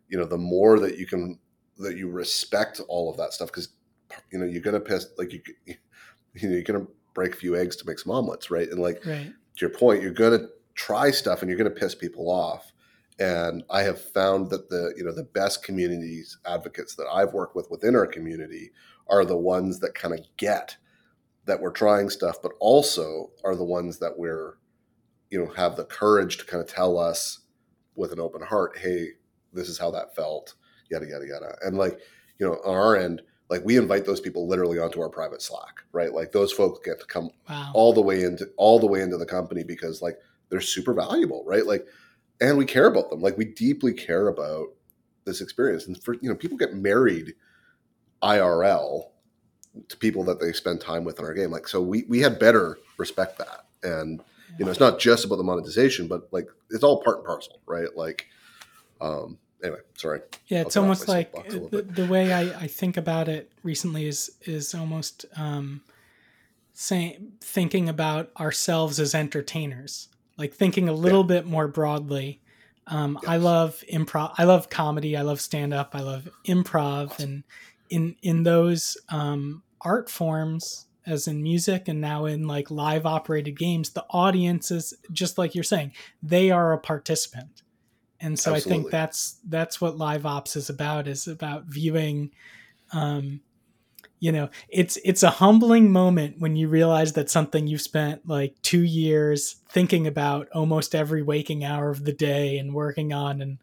you 0.09 0.17
know 0.17 0.25
the 0.25 0.37
more 0.37 0.79
that 0.79 0.97
you 0.97 1.05
can 1.05 1.39
that 1.77 1.97
you 1.97 2.09
respect 2.09 2.79
all 2.87 3.09
of 3.09 3.17
that 3.17 3.33
stuff 3.33 3.47
because 3.47 3.69
you 4.31 4.39
know 4.39 4.45
you're 4.45 4.61
gonna 4.61 4.79
piss 4.79 5.07
like 5.17 5.33
you 5.33 5.41
you 5.65 6.49
know 6.49 6.55
you're 6.55 6.63
gonna 6.63 6.87
break 7.13 7.33
a 7.33 7.37
few 7.37 7.55
eggs 7.55 7.75
to 7.77 7.87
make 7.87 7.99
some 7.99 8.11
omelets, 8.11 8.51
right? 8.51 8.69
And 8.69 8.79
like 8.79 9.05
right. 9.05 9.27
to 9.27 9.65
your 9.65 9.69
point, 9.69 10.01
you're 10.01 10.11
going 10.11 10.39
to 10.39 10.49
try 10.75 11.11
stuff 11.11 11.41
and 11.41 11.49
you're 11.49 11.57
going 11.57 11.71
to 11.71 11.79
piss 11.79 11.95
people 11.95 12.29
off. 12.29 12.72
And 13.19 13.63
I 13.69 13.83
have 13.83 14.01
found 14.01 14.49
that 14.49 14.69
the 14.69 14.93
you 14.97 15.03
know 15.03 15.13
the 15.13 15.23
best 15.23 15.63
communities 15.63 16.37
advocates 16.45 16.95
that 16.95 17.07
I've 17.11 17.33
worked 17.33 17.55
with 17.55 17.69
within 17.69 17.95
our 17.95 18.07
community 18.07 18.71
are 19.07 19.25
the 19.25 19.37
ones 19.37 19.79
that 19.79 19.93
kind 19.93 20.13
of 20.13 20.25
get 20.37 20.77
that 21.45 21.59
we're 21.61 21.71
trying 21.71 22.09
stuff, 22.09 22.37
but 22.41 22.53
also 22.59 23.31
are 23.43 23.55
the 23.55 23.63
ones 23.63 23.99
that 23.99 24.17
we're 24.17 24.57
you 25.29 25.39
know 25.39 25.51
have 25.53 25.75
the 25.75 25.85
courage 25.85 26.37
to 26.37 26.45
kind 26.45 26.61
of 26.61 26.67
tell 26.67 26.97
us 26.97 27.39
with 27.95 28.11
an 28.11 28.19
open 28.19 28.41
heart, 28.41 28.77
hey, 28.79 29.09
this 29.53 29.69
is 29.69 29.77
how 29.77 29.91
that 29.91 30.15
felt, 30.15 30.55
yada 30.89 31.05
yada 31.05 31.25
yada. 31.27 31.55
And 31.61 31.77
like 31.77 31.99
you 32.39 32.47
know 32.47 32.53
on 32.65 32.75
our 32.75 32.95
end, 32.95 33.21
like 33.49 33.63
we 33.63 33.77
invite 33.77 34.05
those 34.05 34.19
people 34.19 34.47
literally 34.47 34.79
onto 34.79 34.99
our 34.99 35.09
private 35.09 35.41
slack 35.41 35.83
right 35.91 36.13
like 36.13 36.31
those 36.31 36.51
folks 36.51 36.79
get 36.83 36.99
to 36.99 37.05
come 37.05 37.29
wow. 37.47 37.71
all 37.75 37.93
the 37.93 38.01
way 38.01 38.23
into 38.23 38.49
all 38.57 38.79
the 38.79 38.87
way 38.87 39.01
into 39.01 39.17
the 39.17 39.25
company 39.25 39.63
because 39.63 40.01
like 40.01 40.17
they're 40.49 40.59
super 40.59 40.93
valuable 40.93 41.43
right 41.45 41.67
like 41.67 41.85
and 42.43 42.57
we 42.57 42.65
care 42.65 42.87
about 42.87 43.09
them. 43.09 43.21
Like 43.21 43.37
we 43.37 43.45
deeply 43.45 43.93
care 43.93 44.27
about 44.27 44.67
this 45.25 45.41
experience. 45.41 45.87
And 45.87 46.01
for 46.03 46.15
you 46.15 46.29
know 46.29 46.35
people 46.35 46.57
get 46.57 46.73
married 46.73 47.33
irl 48.21 49.09
to 49.89 49.97
people 49.97 50.23
that 50.25 50.39
they 50.39 50.53
spend 50.53 50.81
time 50.81 51.03
with 51.03 51.19
in 51.19 51.25
our 51.25 51.33
game. 51.33 51.51
Like 51.51 51.67
so 51.67 51.81
we 51.81 52.03
we 52.07 52.19
had 52.19 52.39
better 52.39 52.77
respect 52.97 53.37
that. 53.37 53.65
And 53.81 54.21
you 54.59 54.65
know 54.65 54.71
it's 54.71 54.79
not 54.79 54.99
just 54.99 55.25
about 55.25 55.37
the 55.37 55.43
monetization 55.43 56.07
but 56.07 56.31
like 56.31 56.47
it's 56.69 56.83
all 56.83 57.01
part 57.01 57.17
and 57.17 57.25
parcel 57.25 57.59
right? 57.65 57.95
Like 57.95 58.27
um 59.01 59.39
anyway, 59.63 59.79
sorry. 59.95 60.21
Yeah, 60.47 60.61
it's 60.61 60.77
almost 60.77 61.07
like 61.07 61.31
the, 61.49 61.81
the, 61.81 62.05
way 62.05 62.33
I, 62.33 62.41
I 62.59 62.67
think 62.67 62.97
about 62.97 63.29
it 63.29 63.51
recently 63.63 64.05
is 64.07 64.31
is 64.41 64.75
almost 64.75 65.25
um, 65.35 65.81
saying 66.73 67.33
thinking 67.41 67.89
about 67.89 68.31
ourselves 68.39 68.99
as 68.99 69.15
entertainers, 69.15 70.09
like 70.37 70.53
thinking 70.53 70.89
a 70.89 70.93
little 70.93 71.21
yeah. 71.21 71.39
bit 71.39 71.45
more 71.45 71.67
broadly. 71.67 72.41
Um, 72.87 73.17
yes. 73.21 73.29
I 73.29 73.37
love 73.37 73.83
improv. 73.91 74.33
I 74.37 74.43
love 74.43 74.69
comedy. 74.69 75.15
I 75.15 75.21
love 75.21 75.39
stand 75.39 75.73
up. 75.73 75.91
I 75.93 76.01
love 76.01 76.27
improv, 76.45 77.19
and 77.19 77.43
in 77.89 78.15
in 78.21 78.43
those 78.43 78.97
um, 79.09 79.63
art 79.81 80.09
forms, 80.09 80.87
as 81.05 81.27
in 81.27 81.41
music 81.41 81.87
and 81.87 82.01
now 82.01 82.25
in 82.25 82.47
like 82.47 82.69
live 82.69 83.05
operated 83.05 83.57
games, 83.57 83.91
the 83.91 84.05
audience 84.09 84.69
is 84.69 84.93
just 85.11 85.37
like 85.37 85.55
you're 85.55 85.63
saying. 85.63 85.93
They 86.21 86.51
are 86.51 86.73
a 86.73 86.77
participant 86.77 87.63
and 88.23 88.39
so 88.39 88.55
Absolutely. 88.55 88.71
I 88.71 88.81
think 88.81 88.91
that's 88.91 89.37
that's 89.47 89.81
what 89.81 89.97
live 89.97 90.25
ops 90.25 90.55
is 90.55 90.69
about 90.69 91.07
is 91.07 91.27
about 91.27 91.65
viewing 91.65 92.31
um 92.93 93.41
you 94.23 94.31
know 94.31 94.49
it's 94.69 94.97
it's 95.03 95.23
a 95.23 95.29
humbling 95.29 95.91
moment 95.91 96.39
when 96.39 96.55
you 96.55 96.67
realize 96.67 97.13
that 97.13 97.29
something 97.29 97.67
you've 97.67 97.81
spent 97.81 98.27
like 98.27 98.55
2 98.61 98.81
years 98.81 99.57
thinking 99.69 100.07
about 100.07 100.47
almost 100.53 100.95
every 100.95 101.21
waking 101.21 101.63
hour 101.63 101.89
of 101.89 102.05
the 102.05 102.13
day 102.13 102.57
and 102.57 102.73
working 102.73 103.11
on 103.11 103.41
and 103.41 103.57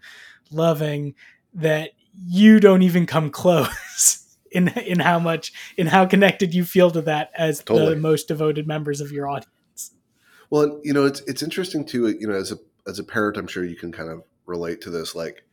loving 0.50 1.14
that 1.54 1.90
you 2.26 2.61
don't 2.61 2.82
even 2.82 3.06
come 3.06 3.30
close 3.42 4.36
in 4.50 4.68
in 4.68 4.98
how 5.00 5.18
much 5.18 5.52
in 5.76 5.86
how 5.86 6.04
connected 6.04 6.54
you 6.54 6.64
feel 6.64 6.90
to 6.90 7.00
that 7.00 7.30
as 7.36 7.62
totally. 7.62 7.94
the 7.94 8.00
most 8.00 8.28
devoted 8.28 8.66
members 8.66 9.00
of 9.00 9.11
your 9.12 9.28
audience. 9.28 9.92
Well, 10.50 10.80
you 10.82 10.92
know, 10.92 11.06
it's 11.06 11.20
it's 11.22 11.42
interesting 11.42 11.84
too, 11.86 12.08
you 12.08 12.26
know, 12.26 12.34
as 12.34 12.52
a 12.52 12.58
as 12.86 12.98
a 12.98 13.04
parent, 13.04 13.36
I'm 13.36 13.46
sure 13.46 13.64
you 13.64 13.76
can 13.76 13.92
kind 13.92 14.11
of 14.11 14.24
relate 14.46 14.80
to 14.82 14.90
this. 14.90 15.14
Like, 15.14 15.44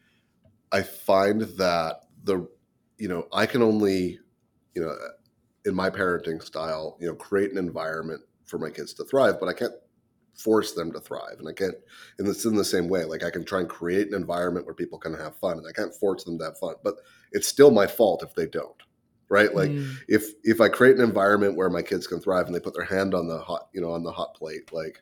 I 0.72 0.82
find 0.82 1.42
that 1.42 2.02
the, 2.24 2.48
you 2.98 3.08
know, 3.08 3.28
I 3.32 3.46
can 3.46 3.62
only, 3.62 4.20
you 4.78 4.86
know, 4.86 4.96
in 5.66 5.74
my 5.74 5.90
parenting 5.90 6.42
style, 6.44 6.98
you 7.00 7.08
know, 7.08 7.16
create 7.16 7.52
an 7.52 7.58
environment 7.58 8.22
for 8.46 8.60
my 8.60 8.70
kids 8.70 8.94
to 8.94 9.04
thrive, 9.06 9.40
but 9.40 9.50
I 9.50 9.54
can't 9.54 9.74
force 10.36 10.74
them 10.74 10.92
to 10.92 11.00
thrive. 11.00 11.38
And 11.40 11.48
I 11.50 11.54
can't, 11.54 11.74
and 12.20 12.28
it's 12.28 12.46
in 12.46 12.56
the 12.56 12.64
same 12.64 12.88
way. 12.88 13.06
Like, 13.06 13.24
I 13.24 13.32
can 13.32 13.44
try 13.44 13.62
and 13.62 13.68
create 13.68 14.08
an 14.08 14.14
environment 14.14 14.68
where 14.68 14.76
people 14.76 15.00
can 15.00 15.16
have 15.16 15.36
fun, 15.38 15.58
and 15.58 15.66
I 15.68 15.72
can't 15.72 15.96
force 15.96 16.24
them 16.26 16.38
to 16.38 16.46
have 16.46 16.60
fun, 16.60 16.76
but 16.84 16.94
it's 17.32 17.48
still 17.48 17.72
my 17.72 17.88
fault 17.88 18.22
if 18.24 18.36
they 18.36 18.46
don't 18.46 18.76
right 19.30 19.54
like 19.54 19.70
mm. 19.70 19.94
if 20.08 20.24
if 20.46 20.62
i 20.62 20.70
create 20.70 20.96
an 20.96 21.04
environment 21.04 21.58
where 21.58 21.70
my 21.70 21.82
kids 21.82 22.08
can 22.08 22.18
thrive 22.18 22.46
and 22.46 22.56
they 22.56 22.62
put 22.62 22.74
their 22.74 22.86
hand 22.86 23.14
on 23.14 23.28
the 23.28 23.38
hot 23.38 23.68
you 23.74 23.82
know 23.82 23.92
on 23.92 24.02
the 24.02 24.12
hot 24.14 24.34
plate 24.34 24.72
like 24.72 25.02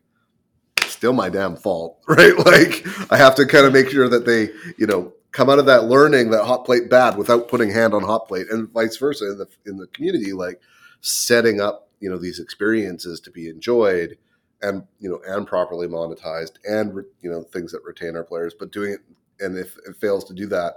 still 0.96 1.14
my 1.14 1.30
damn 1.30 1.56
fault, 1.56 2.00
right? 2.08 2.36
Like 2.38 2.86
I 3.12 3.18
have 3.18 3.36
to 3.36 3.46
kind 3.46 3.66
of 3.66 3.74
make 3.74 3.90
sure 3.90 4.10
that 4.10 4.26
they, 4.26 4.50
you 4.78 4.88
know, 4.88 5.14
come 5.36 5.50
out 5.50 5.60
of 5.60 5.66
that 5.66 5.84
learning 5.84 6.30
that 6.30 6.46
hot 6.46 6.64
plate 6.64 6.90
bad 6.90 7.18
without 7.18 7.50
putting 7.50 7.70
hand 7.70 7.94
on 7.94 8.02
hot 8.04 8.26
plate, 8.26 8.48
and 8.50 8.70
vice 8.70 8.96
versa 8.96 9.30
in 9.32 9.38
the 9.38 9.48
in 9.66 9.78
the 9.78 9.88
community, 9.88 10.32
like 10.32 10.62
setting 11.02 11.60
up, 11.60 11.90
you 12.00 12.10
know, 12.10 12.18
these 12.18 12.40
experiences 12.40 13.20
to 13.20 13.30
be 13.30 13.50
enjoyed 13.50 14.18
and 14.62 14.84
you 15.00 15.10
know 15.10 15.20
and 15.28 15.46
properly 15.46 15.88
monetized 15.88 16.54
and 16.64 16.96
you 17.22 17.30
know 17.30 17.44
things 17.44 17.74
that 17.74 17.84
retain 17.84 18.16
our 18.16 18.24
players 18.24 18.56
but 18.58 18.72
doing 18.72 18.94
it 18.94 19.00
and 19.42 19.58
if 19.58 19.78
it 19.86 19.98
fails 19.98 20.24
to 20.24 20.34
do 20.34 20.48
that 20.48 20.76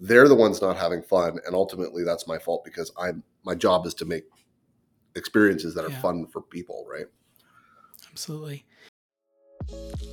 they're 0.00 0.28
the 0.28 0.34
ones 0.34 0.62
not 0.62 0.78
having 0.78 1.02
fun 1.02 1.38
and 1.44 1.54
ultimately 1.54 2.02
that's 2.02 2.26
my 2.26 2.38
fault 2.38 2.64
because 2.64 2.90
i'm 2.98 3.22
my 3.44 3.54
job 3.54 3.84
is 3.84 3.92
to 3.92 4.06
make 4.06 4.24
experiences 5.14 5.74
that 5.74 5.84
are 5.84 5.90
yeah. 5.90 6.00
fun 6.00 6.26
for 6.26 6.40
people 6.40 6.86
right 6.90 7.06
absolutely 8.10 8.64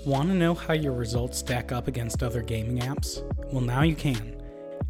Want 0.05 0.29
to 0.29 0.35
know 0.35 0.53
how 0.53 0.73
your 0.73 0.93
results 0.93 1.39
stack 1.39 1.71
up 1.71 1.87
against 1.87 2.21
other 2.21 2.41
gaming 2.41 2.79
apps? 2.79 3.23
Well, 3.51 3.61
now 3.61 3.81
you 3.81 3.95
can. 3.95 4.35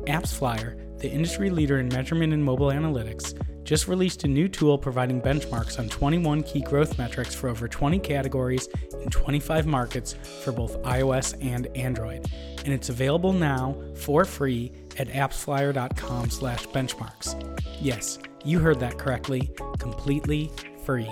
AppsFlyer, 0.08 1.00
the 1.00 1.10
industry 1.10 1.50
leader 1.50 1.80
in 1.80 1.88
measurement 1.88 2.34
and 2.34 2.44
mobile 2.44 2.68
analytics, 2.68 3.34
just 3.64 3.88
released 3.88 4.24
a 4.24 4.28
new 4.28 4.48
tool 4.48 4.78
providing 4.78 5.22
benchmarks 5.22 5.80
on 5.80 5.90
21 5.90 6.44
key 6.44 6.62
growth 6.62 6.98
metrics 6.98 7.34
for 7.34 7.50
over 7.50 7.68
20 7.68 8.00
categories 8.00 8.68
in 9.02 9.10
25 9.10 9.66
markets 9.66 10.14
for 10.44 10.52
both 10.52 10.82
iOS 10.84 11.36
and 11.42 11.68
Android. 11.76 12.26
And 12.64 12.74
it's 12.74 12.90
available 12.90 13.34
now 13.34 13.76
for 13.96 14.26
free 14.26 14.72
at 14.98 15.08
appsflyer.com/benchmarks. 15.08 17.58
Yes, 17.82 18.20
you 18.44 18.60
heard 18.60 18.80
that 18.80 18.98
correctly, 18.98 19.52
completely 19.80 20.52
free. 20.86 21.10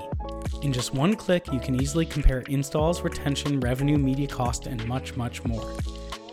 In 0.61 0.71
just 0.71 0.93
one 0.93 1.15
click, 1.15 1.51
you 1.51 1.59
can 1.59 1.81
easily 1.81 2.05
compare 2.05 2.41
installs, 2.41 3.01
retention, 3.01 3.59
revenue, 3.59 3.97
media 3.97 4.27
cost, 4.27 4.67
and 4.67 4.85
much, 4.87 5.15
much 5.15 5.43
more. 5.43 5.75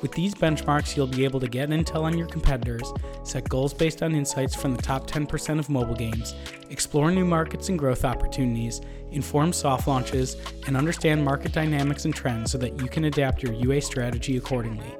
With 0.02 0.12
these 0.12 0.34
benchmarks, 0.34 0.96
you'll 0.96 1.06
be 1.06 1.24
able 1.24 1.40
to 1.40 1.48
get 1.48 1.68
intel 1.70 2.02
on 2.02 2.16
your 2.16 2.26
competitors, 2.26 2.92
set 3.22 3.48
goals 3.48 3.74
based 3.74 4.02
on 4.02 4.14
insights 4.14 4.54
from 4.54 4.74
the 4.74 4.82
top 4.82 5.06
10% 5.10 5.58
of 5.58 5.68
mobile 5.68 5.94
games, 5.94 6.34
explore 6.70 7.10
new 7.10 7.24
markets 7.24 7.68
and 7.68 7.78
growth 7.78 8.04
opportunities, 8.04 8.80
inform 9.10 9.52
soft 9.52 9.88
launches, 9.88 10.36
and 10.66 10.76
understand 10.76 11.24
market 11.24 11.52
dynamics 11.52 12.04
and 12.04 12.14
trends 12.14 12.50
so 12.50 12.58
that 12.58 12.80
you 12.80 12.88
can 12.88 13.04
adapt 13.04 13.42
your 13.42 13.52
UA 13.52 13.80
strategy 13.82 14.36
accordingly. 14.36 14.96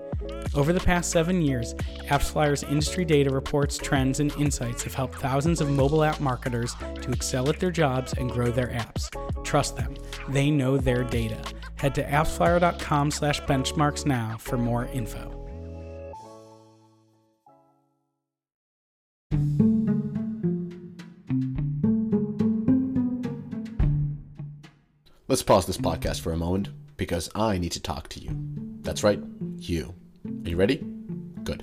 Over 0.55 0.73
the 0.73 0.81
past 0.81 1.11
seven 1.11 1.43
years, 1.43 1.75
AppsFlyer's 2.09 2.63
industry 2.65 3.05
data 3.05 3.31
reports, 3.31 3.79
trends, 3.79 4.21
and 4.21 4.33
insights 4.33 4.83
have 4.83 4.95
helped 4.95 5.17
thousands 5.17 5.61
of 5.61 5.71
mobile 5.71 6.03
app 6.03 6.21
marketers 6.21 6.75
to 7.03 7.13
excel 7.13 7.49
at 7.49 7.61
their 7.61 7.71
jobs 7.71 8.13
and 8.15 8.31
grow 8.31 8.51
their 8.51 8.69
apps. 8.69 9.09
Trust 9.45 9.77
them, 9.77 9.95
they 10.29 10.51
know 10.51 10.77
their 10.77 11.05
data. 11.05 11.41
Head 11.77 11.95
to 11.95 12.05
appsflyer.com 12.05 13.11
slash 13.11 13.41
benchmarks 13.43 14.05
now 14.05 14.37
for 14.39 14.59
more 14.59 14.87
info. 14.87 15.37
Let's 25.31 25.45
pause 25.45 25.65
this 25.65 25.79
podcast 25.79 26.23
for 26.23 26.33
a 26.33 26.37
moment 26.37 26.71
because 26.97 27.31
I 27.37 27.57
need 27.57 27.71
to 27.73 27.81
talk 27.81 28.09
to 28.09 28.21
you. 28.21 28.31
That's 28.83 29.05
right, 29.05 29.23
you. 29.59 29.95
Are 30.45 30.49
you 30.49 30.57
ready? 30.57 30.85
Good. 31.45 31.63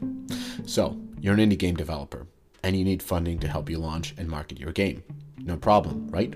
So, 0.66 1.00
you're 1.20 1.34
an 1.34 1.40
indie 1.40 1.58
game 1.58 1.76
developer 1.76 2.28
and 2.64 2.76
you 2.78 2.84
need 2.84 3.02
funding 3.02 3.40
to 3.40 3.48
help 3.48 3.70
you 3.70 3.80
launch 3.80 4.14
and 4.18 4.30
market 4.30 4.60
your 4.60 4.72
game. 4.72 5.04
No 5.38 5.58
problem, 5.58 6.08
right? 6.10 6.34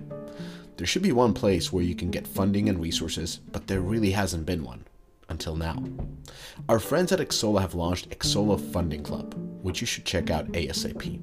There 0.77 0.87
should 0.87 1.03
be 1.03 1.11
one 1.11 1.33
place 1.33 1.71
where 1.71 1.83
you 1.83 1.93
can 1.93 2.09
get 2.09 2.25
funding 2.25 2.67
and 2.67 2.81
resources, 2.81 3.39
but 3.51 3.67
there 3.67 3.81
really 3.81 4.11
hasn't 4.11 4.45
been 4.45 4.63
one 4.63 4.85
until 5.29 5.55
now. 5.55 5.83
Our 6.67 6.79
friends 6.79 7.11
at 7.11 7.19
Xsolla 7.19 7.61
have 7.61 7.75
launched 7.75 8.09
Xsolla 8.09 8.59
Funding 8.71 9.03
Club, 9.03 9.35
which 9.61 9.81
you 9.81 9.87
should 9.87 10.05
check 10.05 10.29
out 10.31 10.51
ASAP. 10.53 11.21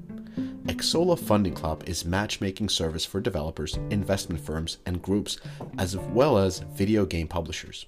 Xsolla 0.69 1.19
Funding 1.19 1.55
Club 1.55 1.83
is 1.87 2.05
matchmaking 2.05 2.69
service 2.69 3.05
for 3.05 3.21
developers, 3.21 3.79
investment 3.89 4.41
firms, 4.41 4.77
and 4.85 5.01
groups, 5.01 5.39
as 5.79 5.97
well 5.97 6.37
as 6.37 6.59
video 6.59 7.07
game 7.07 7.27
publishers. 7.27 7.87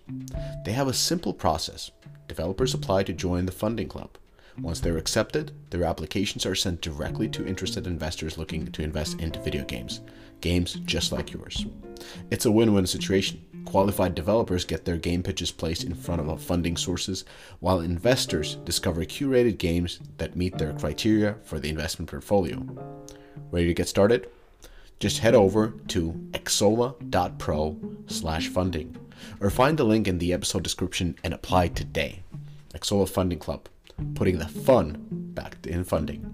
They 0.64 0.72
have 0.72 0.88
a 0.88 0.94
simple 0.94 1.34
process. 1.34 1.90
Developers 2.26 2.72
apply 2.72 3.02
to 3.04 3.12
join 3.12 3.44
the 3.44 3.52
funding 3.52 3.88
club. 3.88 4.16
Once 4.58 4.80
they're 4.80 4.96
accepted, 4.96 5.52
their 5.68 5.84
applications 5.84 6.46
are 6.46 6.54
sent 6.54 6.80
directly 6.80 7.28
to 7.28 7.46
interested 7.46 7.86
investors 7.86 8.38
looking 8.38 8.66
to 8.72 8.82
invest 8.82 9.20
into 9.20 9.40
video 9.40 9.64
games 9.64 10.00
games 10.40 10.74
just 10.86 11.12
like 11.12 11.32
yours. 11.32 11.66
It's 12.30 12.46
a 12.46 12.50
win 12.50 12.72
win 12.72 12.86
situation. 12.86 13.44
Qualified 13.64 14.14
developers 14.14 14.64
get 14.64 14.84
their 14.84 14.96
game 14.96 15.22
pitches 15.22 15.50
placed 15.50 15.84
in 15.84 15.94
front 15.94 16.20
of 16.20 16.42
funding 16.42 16.76
sources, 16.76 17.24
while 17.60 17.80
investors 17.80 18.56
discover 18.64 19.04
curated 19.04 19.58
games 19.58 20.00
that 20.18 20.36
meet 20.36 20.58
their 20.58 20.72
criteria 20.72 21.36
for 21.44 21.58
the 21.58 21.68
investment 21.68 22.10
portfolio. 22.10 22.66
Ready 23.50 23.68
to 23.68 23.74
get 23.74 23.88
started? 23.88 24.28
Just 24.98 25.20
head 25.20 25.34
over 25.34 25.74
to 25.88 26.12
xsolla.pro 26.32 27.78
slash 28.06 28.48
funding 28.48 28.96
or 29.40 29.50
find 29.50 29.78
the 29.78 29.84
link 29.84 30.08
in 30.08 30.18
the 30.18 30.32
episode 30.32 30.62
description 30.62 31.16
and 31.24 31.32
apply 31.32 31.68
today. 31.68 32.22
Xsolla 32.74 33.08
Funding 33.08 33.38
Club, 33.38 33.68
putting 34.14 34.38
the 34.38 34.48
fun 34.48 35.06
back 35.10 35.56
in 35.66 35.84
funding. 35.84 36.26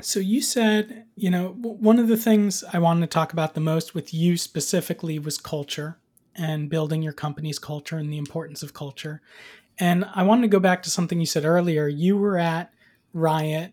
So 0.00 0.20
you 0.20 0.40
said, 0.40 1.07
you 1.18 1.30
know, 1.30 1.48
one 1.48 1.98
of 1.98 2.08
the 2.08 2.16
things 2.16 2.62
I 2.72 2.78
wanted 2.78 3.00
to 3.02 3.06
talk 3.08 3.32
about 3.32 3.54
the 3.54 3.60
most 3.60 3.94
with 3.94 4.14
you 4.14 4.36
specifically 4.36 5.18
was 5.18 5.36
culture 5.38 5.98
and 6.34 6.70
building 6.70 7.02
your 7.02 7.12
company's 7.12 7.58
culture 7.58 7.96
and 7.96 8.12
the 8.12 8.18
importance 8.18 8.62
of 8.62 8.72
culture. 8.72 9.20
And 9.78 10.04
I 10.14 10.22
wanted 10.22 10.42
to 10.42 10.48
go 10.48 10.60
back 10.60 10.82
to 10.84 10.90
something 10.90 11.18
you 11.18 11.26
said 11.26 11.44
earlier. 11.44 11.88
You 11.88 12.16
were 12.16 12.38
at 12.38 12.72
Riot 13.12 13.72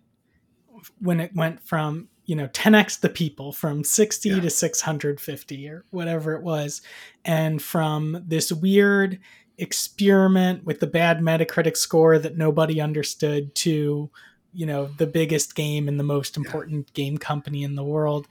when 1.00 1.20
it 1.20 1.36
went 1.36 1.62
from, 1.62 2.10
you 2.26 2.36
know, 2.36 2.48
10x 2.48 3.00
the 3.00 3.10
people 3.10 3.52
from 3.52 3.84
60 3.84 4.30
yeah. 4.30 4.40
to 4.40 4.50
650 4.50 5.70
or 5.70 5.86
whatever 5.92 6.34
it 6.34 6.44
was. 6.44 6.82
And 7.24 7.62
from 7.62 8.24
this 8.26 8.52
weird 8.52 9.20
experiment 9.58 10.66
with 10.66 10.80
the 10.80 10.88
bad 10.88 11.20
Metacritic 11.20 11.78
score 11.78 12.18
that 12.18 12.38
nobody 12.38 12.82
understood 12.82 13.54
to 13.56 14.10
you 14.56 14.66
know 14.66 14.86
the 14.98 15.08
biggest 15.08 15.56
game 15.56 15.88
and 15.88 16.00
the 16.00 16.04
most 16.04 16.38
important 16.38 16.90
yeah. 16.90 17.04
game 17.04 17.18
company 17.18 17.64
in 17.64 17.76
the 17.76 17.84
world. 17.84 18.28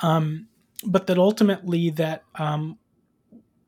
Um, 0.00 0.48
but 0.84 1.06
that 1.06 1.18
ultimately 1.18 1.90
that 1.90 2.24
um, 2.36 2.78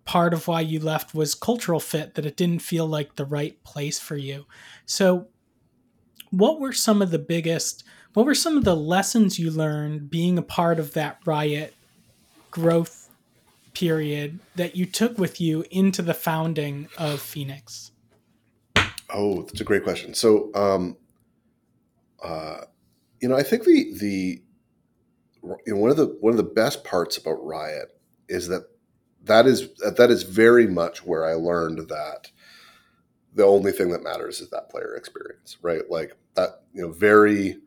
part 0.04 0.34
of 0.34 0.48
why 0.48 0.60
you 0.60 0.80
left 0.80 1.14
was 1.14 1.34
cultural 1.34 1.80
fit 1.80 2.14
that 2.14 2.26
it 2.26 2.36
didn't 2.36 2.62
feel 2.62 2.86
like 2.86 3.16
the 3.16 3.24
right 3.24 3.62
place 3.64 3.98
for 3.98 4.16
you. 4.16 4.46
So 4.86 5.28
what 6.30 6.60
were 6.60 6.72
some 6.72 7.02
of 7.02 7.10
the 7.10 7.18
biggest 7.18 7.84
what 8.14 8.26
were 8.26 8.34
some 8.34 8.56
of 8.56 8.64
the 8.64 8.74
lessons 8.74 9.38
you 9.38 9.52
learned 9.52 10.10
being 10.10 10.36
a 10.36 10.42
part 10.42 10.80
of 10.80 10.94
that 10.94 11.18
riot 11.24 11.74
growth 12.50 13.08
period 13.72 14.40
that 14.56 14.74
you 14.74 14.84
took 14.84 15.16
with 15.16 15.40
you 15.40 15.64
into 15.70 16.02
the 16.02 16.14
founding 16.14 16.88
of 16.98 17.20
phoenix? 17.20 17.92
Oh 19.10 19.42
that's 19.42 19.60
a 19.60 19.64
great 19.64 19.84
question. 19.84 20.14
So 20.14 20.50
um, 20.54 20.96
uh, 22.22 22.62
you 23.20 23.28
know, 23.28 23.36
I 23.36 23.42
think 23.42 23.64
the 23.64 23.92
the 23.98 24.42
you 25.42 25.74
know 25.74 25.76
one 25.76 25.90
of 25.90 25.96
the 25.96 26.16
one 26.20 26.32
of 26.32 26.36
the 26.36 26.42
best 26.42 26.84
parts 26.84 27.16
about 27.16 27.44
Riot 27.44 27.88
is 28.28 28.48
that 28.48 28.64
that 29.24 29.46
is 29.46 29.68
that 29.96 30.10
is 30.10 30.22
very 30.22 30.66
much 30.66 31.04
where 31.04 31.24
I 31.24 31.34
learned 31.34 31.88
that 31.88 32.30
the 33.34 33.44
only 33.44 33.72
thing 33.72 33.90
that 33.90 34.02
matters 34.02 34.40
is 34.40 34.50
that 34.50 34.70
player 34.70 34.94
experience, 34.96 35.58
right? 35.62 35.82
Like 35.88 36.16
that, 36.34 36.62
you 36.72 36.82
know, 36.82 36.92
very 36.92 37.58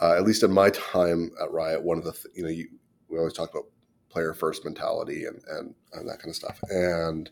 uh, 0.00 0.14
at 0.16 0.24
least 0.24 0.42
in 0.42 0.52
my 0.52 0.70
time 0.70 1.30
at 1.42 1.50
Riot, 1.50 1.82
one 1.82 1.98
of 1.98 2.04
the 2.04 2.12
th- 2.12 2.34
you 2.34 2.42
know 2.42 2.48
you, 2.48 2.68
we 3.08 3.18
always 3.18 3.32
talk 3.32 3.50
about 3.50 3.66
player 4.10 4.32
first 4.32 4.64
mentality 4.64 5.24
and, 5.24 5.40
and 5.48 5.74
and 5.92 6.08
that 6.08 6.18
kind 6.18 6.30
of 6.30 6.36
stuff, 6.36 6.60
and 6.70 7.30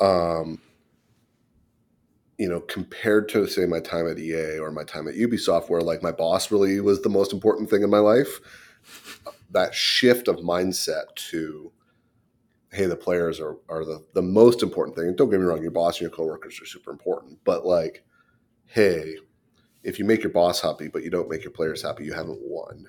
um, 0.00 0.60
you 2.38 2.48
know, 2.48 2.60
compared 2.60 3.28
to 3.28 3.46
say 3.46 3.66
my 3.66 3.80
time 3.80 4.08
at 4.08 4.18
EA 4.18 4.58
or 4.58 4.72
my 4.72 4.84
time 4.84 5.06
at 5.06 5.14
Ubisoft, 5.14 5.68
where 5.68 5.80
like 5.80 6.02
my 6.02 6.12
boss 6.12 6.50
really 6.50 6.80
was 6.80 7.02
the 7.02 7.08
most 7.08 7.32
important 7.32 7.70
thing 7.70 7.82
in 7.82 7.90
my 7.90 7.98
life, 7.98 8.40
that 9.50 9.74
shift 9.74 10.26
of 10.26 10.36
mindset 10.36 11.14
to, 11.14 11.70
hey, 12.72 12.86
the 12.86 12.96
players 12.96 13.38
are, 13.38 13.56
are 13.68 13.84
the, 13.84 14.04
the 14.14 14.22
most 14.22 14.62
important 14.62 14.96
thing. 14.96 15.06
And 15.06 15.16
don't 15.16 15.30
get 15.30 15.38
me 15.38 15.46
wrong, 15.46 15.62
your 15.62 15.70
boss 15.70 15.96
and 15.96 16.02
your 16.02 16.10
coworkers 16.10 16.60
are 16.60 16.66
super 16.66 16.90
important, 16.90 17.38
but 17.44 17.64
like, 17.64 18.04
hey, 18.66 19.16
if 19.84 19.98
you 19.98 20.04
make 20.04 20.22
your 20.22 20.32
boss 20.32 20.60
happy, 20.60 20.88
but 20.88 21.04
you 21.04 21.10
don't 21.10 21.30
make 21.30 21.44
your 21.44 21.52
players 21.52 21.82
happy, 21.82 22.04
you 22.04 22.14
haven't 22.14 22.40
won. 22.40 22.86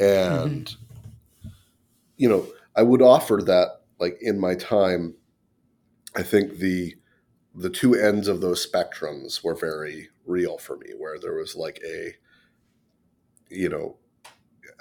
And, 0.00 0.66
mm-hmm. 0.66 1.48
you 2.16 2.28
know, 2.28 2.46
I 2.74 2.82
would 2.82 3.02
offer 3.02 3.40
that 3.46 3.82
like 4.00 4.18
in 4.20 4.40
my 4.40 4.56
time, 4.56 5.14
I 6.16 6.22
think 6.22 6.58
the, 6.58 6.96
the 7.54 7.70
two 7.70 7.94
ends 7.94 8.28
of 8.28 8.40
those 8.40 8.66
spectrums 8.66 9.44
were 9.44 9.54
very 9.54 10.08
real 10.26 10.58
for 10.58 10.76
me 10.76 10.88
where 10.98 11.18
there 11.18 11.34
was 11.34 11.54
like 11.54 11.80
a 11.86 12.12
you 13.50 13.68
know 13.68 13.96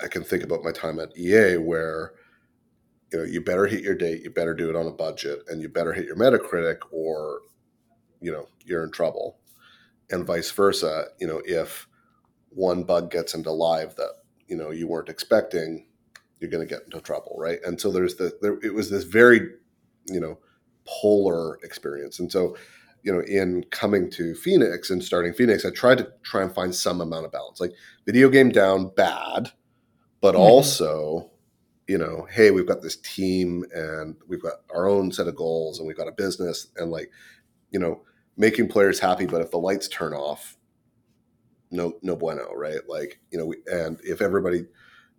i 0.04 0.08
can 0.08 0.24
think 0.24 0.44
about 0.44 0.64
my 0.64 0.72
time 0.72 1.00
at 1.00 1.16
ea 1.18 1.58
where 1.58 2.14
you 3.12 3.20
know 3.20 3.26
you 3.26 3.42
better 3.42 3.68
hit 3.68 3.84
your 3.84 3.96
date 3.96 4.24
you 4.24 4.30
better 4.30 4.54
do 4.54 4.70
it 4.70 4.76
on 4.76 4.88
a 4.88 4.92
budget 4.92 5.44
and 5.50 5.62
you 5.62 5.70
better 5.70 5.94
hit 5.94 6.06
your 6.06 6.16
metacritic 6.16 6.78
or 6.92 7.42
you 8.24 8.32
know 8.32 8.48
you're 8.66 8.84
in 8.84 8.92
trouble. 8.92 9.38
And 10.10 10.26
vice 10.26 10.50
versa 10.50 11.06
you 11.20 11.28
know 11.28 11.42
if 11.46 11.88
one 12.50 12.84
bug 12.84 13.12
gets 13.12 13.36
into 13.36 13.52
live 13.52 13.96
that 13.98 14.14
you 14.48 14.56
know 14.56 14.72
you 14.72 14.88
weren't 14.88 15.10
expecting 15.10 15.88
you're 16.40 16.50
going 16.50 16.68
to 16.68 16.74
get 16.74 16.84
into 16.86 17.02
trouble 17.02 17.36
right? 17.38 17.60
And 17.64 17.80
so 17.80 17.92
there's 17.92 18.16
the 18.16 18.38
there 18.42 18.58
it 18.64 18.74
was 18.74 18.90
this 18.90 19.04
very 19.04 19.42
you 20.08 20.20
know 20.20 20.40
polar 20.86 21.58
experience. 21.64 22.20
And 22.20 22.32
so, 22.32 22.56
you 23.04 23.12
know, 23.12 23.22
in 23.22 23.66
coming 23.72 24.10
to 24.12 24.34
Phoenix 24.36 24.90
and 24.90 25.04
starting 25.04 25.34
Phoenix, 25.34 25.66
I 25.66 25.72
tried 25.72 25.98
to 26.00 26.12
try 26.24 26.42
and 26.42 26.54
find 26.54 26.74
some 26.74 27.02
amount 27.02 27.26
of 27.26 27.32
balance. 27.32 27.60
Like 27.60 27.74
video 28.06 28.30
game 28.30 28.50
down 28.50 28.92
bad, 28.96 29.52
but 30.22 30.34
mm-hmm. 30.34 30.42
also, 30.42 31.30
you 31.88 31.98
know, 31.98 32.28
hey, 32.32 32.52
we've 32.52 32.68
got 32.68 32.82
this 32.82 32.96
team 32.98 33.66
and 33.74 34.16
we've 34.28 34.42
got 34.42 34.62
our 34.74 34.88
own 34.88 35.12
set 35.12 35.28
of 35.28 35.36
goals 35.36 35.80
and 35.80 35.88
we've 35.88 35.98
got 35.98 36.08
a 36.08 36.14
business 36.14 36.68
and 36.78 36.92
like, 36.92 37.12
you 37.72 37.80
know, 37.80 38.02
making 38.38 38.70
players 38.70 39.00
happy, 39.00 39.26
but 39.26 39.42
if 39.42 39.52
the 39.52 39.58
lights 39.58 39.88
turn 39.88 40.14
off, 40.14 40.58
no 41.72 41.94
no 42.02 42.16
bueno, 42.16 42.54
right? 42.54 42.88
Like, 42.88 43.20
you 43.32 43.38
know, 43.38 43.46
we, 43.46 43.58
and 43.66 44.00
if 44.04 44.22
everybody, 44.22 44.66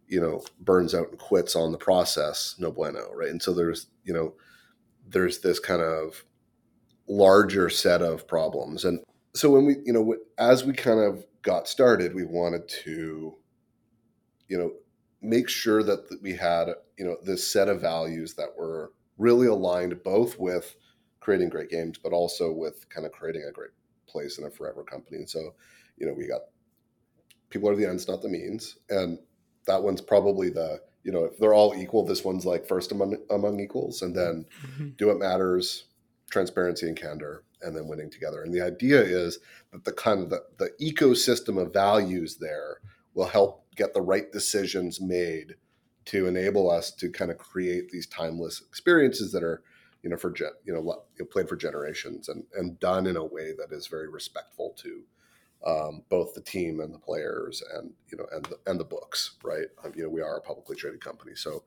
you 0.08 0.20
know, 0.20 0.42
burns 0.60 0.94
out 0.94 1.10
and 1.10 1.18
quits 1.18 1.56
on 1.56 1.72
the 1.72 1.78
process, 1.78 2.54
no 2.58 2.70
bueno, 2.70 3.12
right? 3.12 3.30
And 3.30 3.42
so 3.42 3.52
there's, 3.52 3.88
you 4.04 4.14
know, 4.14 4.34
there's 5.06 5.40
this 5.40 5.58
kind 5.58 5.82
of 5.82 6.24
larger 7.08 7.68
set 7.68 8.02
of 8.02 8.26
problems. 8.26 8.84
And 8.84 9.00
so 9.34 9.50
when 9.50 9.66
we, 9.66 9.76
you 9.84 9.92
know, 9.92 10.16
as 10.38 10.64
we 10.64 10.72
kind 10.72 11.00
of 11.00 11.24
got 11.42 11.68
started, 11.68 12.14
we 12.14 12.24
wanted 12.24 12.68
to, 12.68 13.36
you 14.48 14.58
know, 14.58 14.72
make 15.20 15.48
sure 15.48 15.82
that 15.82 16.18
we 16.22 16.34
had, 16.34 16.68
you 16.98 17.04
know, 17.04 17.16
this 17.22 17.46
set 17.46 17.68
of 17.68 17.80
values 17.80 18.34
that 18.34 18.50
were 18.56 18.92
really 19.18 19.46
aligned 19.46 20.02
both 20.02 20.38
with 20.38 20.76
creating 21.20 21.48
great 21.48 21.70
games, 21.70 21.98
but 21.98 22.12
also 22.12 22.52
with 22.52 22.88
kind 22.88 23.06
of 23.06 23.12
creating 23.12 23.44
a 23.48 23.52
great 23.52 23.70
place 24.06 24.38
and 24.38 24.46
a 24.46 24.50
forever 24.50 24.82
company. 24.82 25.18
And 25.18 25.28
so, 25.28 25.54
you 25.96 26.06
know, 26.06 26.12
we 26.12 26.26
got 26.26 26.42
people 27.50 27.68
are 27.68 27.76
the 27.76 27.86
ends, 27.86 28.08
not 28.08 28.22
the 28.22 28.28
means, 28.28 28.78
and 28.90 29.18
that 29.66 29.82
one's 29.82 30.00
probably 30.00 30.50
the 30.50 30.80
you 31.04 31.12
know 31.12 31.24
if 31.24 31.38
they're 31.38 31.54
all 31.54 31.74
equal, 31.76 32.04
this 32.04 32.24
one's 32.24 32.44
like 32.46 32.66
first 32.66 32.90
among 32.92 33.16
among 33.30 33.60
equals, 33.60 34.02
and 34.02 34.14
then 34.14 34.46
Mm-hmm. 34.66 34.88
do 34.96 35.06
what 35.08 35.18
matters, 35.18 35.84
transparency 36.30 36.88
and 36.88 36.96
candor, 36.96 37.44
and 37.62 37.76
then 37.76 37.86
winning 37.86 38.10
together. 38.10 38.42
And 38.42 38.52
the 38.52 38.60
idea 38.62 39.00
is 39.00 39.38
that 39.72 39.84
the 39.84 39.92
kind 39.92 40.20
of 40.22 40.30
the, 40.30 40.42
the 40.58 40.70
ecosystem 40.80 41.60
of 41.60 41.72
values 41.72 42.36
there 42.38 42.78
will 43.14 43.26
help 43.26 43.64
get 43.76 43.94
the 43.94 44.00
right 44.02 44.30
decisions 44.32 45.00
made 45.00 45.54
to 46.06 46.26
enable 46.26 46.70
us 46.70 46.90
to 46.90 47.10
kind 47.10 47.30
of 47.30 47.38
create 47.38 47.88
these 47.90 48.06
timeless 48.06 48.60
experiences 48.68 49.32
that 49.32 49.42
are 49.42 49.62
you 50.02 50.10
know 50.10 50.16
for 50.16 50.30
gen, 50.30 50.50
you 50.64 50.72
know 50.72 50.80
you 51.16 51.24
know, 51.24 51.26
played 51.26 51.48
for 51.48 51.56
generations 51.56 52.28
and 52.28 52.44
and 52.56 52.78
done 52.80 53.06
in 53.06 53.16
a 53.16 53.24
way 53.24 53.52
that 53.56 53.72
is 53.72 53.86
very 53.86 54.08
respectful 54.08 54.74
to 54.78 55.02
um, 55.66 56.02
both 56.08 56.34
the 56.34 56.40
team 56.40 56.80
and 56.80 56.92
the 56.92 56.98
players 56.98 57.62
and 57.74 57.92
you 58.10 58.18
know 58.18 58.26
and 58.32 58.44
the, 58.46 58.58
and 58.66 58.78
the 58.78 58.84
books 58.84 59.36
right? 59.42 59.66
Um, 59.84 59.92
you 59.96 60.04
know 60.04 60.10
we 60.10 60.20
are 60.20 60.36
a 60.36 60.40
publicly 60.40 60.76
traded 60.76 61.00
company 61.00 61.32
so 61.34 61.64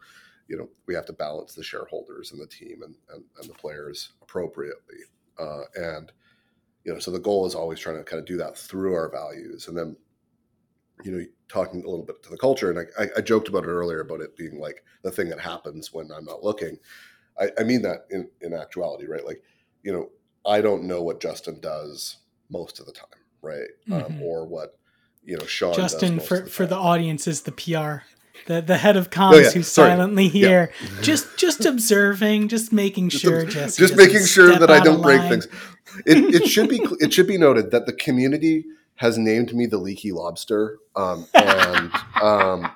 you 0.47 0.57
know 0.57 0.69
we 0.85 0.93
have 0.93 1.05
to 1.07 1.13
balance 1.13 1.53
the 1.53 1.63
shareholders 1.63 2.31
and 2.31 2.41
the 2.41 2.47
team 2.47 2.81
and 2.83 2.95
and, 3.13 3.23
and 3.39 3.49
the 3.49 3.53
players 3.53 4.13
appropriately. 4.21 4.97
Uh, 5.39 5.63
and 5.75 6.11
you 6.83 6.93
know 6.93 6.99
so 6.99 7.11
the 7.11 7.19
goal 7.19 7.45
is 7.45 7.55
always 7.55 7.79
trying 7.79 7.97
to 7.97 8.03
kind 8.03 8.19
of 8.19 8.25
do 8.25 8.37
that 8.37 8.57
through 8.57 8.93
our 8.93 9.11
values. 9.11 9.67
And 9.67 9.77
then 9.77 9.95
you 11.03 11.11
know 11.11 11.23
talking 11.47 11.83
a 11.83 11.89
little 11.89 12.05
bit 12.05 12.21
to 12.23 12.29
the 12.29 12.37
culture 12.37 12.69
and 12.71 12.87
I, 12.99 13.07
I, 13.15 13.21
joked 13.21 13.47
about 13.47 13.63
it 13.63 13.67
earlier 13.67 14.01
about 14.01 14.21
it 14.21 14.35
being 14.35 14.59
like 14.59 14.83
the 15.03 15.11
thing 15.11 15.29
that 15.29 15.39
happens 15.39 15.93
when 15.93 16.11
i'm 16.11 16.25
not 16.25 16.43
looking. 16.43 16.77
I, 17.39 17.49
I 17.59 17.63
mean 17.63 17.83
that 17.83 18.07
in, 18.09 18.29
in 18.41 18.53
actuality 18.53 19.05
right? 19.05 19.25
Like 19.25 19.43
you 19.83 19.93
know 19.93 20.09
i 20.45 20.59
don't 20.59 20.83
know 20.83 21.03
what 21.03 21.21
justin 21.21 21.59
does 21.61 22.17
most 22.49 22.79
of 22.79 22.85
the 22.85 22.91
time 22.91 23.16
right 23.47 23.69
um, 23.91 24.01
Mhm. 24.13 24.21
or 24.21 24.45
what 24.45 24.77
you 25.23 25.37
know 25.37 25.45
sean 25.45 25.73
Justin, 25.73 26.19
for 26.19 26.41
the 26.41 26.49
for 26.49 26.65
the 26.65 26.75
audience, 26.75 27.27
is 27.27 27.41
the 27.43 27.51
PR, 27.51 28.03
the 28.47 28.61
the 28.61 28.77
head 28.77 28.95
of 28.97 29.09
comms 29.09 29.33
Oh, 29.33 29.37
yeah, 29.39 29.51
who's 29.51 29.67
sorry. 29.67 29.91
silently 29.91 30.25
Yeah. 30.27 30.47
here, 30.47 30.71
just 31.01 31.37
just 31.37 31.65
observing, 31.65 32.47
just 32.49 32.71
making 32.73 33.09
Just 33.09 33.23
sure 33.23 33.41
ob- 33.41 33.49
Jesse 33.49 33.81
just 33.81 33.95
making 33.95 34.25
sure 34.25 34.57
that 34.57 34.69
I 34.69 34.79
don't 34.83 35.01
break 35.01 35.19
line. 35.21 35.29
things. 35.29 35.47
It, 36.05 36.35
it 36.43 36.47
should 36.47 36.69
be 36.69 36.79
it 36.99 37.13
should 37.13 37.27
be 37.27 37.37
noted 37.37 37.71
that 37.71 37.85
the 37.85 37.93
community 37.93 38.65
has 38.95 39.17
named 39.17 39.53
me 39.53 39.65
the 39.67 39.77
leaky 39.77 40.11
lobster, 40.11 40.77
um, 40.95 41.27
and 41.35 41.91
um, 42.21 42.71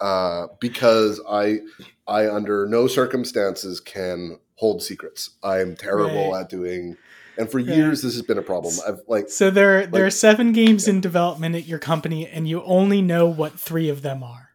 uh, 0.00 0.48
because 0.60 1.20
I 1.28 1.60
I 2.06 2.28
under 2.28 2.66
no 2.66 2.86
circumstances 2.86 3.80
can 3.80 4.38
hold 4.56 4.82
secrets. 4.82 5.30
I 5.42 5.60
am 5.60 5.76
terrible 5.76 6.32
Right. 6.32 6.42
at 6.42 6.48
doing, 6.50 6.96
and 7.38 7.50
for 7.50 7.58
Right. 7.58 7.66
years 7.76 8.02
this 8.02 8.14
has 8.14 8.22
been 8.22 8.38
a 8.38 8.42
problem. 8.42 8.74
I've 8.86 9.00
like 9.08 9.28
So 9.28 9.50
there 9.50 9.86
there 9.86 10.04
are 10.06 10.10
seven 10.10 10.52
games 10.52 10.88
in 10.88 11.00
development 11.00 11.54
at 11.56 11.66
your 11.66 11.78
company, 11.78 12.26
and 12.26 12.48
you 12.48 12.62
only 12.64 13.02
know 13.02 13.26
what 13.26 13.58
three 13.58 13.88
of 13.88 14.02
them 14.02 14.22
are. 14.22 14.50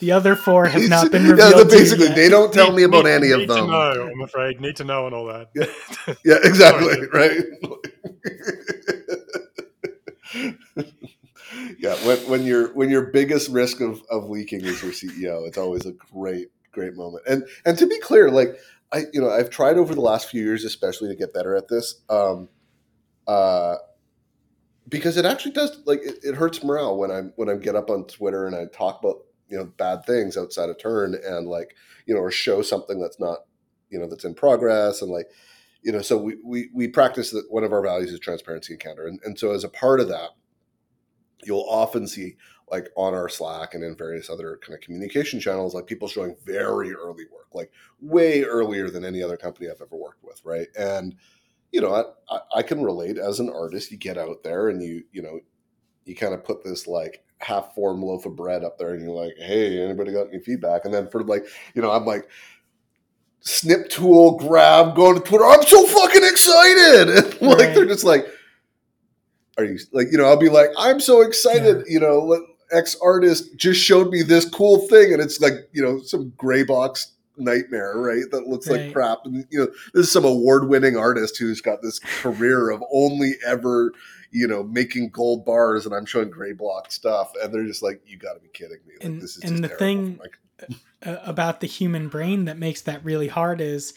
The 0.00 0.10
other 0.12 0.34
four 0.34 0.66
have 0.66 0.88
not 0.88 1.10
been 1.12 1.22
yeah, 1.26 1.30
revealed. 1.30 1.52
to 1.70 1.76
you 1.76 1.82
basically 1.82 2.06
yet. 2.06 2.16
they 2.16 2.28
don't 2.28 2.52
tell 2.52 2.72
me 2.72 2.82
about 2.82 3.04
Need- 3.04 3.10
any 3.12 3.30
of 3.30 3.40
them. 3.46 3.66
To 3.66 3.66
know, 3.66 4.10
I'm 4.12 4.20
afraid. 4.22 4.60
Need 4.60 4.76
to 4.76 4.84
know 4.84 5.06
and 5.06 5.14
all 5.14 5.26
that. 5.26 5.48
Yeah, 6.24 6.38
exactly. 6.44 6.96
Right. 7.12 7.40
yeah, 11.78 11.94
when, 12.06 12.18
when 12.28 12.42
your 12.44 12.72
when 12.74 12.90
your 12.90 13.02
biggest 13.02 13.48
risk 13.50 13.80
of, 13.80 14.02
of 14.10 14.28
leaking 14.28 14.62
is 14.64 14.82
your 14.82 14.92
CEO, 14.92 15.46
it's 15.46 15.58
always 15.58 15.86
a 15.86 15.92
great 15.92 16.48
great 16.72 16.94
moment. 16.96 17.22
And 17.28 17.44
and 17.64 17.78
to 17.78 17.86
be 17.86 17.98
clear, 18.00 18.30
like 18.30 18.56
I 18.94 19.02
you 19.12 19.20
know 19.20 19.28
I've 19.28 19.50
tried 19.50 19.76
over 19.76 19.94
the 19.94 20.00
last 20.00 20.30
few 20.30 20.42
years, 20.42 20.64
especially 20.64 21.08
to 21.08 21.16
get 21.16 21.34
better 21.34 21.56
at 21.56 21.68
this, 21.68 22.00
um, 22.08 22.48
uh, 23.26 23.74
because 24.88 25.16
it 25.16 25.24
actually 25.24 25.52
does 25.52 25.82
like 25.84 26.00
it, 26.02 26.18
it 26.22 26.36
hurts 26.36 26.62
morale 26.62 26.96
when 26.96 27.10
I'm 27.10 27.32
when 27.36 27.48
I 27.48 27.56
get 27.56 27.74
up 27.74 27.90
on 27.90 28.06
Twitter 28.06 28.46
and 28.46 28.54
I 28.54 28.66
talk 28.66 29.00
about 29.00 29.24
you 29.48 29.58
know 29.58 29.64
bad 29.64 30.04
things 30.06 30.36
outside 30.36 30.68
of 30.68 30.78
turn 30.78 31.16
and 31.26 31.48
like 31.48 31.74
you 32.06 32.14
know 32.14 32.20
or 32.20 32.30
show 32.30 32.62
something 32.62 33.00
that's 33.00 33.18
not 33.18 33.40
you 33.90 33.98
know 33.98 34.08
that's 34.08 34.24
in 34.24 34.34
progress 34.34 35.02
and 35.02 35.10
like 35.10 35.26
you 35.82 35.90
know 35.90 36.00
so 36.00 36.16
we 36.16 36.36
we, 36.44 36.70
we 36.72 36.88
practice 36.88 37.30
that 37.32 37.46
one 37.50 37.64
of 37.64 37.72
our 37.72 37.82
values 37.82 38.12
is 38.12 38.20
transparency 38.20 38.74
and 38.74 38.80
candor. 38.80 39.06
And, 39.08 39.18
and 39.24 39.38
so 39.38 39.52
as 39.52 39.64
a 39.64 39.68
part 39.68 40.00
of 40.00 40.08
that 40.08 40.30
you'll 41.42 41.66
often 41.68 42.06
see 42.06 42.36
like 42.70 42.88
on 42.96 43.14
our 43.14 43.28
slack 43.28 43.74
and 43.74 43.84
in 43.84 43.94
various 43.96 44.30
other 44.30 44.58
kind 44.62 44.74
of 44.74 44.80
communication 44.80 45.38
channels 45.38 45.74
like 45.74 45.86
people 45.86 46.08
showing 46.08 46.34
very 46.44 46.92
early 46.94 47.24
work 47.32 47.48
like 47.52 47.70
way 48.00 48.42
earlier 48.42 48.88
than 48.90 49.04
any 49.04 49.22
other 49.22 49.36
company 49.36 49.68
i've 49.68 49.80
ever 49.82 49.96
worked 49.96 50.24
with 50.24 50.40
right? 50.44 50.68
And 50.78 51.14
you 51.72 51.80
know 51.80 52.12
i, 52.30 52.38
I, 52.56 52.62
can 52.62 52.82
relate. 52.82 53.18
As 53.18 53.40
an 53.40 53.50
artist 53.50 53.90
you 53.90 53.98
get 53.98 54.16
out 54.16 54.42
there 54.42 54.68
and 54.68 54.82
you 54.82 55.04
you 55.12 55.22
know 55.22 55.40
you 56.04 56.14
kind 56.16 56.32
of 56.34 56.44
put 56.44 56.62
this 56.64 56.86
like 56.86 57.22
half 57.38 57.74
formed 57.74 58.02
loaf 58.02 58.26
of 58.26 58.36
bread 58.36 58.64
up 58.64 58.78
there 58.78 58.94
and 58.94 59.02
you're 59.02 59.10
like 59.14 59.34
hey 59.38 59.82
anybody 59.82 60.12
got 60.12 60.28
any 60.28 60.38
feedback? 60.40 60.84
And 60.84 60.94
then 60.94 61.08
for 61.08 61.22
like 61.24 61.44
you 61.74 61.82
know 61.82 61.90
i'm 61.90 62.06
like 62.06 62.28
snip 63.40 63.90
tool 63.90 64.38
grab 64.38 64.94
going 64.96 65.14
to 65.16 65.20
twitter. 65.20 65.44
I'm 65.44 65.62
so 65.64 65.86
fucking 65.86 66.24
excited. 66.24 67.08
And 67.40 67.42
like 67.42 67.58
Right. 67.58 67.74
they're 67.74 67.84
just 67.86 68.04
like 68.04 68.26
are 69.58 69.64
you 69.64 69.78
like 69.92 70.08
you 70.10 70.18
know 70.18 70.24
i'll 70.24 70.36
be 70.38 70.48
like 70.48 70.70
i'm 70.78 70.98
so 70.98 71.20
excited 71.22 71.84
you 71.86 72.00
know 72.00 72.18
ex 72.74 72.96
artist 73.02 73.56
just 73.56 73.80
showed 73.80 74.10
me 74.10 74.22
this 74.22 74.48
cool 74.48 74.86
thing 74.88 75.12
and 75.12 75.22
it's 75.22 75.40
like 75.40 75.54
you 75.72 75.82
know 75.82 76.00
some 76.02 76.32
gray 76.36 76.62
box 76.64 77.12
nightmare 77.36 77.94
right? 77.96 78.24
That 78.30 78.46
looks 78.46 78.68
Right. 78.68 78.82
like 78.86 78.92
crap. 78.92 79.18
And 79.24 79.44
you 79.50 79.58
know 79.60 79.66
this 79.92 80.06
is 80.06 80.12
some 80.12 80.24
award 80.24 80.68
winning 80.68 80.96
artist 80.96 81.36
who's 81.38 81.60
got 81.60 81.82
this 81.82 81.98
career 81.98 82.70
of 82.70 82.82
only 82.92 83.32
ever 83.46 83.92
you 84.30 84.46
know 84.46 84.62
making 84.64 85.10
gold 85.10 85.44
bars 85.44 85.86
and 85.86 85.94
i'm 85.94 86.04
showing 86.06 86.28
gray 86.28 86.52
block 86.52 86.90
stuff 86.90 87.30
and 87.40 87.52
they're 87.54 87.64
just 87.66 87.82
like 87.84 88.00
you 88.06 88.16
got 88.16 88.34
to 88.34 88.40
be 88.40 88.48
kidding 88.48 88.78
me. 88.86 88.94
Like 88.94 89.04
And- 89.04 89.22
this 89.22 89.36
is 89.36 89.42
and 89.44 89.50
just 89.52 89.62
the 89.62 89.68
terrible. 89.68 89.78
thing- 89.78 90.20
Like, 90.20 90.38
about 91.26 91.60
the 91.60 91.66
human 91.66 92.08
brain 92.08 92.44
that 92.46 92.58
makes 92.58 92.80
that 92.82 93.04
really 93.04 93.28
hard 93.28 93.60
is 93.60 93.94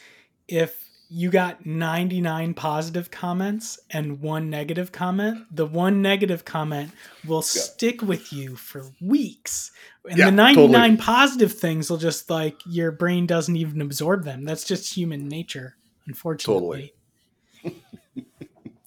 if 0.47 0.86
you 1.09 1.29
got 1.29 1.65
99 1.65 2.53
positive 2.53 3.09
comments 3.11 3.79
and 3.89 4.19
one 4.19 4.49
negative 4.49 4.91
comment, 4.91 5.45
the 5.55 5.65
one 5.65 6.01
negative 6.01 6.43
comment 6.43 6.91
will 7.25 7.41
stick 7.41 8.01
with 8.01 8.33
you 8.33 8.55
for 8.55 8.85
weeks. 9.01 9.71
And 10.09 10.17
Yeah, 10.17 10.25
the 10.25 10.31
99 10.31 10.71
totally. 10.71 10.97
positive 10.97 11.53
things 11.53 11.89
will 11.89 11.97
just 11.97 12.29
like 12.29 12.55
your 12.65 12.91
brain 12.91 13.25
doesn't 13.25 13.55
even 13.55 13.81
absorb 13.81 14.23
them. 14.23 14.43
That's 14.43 14.63
just 14.63 14.93
human 14.95 15.27
nature, 15.27 15.77
unfortunately. 16.05 16.93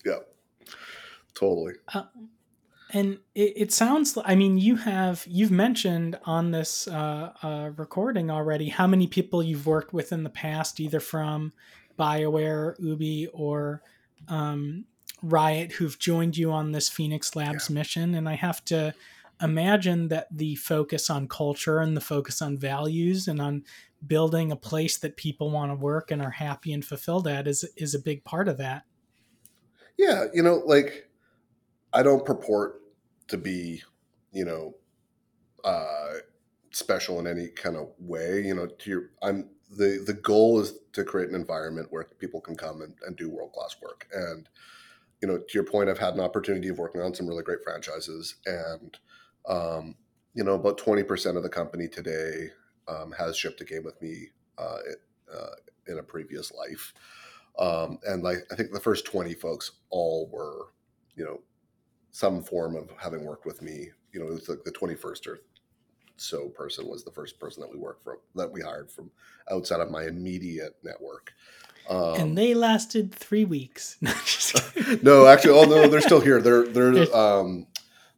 yeah 0.05 0.19
totally 1.35 1.75
And 2.93 3.19
it, 3.35 3.53
it 3.57 3.73
sounds. 3.73 4.19
I 4.25 4.35
mean, 4.35 4.59
you 4.59 4.77
have 4.77 5.25
you've 5.29 5.53
mentioned 5.53 6.19
on 6.25 6.51
this 6.51 6.89
uh, 6.89 7.33
uh, 7.43 7.71
recording 7.77 8.31
already 8.31 8.69
how 8.69 8.87
many 8.89 9.07
people 9.07 9.43
you've 9.43 9.67
worked 9.67 9.93
with 9.93 10.13
in 10.13 10.25
the 10.25 10.31
past, 10.31 10.81
either 10.81 10.99
from 10.99 11.53
Bioware, 12.01 12.75
Ubi, 12.79 13.27
or 13.29 13.83
um, 14.29 14.87
Riot, 15.23 15.73
who've 15.73 15.99
joined 15.99 16.37
you 16.39 16.51
on 16.51 16.73
this 16.73 16.89
Phoenix 16.89 17.37
Labs 17.37 17.69
mission. 17.69 18.15
And 18.15 18.27
I 18.29 18.35
have 18.35 18.65
to 18.67 18.95
imagine 19.43 20.09
that 20.09 20.29
the 20.31 20.55
focus 20.57 21.11
on 21.11 21.29
culture 21.29 21.81
and 21.81 21.97
the 21.97 22.01
focus 22.01 22.41
on 22.41 22.57
values 22.57 23.29
and 23.29 23.41
on 23.41 23.65
building 24.07 24.51
a 24.51 24.57
place 24.57 24.97
that 24.99 25.17
people 25.17 25.51
want 25.51 25.71
to 25.71 25.75
work 25.75 26.11
and 26.11 26.23
are 26.23 26.31
happy 26.31 26.73
and 26.73 26.85
fulfilled 26.85 27.27
at 27.27 27.47
is 27.47 27.65
is 27.77 27.95
a 27.95 27.99
big 27.99 28.25
part 28.25 28.49
of 28.49 28.57
that. 28.57 28.85
Yeah, 29.99 30.25
you 30.33 30.43
know, 30.43 30.63
like 30.65 31.11
I 31.93 32.03
don't 32.03 32.25
purport 32.25 32.81
to 33.29 33.37
be, 33.37 33.83
you 34.33 34.45
know, 34.45 34.75
uh 35.65 36.15
special 36.71 37.19
in 37.19 37.27
any 37.27 37.49
kind 37.49 37.77
of 37.77 37.89
way. 37.99 38.43
You 38.47 38.55
know, 38.55 38.67
to 38.67 38.91
your 38.91 39.11
I'm 39.23 39.51
the 39.71 40.03
the 40.05 40.15
goal 40.15 40.61
is 40.61 40.75
to 40.93 41.05
create 41.05 41.29
an 41.29 41.35
environment 41.35 41.89
where 41.91 42.05
people 42.19 42.41
can 42.41 42.57
come 42.57 42.83
and, 42.83 42.95
and 43.07 43.17
do 43.17 43.31
world 43.31 43.53
class 43.53 43.77
work. 43.83 44.09
And 44.13 44.49
you 45.23 45.29
know, 45.29 45.39
to 45.39 45.55
your 45.55 45.65
point, 45.65 45.89
I've 45.89 45.99
had 45.99 46.15
an 46.15 46.21
opportunity 46.21 46.69
of 46.69 46.79
working 46.79 47.01
on 47.01 47.15
some 47.15 47.29
really 47.29 47.43
great 47.43 47.63
franchises, 47.63 48.37
and 48.47 48.99
um, 49.47 49.95
you 50.35 50.45
know, 50.45 50.55
about 50.55 50.79
twenty 50.79 51.03
percent 51.03 51.37
of 51.37 51.43
the 51.43 51.49
company 51.49 51.89
today 51.89 52.49
um, 52.89 53.13
has 53.13 53.37
shipped 53.37 53.61
a 53.61 53.65
game 53.65 53.85
with 53.85 54.01
me 54.03 54.29
uh, 54.59 54.79
uh, 55.33 55.55
in 55.87 55.99
a 55.99 56.03
previous 56.03 56.53
life. 56.53 56.93
Um, 57.59 57.99
and 58.07 58.23
like 58.23 58.39
I 58.51 58.57
think 58.57 58.73
the 58.73 58.81
first 58.81 59.05
twenty 59.05 59.35
folks 59.35 59.73
all 59.91 60.29
were, 60.33 60.73
you 61.15 61.25
know, 61.25 61.41
some 62.11 62.43
form 62.43 62.75
of 62.75 62.91
having 62.99 63.25
worked 63.25 63.47
with 63.47 63.63
me. 63.63 63.91
You 64.13 64.21
know, 64.21 64.27
it 64.27 64.35
was 64.35 64.49
like 64.49 64.65
the 64.65 64.73
twenty 64.73 64.95
first 64.95 65.27
or 65.27 65.41
so 66.21 66.49
person 66.49 66.87
was 66.87 67.03
the 67.03 67.11
first 67.11 67.41
person 67.41 67.63
that 67.63 67.71
we 67.71 67.79
worked 67.79 68.05
from 68.05 68.19
that 68.35 68.51
we 68.51 68.61
hired 68.61 68.91
from 68.91 69.11
outside 69.51 69.81
of 69.81 69.91
my 69.91 70.05
immediate 70.05 70.77
network. 70.85 71.33
Um, 71.89 72.15
and 72.21 72.39
they 72.39 72.55
lasted 72.55 73.15
three 73.15 73.45
weeks. 73.45 73.97
No, 74.03 74.97
no, 75.03 75.27
actually, 75.27 75.59
oh 75.59 75.65
no, 75.65 75.89
they're 75.89 76.01
still 76.01 76.21
here. 76.21 76.43
They're 76.43 76.67
they're 76.67 77.17
um, 77.17 77.67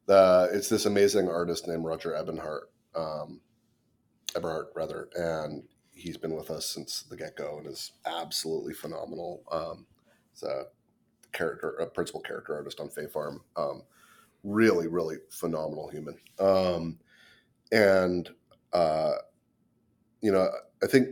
the 0.06 0.50
it's 0.52 0.68
this 0.68 0.86
amazing 0.86 1.28
artist 1.28 1.68
named 1.68 1.84
Roger 1.84 2.14
Ebenhart, 2.14 2.70
um, 2.94 3.40
Eberhart 4.34 4.66
rather, 4.74 5.08
and 5.14 5.62
he's 5.94 6.16
been 6.16 6.34
with 6.34 6.50
us 6.50 6.66
since 6.66 7.02
the 7.02 7.16
get 7.16 7.36
go 7.36 7.58
and 7.58 7.66
is 7.66 7.92
absolutely 8.04 8.74
phenomenal. 8.74 9.44
Um, 9.50 9.86
he's 10.32 10.42
a 10.42 10.64
character, 11.32 11.70
a 11.76 11.86
principal 11.86 12.20
character 12.20 12.54
artist 12.54 12.80
on 12.80 12.88
Fae 12.88 13.06
Farm. 13.06 13.42
Um, 13.56 13.82
really, 14.42 14.88
really 14.88 15.16
phenomenal 15.30 15.88
human. 15.88 16.18
Um, 16.38 16.98
and 17.72 18.28
uh, 18.72 19.12
you 20.20 20.30
know, 20.30 20.48
I 20.82 20.86
think 20.86 21.08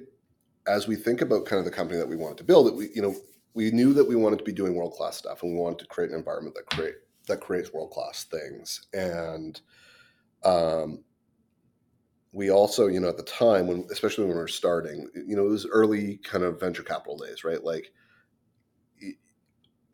as 0.67 0.87
we 0.87 0.95
think 0.95 1.21
about 1.21 1.47
kind 1.47 1.59
of 1.59 1.65
the 1.65 1.71
company 1.71 1.99
that 1.99 2.09
we 2.09 2.17
wanted 2.17 2.39
to 2.39 2.45
build, 2.45 2.69
it 2.69 2.75
we 2.75 2.91
you 2.95 3.03
know 3.03 3.17
we 3.55 3.71
knew 3.73 3.93
that 3.95 4.09
we 4.09 4.15
wanted 4.17 4.39
to 4.39 4.45
be 4.45 4.53
doing 4.53 4.75
world 4.75 4.93
class 4.93 5.17
stuff, 5.17 5.43
and 5.43 5.53
we 5.53 5.59
wanted 5.59 5.81
to 5.81 5.87
create 5.87 6.11
an 6.11 6.17
environment 6.17 6.55
that 6.55 6.75
create 6.75 6.95
that 7.27 7.41
creates 7.41 7.73
world 7.73 7.91
class 7.91 8.25
things. 8.25 8.87
And 8.93 9.61
um, 10.45 11.05
we 12.33 12.51
also, 12.51 12.87
you 12.87 13.01
know, 13.01 13.09
at 13.09 13.17
the 13.17 13.23
time 13.25 13.67
when, 13.67 13.87
especially 13.91 14.25
when 14.25 14.35
we 14.35 14.41
were 14.41 14.49
starting, 14.49 15.09
you 15.15 15.37
know, 15.37 15.47
it 15.47 15.51
was 15.51 15.67
early 15.67 16.19
kind 16.19 16.45
of 16.45 16.61
venture 16.61 16.83
capital 16.83 17.17
days, 17.17 17.45
right? 17.45 17.63
Like, 17.63 17.93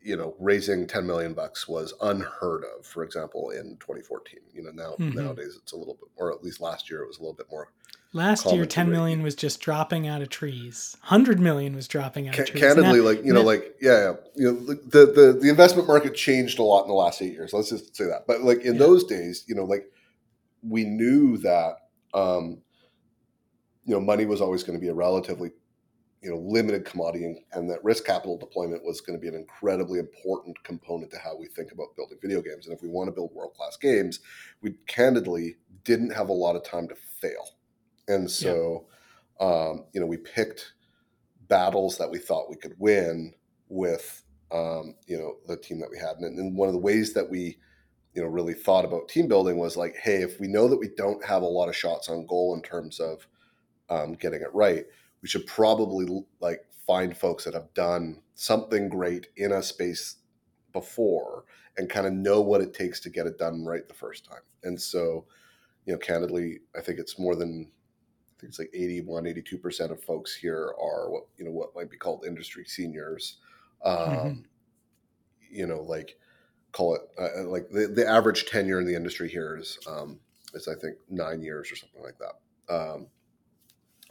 you 0.07 0.15
know, 0.15 0.33
raising 0.39 0.87
10 0.87 1.05
million 1.05 1.33
bucks 1.33 1.67
was 1.67 1.93
unheard 2.01 2.63
of, 2.63 2.85
for 2.85 3.03
example, 3.03 3.49
in 3.49 3.75
2014. 3.81 4.39
You 4.53 4.63
know, 4.63 4.71
now 4.71 4.95
mm-hmm. 4.97 5.19
nowadays 5.19 5.59
it's 5.61 5.73
a 5.73 5.75
little 5.75 5.95
bit, 5.95 6.09
or 6.15 6.31
at 6.31 6.41
least 6.41 6.61
last 6.61 6.89
year 6.89 7.01
it 7.01 7.07
was 7.07 7.17
a 7.17 7.21
little 7.21 7.35
bit 7.35 7.47
more. 7.51 7.73
Last 8.13 8.49
year, 8.53 8.65
10 8.65 8.89
million 8.89 9.21
was 9.21 9.35
just 9.35 9.59
dropping 9.59 10.07
out 10.07 10.21
of 10.21 10.29
trees. 10.29 10.95
100 11.01 11.41
million 11.41 11.75
was 11.75 11.89
dropping 11.89 12.29
out 12.29 12.35
C- 12.35 12.41
of 12.41 12.47
trees. 12.47 12.63
Candidly, 12.63 12.99
now, 12.99 13.05
like, 13.05 13.25
you 13.25 13.33
know, 13.33 13.41
now, 13.41 13.45
like, 13.45 13.75
yeah, 13.81 13.99
yeah, 13.99 14.13
you 14.33 14.51
know, 14.51 14.59
the, 14.59 15.05
the, 15.13 15.37
the 15.41 15.49
investment 15.49 15.89
market 15.89 16.15
changed 16.15 16.57
a 16.57 16.63
lot 16.63 16.83
in 16.83 16.87
the 16.87 16.93
last 16.93 17.21
eight 17.21 17.33
years. 17.33 17.51
Let's 17.51 17.69
just 17.69 17.93
say 17.95 18.05
that. 18.05 18.25
But 18.25 18.43
like 18.43 18.61
in 18.61 18.75
yeah. 18.75 18.79
those 18.79 19.03
days, 19.03 19.43
you 19.45 19.55
know, 19.55 19.65
like 19.65 19.91
we 20.63 20.85
knew 20.85 21.37
that, 21.39 21.75
um, 22.13 22.61
you 23.83 23.93
know, 23.93 23.99
money 23.99 24.25
was 24.25 24.39
always 24.39 24.63
going 24.63 24.79
to 24.79 24.81
be 24.81 24.89
a 24.89 24.93
relatively 24.93 25.51
you 26.21 26.29
know 26.29 26.37
limited 26.37 26.85
commodity 26.85 27.43
and, 27.53 27.69
that 27.69 27.83
risk 27.83 28.05
capital 28.05 28.37
deployment 28.37 28.83
was 28.83 29.01
going 29.01 29.17
to 29.17 29.21
be 29.21 29.27
an 29.27 29.35
incredibly 29.35 29.99
important 29.99 30.61
component 30.63 31.11
to 31.11 31.17
how 31.17 31.35
we 31.37 31.47
think 31.47 31.71
about 31.71 31.95
building 31.95 32.17
video 32.21 32.41
games. 32.41 32.65
And 32.65 32.75
if 32.75 32.81
we 32.81 32.89
want 32.89 33.07
to 33.07 33.11
build 33.11 33.31
world 33.33 33.53
class 33.53 33.77
games 33.77 34.19
we 34.61 34.75
candidly 34.87 35.57
didn't 35.83 36.11
have 36.11 36.29
a 36.29 36.33
lot 36.33 36.55
of 36.55 36.63
time 36.63 36.87
to 36.87 36.95
fail. 36.95 37.49
And 38.07 38.29
so 38.29 38.85
yeah. 39.39 39.47
um, 39.47 39.85
you 39.93 39.99
know 39.99 40.07
we 40.07 40.17
picked 40.17 40.73
battles 41.47 41.97
that 41.97 42.09
we 42.09 42.19
thought 42.19 42.49
we 42.49 42.57
could 42.57 42.75
win 42.77 43.33
with 43.69 44.23
um, 44.51 44.95
you 45.07 45.17
know 45.17 45.37
the 45.47 45.57
team 45.57 45.79
that 45.79 45.91
we 45.91 45.97
had. 45.97 46.17
And, 46.17 46.37
and 46.37 46.55
one 46.55 46.67
of 46.67 46.73
the 46.73 46.79
ways 46.79 47.13
that 47.13 47.29
we 47.29 47.57
you 48.13 48.23
know 48.23 48.27
really 48.27 48.55
thought 48.55 48.85
about 48.85 49.09
team 49.09 49.27
building 49.27 49.57
was 49.57 49.77
like 49.77 49.95
hey 50.01 50.23
if 50.23 50.39
we 50.39 50.47
know 50.47 50.67
that 50.67 50.79
we 50.79 50.89
don't 50.97 51.23
have 51.23 51.43
a 51.43 51.45
lot 51.45 51.69
of 51.69 51.75
shots 51.75 52.09
on 52.09 52.25
goal 52.25 52.55
in 52.55 52.61
terms 52.63 52.99
of 52.99 53.27
um, 53.89 54.13
getting 54.13 54.41
it 54.41 54.53
right 54.53 54.85
we 55.27 55.29
should 55.29 55.45
probably 55.45 56.23
like 56.39 56.65
find 56.85 57.17
folks 57.17 57.43
that 57.43 57.53
have 57.53 57.73
done 57.73 58.21
something 58.35 58.87
great 58.87 59.27
in 59.35 59.51
a 59.51 59.61
space 59.61 60.19
before 60.71 61.43
and 61.77 61.89
kind 61.89 62.07
of 62.07 62.13
know 62.13 62.39
what 62.39 62.61
it 62.61 62.73
takes 62.73 63.01
to 63.01 63.09
get 63.09 63.27
it 63.27 63.37
done 63.37 63.65
right 63.65 63.89
the 63.89 63.93
first 63.93 64.23
time. 64.23 64.39
And 64.63 64.81
so, 64.81 65.25
you 65.85 65.91
know, 65.91 65.99
candidly, 65.99 66.59
I 66.77 66.79
think 66.79 66.97
it's 66.97 67.19
more 67.19 67.35
than 67.35 67.69
I 67.69 68.39
think 68.39 68.51
it's 68.51 68.59
like 68.59 68.71
81, 68.73 69.25
82% 69.25 69.91
of 69.91 70.01
folks 70.01 70.33
here 70.33 70.73
are 70.81 71.11
what, 71.11 71.23
you 71.35 71.43
know, 71.43 71.51
what 71.51 71.75
might 71.75 71.91
be 71.91 71.97
called 71.97 72.23
industry 72.25 72.63
seniors. 72.63 73.35
Um, 73.83 73.97
mm-hmm. 73.97 74.39
You 75.51 75.67
know, 75.67 75.81
like 75.81 76.17
call 76.71 76.95
it 76.95 77.01
uh, 77.19 77.41
uh, 77.41 77.49
like 77.49 77.69
the, 77.69 77.87
the 77.87 78.07
average 78.07 78.45
tenure 78.45 78.79
in 78.79 78.87
the 78.87 78.95
industry 78.95 79.27
here 79.27 79.57
is, 79.57 79.77
um, 79.89 80.21
is 80.53 80.69
I 80.69 80.75
think 80.75 80.95
nine 81.09 81.41
years 81.41 81.69
or 81.69 81.75
something 81.75 82.01
like 82.01 82.17
that. 82.19 82.73
Um, 82.73 83.07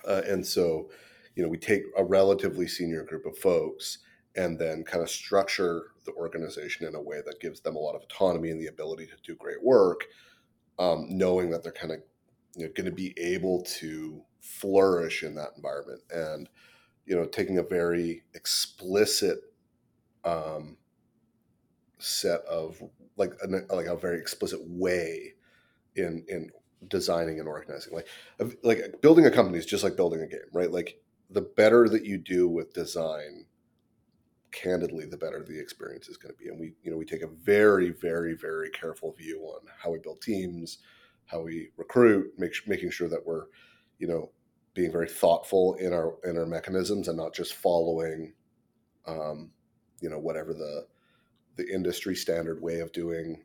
uh, 0.07 0.23
and 0.27 0.47
so, 0.47 0.91
you 1.37 1.43
know, 1.43 1.49
we 1.49 1.59
take 1.59 1.83
a 1.97 2.05
relatively 2.05 2.67
senior 2.67 3.05
group 3.05 3.27
of 3.27 3.39
folks 3.39 3.99
and 4.37 4.59
then 4.59 4.83
kind 4.85 5.03
of 5.03 5.11
structure 5.11 5.93
the 6.05 6.13
organization 6.13 6.87
in 6.87 6.95
a 6.95 7.01
way 7.01 7.21
that 7.25 7.41
gives 7.41 7.61
them 7.61 7.77
a 7.77 7.79
lot 7.79 7.95
of 7.95 8.03
autonomy 8.03 8.51
and 8.51 8.61
the 8.61 8.67
ability 8.67 9.07
to 9.07 9.17
do 9.23 9.35
great 9.37 9.63
work, 9.63 10.07
um, 10.79 11.07
knowing 11.11 11.51
that 11.51 11.63
they're 11.63 11.73
kind 11.73 11.93
of 11.93 12.01
you 12.57 12.67
know, 12.67 12.73
going 12.75 12.87
to 12.87 12.93
be 12.95 13.15
able 13.19 13.63
to 13.63 14.23
flourish 14.41 15.23
in 15.23 15.35
that 15.35 15.51
environment. 15.57 16.01
And, 16.11 16.49
you 17.05 17.15
know, 17.15 17.27
taking 17.27 17.59
a 17.59 17.63
very 17.63 18.25
explicit 18.35 19.41
um, 20.25 20.77
set 21.99 22.41
of 22.43 22.83
like 23.17 23.35
a, 23.43 23.75
like 23.75 23.87
a 23.87 23.97
very 23.97 24.19
explicit 24.19 24.61
way 24.63 25.35
in 25.95 26.25
in 26.29 26.51
designing 26.89 27.41
and 27.41 27.49
organizing. 27.49 27.95
Like 27.95 28.09
like 28.63 29.01
building 29.01 29.27
a 29.27 29.31
company 29.31 29.59
is 29.59 29.67
just 29.67 29.85
like 29.85 29.97
building 29.97 30.21
a 30.21 30.27
game, 30.27 30.41
right? 30.53 30.71
Like 30.71 31.01
the 31.31 31.43
better 31.43 31.89
that 31.89 32.05
you 32.05 32.19
do 32.19 32.49
with 32.49 32.75
design, 32.75 33.47
candidly, 34.53 35.07
the 35.07 35.17
better 35.17 35.43
the 35.43 35.59
experience 35.59 36.09
is 36.09 36.17
going 36.17 36.35
to 36.35 36.43
be. 36.43 36.49
And 36.49 36.59
we 36.59 36.75
you 36.83 36.91
know 36.91 36.97
we 36.97 37.05
take 37.05 37.23
a 37.23 37.29
very 37.29 37.91
very 37.91 38.35
very 38.35 38.71
careful 38.71 39.13
view 39.13 39.41
on 39.41 39.61
how 39.83 39.91
we 39.93 39.99
build 39.99 40.21
teams, 40.21 40.79
how 41.27 41.43
we 41.43 41.71
recruit, 41.77 42.33
make, 42.39 42.53
making 42.67 42.91
sure 42.91 43.09
that 43.09 43.25
we're 43.25 43.47
you 43.99 44.07
know 44.07 44.31
being 44.75 44.93
very 44.93 45.09
thoughtful 45.09 45.75
in 45.77 45.93
our 45.93 46.17
in 46.25 46.37
our 46.39 46.47
mechanisms 46.47 47.09
and 47.09 47.17
not 47.17 47.35
just 47.35 47.55
following 47.55 48.33
um, 49.07 49.51
you 50.01 50.11
know 50.11 50.19
whatever 50.19 50.53
the 50.53 50.87
the 51.57 51.67
industry 51.73 52.15
standard 52.15 52.61
way 52.61 52.81
of 52.81 52.93
doing 52.93 53.43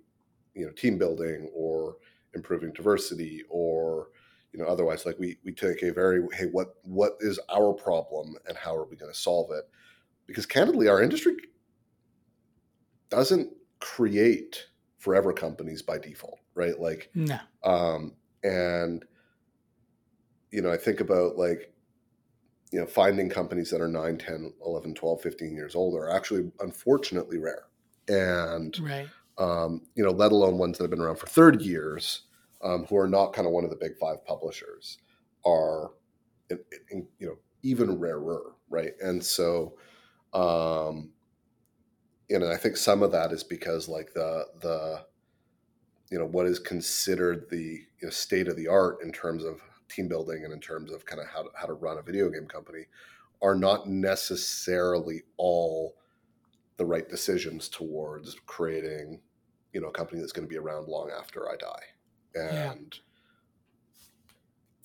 you 0.54 0.66
know 0.66 0.72
team 0.72 0.98
building 0.98 1.50
or 1.56 1.96
improving 2.34 2.72
diversity 2.74 3.44
or 3.50 4.10
you 4.54 4.60
know 4.60 4.66
otherwise 4.66 5.06
like 5.06 5.18
we 5.20 5.38
we 5.44 5.52
take 5.52 5.84
a 5.84 5.92
very 5.92 6.22
hey 6.34 6.46
what 6.52 6.76
what 6.84 7.14
is 7.20 7.40
our 7.54 7.74
problem 7.74 8.36
and 8.48 8.58
how 8.58 8.76
are 8.76 8.86
we 8.86 8.96
going 8.96 9.12
to 9.12 9.18
solve 9.18 9.50
it? 9.52 9.70
Because 10.28 10.46
candidly 10.46 10.88
our 10.88 11.02
industry 11.02 11.36
doesn't 13.10 13.52
create 13.80 14.68
forever 14.98 15.34
companies 15.34 15.82
by 15.82 15.98
default 15.98 16.40
right? 16.54 16.80
Like 16.80 17.10
no. 17.16 17.40
um 17.64 18.14
and 18.44 19.06
you 20.52 20.62
know 20.62 20.72
i 20.72 20.76
think 20.76 21.00
about 21.00 21.38
like 21.38 21.72
you 22.72 22.80
know 22.80 22.86
finding 22.86 23.30
companies 23.30 23.70
that 23.70 23.82
are 23.82 23.88
9 23.88 24.18
10 24.18 24.54
11 24.66 24.94
12 24.96 25.22
15 25.22 25.56
years 25.56 25.76
old 25.76 25.94
are 25.96 26.10
actually 26.10 26.52
unfortunately 26.62 27.38
rare. 27.38 27.66
And 28.08 28.78
right. 28.80 29.08
um, 29.38 29.82
you 29.96 30.04
know, 30.04 30.12
let 30.12 30.32
alone 30.32 30.58
ones 30.58 30.78
that 30.78 30.86
have 30.86 30.92
been 30.92 31.02
around 31.02 31.18
for 31.18 31.28
30 31.28 31.64
years, 31.64 32.24
um, 32.64 32.86
who 32.86 32.98
are 32.98 33.08
not 33.08 33.34
kind 33.34 33.48
of 33.48 33.54
one 33.54 33.64
of 33.64 33.70
the 33.70 33.76
big 33.76 33.98
five 33.98 34.24
publishers, 34.26 34.98
are, 35.46 35.92
in, 36.50 36.60
in, 36.92 37.08
you 37.20 37.28
know, 37.28 37.38
even 37.64 38.00
rarer, 38.00 38.54
right? 38.70 38.94
And 39.02 39.24
so, 39.24 39.78
um, 40.34 41.12
you 42.30 42.40
know, 42.40 42.52
I 42.52 42.58
think 42.58 42.78
some 42.78 43.04
of 43.04 43.12
that 43.12 43.32
is 43.32 43.44
because 43.44 43.88
like 43.88 44.14
the 44.14 44.46
the, 44.62 45.06
you 46.10 46.18
know, 46.18 46.26
what 46.26 46.46
is 46.46 46.60
considered 46.60 47.50
the 47.50 47.82
you 48.00 48.04
know, 48.04 48.10
state 48.10 48.48
of 48.48 48.56
the 48.56 48.68
art 48.68 49.00
in 49.04 49.12
terms 49.12 49.44
of 49.44 49.62
team 49.90 50.08
building 50.08 50.44
and 50.44 50.54
in 50.54 50.60
terms 50.60 50.92
of 50.92 51.06
kind 51.06 51.22
of 51.22 51.28
how 51.28 51.44
to, 51.44 51.50
how 51.60 51.68
to 51.68 51.74
run 51.74 51.98
a 51.98 52.02
video 52.02 52.30
game 52.30 52.48
company, 52.48 52.86
are 53.42 53.56
not 53.56 53.88
necessarily 53.88 55.24
all 55.38 55.96
the 56.78 56.86
right 56.86 57.10
decisions 57.10 57.70
towards 57.70 58.36
creating 58.46 59.20
you 59.74 59.82
know 59.82 59.88
a 59.88 59.92
company 59.92 60.20
that's 60.20 60.32
going 60.32 60.48
to 60.48 60.50
be 60.50 60.58
around 60.58 60.88
long 60.88 61.10
after 61.18 61.50
I 61.50 61.56
die. 61.56 61.84
And 62.36 63.00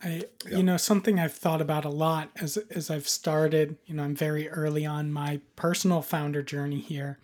yeah. 0.03 0.09
I 0.09 0.25
yeah. 0.49 0.57
you 0.59 0.63
know 0.63 0.77
something 0.77 1.19
I've 1.19 1.35
thought 1.35 1.61
about 1.61 1.85
a 1.85 1.91
lot 1.91 2.31
as 2.41 2.57
as 2.71 2.91
I've 2.91 3.09
started, 3.09 3.77
you 3.87 3.95
know, 3.95 4.03
I'm 4.03 4.17
very 4.17 4.49
early 4.49 4.85
on 4.87 5.13
my 5.13 5.41
personal 5.57 6.03
founder 6.03 6.43
journey 6.43 6.81
here. 6.81 7.19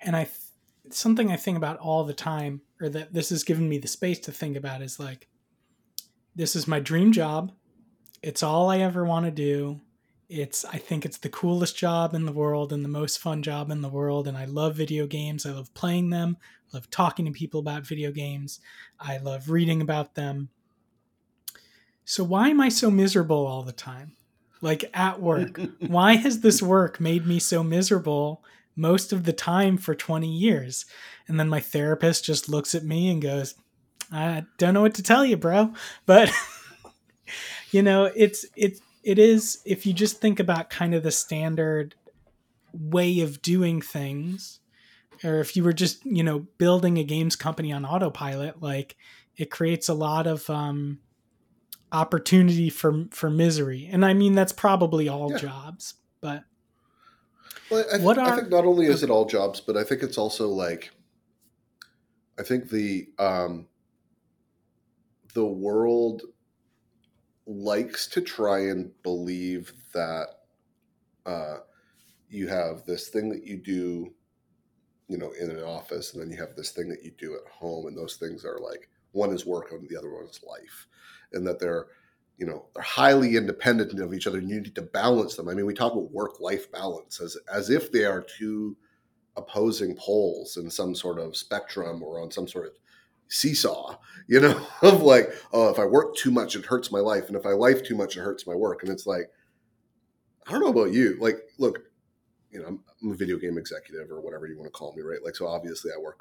And 0.00 0.16
I 0.16 0.28
something 0.90 1.30
I 1.30 1.36
think 1.36 1.56
about 1.56 1.78
all 1.78 2.04
the 2.04 2.14
time 2.14 2.62
or 2.80 2.88
that 2.90 3.12
this 3.12 3.30
has 3.30 3.44
given 3.44 3.68
me 3.68 3.78
the 3.78 3.88
space 3.88 4.18
to 4.20 4.32
think 4.32 4.56
about 4.56 4.82
is 4.82 5.00
like 5.00 5.28
this 6.34 6.54
is 6.54 6.68
my 6.68 6.80
dream 6.80 7.12
job. 7.12 7.52
It's 8.22 8.42
all 8.42 8.70
I 8.70 8.78
ever 8.78 9.04
want 9.04 9.26
to 9.26 9.30
do 9.30 9.80
it's 10.28 10.64
i 10.64 10.76
think 10.76 11.04
it's 11.04 11.18
the 11.18 11.28
coolest 11.28 11.76
job 11.76 12.14
in 12.14 12.26
the 12.26 12.32
world 12.32 12.72
and 12.72 12.84
the 12.84 12.88
most 12.88 13.18
fun 13.18 13.42
job 13.42 13.70
in 13.70 13.80
the 13.80 13.88
world 13.88 14.26
and 14.26 14.36
i 14.36 14.44
love 14.44 14.74
video 14.74 15.06
games. 15.06 15.46
I 15.46 15.52
love 15.52 15.72
playing 15.74 16.10
them. 16.10 16.36
I 16.40 16.76
love 16.76 16.90
talking 16.90 17.24
to 17.26 17.30
people 17.30 17.60
about 17.60 17.86
video 17.86 18.10
games. 18.10 18.60
I 18.98 19.18
love 19.18 19.50
reading 19.50 19.80
about 19.80 20.14
them. 20.14 20.48
So 22.04 22.24
why 22.24 22.48
am 22.48 22.60
i 22.60 22.68
so 22.68 22.90
miserable 22.90 23.46
all 23.46 23.62
the 23.62 23.72
time? 23.72 24.12
Like 24.60 24.90
at 24.94 25.20
work. 25.20 25.60
Why 25.86 26.14
has 26.14 26.40
this 26.40 26.62
work 26.62 26.98
made 26.98 27.26
me 27.26 27.38
so 27.38 27.62
miserable 27.62 28.42
most 28.74 29.12
of 29.12 29.24
the 29.24 29.32
time 29.34 29.76
for 29.76 29.94
20 29.94 30.26
years? 30.26 30.86
And 31.28 31.38
then 31.38 31.48
my 31.48 31.60
therapist 31.60 32.24
just 32.24 32.48
looks 32.48 32.74
at 32.74 32.84
me 32.84 33.10
and 33.10 33.20
goes 33.20 33.54
i 34.12 34.44
don't 34.56 34.72
know 34.72 34.82
what 34.82 34.94
to 34.94 35.02
tell 35.02 35.24
you 35.24 35.36
bro. 35.36 35.72
But 36.06 36.32
you 37.70 37.82
know 37.82 38.10
it's 38.16 38.46
it's 38.56 38.80
it 39.06 39.18
is 39.18 39.60
if 39.64 39.86
you 39.86 39.92
just 39.92 40.20
think 40.20 40.40
about 40.40 40.68
kind 40.68 40.94
of 40.94 41.02
the 41.02 41.12
standard 41.12 41.94
way 42.72 43.20
of 43.20 43.40
doing 43.40 43.80
things 43.80 44.60
or 45.24 45.38
if 45.40 45.56
you 45.56 45.64
were 45.64 45.72
just 45.72 46.04
you 46.04 46.22
know 46.22 46.40
building 46.58 46.98
a 46.98 47.04
games 47.04 47.36
company 47.36 47.72
on 47.72 47.86
autopilot 47.86 48.60
like 48.60 48.96
it 49.36 49.50
creates 49.50 49.88
a 49.88 49.94
lot 49.94 50.26
of 50.26 50.50
um 50.50 50.98
opportunity 51.92 52.68
for 52.68 53.04
for 53.12 53.30
misery. 53.30 53.88
And 53.90 54.04
I 54.04 54.12
mean 54.12 54.34
that's 54.34 54.52
probably 54.52 55.08
all 55.08 55.30
Yeah. 55.30 55.38
jobs, 55.38 55.94
but 56.20 56.44
Well, 57.70 57.84
I, 57.92 57.98
What 57.98 58.16
think, 58.16 58.26
I 58.26 58.30
are- 58.30 58.36
think 58.36 58.48
not 58.50 58.64
only 58.66 58.86
is 58.86 59.02
it 59.02 59.10
all 59.10 59.24
jobs, 59.24 59.60
but 59.60 59.76
I 59.76 59.84
think 59.84 60.02
it's 60.02 60.18
also 60.18 60.48
like, 60.48 60.90
I 62.38 62.42
think 62.42 62.70
the 62.70 63.08
um, 63.18 63.68
the 65.34 65.46
world 65.46 66.22
likes 67.46 68.06
to 68.08 68.20
try 68.20 68.58
and 68.58 68.90
believe 69.02 69.72
that 69.94 70.26
uh, 71.24 71.58
you 72.28 72.48
have 72.48 72.84
this 72.84 73.08
thing 73.08 73.28
that 73.30 73.44
you 73.44 73.56
do, 73.56 74.12
you 75.08 75.16
know, 75.16 75.32
in 75.40 75.50
an 75.50 75.62
office, 75.62 76.12
and 76.12 76.22
then 76.22 76.30
you 76.30 76.36
have 76.36 76.56
this 76.56 76.72
thing 76.72 76.88
that 76.88 77.04
you 77.04 77.12
do 77.18 77.34
at 77.34 77.50
home, 77.50 77.86
and 77.86 77.96
those 77.96 78.16
things 78.16 78.44
are 78.44 78.58
like 78.58 78.88
one 79.12 79.32
is 79.32 79.46
work 79.46 79.72
and 79.72 79.88
the 79.88 79.96
other 79.96 80.12
one 80.12 80.26
is 80.26 80.40
life, 80.46 80.86
and 81.32 81.46
that 81.46 81.58
they're 81.58 81.86
you 82.38 82.46
know 82.46 82.66
they're 82.74 82.82
highly 82.82 83.36
independent 83.36 83.98
of 83.98 84.12
each 84.12 84.26
other 84.26 84.38
and 84.38 84.48
you 84.48 84.60
need 84.60 84.74
to 84.74 84.82
balance 84.82 85.36
them. 85.36 85.48
I 85.48 85.54
mean 85.54 85.66
we 85.66 85.74
talk 85.74 85.92
about 85.92 86.10
work 86.12 86.40
life 86.40 86.70
balance 86.70 87.20
as 87.20 87.36
as 87.52 87.70
if 87.70 87.90
they 87.90 88.04
are 88.04 88.20
two 88.20 88.76
opposing 89.36 89.96
poles 89.96 90.56
in 90.56 90.70
some 90.70 90.94
sort 90.94 91.18
of 91.18 91.36
spectrum 91.36 92.02
or 92.02 92.20
on 92.20 92.30
some 92.30 92.48
sort 92.48 92.66
of 92.66 92.72
seesaw 93.28 93.96
you 94.28 94.40
know 94.40 94.60
of 94.82 95.02
like 95.02 95.30
oh 95.52 95.68
if 95.68 95.78
i 95.78 95.84
work 95.84 96.14
too 96.16 96.30
much 96.30 96.56
it 96.56 96.64
hurts 96.64 96.92
my 96.92 97.00
life 97.00 97.26
and 97.26 97.36
if 97.36 97.46
i 97.46 97.50
life 97.50 97.82
too 97.82 97.96
much 97.96 98.16
it 98.16 98.20
hurts 98.20 98.46
my 98.46 98.54
work 98.54 98.82
and 98.82 98.92
it's 98.92 99.06
like 99.06 99.30
i 100.46 100.52
don't 100.52 100.60
know 100.60 100.68
about 100.68 100.92
you 100.92 101.16
like 101.20 101.38
look 101.58 101.80
you 102.50 102.60
know 102.60 102.66
i'm, 102.66 102.80
I'm 103.02 103.10
a 103.12 103.14
video 103.14 103.36
game 103.36 103.58
executive 103.58 104.10
or 104.10 104.20
whatever 104.20 104.46
you 104.46 104.56
want 104.56 104.66
to 104.66 104.78
call 104.78 104.94
me 104.94 105.02
right? 105.02 105.22
Like 105.24 105.36
so 105.36 105.46
obviously 105.46 105.90
i 105.96 106.00
work 106.00 106.20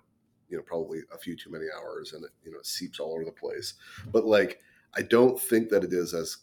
you 0.50 0.58
know 0.58 0.64
probably 0.64 1.00
a 1.14 1.18
few 1.18 1.36
too 1.36 1.52
many 1.52 1.66
hours 1.78 2.14
and 2.14 2.24
it 2.24 2.32
you 2.44 2.52
know 2.52 2.60
it 2.60 2.66
seeps 2.66 3.00
all 3.00 3.14
over 3.14 3.26
the 3.26 3.32
place 3.32 3.76
but 4.12 4.26
like 4.26 4.60
I 4.96 5.02
don't 5.02 5.40
think 5.40 5.70
that 5.70 5.84
it 5.84 5.94
is 5.94 6.14
as 6.14 6.38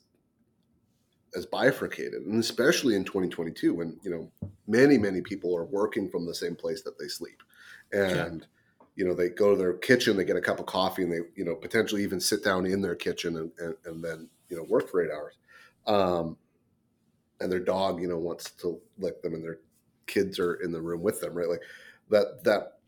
as 1.34 1.46
bifurcated, 1.46 2.22
and 2.26 2.38
especially 2.38 2.94
in 2.94 3.04
2022, 3.04 3.72
when 3.72 3.98
you 4.02 4.10
know 4.10 4.30
many 4.66 4.98
many 4.98 5.22
people 5.22 5.56
are 5.56 5.64
working 5.64 6.08
from 6.08 6.26
the 6.26 6.34
same 6.34 6.54
place 6.54 6.82
that 6.82 6.98
they 6.98 7.08
sleep, 7.08 7.42
and 7.92 8.46
you 8.94 9.04
know 9.04 9.14
they 9.14 9.28
go 9.28 9.52
to 9.52 9.56
their 9.56 9.74
kitchen, 9.74 10.16
they 10.16 10.24
get 10.24 10.36
a 10.36 10.40
cup 10.40 10.60
of 10.60 10.66
coffee, 10.66 11.02
and 11.02 11.12
they 11.12 11.20
you 11.34 11.44
know 11.44 11.54
potentially 11.54 12.02
even 12.02 12.20
sit 12.20 12.44
down 12.44 12.66
in 12.66 12.80
their 12.82 12.94
kitchen 12.94 13.36
and 13.36 13.50
and, 13.58 13.74
and 13.84 14.04
then 14.04 14.28
you 14.48 14.56
know 14.56 14.64
work 14.64 14.90
for 14.90 15.02
eight 15.02 15.10
hours, 15.10 15.36
um, 15.86 16.36
and 17.40 17.50
their 17.50 17.60
dog 17.60 18.00
you 18.00 18.08
know 18.08 18.18
wants 18.18 18.50
to 18.50 18.80
lick 18.98 19.22
them, 19.22 19.34
and 19.34 19.44
their 19.44 19.58
kids 20.06 20.38
are 20.38 20.54
in 20.56 20.72
the 20.72 20.80
room 20.80 21.02
with 21.02 21.20
them, 21.20 21.34
right? 21.34 21.48
Like 21.48 21.62
that 22.10 22.44
that 22.44 22.78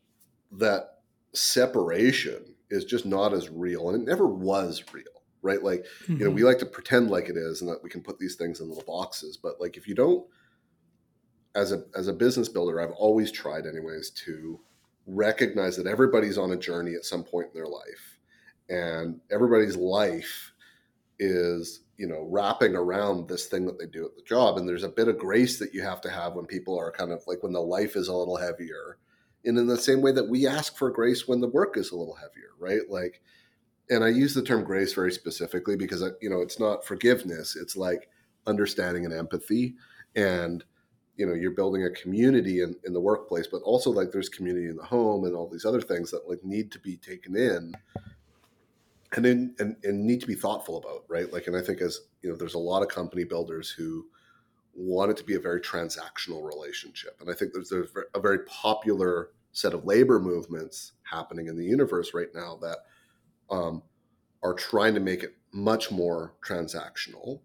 that 0.53 0.99
separation 1.33 2.55
is 2.69 2.85
just 2.85 3.05
not 3.05 3.33
as 3.33 3.49
real, 3.49 3.89
and 3.89 4.01
it 4.01 4.09
never 4.09 4.27
was 4.27 4.83
real 4.93 5.03
right? 5.41 5.61
Like, 5.61 5.85
you 6.07 6.25
know, 6.25 6.31
we 6.31 6.43
like 6.43 6.57
to 6.57 6.65
pretend 6.65 7.11
like 7.11 7.29
it 7.29 7.37
is 7.37 7.61
and 7.61 7.69
that 7.69 7.83
we 7.83 7.89
can 7.91 8.01
put 8.01 8.17
these 8.17 8.33
things 8.33 8.61
in 8.61 8.67
little 8.67 8.83
boxes. 8.83 9.37
But 9.37 9.61
like 9.61 9.77
if 9.77 9.87
you 9.87 9.93
don't 9.93 10.25
as 11.53 11.71
a 11.71 11.83
as 11.95 12.07
a 12.07 12.13
business 12.13 12.49
builder, 12.49 12.81
I've 12.81 12.91
always 12.91 13.31
tried 13.31 13.65
anyways 13.65 14.09
to 14.25 14.59
recognize 15.07 15.77
that 15.77 15.87
everybody's 15.87 16.37
on 16.37 16.51
a 16.51 16.57
journey 16.57 16.93
at 16.93 17.05
some 17.05 17.23
point 17.23 17.47
in 17.47 17.53
their 17.53 17.67
life. 17.67 18.19
And 18.69 19.19
everybody's 19.31 19.75
life 19.75 20.51
is, 21.19 21.81
you 21.97 22.07
know, 22.07 22.27
wrapping 22.29 22.75
around 22.75 23.27
this 23.27 23.45
thing 23.45 23.65
that 23.67 23.77
they 23.77 23.85
do 23.85 24.05
at 24.05 24.15
the 24.15 24.23
job. 24.23 24.57
And 24.57 24.67
there's 24.67 24.83
a 24.83 24.89
bit 24.89 25.07
of 25.07 25.17
grace 25.17 25.59
that 25.59 25.73
you 25.73 25.81
have 25.83 26.01
to 26.01 26.09
have 26.09 26.33
when 26.33 26.45
people 26.45 26.77
are 26.77 26.91
kind 26.91 27.11
of 27.11 27.21
like 27.27 27.43
when 27.43 27.53
the 27.53 27.61
life 27.61 27.95
is 27.95 28.07
a 28.07 28.15
little 28.15 28.37
heavier. 28.37 28.97
And 29.45 29.57
in 29.59 29.67
the 29.67 29.77
same 29.77 30.01
way 30.01 30.11
that 30.11 30.27
we 30.27 30.47
ask 30.47 30.75
for 30.75 30.89
grace 30.89 31.27
when 31.27 31.39
the 31.39 31.47
work 31.47 31.77
is 31.77 31.91
a 31.91 31.95
little 31.95 32.15
heavier, 32.15 32.49
right? 32.59 32.81
Like 32.89 33.21
and 33.89 34.03
I 34.03 34.09
use 34.09 34.33
the 34.33 34.41
term 34.41 34.63
grace 34.63 34.93
very 34.93 35.11
specifically 35.11 35.75
because 35.75 36.03
you 36.21 36.29
know 36.29 36.41
it's 36.41 36.59
not 36.59 36.85
forgiveness; 36.85 37.55
it's 37.55 37.75
like 37.75 38.09
understanding 38.47 39.05
and 39.05 39.13
empathy, 39.13 39.75
and 40.15 40.63
you 41.17 41.25
know 41.25 41.33
you're 41.33 41.51
building 41.51 41.83
a 41.85 41.89
community 41.91 42.61
in, 42.61 42.75
in 42.85 42.93
the 42.93 42.99
workplace, 42.99 43.47
but 43.47 43.61
also 43.63 43.89
like 43.89 44.11
there's 44.11 44.29
community 44.29 44.67
in 44.67 44.75
the 44.75 44.83
home 44.83 45.25
and 45.25 45.35
all 45.35 45.47
these 45.47 45.65
other 45.65 45.81
things 45.81 46.11
that 46.11 46.27
like 46.27 46.43
need 46.43 46.71
to 46.71 46.79
be 46.79 46.97
taken 46.97 47.35
in, 47.35 47.73
and 49.13 49.25
then 49.25 49.55
and, 49.59 49.75
and 49.83 50.05
need 50.05 50.21
to 50.21 50.27
be 50.27 50.35
thoughtful 50.35 50.77
about, 50.77 51.03
right? 51.07 51.31
Like, 51.31 51.47
and 51.47 51.55
I 51.55 51.61
think 51.61 51.81
as 51.81 52.01
you 52.21 52.29
know, 52.29 52.35
there's 52.35 52.53
a 52.53 52.59
lot 52.59 52.81
of 52.81 52.89
company 52.89 53.23
builders 53.23 53.69
who 53.69 54.05
want 54.73 55.11
it 55.11 55.17
to 55.17 55.23
be 55.23 55.35
a 55.35 55.39
very 55.39 55.61
transactional 55.61 56.45
relationship, 56.45 57.17
and 57.21 57.29
I 57.29 57.33
think 57.33 57.53
there's, 57.53 57.69
there's 57.69 57.89
a 58.13 58.19
very 58.19 58.39
popular 58.39 59.29
set 59.53 59.73
of 59.73 59.85
labor 59.85 60.19
movements 60.19 60.91
happening 61.03 61.47
in 61.47 61.55
the 61.55 61.63
universe 61.63 62.13
right 62.13 62.27
now 62.35 62.59
that 62.61 62.79
um, 63.49 63.81
are 64.43 64.53
trying 64.53 64.93
to 64.93 64.99
make 64.99 65.23
it 65.23 65.37
much 65.53 65.91
more 65.91 66.33
transactional. 66.45 67.39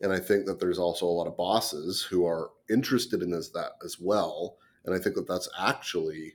And 0.00 0.12
I 0.12 0.18
think 0.18 0.46
that 0.46 0.58
there's 0.60 0.78
also 0.78 1.06
a 1.06 1.08
lot 1.08 1.26
of 1.26 1.36
bosses 1.36 2.02
who 2.02 2.24
are 2.26 2.50
interested 2.70 3.22
in 3.22 3.30
this, 3.30 3.50
that 3.50 3.72
as 3.84 3.98
well. 4.00 4.56
And 4.84 4.94
I 4.94 4.98
think 4.98 5.14
that 5.16 5.28
that's 5.28 5.48
actually 5.58 6.34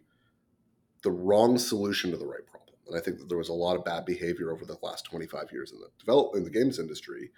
the 1.01 1.11
wrong 1.11 1.57
solution 1.57 2.11
to 2.11 2.17
the 2.17 2.27
right 2.27 2.45
problem. 2.45 2.75
And 2.87 2.95
I 2.95 2.99
think 2.99 3.17
that 3.17 3.29
there 3.29 3.37
was 3.37 3.49
a 3.49 3.53
lot 3.53 3.75
of 3.75 3.85
bad 3.85 4.05
behavior 4.05 4.51
over 4.51 4.65
the 4.65 4.77
last 4.83 5.05
25 5.05 5.51
years 5.51 5.71
in 5.71 5.79
the 5.79 5.87
develop 5.99 6.35
in 6.35 6.43
the 6.43 6.49
games 6.49 6.79
industry 6.79 7.31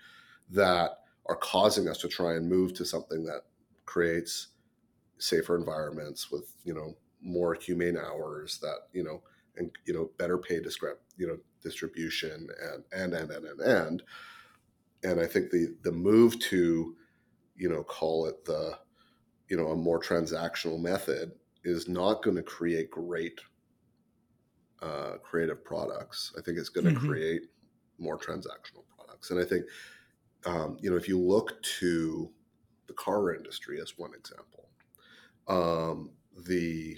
that 0.49 0.99
are 1.25 1.35
causing 1.35 1.87
us 1.87 1.97
to 1.99 2.07
try 2.07 2.33
and 2.35 2.49
move 2.49 2.73
to 2.73 2.85
something 2.85 3.23
that 3.25 3.43
creates 3.85 4.47
safer 5.19 5.57
environments 5.57 6.31
with 6.31 6.53
you 6.63 6.73
know 6.73 6.95
more 7.21 7.53
humane 7.53 7.97
hours 7.97 8.59
that 8.59 8.77
you 8.93 9.03
know 9.03 9.21
and 9.57 9.71
you 9.85 9.93
know 9.93 10.09
better 10.17 10.37
pay 10.37 10.61
descript 10.61 11.01
you 11.17 11.27
know 11.27 11.37
distribution 11.63 12.47
and 12.71 12.83
and 12.91 13.13
and 13.13 13.31
and 13.31 13.45
and 13.45 13.61
and 13.61 14.03
and 15.07 15.19
I 15.21 15.27
think 15.27 15.51
the 15.51 15.75
the 15.83 15.91
move 15.91 16.39
to 16.41 16.95
you 17.55 17.69
know 17.69 17.83
call 17.83 18.27
it 18.27 18.45
the 18.45 18.79
you 19.49 19.57
know 19.57 19.69
a 19.69 19.75
more 19.75 20.01
transactional 20.01 20.79
method 20.81 21.33
is 21.63 21.87
not 21.89 22.23
going 22.23 22.37
to 22.37 22.43
create 22.43 22.91
great 22.91 23.41
uh, 24.81 25.17
creative 25.23 25.63
products. 25.63 26.33
I 26.37 26.41
think 26.41 26.57
it's 26.57 26.69
going 26.69 26.85
to 26.85 26.91
Mhm. 26.91 26.93
create 26.93 27.41
more 27.97 28.17
transactional 28.17 28.85
products, 28.95 29.31
and 29.31 29.39
I 29.39 29.45
think 29.45 29.65
um, 30.45 30.77
you 30.81 30.89
know 30.89 30.97
if 30.97 31.07
you 31.07 31.19
look 31.19 31.61
to 31.79 32.33
the 32.87 32.93
car 32.93 33.33
industry 33.35 33.81
as 33.81 33.97
one 33.97 34.13
example, 34.13 34.69
um, 35.47 36.13
the 36.47 36.97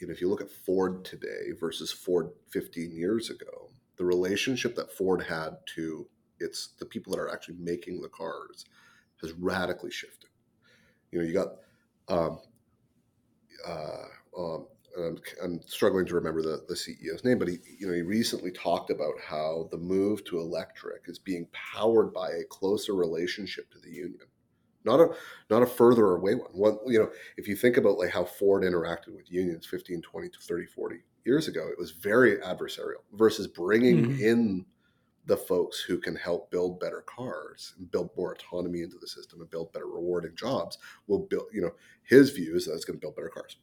you 0.00 0.08
know, 0.08 0.12
if 0.12 0.20
you 0.20 0.28
look 0.28 0.42
at 0.42 0.50
Ford 0.50 1.04
today 1.04 1.52
versus 1.58 1.92
Ford 1.92 2.30
15 2.50 2.92
years 2.92 3.30
ago, 3.30 3.70
the 3.96 4.04
relationship 4.04 4.74
that 4.76 4.92
Ford 4.92 5.22
had 5.22 5.56
to 5.76 6.08
its 6.40 6.68
the 6.78 6.86
people 6.86 7.12
that 7.12 7.20
are 7.20 7.32
actually 7.32 7.56
making 7.58 8.00
the 8.00 8.08
cars 8.08 8.64
has 9.20 9.32
radically 9.32 9.90
shifted. 9.90 10.30
You 11.10 11.20
know, 11.20 11.24
you 11.24 11.32
got 11.34 11.48
um, 12.08 12.40
uh, 13.66 14.04
um, 14.36 14.66
I'm, 14.96 15.18
I'm 15.42 15.62
struggling 15.62 16.06
to 16.06 16.14
remember 16.14 16.42
the, 16.42 16.64
the 16.68 16.74
CEO's 16.76 17.24
name, 17.24 17.38
but 17.38 17.48
he, 17.48 17.58
you 17.78 17.86
know, 17.88 17.94
he 17.94 18.02
recently 18.02 18.52
talked 18.52 18.90
about 18.90 19.14
how 19.20 19.68
the 19.70 19.78
move 19.78 20.24
to 20.24 20.38
electric 20.38 21.08
is 21.08 21.18
being 21.18 21.48
powered 21.52 22.12
by 22.12 22.28
a 22.30 22.44
closer 22.44 22.94
relationship 22.94 23.70
to 23.72 23.78
the 23.80 23.90
union, 23.90 24.20
not 24.84 25.00
a 25.00 25.08
not 25.50 25.62
a 25.62 25.66
further 25.66 26.12
away 26.14 26.34
one. 26.36 26.50
One, 26.52 26.78
you 26.86 26.98
know, 26.98 27.10
if 27.36 27.48
you 27.48 27.56
think 27.56 27.76
about 27.76 27.98
like 27.98 28.10
how 28.10 28.24
Ford 28.24 28.62
interacted 28.62 29.16
with 29.16 29.30
unions 29.32 29.66
15, 29.66 30.02
20 30.02 30.28
to 30.28 30.38
30, 30.40 30.66
40 30.66 30.96
years 31.24 31.48
ago, 31.48 31.68
it 31.68 31.78
was 31.78 31.92
very 31.92 32.38
adversarial 32.38 33.02
versus 33.14 33.46
bringing 33.48 34.04
Mhm. 34.04 34.20
in 34.20 34.66
the 35.26 35.36
folks 35.36 35.80
who 35.80 35.98
can 35.98 36.14
help 36.14 36.50
build 36.50 36.80
better 36.80 37.02
cars 37.06 37.74
and 37.78 37.90
build 37.90 38.10
more 38.16 38.32
autonomy 38.32 38.82
into 38.82 38.98
the 39.00 39.06
system 39.06 39.40
and 39.40 39.50
build 39.50 39.72
better 39.72 39.86
rewarding 39.86 40.36
jobs 40.36 40.78
will 41.06 41.20
build, 41.20 41.46
you 41.52 41.62
know, 41.62 41.72
his 42.02 42.30
view 42.30 42.54
is 42.54 42.66
that 42.66 42.74
it's 42.74 42.84
going 42.84 42.98
to 42.98 43.00
build 43.00 43.16
better 43.16 43.30
cars. 43.30 43.56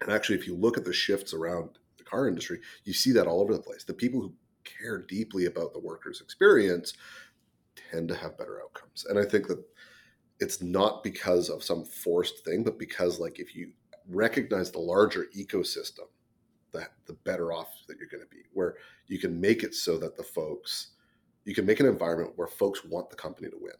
And 0.00 0.12
actually, 0.12 0.38
if 0.38 0.46
you 0.46 0.54
look 0.54 0.78
at 0.78 0.84
the 0.84 0.92
shifts 0.92 1.34
around 1.34 1.70
the 1.96 2.04
car 2.04 2.28
industry, 2.28 2.60
you 2.84 2.92
see 2.92 3.10
that 3.12 3.26
all 3.26 3.40
over 3.40 3.52
the 3.52 3.62
place. 3.62 3.84
The 3.84 3.94
people 3.94 4.20
who 4.20 4.32
care 4.64 4.98
deeply 4.98 5.46
about 5.46 5.72
the 5.72 5.80
worker's 5.80 6.20
experience 6.20 6.94
tend 7.90 8.08
to 8.08 8.16
have 8.16 8.38
better 8.38 8.62
outcomes. 8.62 9.04
And 9.08 9.18
I 9.18 9.24
think 9.24 9.48
that 9.48 9.62
it's 10.40 10.62
not 10.62 11.02
because 11.02 11.48
of 11.48 11.64
some 11.64 11.84
forced 11.84 12.44
thing, 12.44 12.62
but 12.62 12.78
because 12.78 13.18
like 13.18 13.40
if 13.40 13.56
you 13.56 13.72
recognize 14.08 14.70
the 14.70 14.78
larger 14.78 15.26
ecosystem, 15.36 16.06
the, 16.72 16.88
the 17.06 17.14
better 17.14 17.52
off 17.52 17.72
that 17.86 17.98
you're 17.98 18.08
going 18.08 18.22
to 18.22 18.28
be, 18.30 18.42
where 18.52 18.76
you 19.06 19.18
can 19.18 19.40
make 19.40 19.62
it 19.62 19.74
so 19.74 19.98
that 19.98 20.16
the 20.16 20.22
folks, 20.22 20.92
you 21.44 21.54
can 21.54 21.66
make 21.66 21.80
an 21.80 21.86
environment 21.86 22.32
where 22.36 22.48
folks 22.48 22.84
want 22.84 23.10
the 23.10 23.16
company 23.16 23.48
to 23.50 23.56
win 23.58 23.74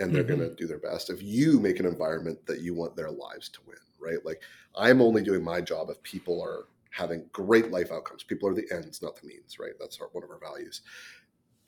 and 0.00 0.14
they're 0.14 0.24
Mhm. 0.24 0.28
going 0.28 0.40
to 0.40 0.54
do 0.54 0.66
their 0.66 0.78
best. 0.78 1.10
If 1.10 1.22
you 1.22 1.60
make 1.60 1.78
an 1.80 1.86
environment 1.86 2.46
that 2.46 2.60
you 2.60 2.74
want 2.74 2.96
their 2.96 3.10
lives 3.10 3.48
to 3.50 3.60
win, 3.66 3.78
right? 4.00 4.24
Like 4.24 4.42
I'm 4.76 5.00
only 5.00 5.22
doing 5.22 5.44
my 5.44 5.60
job 5.60 5.90
if 5.90 6.02
people 6.02 6.42
are 6.42 6.68
having 6.90 7.28
great 7.32 7.70
life 7.70 7.90
outcomes. 7.92 8.22
People 8.24 8.48
are 8.48 8.54
the 8.54 8.66
ends, 8.72 9.02
not 9.02 9.16
the 9.16 9.26
means, 9.26 9.58
right? 9.58 9.72
That's 9.80 10.00
our, 10.00 10.08
one 10.08 10.24
of 10.24 10.30
our 10.30 10.38
values. 10.38 10.82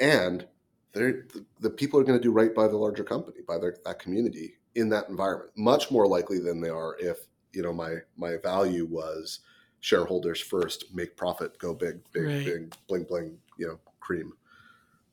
And 0.01 0.49
they're, 0.93 1.27
the, 1.33 1.47
the 1.61 1.71
people 1.71 2.01
are 2.01 2.05
going 2.05 2.19
to 2.19 2.23
do 2.23 2.33
right 2.33 2.55
by 2.55 2.69
the 2.69 2.77
larger 2.77 3.05
company, 3.05 3.39
by 3.47 3.59
their, 3.59 3.77
that 3.85 3.99
community 3.99 4.55
in 4.75 4.89
that 4.91 5.09
environment, 5.09 5.51
much 5.57 5.91
more 5.91 6.07
likely 6.07 6.39
than 6.39 6.61
they 6.61 6.69
are 6.69 6.97
if, 6.99 7.27
you 7.53 7.63
know, 7.63 7.73
my, 7.73 7.97
my 8.17 8.37
value 8.37 8.87
was 8.87 9.41
shareholders 9.81 10.41
first, 10.41 10.85
make 10.95 11.17
profit, 11.17 11.59
go 11.59 11.75
big, 11.75 12.01
big, 12.13 12.25
Right. 12.25 12.45
big, 12.45 12.75
bling, 12.89 13.05
bling, 13.05 13.39
you 13.59 13.67
know, 13.69 13.79
cream. 14.01 14.33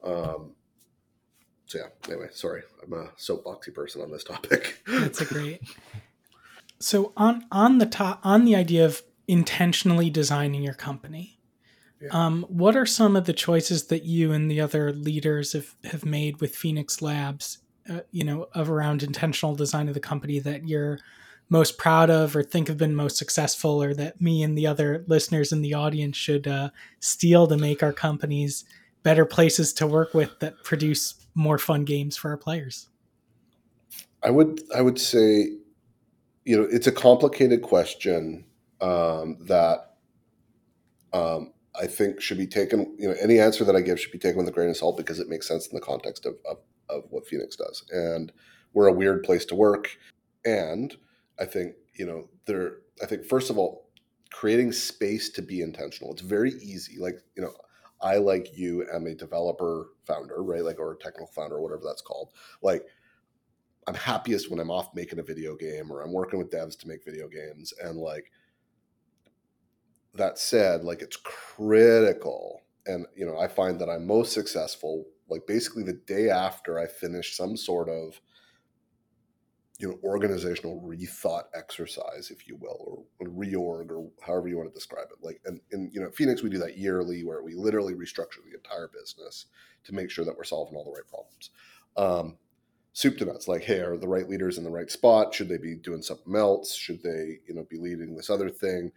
Um, 0.03 0.51
so 1.66 1.80
yeah. 1.80 1.88
Anyway, 2.11 2.28
sorry, 2.32 2.64
I'm 2.84 2.93
a 2.93 3.07
soapboxy 3.18 3.74
person 3.74 4.01
on 4.01 4.11
this 4.11 4.24
topic. 4.24 4.82
That's 4.88 5.22
a 5.22 5.26
great. 5.26 5.61
So 6.80 7.14
on 7.16 7.45
on 7.49 7.78
the 7.78 7.86
top 7.86 8.20
on 8.24 8.43
the 8.43 8.57
idea 8.57 8.84
of 8.86 9.03
intentionally 9.26 10.09
designing 10.09 10.64
your 10.64 10.74
company, 10.74 11.39
Yeah. 12.01 12.09
um, 12.11 12.43
what 12.49 12.76
are 12.76 12.86
some 12.86 13.16
of 13.16 13.24
the 13.24 13.32
choices 13.32 13.86
that 13.88 14.03
you 14.03 14.34
and 14.34 14.51
the 14.51 14.59
other 14.59 14.91
leaders 14.91 15.53
have 15.53 15.76
have 15.86 16.03
made 16.03 16.41
with 16.41 16.53
Phoenix 16.57 17.01
Labs? 17.01 17.59
Uh, 17.89 18.01
you 18.11 18.26
know, 18.26 18.47
of 18.53 18.70
around 18.70 19.01
intentional 19.01 19.55
design 19.55 19.88
of 19.88 19.93
the 19.93 20.01
company 20.01 20.39
that 20.39 20.68
you're 20.68 20.99
most 21.54 21.78
proud 21.78 22.10
of, 22.10 22.36
or 22.36 22.41
think 22.41 22.68
have 22.68 22.80
been 22.80 22.95
most 22.95 23.16
successful, 23.16 23.82
or 23.82 23.93
that 23.93 24.20
me 24.20 24.41
and 24.41 24.58
the 24.58 24.66
other 24.66 25.06
listeners 25.08 25.51
in 25.51 25.62
the 25.62 25.76
audience 25.76 26.18
should 26.18 26.47
uh, 26.47 26.72
steal 26.99 27.45
to 27.45 27.56
make 27.56 27.84
our 27.84 27.93
companies 27.93 28.66
better 29.04 29.24
places 29.24 29.72
to 29.74 29.86
work 29.86 30.16
with 30.16 30.32
that 30.39 30.56
produce 30.64 31.14
more 31.36 31.60
fun 31.60 31.86
games 31.86 32.18
for 32.18 32.32
our 32.32 32.38
players. 32.38 32.89
I 34.24 34.32
would 34.32 34.62
I 34.76 34.82
would 34.82 34.99
say, 34.99 35.49
you 36.43 36.58
know, 36.58 36.68
it's 36.72 36.88
a 36.88 36.91
complicated 36.91 37.62
question 37.62 38.45
um, 38.82 39.38
that 39.41 39.97
um, 41.14 41.54
I 41.80 41.86
think 41.86 42.20
should 42.20 42.39
be 42.39 42.47
taken. 42.47 42.95
You 42.97 43.10
know, 43.10 43.16
any 43.22 43.39
answer 43.39 43.64
that 43.64 43.76
I 43.76 43.82
give 43.82 43.99
should 43.99 44.12
be 44.12 44.18
taken 44.18 44.39
with 44.39 44.47
a 44.47 44.51
grain 44.51 44.70
of 44.70 44.78
salt 44.78 44.97
because 44.97 45.20
it 45.20 45.30
makes 45.30 45.47
sense 45.47 45.68
in 45.68 45.76
the 45.76 45.86
context 45.86 46.26
of 46.26 46.34
of, 46.49 46.58
of 46.89 47.04
what 47.12 47.28
Phoenix 47.28 47.56
does. 47.56 47.84
And 47.91 48.32
we're 48.74 48.88
a 48.88 48.93
weird 48.93 49.22
place 49.22 49.45
to 49.45 49.56
work, 49.56 49.95
and 50.45 50.97
I 51.39 51.45
think 51.45 51.75
you 51.95 52.05
know 52.05 52.29
there. 52.45 52.77
I 53.01 53.05
think 53.05 53.25
first 53.25 53.49
of 53.49 53.57
all, 53.57 53.89
creating 54.31 54.71
space 54.71 55.29
to 55.31 55.41
be 55.41 55.61
intentional. 55.61 56.13
It's 56.13 56.21
very 56.21 56.51
easy. 56.53 56.97
Like 56.99 57.19
you 57.36 57.43
know, 57.43 57.53
I 58.01 58.17
like 58.17 58.57
you 58.57 58.88
am 58.93 59.07
a 59.07 59.15
developer 59.15 59.88
founder, 60.05 60.43
right? 60.43 60.63
Like 60.63 60.79
or 60.79 60.93
a 60.93 60.97
technical 60.97 61.27
founder, 61.27 61.55
or 61.55 61.61
whatever 61.61 61.84
that's 61.86 62.01
called. 62.01 62.31
Like 62.61 62.86
I'm 63.88 63.95
happiest 63.95 64.49
when 64.49 64.59
I'm 64.59 64.71
off 64.71 64.93
making 64.95 65.19
a 65.19 65.23
video 65.23 65.55
game 65.55 65.91
or 65.91 66.01
I'm 66.01 66.13
working 66.13 66.39
with 66.39 66.51
devs 66.51 66.77
to 66.79 66.88
make 66.88 67.03
video 67.03 67.27
games. 67.27 67.73
And 67.81 67.97
like 67.97 68.31
that 70.13 70.38
said, 70.38 70.84
like 70.84 71.01
it's 71.01 71.17
critical. 71.17 72.61
And 72.86 73.05
you 73.15 73.25
know, 73.25 73.39
I 73.39 73.47
find 73.47 73.79
that 73.79 73.89
I'm 73.89 74.05
most 74.05 74.34
successful 74.34 75.05
like 75.29 75.47
basically 75.47 75.84
the 75.84 75.93
day 75.93 76.29
after 76.29 76.79
I 76.79 76.86
finish 76.86 77.36
some 77.36 77.57
sort 77.57 77.89
of 77.89 78.19
you 79.84 79.89
know 79.89 79.99
organizational 80.01 80.79
rethought 80.79 81.43
exercise, 81.53 82.31
if 82.31 82.47
you 82.47 82.55
will, 82.55 83.05
or 83.19 83.27
reorg 83.27 83.91
or 83.91 84.09
however 84.25 84.47
you 84.47 84.55
want 84.55 84.69
to 84.69 84.73
describe 84.73 85.07
it. 85.11 85.21
Like 85.21 85.41
and, 85.43 85.59
and 85.73 85.93
you 85.93 85.99
know, 85.99 86.09
Phoenix 86.09 86.41
we 86.41 86.49
do 86.49 86.57
that 86.59 86.77
yearly 86.77 87.25
where 87.25 87.43
we 87.43 87.53
literally 87.53 87.93
restructure 87.93 88.41
the 88.49 88.55
entire 88.55 88.88
business 88.88 89.47
to 89.84 89.93
make 89.93 90.09
sure 90.09 90.23
that 90.23 90.38
we're 90.38 90.45
solving 90.45 90.77
all 90.77 90.86
the 90.86 90.91
right 90.91 91.05
problems. 91.09 91.49
Um, 91.97 92.38
soup 92.93 93.17
to 93.17 93.25
nuts 93.25 93.49
like 93.49 93.63
hey 93.63 93.79
are 93.79 93.97
the 93.97 94.07
right 94.07 94.29
leaders 94.29 94.57
in 94.57 94.63
the 94.63 94.69
right 94.69 94.89
spot? 94.89 95.34
Should 95.34 95.49
they 95.49 95.57
be 95.57 95.75
doing 95.75 96.01
something 96.01 96.34
else? 96.34 96.73
Should 96.73 97.03
they 97.03 97.39
you 97.45 97.53
know 97.53 97.67
be 97.69 97.77
leading 97.77 98.15
this 98.15 98.29
other 98.29 98.49
thing? 98.49 98.89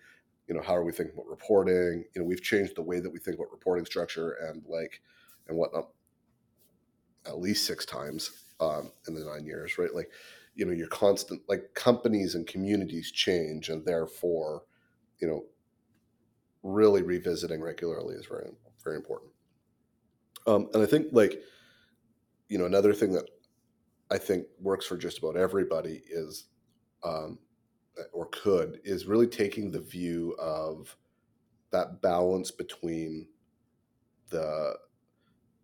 You 0.46 0.54
know 0.54 0.62
how 0.62 0.76
are 0.76 0.84
we 0.84 0.92
thinking 0.92 1.16
about 1.16 1.26
reporting? 1.26 2.04
You 2.14 2.22
know 2.22 2.28
we've 2.28 2.44
changed 2.44 2.76
the 2.76 2.82
way 2.82 3.00
that 3.00 3.12
we 3.12 3.18
think 3.18 3.38
about 3.38 3.50
reporting 3.50 3.86
structure 3.86 4.36
and 4.48 4.62
like 4.68 5.00
and 5.48 5.58
whatnot 5.58 5.88
at 7.26 7.40
least 7.40 7.66
six 7.66 7.84
times 7.84 8.44
um, 8.60 8.92
in 9.08 9.14
the 9.14 9.24
nine 9.24 9.44
years 9.44 9.78
right? 9.78 9.92
Like 9.92 10.12
you 10.56 10.64
know 10.64 10.72
your 10.72 10.88
constant 10.88 11.40
like 11.48 11.62
companies 11.74 12.34
and 12.34 12.46
communities 12.46 13.12
change 13.12 13.68
and 13.68 13.86
therefore 13.86 14.64
you 15.20 15.28
know 15.28 15.44
really 16.64 17.02
revisiting 17.02 17.60
regularly 17.60 18.16
is 18.16 18.26
very 18.26 18.50
very 18.82 18.96
important. 18.96 19.30
Um, 20.48 20.68
and 20.74 20.82
i 20.82 20.86
think 20.86 21.08
like 21.12 21.40
you 22.48 22.58
know 22.58 22.66
another 22.66 22.92
thing 22.92 23.12
that 23.12 23.28
I 24.10 24.18
think 24.18 24.46
works 24.60 24.86
for 24.86 24.96
just 24.96 25.18
about 25.18 25.36
everybody 25.36 26.02
is, 26.08 26.44
um, 27.02 27.38
or 28.12 28.26
could, 28.26 28.80
is 28.84 29.06
really 29.06 29.26
taking 29.26 29.70
the 29.70 29.80
view 29.80 30.36
of 30.38 30.96
that 31.70 32.00
balance 32.02 32.50
between 32.50 33.26
the, 34.30 34.74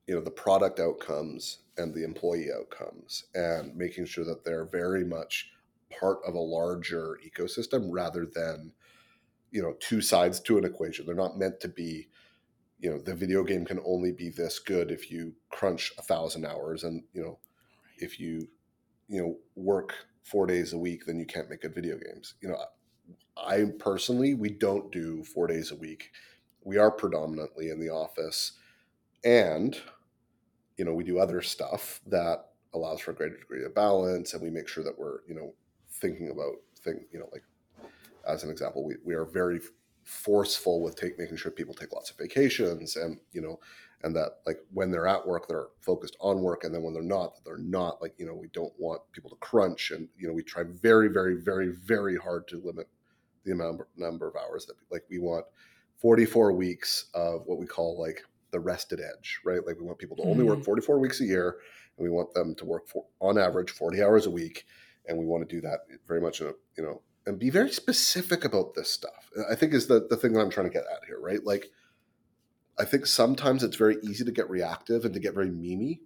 you 0.07 0.15
know, 0.15 0.21
the 0.21 0.31
product 0.31 0.81
outcomes 0.81 1.59
and 1.77 1.95
the 1.95 2.05
employee 2.05 2.49
outcomes, 2.57 3.25
and 3.35 3.75
making 3.77 4.07
sure 4.07 4.25
that 4.25 4.45
they're 4.45 4.67
very 4.67 5.05
much 5.05 5.51
part 5.99 6.19
of 6.27 6.35
a 6.35 6.41
larger 6.41 7.19
ecosystem 7.27 7.89
rather 7.91 8.27
than, 8.27 8.73
you 9.51 9.63
know, 9.63 9.75
two 9.81 10.01
sides 10.01 10.41
to 10.41 10.59
an 10.59 10.65
equation. 10.65 11.07
They're 11.07 11.15
not 11.15 11.39
meant 11.39 11.61
to 11.61 11.69
be. 11.69 12.09
You 12.79 12.91
know, 12.91 12.99
the 12.99 13.15
video 13.15 13.45
game 13.45 13.65
can 13.65 13.79
only 13.87 14.11
be 14.11 14.29
this 14.29 14.59
good 14.59 14.91
if 14.91 15.09
you 15.09 15.35
crunch 15.51 15.93
a 15.99 16.03
thousand 16.03 16.45
hours, 16.45 16.83
and 16.83 17.05
you 17.13 17.23
know, 17.23 17.39
if 17.99 18.19
you 18.19 18.49
you 19.13 19.21
know 19.21 19.37
work 19.55 19.95
four 20.25 20.47
days 20.47 20.73
a 20.73 20.79
week 20.79 21.05
then 21.07 21.19
you 21.19 21.27
can't 21.27 21.51
make 21.51 21.61
good 21.61 21.75
video 21.75 21.97
games 21.99 22.35
you 22.41 22.49
know 22.49 22.57
i 23.37 23.67
personally 23.79 24.35
we 24.35 24.49
don't 24.49 24.91
do 24.91 25.23
four 25.23 25.47
days 25.47 25.71
a 25.71 25.77
week 25.77 26.11
we 26.65 26.79
are 26.79 26.91
predominantly 26.91 27.69
in 27.71 27.79
the 27.79 27.91
office 27.91 28.53
and 29.25 29.81
you 30.77 30.85
know 30.85 30.95
we 30.95 31.05
do 31.05 31.19
other 31.19 31.43
stuff 31.43 32.01
that 32.07 32.47
allows 32.75 33.01
for 33.01 33.11
a 33.11 33.15
greater 33.15 33.37
degree 33.37 33.65
of 33.65 33.75
balance 33.75 34.33
and 34.33 34.43
we 34.43 34.51
make 34.51 34.69
sure 34.69 34.85
that 34.85 34.99
we're 34.99 35.19
you 35.29 35.35
know 35.35 35.53
thinking 35.91 36.31
about 36.31 36.55
thing 36.81 37.05
you 37.13 37.19
know 37.19 37.29
like 37.33 37.45
as 38.27 38.45
an 38.45 38.51
example 38.51 38.85
we, 38.85 38.95
we 39.05 39.15
are 39.15 39.25
very 39.25 39.61
forceful 40.05 40.83
with 40.83 40.97
take, 40.97 41.19
making 41.19 41.37
sure 41.37 41.51
people 41.53 41.75
take 41.75 41.93
lots 41.93 42.11
of 42.11 42.17
vacations 42.17 42.97
and 42.97 43.19
you 43.33 43.41
know 43.41 43.59
and 44.03 44.17
that 44.17 44.39
like 44.47 44.59
when 44.73 44.91
they're 44.91 45.07
at 45.07 45.27
work 45.27 45.47
they're 45.47 45.69
focused 45.81 46.17
on 46.21 46.41
work 46.41 46.65
and 46.65 46.75
then 46.75 46.83
when 46.83 46.93
they're 46.93 47.03
not 47.03 47.35
they're 47.45 47.59
not 47.59 48.03
like 48.03 48.15
you 48.19 48.27
know 48.27 48.35
we 48.35 48.49
don't 48.49 48.73
want 48.79 49.01
people 49.13 49.31
to 49.31 49.37
crunch 49.37 49.93
and 49.93 50.09
you 50.19 50.27
know 50.27 50.35
we 50.35 50.43
try 50.43 50.65
very 50.65 51.09
very 51.09 51.37
very 51.37 51.69
very 51.69 52.17
hard 52.17 52.49
to 52.49 52.61
limit 52.65 52.89
the 53.45 53.53
amount 53.53 53.81
number 53.97 54.29
of 54.29 54.35
hours 54.37 54.67
that 54.67 54.75
like 54.91 55.05
we 55.09 55.19
want 55.19 55.45
44 55.99 56.53
weeks 56.53 57.07
of 57.15 57.43
what 57.47 57.59
we 57.59 57.67
call 57.67 58.01
like 58.01 58.25
the 58.53 58.61
rested 58.61 59.01
edge 59.01 59.41
right 59.45 59.67
like 59.67 59.79
we 59.79 59.85
want 59.85 59.99
people 59.99 60.17
to 60.17 60.23
only 60.23 60.45
work 60.45 60.63
44 60.63 60.99
weeks 60.99 61.21
a 61.21 61.25
year 61.25 61.57
and 61.97 62.05
we 62.05 62.11
want 62.11 62.33
them 62.35 62.55
to 62.55 62.65
work 62.65 62.87
for 62.87 63.05
on 63.21 63.39
average 63.39 63.71
40 63.71 64.03
hours 64.03 64.27
a 64.27 64.31
week 64.31 64.65
and 65.07 65.19
we 65.19 65.25
want 65.25 65.47
to 65.49 65.55
do 65.55 65.61
that 65.61 65.81
very 66.07 66.21
much 66.21 66.41
in 66.41 66.47
a 66.49 66.53
you 66.77 66.85
know 66.85 67.03
and 67.27 67.39
be 67.39 67.51
very 67.51 67.71
specific 67.71 68.45
about 68.45 68.75
this 68.75 68.91
stuff 68.91 69.31
i 69.51 69.55
think 69.55 69.73
is 69.73 69.87
the, 69.87 70.07
the 70.09 70.17
thing 70.17 70.33
that 70.33 70.41
i'm 70.41 70.51
trying 70.51 70.67
to 70.67 70.73
get 70.73 70.85
at 70.93 71.05
here 71.07 71.21
right 71.21 71.45
like 71.45 71.71
I 72.79 72.85
think 72.85 73.07
sometimes 73.07 73.63
it's 73.63 73.77
very 73.77 73.97
easy 74.03 74.25
to 74.25 74.33
get 74.33 74.49
reactive 74.49 75.05
and 75.05 75.13
to 75.15 75.21
get 75.21 75.35
very 75.35 75.51
memey, 75.51 76.01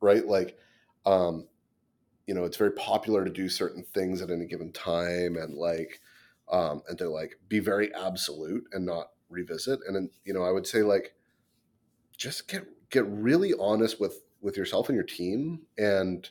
right? 0.00 0.24
Like, 0.24 0.56
um, 1.04 1.48
you 2.26 2.34
know, 2.34 2.44
it's 2.44 2.56
very 2.56 2.72
popular 2.72 3.24
to 3.24 3.30
do 3.30 3.48
certain 3.48 3.82
things 3.82 4.22
at 4.22 4.30
any 4.30 4.46
given 4.46 4.72
time 4.72 5.36
and 5.36 5.54
like, 5.54 6.00
um, 6.50 6.82
and 6.88 6.96
to 6.98 7.08
like 7.08 7.38
be 7.48 7.58
very 7.58 7.92
absolute 7.94 8.64
and 8.72 8.86
not 8.86 9.10
revisit. 9.28 9.80
And 9.86 9.96
then, 9.96 10.10
you 10.24 10.32
know, 10.32 10.44
I 10.44 10.52
would 10.52 10.66
say 10.66 10.82
like, 10.82 11.14
just 12.16 12.48
get 12.48 12.64
get 12.90 13.06
really 13.06 13.52
honest 13.60 14.00
with 14.00 14.22
with 14.40 14.56
yourself 14.56 14.88
and 14.88 14.96
your 14.96 15.04
team 15.04 15.60
and 15.78 16.28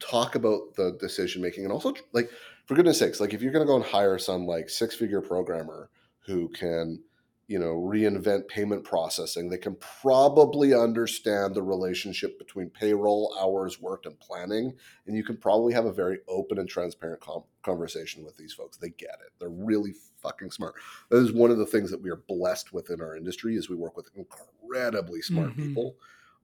talk 0.00 0.34
about 0.34 0.74
the 0.76 0.96
decision 1.00 1.42
making 1.42 1.64
and 1.64 1.72
also 1.72 1.92
like 2.12 2.30
for 2.66 2.74
goodness 2.74 2.98
sakes 2.98 3.20
like 3.20 3.34
if 3.34 3.42
you're 3.42 3.52
going 3.52 3.64
to 3.64 3.70
go 3.70 3.76
and 3.76 3.84
hire 3.84 4.18
some 4.18 4.46
like 4.46 4.68
six 4.68 4.94
figure 4.94 5.20
programmer 5.20 5.90
who 6.20 6.48
can 6.50 7.02
you 7.48 7.58
know 7.58 7.74
reinvent 7.74 8.46
payment 8.48 8.84
processing. 8.84 9.48
They 9.48 9.58
can 9.58 9.74
probably 10.02 10.74
understand 10.74 11.54
the 11.54 11.62
relationship 11.62 12.38
between 12.38 12.70
payroll 12.70 13.34
hours 13.40 13.80
worked 13.80 14.06
and 14.06 14.18
planning 14.20 14.74
and 15.06 15.16
you 15.16 15.24
can 15.24 15.36
probably 15.38 15.72
have 15.72 15.86
a 15.86 15.92
very 15.92 16.18
open 16.28 16.58
and 16.58 16.68
transparent 16.68 17.20
com- 17.20 17.44
conversation 17.62 18.22
with 18.24 18.36
these 18.36 18.52
folks. 18.52 18.76
They 18.76 18.90
get 18.90 19.16
it. 19.24 19.32
They're 19.40 19.48
really 19.48 19.94
fucking 20.22 20.50
smart. 20.50 20.74
That 21.08 21.16
is 21.18 21.32
one 21.32 21.50
of 21.50 21.58
the 21.58 21.66
things 21.66 21.90
that 21.90 22.02
we 22.02 22.10
are 22.10 22.16
blessed 22.28 22.72
with 22.72 22.90
in 22.90 23.00
our 23.00 23.16
industry 23.16 23.56
is 23.56 23.70
we 23.70 23.76
work 23.76 23.96
with 23.96 24.10
incredibly 24.14 25.22
smart 25.22 25.50
Mhm. 25.50 25.56
people 25.56 25.96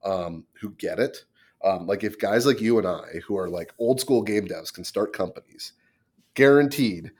um, 0.03 0.45
who 0.59 0.71
get 0.71 0.99
it. 0.99 1.25
Um, 1.63 1.85
like 1.87 2.03
if 2.03 2.19
guys 2.19 2.45
like 2.45 2.61
you 2.61 2.77
and 2.79 2.85
i 2.87 3.19
who 3.25 3.37
are 3.37 3.49
like 3.49 3.73
old 3.79 3.99
school 4.01 4.21
game 4.21 4.45
devs 4.47 4.73
can 4.73 4.83
start 4.83 5.13
companies 5.13 5.73
guaranteed 6.33 7.11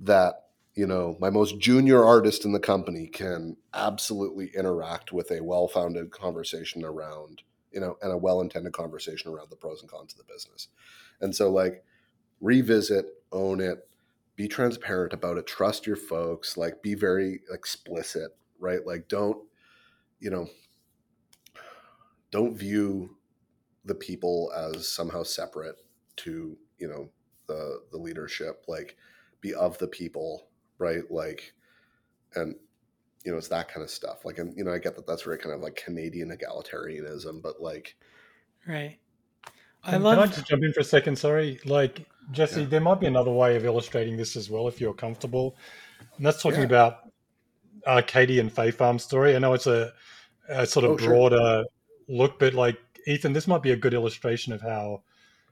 that 0.00 0.47
you 0.78 0.86
know, 0.86 1.16
my 1.18 1.28
most 1.28 1.58
junior 1.58 2.04
artist 2.04 2.44
in 2.44 2.52
the 2.52 2.60
company 2.60 3.08
can 3.08 3.56
absolutely 3.74 4.52
interact 4.54 5.12
with 5.12 5.28
a 5.32 5.42
well-founded 5.42 6.12
conversation 6.12 6.84
around, 6.84 7.42
you 7.72 7.80
know, 7.80 7.96
and 8.00 8.12
a 8.12 8.16
well-intended 8.16 8.72
conversation 8.72 9.32
around 9.32 9.50
the 9.50 9.56
pros 9.56 9.80
and 9.80 9.90
cons 9.90 10.12
of 10.12 10.18
the 10.18 10.32
business. 10.32 10.68
And 11.20 11.34
so 11.34 11.50
like 11.50 11.82
revisit, 12.40 13.06
own 13.32 13.60
it, 13.60 13.88
be 14.36 14.46
transparent 14.46 15.12
about 15.12 15.36
it, 15.36 15.48
trust 15.48 15.84
your 15.84 15.96
folks, 15.96 16.56
like 16.56 16.80
be 16.80 16.94
very 16.94 17.40
explicit, 17.52 18.36
right? 18.60 18.86
Like 18.86 19.08
don't, 19.08 19.38
you 20.20 20.30
know, 20.30 20.46
don't 22.30 22.56
view 22.56 23.16
the 23.84 23.96
people 23.96 24.52
as 24.56 24.88
somehow 24.88 25.24
separate 25.24 25.74
to, 26.18 26.56
you 26.78 26.86
know, 26.86 27.08
the 27.48 27.80
the 27.90 27.98
leadership, 27.98 28.62
like 28.68 28.96
be 29.40 29.54
of 29.54 29.76
the 29.78 29.88
people 29.88 30.47
right? 30.78 31.02
Like, 31.10 31.52
and 32.34 32.54
you 33.24 33.32
know, 33.32 33.38
it's 33.38 33.48
that 33.48 33.68
kind 33.68 33.82
of 33.82 33.90
stuff. 33.90 34.24
Like, 34.24 34.38
and 34.38 34.56
you 34.56 34.64
know, 34.64 34.72
I 34.72 34.78
get 34.78 34.96
that 34.96 35.06
that's 35.06 35.22
very 35.22 35.38
kind 35.38 35.54
of 35.54 35.60
like 35.60 35.76
Canadian 35.76 36.30
egalitarianism, 36.30 37.42
but 37.42 37.60
like, 37.60 37.96
Right. 38.66 38.98
I 39.84 39.92
Can, 39.92 40.02
love. 40.02 40.16
can 40.16 40.22
I 40.22 40.26
just 40.26 40.46
jump 40.46 40.62
in 40.62 40.72
for 40.72 40.80
a 40.80 40.84
second? 40.84 41.16
Sorry. 41.18 41.58
Like, 41.64 42.06
Jesse, 42.32 42.62
Yeah. 42.62 42.66
there 42.66 42.80
might 42.80 43.00
be 43.00 43.06
another 43.06 43.30
way 43.30 43.56
of 43.56 43.64
illustrating 43.64 44.16
this 44.16 44.36
as 44.36 44.50
well 44.50 44.68
if 44.68 44.80
you're 44.80 44.92
comfortable. 44.92 45.56
And 46.16 46.26
that's 46.26 46.42
talking 46.42 46.60
Yeah. 46.60 46.66
about 46.66 46.98
uh, 47.86 48.02
Katie 48.06 48.38
and 48.40 48.52
Fae 48.52 48.70
Farm 48.70 48.98
story. 48.98 49.34
I 49.34 49.38
know 49.38 49.54
it's 49.54 49.66
a, 49.68 49.94
a 50.48 50.66
sort 50.66 50.84
of 50.84 50.92
Oh, 50.92 50.96
sure. 50.98 51.08
broader 51.08 51.64
look, 52.08 52.38
but 52.38 52.52
like, 52.54 52.76
Ethan, 53.06 53.32
this 53.32 53.46
might 53.46 53.62
be 53.62 53.70
a 53.70 53.76
good 53.76 53.94
illustration 53.94 54.52
of 54.52 54.60
how 54.60 55.02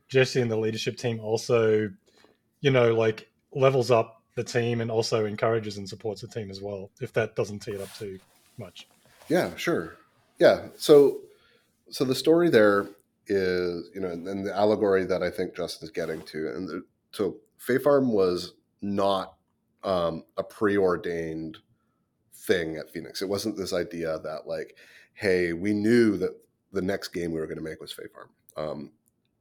Jesse 0.08 0.40
and 0.40 0.50
the 0.50 0.56
leadership 0.56 0.96
team 0.98 1.20
also, 1.20 1.88
you 2.60 2.70
know, 2.70 2.94
like 2.94 3.30
levels 3.52 3.90
up 3.90 4.15
the 4.36 4.44
team 4.44 4.80
and 4.80 4.90
also 4.90 5.24
encourages 5.24 5.78
and 5.78 5.88
supports 5.88 6.20
the 6.20 6.28
team 6.28 6.50
as 6.50 6.60
well, 6.60 6.90
if 7.00 7.12
that 7.14 7.34
doesn't 7.34 7.60
tee 7.60 7.72
it 7.72 7.80
up 7.80 7.92
too 7.94 8.20
much. 8.58 8.86
Yeah, 9.28 9.56
sure. 9.56 9.96
Yeah. 10.38 10.66
So, 10.76 11.22
so 11.90 12.04
the 12.04 12.14
story 12.14 12.50
there 12.50 12.86
is, 13.26 13.90
you 13.94 14.00
know, 14.00 14.10
and, 14.10 14.46
the 14.46 14.54
allegory 14.54 15.04
that 15.06 15.22
I 15.22 15.30
think 15.30 15.56
Justin 15.56 15.86
is 15.86 15.90
getting 15.90 16.20
to, 16.22 16.48
and 16.54 16.68
the, 16.68 16.84
so 17.10 17.36
Fae 17.56 17.78
Farm 17.78 18.12
was 18.12 18.52
not 18.82 19.34
um, 19.82 20.24
a 20.36 20.44
preordained 20.44 21.58
thing 22.34 22.76
at 22.76 22.92
Phoenix. 22.92 23.22
It 23.22 23.28
wasn't 23.28 23.56
this 23.56 23.72
idea 23.72 24.18
that 24.18 24.46
like, 24.46 24.76
hey, 25.14 25.54
we 25.54 25.72
knew 25.72 26.18
that 26.18 26.38
the 26.72 26.82
next 26.82 27.08
game 27.08 27.32
we 27.32 27.40
were 27.40 27.46
going 27.46 27.56
to 27.56 27.64
make 27.64 27.80
was 27.80 27.92
Fae 27.92 28.04
Farm. 28.12 28.30
Um, 28.56 28.90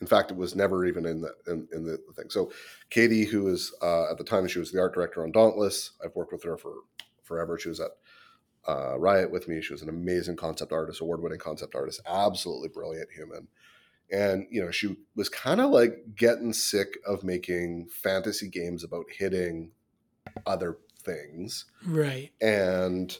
in 0.05 0.07
fact, 0.07 0.29
it 0.29 0.37
was 0.37 0.55
never 0.55 0.85
even 0.85 1.03
in 1.07 1.21
the 1.21 1.33
in, 1.47 1.67
in 1.73 1.83
the 1.83 1.97
thing. 2.15 2.29
So, 2.29 2.51
Katie, 2.91 3.25
who 3.25 3.45
was 3.45 3.73
uh, 3.81 4.11
at 4.11 4.19
the 4.19 4.23
time 4.23 4.47
she 4.47 4.59
was 4.59 4.71
the 4.71 4.79
art 4.79 4.93
director 4.93 5.23
on 5.23 5.31
Dauntless, 5.31 5.93
I've 6.03 6.15
worked 6.15 6.31
with 6.31 6.43
her 6.43 6.57
for 6.57 6.73
forever. 7.23 7.57
She 7.57 7.69
was 7.69 7.79
at 7.79 7.89
uh, 8.67 8.99
Riot 8.99 9.31
with 9.31 9.47
me. 9.47 9.61
She 9.61 9.73
was 9.73 9.81
an 9.81 9.89
amazing 9.89 10.35
concept 10.35 10.71
artist, 10.71 11.01
award 11.01 11.23
winning 11.23 11.39
concept 11.39 11.73
artist, 11.73 12.01
absolutely 12.05 12.69
brilliant 12.69 13.09
human. 13.11 13.47
And, 14.11 14.45
you 14.51 14.63
know, 14.63 14.69
she 14.69 14.95
was 15.15 15.27
kind 15.27 15.59
of 15.59 15.71
like 15.71 16.15
getting 16.15 16.53
sick 16.53 16.99
of 17.07 17.23
making 17.23 17.87
fantasy 17.87 18.47
games 18.47 18.83
about 18.83 19.05
hitting 19.09 19.71
other 20.45 20.77
things. 20.99 21.65
right. 21.83 22.31
And, 22.39 23.17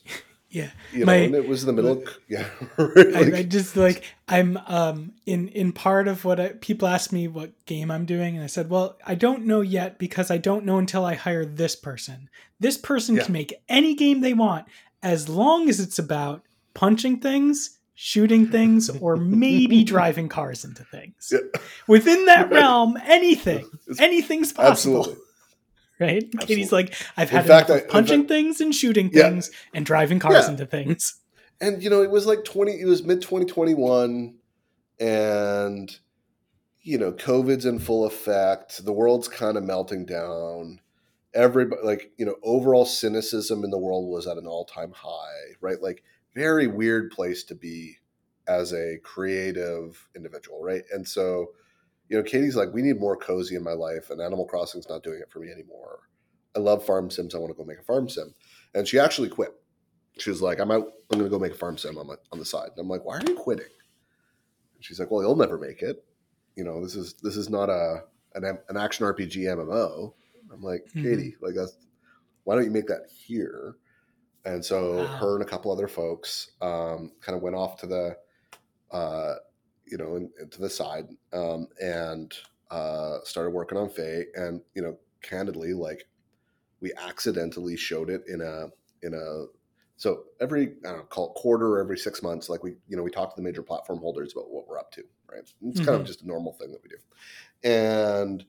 Yeah. 0.55 0.69
you 0.93 0.99
know, 1.01 1.05
My- 1.07 1.15
and 1.15 1.35
it 1.35 1.47
was 1.47 1.63
in 1.63 1.67
the 1.67 1.73
middle 1.73 2.01
of, 2.01 2.17
yeah. 2.29 2.45
I, 2.77 2.83
like- 2.83 3.33
I 3.33 3.43
just 3.43 3.75
like 3.75 4.03
I'm 4.29 4.57
um 4.67 5.11
in 5.25 5.49
in 5.49 5.73
part 5.73 6.07
of 6.07 6.23
what 6.23 6.39
I, 6.39 6.49
people 6.53 6.87
ask 6.87 7.11
me 7.11 7.27
what 7.27 7.51
game 7.65 7.91
I'm 7.91 8.05
doing, 8.05 8.35
and 8.35 8.43
I 8.43 8.47
said, 8.47 8.69
well, 8.69 8.97
I 9.05 9.15
don't 9.15 9.45
know 9.45 9.61
yet 9.61 9.99
because 9.99 10.31
I 10.31 10.37
don't 10.37 10.63
know 10.65 10.77
until 10.77 11.03
I 11.05 11.15
hire 11.15 11.45
this 11.45 11.75
person. 11.75 12.29
This 12.59 12.77
person 12.77 13.15
Yeah. 13.15 13.23
can 13.23 13.33
make 13.33 13.53
any 13.67 13.95
game 13.95 14.21
they 14.21 14.33
want 14.33 14.65
as 15.03 15.27
long 15.27 15.67
as 15.69 15.79
it's 15.79 15.99
about 15.99 16.41
punching 16.73 17.19
things, 17.19 17.77
shooting 17.93 18.47
things, 18.47 18.89
or 18.89 19.17
maybe 19.17 19.83
driving 19.95 20.29
cars 20.29 20.63
into 20.63 20.83
things. 20.85 21.31
Yeah. 21.33 21.39
Within 21.87 22.25
that 22.27 22.49
realm, 22.59 22.97
anything, 23.05 23.65
It's- 23.87 23.99
anything's 23.99 24.53
possible. 24.53 24.71
absolutely. 25.01 25.23
Right? 25.99 26.23
Absolutely. 26.23 26.47
Katie's 26.47 26.71
like, 26.71 26.93
I've 27.17 27.29
In 27.31 27.37
had 27.37 27.47
fact, 27.47 27.69
enough 27.69 27.81
I- 27.81 27.83
in 27.85 27.89
punching 27.89 28.19
fact- 28.21 28.29
things 28.29 28.61
and 28.61 28.73
shooting 28.75 29.09
Yeah. 29.13 29.29
things 29.29 29.51
and 29.73 29.85
driving 29.85 30.19
cars 30.19 30.45
Yeah. 30.45 30.51
into 30.51 30.65
things. 30.65 31.15
and 31.61 31.81
you 31.81 31.89
know 31.89 32.01
it 32.03 32.11
was 32.11 32.25
like 32.25 32.43
20 32.43 32.73
it 32.81 32.85
was 32.85 33.01
mid 33.03 33.21
2021 33.21 34.35
and 34.99 35.99
you 36.81 36.97
know 36.97 37.11
covid's 37.13 37.65
in 37.65 37.79
full 37.79 38.05
effect 38.05 38.83
the 38.85 38.91
world's 38.91 39.27
kind 39.29 39.55
of 39.57 39.63
melting 39.63 40.05
down 40.05 40.79
everybody 41.33 41.81
like 41.83 42.11
you 42.17 42.25
know 42.25 42.35
overall 42.43 42.85
cynicism 42.85 43.63
in 43.63 43.69
the 43.71 43.77
world 43.77 44.09
was 44.09 44.27
at 44.27 44.37
an 44.37 44.45
all-time 44.47 44.91
high 44.93 45.53
right 45.61 45.81
like 45.81 46.03
very 46.33 46.67
weird 46.67 47.09
place 47.11 47.43
to 47.43 47.55
be 47.55 47.97
as 48.47 48.73
a 48.73 48.97
creative 49.03 50.07
individual 50.15 50.61
right 50.61 50.83
and 50.93 51.07
so 51.07 51.47
you 52.09 52.17
know 52.17 52.23
katie's 52.23 52.55
like 52.55 52.73
we 52.73 52.81
need 52.81 52.99
more 52.99 53.17
cozy 53.17 53.55
in 53.55 53.63
my 53.63 53.73
life 53.73 54.09
and 54.09 54.21
animal 54.21 54.45
crossing's 54.45 54.89
not 54.89 55.03
doing 55.03 55.19
it 55.19 55.29
for 55.31 55.39
me 55.39 55.51
anymore 55.51 55.99
i 56.55 56.59
love 56.59 56.85
farm 56.85 57.09
sims 57.09 57.33
i 57.35 57.37
want 57.37 57.51
to 57.51 57.57
go 57.57 57.63
make 57.65 57.79
a 57.79 57.83
farm 57.83 58.07
sim 58.07 58.33
and 58.73 58.87
she 58.87 58.99
actually 58.99 59.29
quit 59.29 59.51
she 60.17 60.29
was 60.29 60.41
like, 60.41 60.59
I'm 60.59 60.71
out. 60.71 60.93
I'm 61.11 61.19
going 61.19 61.29
to 61.29 61.29
go 61.29 61.39
make 61.39 61.51
a 61.51 61.57
farm 61.57 61.77
sim 61.77 61.97
on, 61.97 62.07
my, 62.07 62.15
on 62.31 62.39
the 62.39 62.45
side. 62.45 62.69
And 62.69 62.79
I'm 62.79 62.87
like, 62.87 63.03
why 63.03 63.17
are 63.17 63.21
you 63.27 63.35
quitting? 63.35 63.65
And 64.75 64.81
she's 64.81 64.97
like, 64.97 65.11
well, 65.11 65.21
you'll 65.21 65.35
never 65.35 65.57
make 65.57 65.81
it. 65.81 66.05
You 66.55 66.63
know, 66.63 66.81
this 66.81 66.95
is 66.95 67.15
this 67.21 67.35
is 67.35 67.49
not 67.49 67.69
a 67.69 68.03
an, 68.35 68.45
an 68.69 68.77
action 68.77 69.05
RPG 69.05 69.39
MMO. 69.39 70.13
I'm 70.53 70.63
like, 70.63 70.85
Mhm. 70.95 71.03
Katie, 71.03 71.35
like 71.41 71.53
that's 71.53 71.77
why 72.45 72.55
don't 72.55 72.63
you 72.63 72.71
make 72.71 72.87
that 72.87 73.09
here? 73.09 73.75
And 74.45 74.63
so 74.63 74.99
Wow. 74.99 75.17
her 75.19 75.35
and 75.35 75.43
a 75.43 75.47
couple 75.49 75.69
other 75.69 75.89
folks 75.89 76.51
um, 76.61 77.11
kind 77.19 77.35
of 77.35 77.41
went 77.41 77.57
off 77.57 77.75
to 77.81 77.87
the, 77.87 78.17
uh, 78.91 79.35
you 79.87 79.97
know, 79.97 80.15
in, 80.15 80.31
to 80.51 80.61
the 80.61 80.69
side 80.69 81.07
um, 81.33 81.67
and 81.81 82.33
uh, 82.71 83.19
started 83.23 83.51
working 83.51 83.77
on 83.77 83.89
Fae. 83.89 84.25
And 84.35 84.61
you 84.75 84.81
know, 84.81 84.97
candidly, 85.21 85.73
like 85.73 86.07
we 86.79 86.93
accidentally 86.95 87.77
showed 87.77 88.09
it 88.09 88.23
in 88.27 88.41
a 88.41 88.67
in 89.01 89.13
a 89.13 89.45
so 89.97 90.25
every 90.41 90.63
I 90.85 90.89
don't 90.89 90.97
know, 90.99 91.03
call 91.05 91.31
it 91.31 91.35
quarter 91.35 91.67
or 91.73 91.79
every 91.79 91.97
six 91.97 92.21
months, 92.21 92.49
like 92.49 92.63
we 92.63 92.71
you 92.87 92.97
know 92.97 93.03
we 93.03 93.11
talk 93.11 93.29
to 93.31 93.35
the 93.35 93.43
major 93.43 93.63
platform 93.63 93.99
holders 93.99 94.33
about 94.33 94.51
what 94.51 94.67
we're 94.67 94.79
up 94.79 94.91
to, 94.91 95.03
right? 95.31 95.43
It's 95.61 95.79
kind 95.79 95.97
of 95.97 96.03
Mhm. 96.03 96.05
just 96.05 96.21
a 96.23 96.27
normal 96.27 96.53
thing 96.53 96.71
that 96.71 96.81
we 96.83 96.89
do, 96.89 96.97
and 97.63 98.45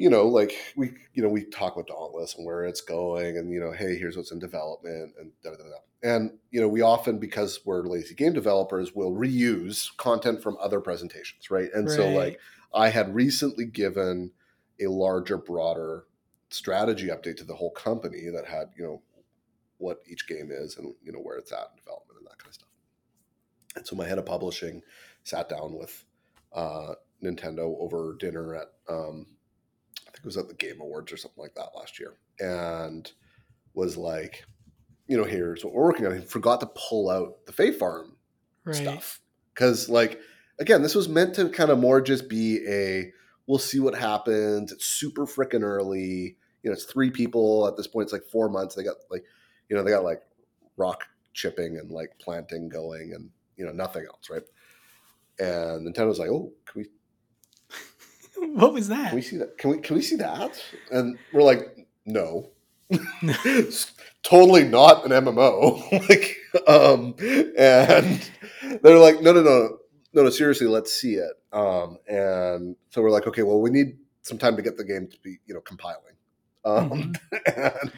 you 0.00 0.08
know, 0.08 0.26
like 0.26 0.54
we 0.76 0.94
you 1.12 1.22
know 1.22 1.28
we 1.28 1.44
talk 1.44 1.74
about 1.74 1.86
Dauntless 1.86 2.34
and 2.34 2.46
where 2.46 2.64
it's 2.64 2.80
going, 2.80 3.36
and 3.36 3.52
you 3.52 3.60
know, 3.60 3.70
hey, 3.70 3.98
here's 3.98 4.16
what's 4.16 4.32
in 4.32 4.38
development, 4.38 5.12
and 5.20 5.30
da 5.44 5.50
da 5.50 5.56
da. 5.56 6.10
And 6.14 6.38
you 6.50 6.58
know, 6.58 6.68
we 6.68 6.80
often 6.80 7.18
because 7.18 7.60
we're 7.66 7.82
lazy 7.82 8.14
game 8.14 8.32
developers, 8.32 8.94
will 8.94 9.12
reuse 9.12 9.94
content 9.98 10.42
from 10.42 10.56
other 10.58 10.80
presentations, 10.80 11.50
right? 11.50 11.68
And 11.74 11.90
so 11.90 12.08
like 12.08 12.40
I 12.72 12.88
had 12.88 13.14
recently 13.14 13.66
given 13.66 14.30
a 14.80 14.86
larger, 14.86 15.36
broader 15.36 16.04
strategy 16.48 17.08
update 17.08 17.36
to 17.36 17.44
the 17.44 17.54
whole 17.54 17.70
company 17.70 18.30
that 18.32 18.46
had 18.46 18.70
you 18.78 18.84
know 18.84 19.02
what 19.76 20.00
each 20.08 20.26
game 20.26 20.48
is 20.50 20.78
and 20.78 20.94
you 21.04 21.12
know 21.12 21.18
where 21.18 21.36
it's 21.36 21.52
at 21.52 21.68
in 21.72 21.76
development 21.76 22.20
and 22.20 22.26
that 22.26 22.38
kind 22.38 22.48
of 22.48 22.54
stuff. 22.54 22.68
And 23.76 23.86
so 23.86 23.96
my 23.96 24.06
head 24.06 24.16
of 24.16 24.24
publishing 24.24 24.80
sat 25.24 25.50
down 25.50 25.74
with 25.74 26.06
uh, 26.54 26.94
Nintendo 27.22 27.78
over 27.78 28.16
dinner 28.18 28.54
at 28.54 28.68
um, 28.88 29.26
think 30.20 30.26
it 30.34 30.36
was 30.36 30.36
at 30.36 30.48
the 30.48 30.54
Game 30.54 30.80
Awards 30.80 31.12
or 31.12 31.16
something 31.16 31.42
like 31.42 31.54
that 31.54 31.70
last 31.76 31.98
year, 31.98 32.14
and 32.38 33.10
was 33.74 33.96
like, 33.96 34.44
you 35.06 35.16
know, 35.16 35.24
here's 35.24 35.64
what 35.64 35.72
we're 35.72 35.84
working 35.84 36.06
on. 36.06 36.20
He 36.20 36.24
forgot 36.26 36.60
to 36.60 36.66
pull 36.74 37.08
out 37.08 37.46
the 37.46 37.52
Fae 37.52 37.72
Farm 37.72 38.16
right. 38.64 38.76
stuff. 38.76 39.20
Because 39.54 39.88
like 39.88 40.20
again 40.58 40.82
this 40.82 40.94
was 40.94 41.08
meant 41.08 41.34
to 41.34 41.48
kind 41.48 41.70
of 41.70 41.78
more 41.78 42.00
just 42.00 42.28
be 42.28 42.60
a 42.68 43.10
we'll 43.46 43.58
see 43.58 43.80
what 43.80 43.94
happens. 43.94 44.72
It's 44.72 44.84
super 44.84 45.26
freaking 45.26 45.62
early. 45.62 46.36
You 46.62 46.70
know 46.70 46.72
it's 46.72 46.84
three 46.84 47.10
people 47.10 47.66
at 47.66 47.76
this 47.76 47.86
point. 47.86 48.04
It's 48.04 48.12
like 48.12 48.24
four 48.30 48.48
months. 48.48 48.74
They 48.74 48.84
got 48.84 48.96
like 49.10 49.24
you 49.68 49.76
know 49.76 49.82
they 49.82 49.90
got 49.90 50.04
like 50.04 50.22
rock 50.76 51.04
chipping 51.32 51.78
and 51.78 51.90
like 51.90 52.10
planting 52.20 52.68
going 52.68 53.12
and 53.14 53.30
you 53.56 53.64
know 53.64 53.72
nothing 53.72 54.04
else 54.04 54.28
right? 54.30 54.42
And 55.38 55.86
nintendo's 55.86 56.18
like 56.18 56.28
oh 56.28 56.52
can 56.66 56.82
we 56.82 56.88
What 58.60 58.72
was 58.72 58.88
that? 58.88 59.08
can 59.08 59.16
we 59.16 59.22
see 59.22 59.36
that 59.38 59.58
can 59.58 59.70
we 59.70 59.78
can 59.78 59.96
we 59.96 60.02
see 60.02 60.16
that 60.16 60.60
and 60.90 61.18
we're 61.32 61.42
like 61.42 61.86
no 62.04 62.50
it's 62.90 63.92
totally 64.22 64.64
not 64.64 65.04
an 65.04 65.10
MMO. 65.12 65.92
like, 66.08 66.36
um, 66.66 67.14
and 67.56 68.30
they're 68.82 68.98
like, 68.98 69.22
no, 69.22 69.32
no, 69.32 69.42
no, 69.42 69.78
no, 70.12 70.22
no, 70.24 70.30
seriously, 70.30 70.66
let's 70.66 70.92
see 70.92 71.14
it. 71.14 71.32
Um, 71.52 71.98
and 72.08 72.76
so 72.90 73.02
we're 73.02 73.10
like, 73.10 73.26
okay, 73.26 73.42
well, 73.42 73.60
we 73.60 73.70
need 73.70 73.98
some 74.22 74.38
time 74.38 74.56
to 74.56 74.62
get 74.62 74.76
the 74.76 74.84
game 74.84 75.08
to 75.08 75.16
be, 75.22 75.38
you 75.46 75.54
know, 75.54 75.60
compiling. 75.60 75.96
Um, 76.64 77.14
and, 77.46 77.92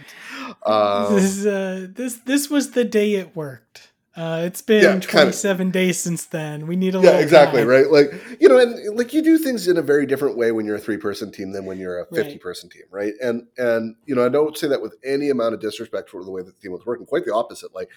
um, 0.65 1.15
this 1.17 1.45
uh, 1.45 1.89
this 1.91 2.15
this 2.19 2.49
was 2.49 2.71
the 2.71 2.85
day 2.85 3.15
it 3.15 3.35
worked. 3.35 3.92
Uh, 4.15 4.43
it's 4.45 4.61
been 4.61 4.83
Yeah, 4.83 4.91
kinda. 4.93 5.09
27 5.09 5.71
days 5.71 5.99
since 5.99 6.27
then. 6.27 6.67
We 6.67 6.77
need 6.77 6.95
a 6.95 7.01
yeah, 7.01 7.19
exactly, 7.19 7.61
time. 7.61 7.69
right? 7.69 7.91
Like, 7.91 8.13
you 8.41 8.47
know, 8.49 8.59
and 8.59 8.95
like 8.97 9.15
you 9.15 9.23
do 9.23 9.39
things 9.39 9.67
in 9.69 9.79
a 9.79 9.83
very 9.83 10.05
different 10.05 10.37
way 10.37 10.53
when 10.53 10.67
you're 10.67 10.77
a 10.77 10.81
three 10.81 10.99
person 10.99 11.33
team 11.33 11.51
than 11.53 11.65
when 11.65 11.79
you're 11.79 12.01
a 12.01 12.07
50 12.15 12.37
person 12.39 12.69
team, 12.69 12.83
right? 12.91 13.15
And, 13.23 13.47
and, 13.57 13.97
you 14.05 14.15
know, 14.15 14.25
I 14.25 14.29
don't 14.29 14.57
say 14.57 14.69
that 14.69 14.83
with 14.83 14.97
any 15.03 15.31
amount 15.31 15.55
of 15.55 15.61
disrespect 15.61 16.11
for 16.11 16.23
the 16.25 16.31
way 16.31 16.43
that 16.43 16.55
the 16.55 16.61
team 16.61 16.73
was 16.73 16.85
working, 16.85 17.07
quite 17.07 17.25
the 17.25 17.35
opposite. 17.35 17.75
Like, 17.75 17.89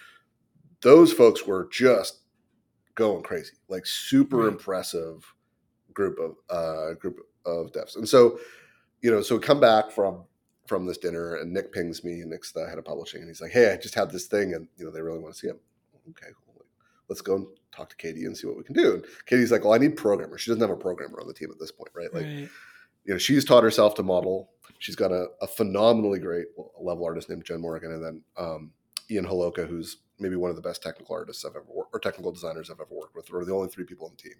those 0.81 1.11
folks 1.11 1.45
were 1.45 1.67
just 1.69 2.19
going 2.95 3.21
crazy, 3.23 3.53
like 3.67 3.85
super 3.85 4.37
Right. 4.45 4.53
impressive 4.53 5.25
group 5.93 6.17
of, 6.19 6.35
uh, 6.49 6.93
group 6.93 7.19
of 7.45 7.73
devs. 7.73 7.97
And 7.97 8.07
so, 8.07 8.39
you 9.01 9.11
know, 9.11 9.21
so 9.21 9.37
come 9.37 9.59
back 9.59 9.91
from, 9.91 10.23
from 10.67 10.85
this 10.85 10.97
dinner 10.97 11.35
and 11.35 11.51
Nick 11.53 11.73
pings 11.73 12.03
me 12.05 12.21
and 12.21 12.29
Nick's 12.29 12.53
the 12.53 12.65
head 12.67 12.77
of 12.77 12.85
publishing 12.85 13.19
and 13.19 13.29
he's 13.29 13.41
like, 13.41 13.51
Hey, 13.51 13.71
I 13.73 13.77
just 13.77 13.95
had 13.95 14.11
this 14.11 14.27
thing 14.27 14.53
and, 14.53 14.67
you 14.77 14.85
know, 14.85 14.91
they 14.91 15.01
really 15.01 15.19
want 15.19 15.33
to 15.33 15.39
see 15.39 15.47
it. 15.47 15.61
Okay, 16.09 16.27
cool. 16.45 16.65
Let's 17.07 17.21
go 17.21 17.35
and 17.35 17.47
talk 17.71 17.89
to 17.89 17.95
Katie 17.95 18.25
and 18.25 18.35
see 18.35 18.47
what 18.47 18.57
we 18.57 18.63
can 18.63 18.73
do. 18.75 18.95
And 18.95 19.05
Katie's 19.27 19.51
like, 19.51 19.63
well, 19.63 19.73
I 19.73 19.77
need 19.77 19.95
programmer. 19.95 20.37
She 20.37 20.49
doesn't 20.49 20.61
have 20.61 20.71
a 20.75 20.75
programmer 20.75 21.19
on 21.21 21.27
the 21.27 21.33
team 21.33 21.49
at 21.51 21.59
this 21.59 21.71
point, 21.71 21.91
right? 21.95 22.11
Like, 22.13 22.25
Right. 22.25 22.49
you 23.05 23.13
know, 23.13 23.17
she's 23.17 23.45
taught 23.45 23.63
herself 23.63 23.93
to 23.95 24.03
model. 24.03 24.49
She's 24.79 24.95
got 24.95 25.11
a, 25.11 25.27
a 25.41 25.47
phenomenally 25.47 26.19
great 26.19 26.47
level 26.81 27.05
artist 27.05 27.29
named 27.29 27.45
Jen 27.45 27.61
Morgan, 27.61 27.91
and 27.91 28.03
then 28.03 28.21
um, 28.37 28.71
Ian 29.09 29.25
Holoka, 29.25 29.67
who's 29.67 29.97
maybe 30.19 30.35
one 30.35 30.49
of 30.49 30.55
the 30.55 30.61
best 30.61 30.81
technical 30.81 31.13
artists 31.15 31.45
I've 31.45 31.55
ever 31.55 31.65
worked 31.67 31.91
or 31.93 31.99
technical 31.99 32.31
designers 32.31 32.69
I've 32.69 32.79
ever 32.79 32.93
worked 32.93 33.15
with. 33.15 33.29
We're 33.31 33.45
the 33.45 33.53
only 33.53 33.69
three 33.69 33.85
people 33.85 34.07
on 34.07 34.13
the 34.17 34.21
team, 34.23 34.37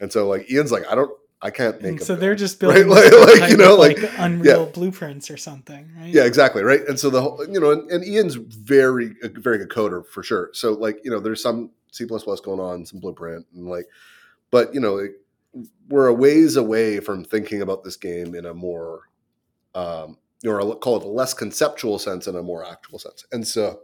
and 0.00 0.12
so 0.12 0.28
like 0.28 0.50
Ian's 0.50 0.72
like 0.72 0.84
I 0.90 0.94
don't 0.94 1.10
I 1.42 1.50
can't 1.50 1.82
make. 1.82 1.90
And 1.90 2.02
so 2.02 2.14
they're 2.14 2.36
just 2.36 2.62
right? 2.62 2.74
building 2.74 2.88
like, 2.88 3.40
like 3.40 3.50
you 3.50 3.56
know 3.56 3.72
of, 3.74 3.78
like 3.80 3.98
Unreal 4.16 4.66
blueprints 4.66 5.30
or 5.30 5.36
something, 5.36 5.90
right? 5.98 6.06
yeah 6.06 6.24
exactly 6.24 6.62
right 6.62 6.82
and 6.88 6.98
so 6.98 7.10
the 7.10 7.20
whole 7.20 7.44
you 7.50 7.58
know 7.58 7.72
and, 7.72 7.90
and 7.90 8.04
ian's 8.04 8.36
very 8.36 9.16
a 9.22 9.28
very 9.28 9.58
good 9.58 9.68
coder 9.68 10.06
for 10.06 10.22
sure 10.22 10.50
so 10.52 10.72
like 10.72 11.00
you 11.04 11.10
know 11.10 11.18
there's 11.18 11.42
some 11.42 11.70
c++ 11.90 12.06
plus 12.06 12.40
going 12.40 12.60
on 12.60 12.86
some 12.86 13.00
blueprint 13.00 13.44
and 13.54 13.66
like 13.66 13.86
but 14.50 14.72
you 14.72 14.80
know 14.80 14.94
like, 14.94 15.16
we're 15.88 16.06
a 16.06 16.14
ways 16.14 16.56
away 16.56 17.00
from 17.00 17.24
thinking 17.24 17.60
about 17.60 17.84
this 17.84 17.96
game 17.96 18.34
in 18.34 18.46
a 18.46 18.54
more 18.54 19.02
um 19.74 20.16
or 20.44 20.60
I'll 20.60 20.74
call 20.74 20.96
it 20.96 21.04
a 21.04 21.08
less 21.08 21.34
conceptual 21.34 21.98
sense 21.98 22.26
and 22.26 22.36
a 22.36 22.42
more 22.42 22.64
actual 22.64 22.98
sense 22.98 23.26
and 23.32 23.46
so 23.46 23.80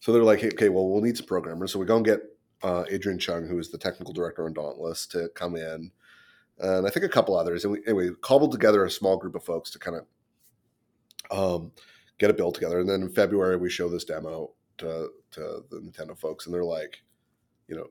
so 0.00 0.12
they're 0.12 0.22
like 0.22 0.40
hey, 0.40 0.48
okay 0.48 0.68
well 0.68 0.88
we'll 0.88 1.02
need 1.02 1.16
some 1.16 1.26
programmers 1.26 1.72
so 1.72 1.78
we 1.78 1.86
go 1.86 1.96
and 1.96 2.06
get 2.06 2.20
uh, 2.62 2.84
adrian 2.90 3.18
chung 3.18 3.46
who 3.46 3.58
is 3.58 3.70
the 3.70 3.76
technical 3.76 4.14
director 4.14 4.46
on 4.46 4.52
dauntless 4.52 5.06
to 5.06 5.28
come 5.34 5.56
in 5.56 5.90
and 6.58 6.86
I 6.86 6.90
think 6.90 7.04
a 7.04 7.08
couple 7.08 7.36
others. 7.36 7.64
And 7.64 7.72
we 7.72 7.80
anyway 7.86 8.10
cobbled 8.20 8.52
together 8.52 8.84
a 8.84 8.90
small 8.90 9.16
group 9.16 9.34
of 9.34 9.44
folks 9.44 9.70
to 9.70 9.78
kind 9.78 9.96
of 11.30 11.60
um, 11.60 11.72
get 12.18 12.30
a 12.30 12.34
build 12.34 12.54
together. 12.54 12.80
And 12.80 12.88
then 12.88 13.02
in 13.02 13.10
February 13.10 13.56
we 13.56 13.70
show 13.70 13.88
this 13.88 14.04
demo 14.04 14.50
to 14.78 15.10
to 15.32 15.64
the 15.70 15.78
Nintendo 15.78 16.16
folks, 16.16 16.46
and 16.46 16.54
they're 16.54 16.64
like, 16.64 17.02
you 17.68 17.76
know, 17.76 17.86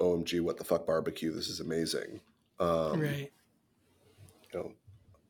OMG, 0.00 0.40
what 0.40 0.56
the 0.56 0.64
fuck 0.64 0.86
barbecue? 0.86 1.32
This 1.32 1.48
is 1.48 1.60
amazing. 1.60 2.20
Um, 2.60 3.00
right. 3.00 3.32
You 4.52 4.58
know, 4.58 4.72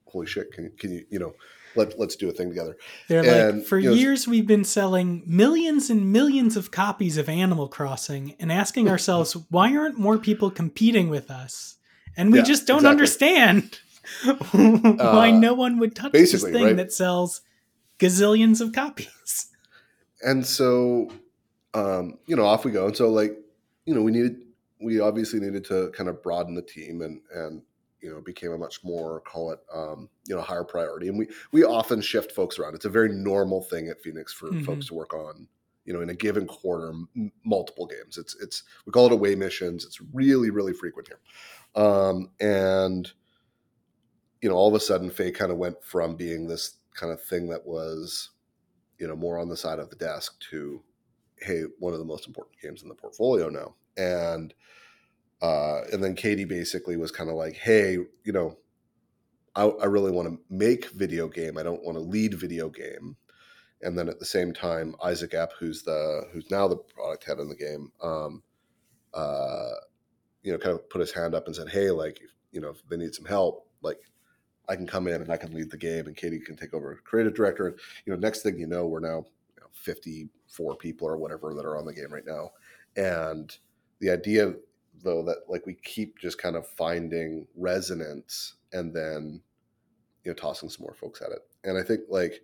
holy 0.06 0.26
shit! 0.26 0.52
Can 0.52 0.70
can 0.78 0.92
you 0.92 1.04
you 1.10 1.18
know 1.18 1.34
let 1.76 1.98
let's 1.98 2.16
do 2.16 2.28
a 2.28 2.32
thing 2.32 2.48
together. 2.48 2.76
They're 3.08 3.24
And, 3.24 3.58
like, 3.58 3.66
for 3.66 3.78
you 3.78 3.90
know, 3.90 3.96
years 3.96 4.28
we've 4.28 4.46
been 4.46 4.64
selling 4.64 5.22
millions 5.26 5.90
and 5.90 6.12
millions 6.12 6.56
of 6.56 6.70
copies 6.70 7.16
of 7.16 7.28
Animal 7.28 7.68
Crossing 7.68 8.34
and 8.38 8.52
asking 8.52 8.88
ourselves, 8.90 9.36
why 9.50 9.76
aren't 9.76 9.98
more 9.98 10.18
people 10.18 10.50
competing 10.50 11.08
with 11.08 11.30
us? 11.30 11.76
And 12.16 12.32
we 12.32 12.38
Yeah, 12.38 12.44
just 12.44 12.66
don't 12.66 12.86
exactly. 12.86 12.90
understand 12.90 13.78
why 14.52 15.30
Uh, 15.30 15.38
no 15.38 15.54
one 15.54 15.78
would 15.78 15.94
touch 15.96 16.12
this 16.12 16.42
thing 16.42 16.64
right? 16.64 16.76
that 16.76 16.92
sells 16.92 17.40
gazillions 17.98 18.60
of 18.60 18.72
copies. 18.72 19.48
and 20.22 20.44
so 20.46 21.10
um, 21.74 22.18
you 22.26 22.36
know 22.36 22.44
off 22.44 22.64
we 22.64 22.70
go 22.70 22.86
and 22.86 22.96
so 22.96 23.08
like 23.10 23.36
you 23.86 23.94
know 23.94 24.02
we 24.02 24.12
needed 24.12 24.36
we 24.80 25.00
obviously 25.00 25.40
needed 25.40 25.64
to 25.64 25.90
kind 25.90 26.08
of 26.08 26.22
broaden 26.22 26.54
the 26.54 26.62
team 26.62 27.00
and 27.02 27.20
and 27.34 27.62
you 28.00 28.10
know 28.10 28.20
became 28.20 28.52
a 28.52 28.58
much 28.58 28.82
more 28.84 29.20
call 29.20 29.50
it 29.52 29.60
um, 29.72 30.08
you 30.26 30.34
know 30.34 30.42
higher 30.42 30.64
priority 30.64 31.08
and 31.08 31.18
we 31.18 31.26
we 31.52 31.64
often 31.64 32.00
shift 32.00 32.32
folks 32.32 32.58
around 32.58 32.74
it's 32.74 32.84
a 32.84 32.90
very 32.90 33.08
normal 33.08 33.62
thing 33.62 33.88
at 33.88 34.00
phoenix 34.02 34.32
for 34.32 34.50
Mhm. 34.50 34.64
folks 34.64 34.86
to 34.86 34.94
work 34.94 35.14
on 35.14 35.46
you 35.84 35.92
know 35.92 36.00
in 36.00 36.10
a 36.10 36.14
given 36.14 36.46
quarter 36.46 36.88
m- 36.90 37.32
multiple 37.44 37.86
games 37.86 38.18
it's 38.18 38.34
it's 38.42 38.62
we 38.86 38.92
call 38.92 39.06
it 39.06 39.12
away 39.12 39.34
missions 39.34 39.84
it's 39.84 40.00
really 40.12 40.50
really 40.50 40.72
frequent 40.72 41.08
here 41.08 41.20
um, 41.76 42.30
and 42.40 43.12
you 44.40 44.48
know 44.48 44.56
all 44.56 44.68
of 44.68 44.74
a 44.74 44.80
sudden 44.80 45.10
fae 45.10 45.30
kind 45.30 45.50
of 45.50 45.58
went 45.58 45.82
from 45.82 46.16
being 46.16 46.46
this 46.46 46.76
kind 46.94 47.12
of 47.12 47.22
thing 47.22 47.48
that 47.48 47.66
was 47.66 48.30
you 48.98 49.06
know 49.06 49.16
more 49.16 49.38
on 49.38 49.48
the 49.48 49.56
side 49.56 49.78
of 49.78 49.90
the 49.90 49.96
desk 49.96 50.38
to 50.50 50.82
hey 51.40 51.62
one 51.78 51.92
of 51.92 51.98
the 51.98 52.04
most 52.04 52.26
important 52.26 52.60
games 52.60 52.82
in 52.82 52.88
the 52.88 52.94
portfolio 52.94 53.48
now. 53.48 53.74
And 53.96 54.54
uh 55.42 55.82
and 55.92 56.02
then 56.02 56.14
katie 56.14 56.44
basically 56.44 56.96
was 56.96 57.10
kind 57.10 57.28
of 57.28 57.36
like 57.36 57.54
hey 57.54 57.98
you 58.24 58.32
know 58.32 58.56
i, 59.56 59.64
I 59.64 59.86
really 59.86 60.12
want 60.12 60.28
to 60.28 60.38
make 60.48 60.90
video 60.90 61.28
game. 61.28 61.58
I 61.58 61.62
don't 61.62 61.82
want 61.82 61.96
to 61.96 62.02
lead 62.02 62.34
video 62.34 62.68
game. 62.68 63.16
And 63.82 63.98
then 63.98 64.08
at 64.08 64.18
the 64.18 64.24
same 64.24 64.52
time 64.54 64.94
isaac 65.02 65.34
App, 65.34 65.52
who's 65.58 65.82
the 65.82 66.22
who's 66.32 66.50
now 66.50 66.68
the 66.68 66.76
product 66.76 67.24
head 67.24 67.38
in 67.38 67.48
the 67.48 67.56
game 67.56 67.92
um 68.02 68.42
uh 69.12 69.70
you 70.44 70.52
know 70.52 70.58
kind 70.58 70.74
of 70.74 70.88
put 70.88 71.00
his 71.00 71.10
hand 71.10 71.34
up 71.34 71.46
and 71.46 71.56
said 71.56 71.68
hey 71.68 71.90
like 71.90 72.20
you 72.52 72.60
know 72.60 72.68
if 72.68 72.86
they 72.88 72.96
need 72.96 73.14
some 73.14 73.24
help 73.24 73.66
like 73.82 73.98
i 74.68 74.76
can 74.76 74.86
come 74.86 75.08
in 75.08 75.20
and 75.20 75.32
i 75.32 75.36
can 75.36 75.52
lead 75.52 75.70
the 75.70 75.76
game 75.76 76.06
and 76.06 76.16
katie 76.16 76.38
can 76.38 76.56
take 76.56 76.72
over 76.72 77.00
creative 77.04 77.34
director. 77.34 77.66
And 77.66 77.76
you 78.06 78.12
know 78.12 78.18
next 78.18 78.42
thing 78.42 78.58
you 78.58 78.68
know 78.68 78.86
we're 78.86 79.00
now 79.00 79.24
you 79.56 79.62
know, 79.62 79.66
54 79.72 80.76
people 80.76 81.08
or 81.08 81.16
whatever 81.16 81.54
that 81.54 81.64
are 81.64 81.76
on 81.76 81.86
the 81.86 81.92
game 81.92 82.12
right 82.12 82.26
now. 82.26 82.52
And 82.96 83.56
the 83.98 84.10
idea 84.10 84.54
though 85.02 85.24
that 85.24 85.38
like 85.48 85.66
we 85.66 85.74
keep 85.74 86.18
just 86.18 86.38
kind 86.38 86.54
of 86.54 86.68
finding 86.68 87.46
resonance 87.56 88.54
and 88.72 88.94
then 88.94 89.40
you 90.22 90.30
know 90.30 90.34
tossing 90.34 90.68
some 90.68 90.84
more 90.84 90.94
folks 90.94 91.20
at 91.20 91.32
it. 91.32 91.40
And 91.64 91.76
i 91.76 91.82
think 91.82 92.02
like 92.08 92.42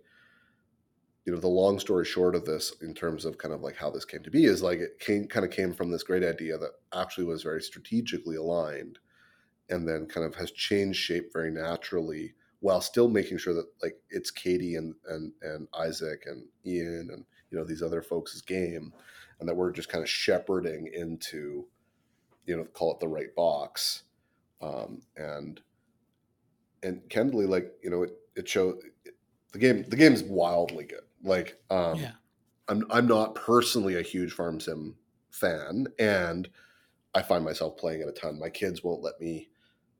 you 1.25 1.33
know 1.33 1.39
the 1.39 1.47
long 1.47 1.79
story 1.79 2.05
short 2.05 2.35
of 2.35 2.45
this 2.45 2.73
in 2.81 2.93
terms 2.93 3.25
of 3.25 3.37
kind 3.37 3.53
of 3.53 3.61
like 3.61 3.75
how 3.75 3.89
this 3.89 4.05
came 4.05 4.23
to 4.23 4.31
be 4.31 4.45
is 4.45 4.63
like 4.63 4.79
it 4.79 4.99
came 4.99 5.27
kind 5.27 5.45
of 5.45 5.51
came 5.51 5.73
from 5.73 5.91
this 5.91 6.03
great 6.03 6.23
idea 6.23 6.57
that 6.57 6.71
actually 6.93 7.25
was 7.25 7.43
very 7.43 7.61
strategically 7.61 8.35
aligned 8.35 8.97
and 9.69 9.87
then 9.87 10.05
kind 10.05 10.25
of 10.25 10.35
has 10.35 10.51
changed 10.51 10.99
shape 10.99 11.31
very 11.31 11.51
naturally 11.51 12.33
while 12.59 12.81
still 12.81 13.07
making 13.07 13.37
sure 13.37 13.53
that 13.53 13.67
like 13.81 13.97
it's 14.09 14.31
Katie 14.31 14.75
and 14.75 14.95
and 15.07 15.31
and 15.41 15.67
Isaac 15.77 16.23
and 16.25 16.45
Ian 16.65 17.09
and 17.11 17.25
you 17.49 17.57
know 17.57 17.65
these 17.65 17.83
other 17.83 18.01
folks' 18.01 18.41
game 18.41 18.93
and 19.39 19.49
that 19.49 19.55
we're 19.55 19.71
just 19.71 19.89
kind 19.89 20.03
of 20.03 20.09
shepherding 20.09 20.89
into 20.93 21.67
you 22.45 22.57
know 22.57 22.65
call 22.65 22.93
it 22.93 22.99
the 22.99 23.07
right 23.07 23.33
box 23.35 24.03
um, 24.61 25.01
and 25.17 25.61
and 26.83 27.01
candidly 27.09 27.45
like 27.45 27.71
you 27.83 27.89
know 27.89 28.03
it 28.03 28.11
it 28.35 28.47
shows 28.47 28.81
the 29.51 29.59
game 29.59 29.83
the 29.89 29.95
game's 29.95 30.23
wildly 30.23 30.85
good 30.85 31.03
like 31.23 31.57
um 31.69 31.99
yeah. 31.99 32.11
I'm 32.67 32.85
I'm 32.89 33.07
not 33.07 33.35
personally 33.35 33.95
a 33.95 34.01
huge 34.01 34.31
farm 34.31 34.59
sim 34.59 34.95
fan, 35.31 35.87
and 35.99 36.49
I 37.13 37.21
find 37.21 37.43
myself 37.43 37.77
playing 37.77 38.01
it 38.01 38.07
a 38.07 38.11
ton. 38.13 38.39
My 38.39 38.49
kids 38.49 38.83
won't 38.83 39.03
let 39.03 39.19
me, 39.19 39.49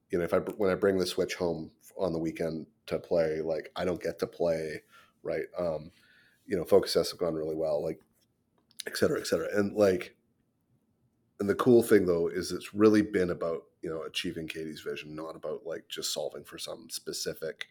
you 0.10 0.18
know, 0.18 0.24
if 0.24 0.34
I 0.34 0.38
when 0.38 0.72
I 0.72 0.76
bring 0.76 0.98
the 0.98 1.06
Switch 1.06 1.36
home 1.36 1.72
on 1.98 2.14
the 2.14 2.20
weekend 2.20 2.68
to 2.88 3.00
play, 3.00 3.42
like 3.42 3.72
I 3.76 3.84
don't 3.86 4.02
get 4.02 4.20
to 4.20 4.28
play, 4.28 4.82
right? 5.24 5.46
Um, 5.60 5.92
you 6.46 6.56
know, 6.56 6.64
focus 6.64 6.94
have 6.94 7.20
gone 7.20 7.34
really 7.34 7.56
well, 7.56 7.84
like, 7.84 8.00
et 8.88 8.98
cetera, 8.98 9.20
et 9.20 9.28
cetera, 9.28 9.48
and 9.54 9.76
like, 9.76 10.16
and 11.40 11.50
the 11.50 11.56
cool 11.56 11.84
thing 11.84 12.06
though 12.06 12.28
is 12.28 12.52
it's 12.52 12.74
really 12.74 13.02
been 13.02 13.32
about 13.32 13.64
you 13.82 13.90
know 13.90 14.04
achieving 14.04 14.48
Katie's 14.48 14.82
vision, 14.82 15.16
not 15.16 15.36
about 15.36 15.66
like 15.66 15.90
just 15.90 16.14
solving 16.14 16.44
for 16.44 16.58
some 16.58 16.90
specific 16.90 17.68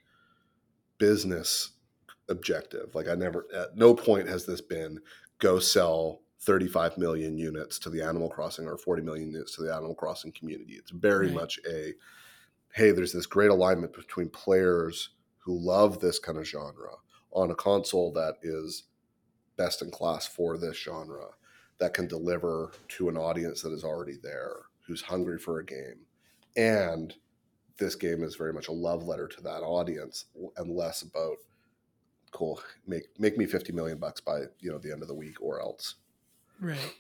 business 0.99 1.71
objective. 2.31 2.95
Like 2.95 3.09
I 3.09 3.15
never 3.15 3.47
at 3.55 3.77
no 3.77 3.95
point 3.95 4.29
has 4.29 4.47
this 4.47 4.61
been 4.61 4.99
go 5.39 5.59
sell 5.59 6.21
35 6.41 6.97
million 6.97 7.37
units 7.37 7.79
to 7.81 7.91
the 7.91 8.03
Animal 8.03 8.29
Crossing 8.31 8.67
or 8.67 8.79
40 8.79 9.03
million 9.03 9.31
units 9.33 9.55
to 9.57 9.63
the 9.63 9.75
Animal 9.75 9.95
Crossing 9.95 10.33
community. 10.33 10.75
It's 10.75 10.91
very 10.91 11.27
Right. 11.27 11.35
much 11.35 11.61
a 11.69 11.95
hey, 12.75 12.93
there's 12.93 13.13
this 13.13 13.27
great 13.27 13.51
alignment 13.51 13.93
between 13.93 14.29
players 14.29 15.11
who 15.39 15.59
love 15.59 15.99
this 16.01 16.19
kind 16.21 16.39
of 16.39 16.47
genre 16.47 16.93
on 17.33 17.51
a 17.51 17.55
console 17.55 18.13
that 18.13 18.35
is 18.43 18.85
best 19.57 19.83
in 19.83 19.91
class 19.91 20.27
for 20.27 20.57
this 20.57 20.77
genre 20.77 21.27
that 21.79 21.95
can 21.95 22.07
deliver 22.07 22.71
to 22.89 23.09
an 23.09 23.17
audience 23.17 23.61
that 23.63 23.73
is 23.73 23.83
already 23.83 24.17
there, 24.23 24.53
who's 24.87 25.03
hungry 25.03 25.39
for 25.39 25.59
a 25.59 25.65
game. 25.65 26.07
And 26.57 27.13
this 27.79 27.95
game 27.97 28.23
is 28.23 28.37
very 28.37 28.53
much 28.53 28.69
a 28.69 28.73
love 28.73 29.03
letter 29.05 29.27
to 29.27 29.41
that 29.43 29.63
audience 29.63 30.27
and 30.57 30.71
less 30.71 31.03
about 31.03 31.37
cool 32.33 32.61
make 32.87 33.05
make 33.19 33.37
me 33.37 33.47
50 33.47 33.73
million 33.73 33.99
bucks 33.99 34.21
by 34.21 34.41
you 34.61 34.71
know 34.71 34.79
the 34.79 34.93
end 34.93 35.03
of 35.03 35.09
the 35.09 35.15
week 35.15 35.41
or 35.41 35.61
else 35.61 35.97
Right. 36.61 36.95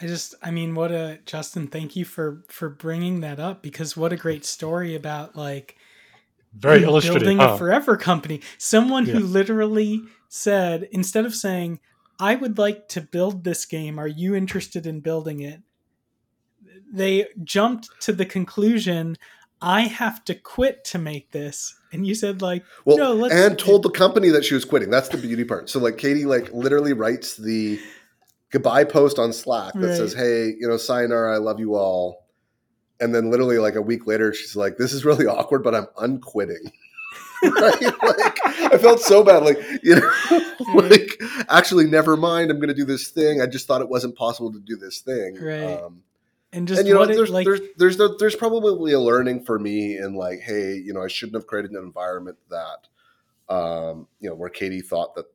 I 0.00 0.06
just 0.06 0.34
I 0.42 0.50
mean 0.50 0.74
what 0.74 0.90
a 0.90 1.20
Justin 1.26 1.68
thank 1.68 1.94
you 1.96 2.04
for 2.04 2.42
for 2.48 2.68
bringing 2.68 3.20
that 3.20 3.38
up 3.38 3.62
because 3.62 3.96
what 3.96 4.12
a 4.12 4.16
great 4.16 4.44
story 4.44 4.94
about 4.94 5.36
like 5.36 5.76
Very 6.54 6.82
illustrative. 6.82 7.22
building 7.22 7.38
huh? 7.38 7.54
a 7.54 7.58
forever 7.58 7.96
company. 7.96 8.40
Someone 8.58 9.06
who 9.06 9.20
literally 9.20 10.02
said 10.28 10.88
instead 10.90 11.24
of 11.26 11.34
saying 11.34 11.78
I 12.18 12.34
would 12.34 12.58
like 12.58 12.88
to 12.88 13.00
build 13.00 13.44
this 13.44 13.64
game, 13.66 13.98
are 13.98 14.08
you 14.08 14.34
interested 14.34 14.86
in 14.86 15.00
building 15.00 15.40
it? 15.40 15.60
They 16.92 17.26
jumped 17.42 17.88
to 18.00 18.12
the 18.12 18.26
conclusion 18.26 19.16
I 19.62 19.82
have 19.82 20.24
to 20.26 20.34
quit 20.34 20.84
to 20.86 20.98
make 20.98 21.30
this. 21.30 21.74
And 21.92 22.06
you 22.06 22.14
said 22.14 22.42
like 22.42 22.64
well 22.84 22.96
No, 22.98 23.12
let's- 23.14 23.34
and 23.34 23.58
told 23.58 23.82
the 23.82 23.90
company 23.90 24.28
that 24.30 24.44
she 24.44 24.54
was 24.54 24.64
quitting. 24.64 24.90
That's 24.90 25.08
the 25.08 25.18
beauty 25.18 25.44
part. 25.44 25.68
So 25.70 25.78
like 25.78 25.98
katie 25.98 26.24
like 26.26 26.52
literally 26.52 26.92
writes 26.92 27.36
the 27.36 27.78
goodbye 28.50 28.84
post 28.84 29.18
on 29.18 29.32
slack 29.32 29.72
that 29.74 29.86
Right. 29.88 29.96
says 29.96 30.12
hey 30.14 30.46
you 30.58 30.68
know 30.68 30.76
sayonara 30.76 31.34
i 31.34 31.38
love 31.38 31.58
you 31.60 31.74
all. 31.74 32.26
And 33.00 33.14
then 33.14 33.30
literally 33.30 33.58
like 33.58 33.74
a 33.74 33.82
week 33.82 34.06
later 34.06 34.32
she's 34.34 34.54
like 34.56 34.76
this 34.78 34.92
is 34.92 35.04
really 35.04 35.26
awkward 35.36 35.62
but 35.62 35.74
i'm 35.74 35.86
unquitting. 35.98 36.62
Right? 37.44 37.82
Like 37.82 38.38
i 38.72 38.78
felt 38.78 39.00
so 39.00 39.24
bad. 39.24 39.42
Like 39.42 39.58
you 39.82 39.96
know 39.96 40.12
like 40.74 41.20
actually 41.48 41.86
never 41.86 42.16
mind. 42.16 42.50
I'm 42.52 42.60
gonna 42.60 42.72
do 42.72 42.84
this 42.84 43.08
thing. 43.08 43.40
I 43.40 43.46
just 43.46 43.66
thought 43.66 43.80
it 43.80 43.88
wasn't 43.88 44.14
possible 44.16 44.52
to 44.52 44.60
do 44.60 44.76
this 44.76 45.00
thing. 45.00 45.36
Right. 45.42 45.82
um, 45.82 46.02
and 46.52 46.68
just 46.68 46.80
and 46.80 46.88
you 46.88 46.94
know, 46.94 47.00
what 47.00 47.10
it, 47.10 47.16
there's, 47.16 47.30
like 47.30 47.46
there's 47.46 47.60
there's 47.76 47.96
the, 47.96 48.14
there's 48.18 48.36
probably 48.36 48.92
a 48.92 49.00
learning 49.00 49.44
for 49.44 49.58
me 49.58 49.96
in 49.96 50.14
like, 50.14 50.40
hey, 50.40 50.74
you 50.74 50.92
know, 50.92 51.02
I 51.02 51.08
shouldn't 51.08 51.34
have 51.34 51.46
created 51.46 51.70
an 51.70 51.78
environment 51.78 52.38
that, 52.50 53.54
um, 53.54 54.06
you 54.20 54.28
know, 54.28 54.34
where 54.34 54.50
Katie 54.50 54.82
thought 54.82 55.14
that 55.14 55.26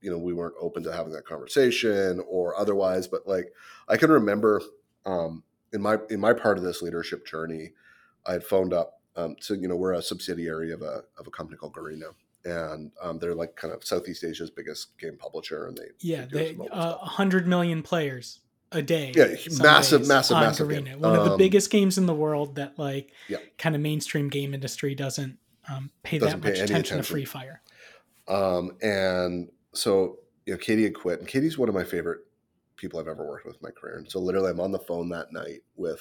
you 0.00 0.10
know 0.10 0.18
we 0.18 0.32
weren't 0.32 0.54
open 0.60 0.82
to 0.82 0.92
having 0.92 1.12
that 1.12 1.26
conversation 1.26 2.22
or 2.28 2.56
otherwise. 2.56 3.06
But 3.06 3.26
like 3.26 3.52
I 3.88 3.96
can 3.96 4.10
remember 4.10 4.60
um, 5.04 5.44
in 5.72 5.80
my 5.80 5.98
in 6.10 6.20
my 6.20 6.32
part 6.32 6.58
of 6.58 6.64
this 6.64 6.82
leadership 6.82 7.26
journey, 7.26 7.72
I 8.26 8.32
had 8.32 8.44
phoned 8.44 8.72
up. 8.72 9.00
Um, 9.14 9.36
so 9.40 9.54
you 9.54 9.68
know 9.68 9.76
we're 9.76 9.94
a 9.94 10.02
subsidiary 10.02 10.72
of 10.72 10.82
a 10.82 11.04
of 11.18 11.26
a 11.26 11.30
company 11.30 11.56
called 11.56 11.74
Garena, 11.74 12.12
and 12.44 12.90
um, 13.00 13.18
they're 13.18 13.34
like 13.34 13.56
kind 13.56 13.72
of 13.72 13.84
Southeast 13.84 14.24
Asia's 14.24 14.50
biggest 14.50 14.98
game 14.98 15.16
publisher, 15.16 15.66
and 15.66 15.76
they 15.76 15.86
Yeah, 16.00 16.26
they 16.30 16.52
they 16.52 16.68
uh, 16.68 16.98
100 16.98 17.46
million 17.46 17.82
players 17.82 18.40
a 18.76 18.82
day. 18.82 19.12
Yeah, 19.14 19.34
massive, 19.60 20.00
days 20.02 20.08
massive, 20.08 20.36
massive 20.36 20.68
Garena. 20.68 20.84
game. 20.84 21.00
One 21.00 21.16
of 21.16 21.24
the 21.24 21.32
Um, 21.32 21.38
biggest 21.38 21.70
games 21.70 21.98
in 21.98 22.06
the 22.06 22.14
world 22.14 22.56
that 22.56 22.78
like 22.78 23.10
Yeah. 23.28 23.38
kind 23.58 23.74
of 23.74 23.80
mainstream 23.80 24.28
game 24.28 24.54
industry 24.54 24.94
doesn't 24.94 25.38
um, 25.68 25.90
pay 26.04 26.18
Doesn't 26.18 26.40
that 26.40 26.48
much 26.48 26.58
any 26.58 26.64
attention, 26.64 26.98
to. 26.98 27.02
Free 27.02 27.24
Fire. 27.24 27.60
Um, 28.28 28.76
and 28.82 29.50
so, 29.72 30.18
you 30.44 30.52
know, 30.52 30.58
Katie 30.58 30.84
had 30.84 30.94
quit, 30.94 31.18
and 31.18 31.28
Katie's 31.28 31.58
one 31.58 31.68
of 31.68 31.74
my 31.74 31.82
favorite 31.84 32.20
people 32.76 33.00
I've 33.00 33.08
ever 33.08 33.26
worked 33.26 33.46
with 33.46 33.54
in 33.56 33.60
my 33.62 33.70
career. 33.70 33.96
And 33.98 34.08
so, 34.10 34.20
literally, 34.20 34.50
I'm 34.50 34.60
on 34.60 34.70
the 34.70 34.78
phone 34.78 35.08
that 35.08 35.32
night 35.32 35.62
with 35.74 36.00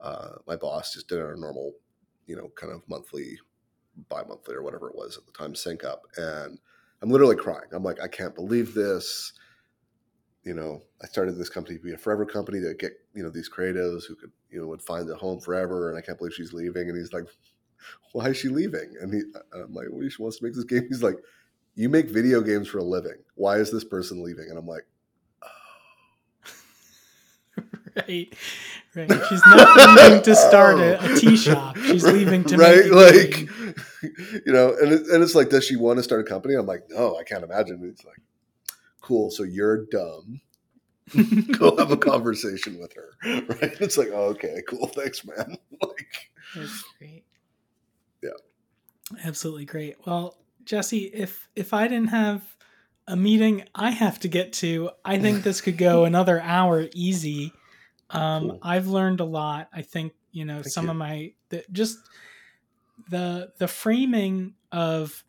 uh, 0.00 0.32
my 0.46 0.56
boss, 0.56 0.92
just 0.92 1.08
did 1.08 1.20
our 1.20 1.36
normal, 1.36 1.72
you 2.26 2.36
know, 2.36 2.50
kind 2.54 2.72
of 2.72 2.82
monthly, 2.88 3.38
bi 4.10 4.22
monthly, 4.24 4.54
or 4.54 4.62
whatever 4.62 4.90
it 4.90 4.96
was 4.96 5.16
at 5.16 5.24
the 5.24 5.32
time, 5.32 5.54
sync 5.54 5.84
up. 5.84 6.02
And 6.18 6.58
I'm 7.00 7.08
literally 7.10 7.36
crying. 7.36 7.68
I'm 7.72 7.82
like, 7.82 8.00
I 8.02 8.08
can't 8.08 8.34
believe 8.34 8.74
this. 8.74 9.32
You 10.46 10.54
know, 10.54 10.82
I 11.02 11.08
started 11.08 11.32
this 11.32 11.48
company 11.48 11.76
to 11.76 11.82
be 11.82 11.92
a 11.92 11.98
forever 11.98 12.24
company 12.24 12.60
to 12.60 12.72
get, 12.74 12.92
you 13.14 13.24
know, 13.24 13.30
these 13.30 13.50
creatives 13.50 14.04
who 14.06 14.14
could, 14.14 14.30
you 14.48 14.60
know, 14.60 14.68
would 14.68 14.80
find 14.80 15.10
a 15.10 15.16
home 15.16 15.40
forever. 15.40 15.90
And 15.90 15.98
I 15.98 16.00
can't 16.00 16.16
believe 16.16 16.34
she's 16.34 16.52
leaving. 16.52 16.88
And 16.88 16.96
he's 16.96 17.12
like, 17.12 17.24
why 18.12 18.28
is 18.28 18.36
she 18.36 18.48
leaving? 18.48 18.94
And 19.00 19.12
he, 19.12 19.22
I'm 19.52 19.74
like, 19.74 19.88
well, 19.90 20.08
she 20.08 20.22
wants 20.22 20.38
to 20.38 20.44
make 20.44 20.54
this 20.54 20.62
game. 20.64 20.86
He's 20.88 21.02
like, 21.02 21.16
you 21.74 21.88
make 21.88 22.08
video 22.08 22.40
games 22.40 22.68
for 22.68 22.78
a 22.78 22.84
living. 22.84 23.16
Why 23.34 23.56
is 23.56 23.72
this 23.72 23.82
person 23.84 24.22
leaving? 24.22 24.46
And 24.48 24.56
I'm 24.56 24.68
like, 24.68 24.86
Right, 27.96 28.32
right. 28.94 29.22
She's 29.28 29.46
not 29.46 29.96
leaving 29.96 30.22
to 30.22 30.36
start 30.36 30.78
a, 30.78 31.02
a 31.02 31.16
tea 31.16 31.36
shop. 31.36 31.76
She's 31.76 32.04
leaving 32.06 32.44
to 32.44 32.56
right, 32.56 32.90
like, 32.90 33.30
game. 33.30 33.74
you 34.46 34.52
know, 34.52 34.76
and 34.80 34.92
it, 34.92 35.06
and 35.06 35.22
it's 35.22 35.34
like, 35.34 35.48
does 35.48 35.64
she 35.64 35.76
want 35.76 35.98
to 35.98 36.02
start 36.02 36.20
a 36.20 36.24
company? 36.24 36.54
I'm 36.54 36.66
like, 36.66 36.84
no, 36.90 37.16
I 37.16 37.24
can't 37.24 37.42
imagine. 37.42 37.80
It's 37.90 38.04
like, 38.04 38.18
cool. 39.06 39.30
So 39.30 39.44
you're 39.44 39.86
dumb. 39.86 40.40
Go 41.58 41.76
have 41.76 41.92
a 41.92 41.96
conversation 41.96 42.78
with 42.80 42.92
her. 42.94 43.12
Right? 43.48 43.80
It's 43.80 43.96
like, 43.96 44.08
oh, 44.12 44.26
okay, 44.30 44.62
cool. 44.68 44.88
Thanks, 44.88 45.24
man. 45.24 45.56
like, 45.82 46.30
That's 46.54 46.84
great. 46.98 47.24
Yeah. 48.22 48.30
Absolutely 49.24 49.64
great. 49.64 49.96
Well, 50.04 50.36
Jesse, 50.64 51.04
if 51.04 51.48
if 51.54 51.72
I 51.72 51.86
didn't 51.86 52.08
have 52.08 52.42
a 53.06 53.16
meeting 53.16 53.64
I 53.74 53.90
have 53.90 54.18
to 54.20 54.28
get 54.28 54.52
to, 54.54 54.90
I 55.04 55.18
think 55.18 55.44
this 55.44 55.60
could 55.60 55.78
go 55.78 56.04
another 56.04 56.40
hour 56.40 56.88
easy. 56.92 57.52
Um, 58.10 58.48
Cool. 58.50 58.58
I've 58.62 58.88
learned 58.88 59.20
a 59.20 59.24
lot. 59.24 59.68
I 59.72 59.82
think 59.82 60.12
you 60.32 60.44
know 60.44 60.62
Thank 60.62 60.68
some 60.68 60.86
you. 60.86 60.90
of 60.90 60.96
my 60.96 61.32
the, 61.50 61.64
just 61.70 61.98
the 63.10 63.52
the 63.58 63.68
framing 63.68 64.54
of 64.72 65.22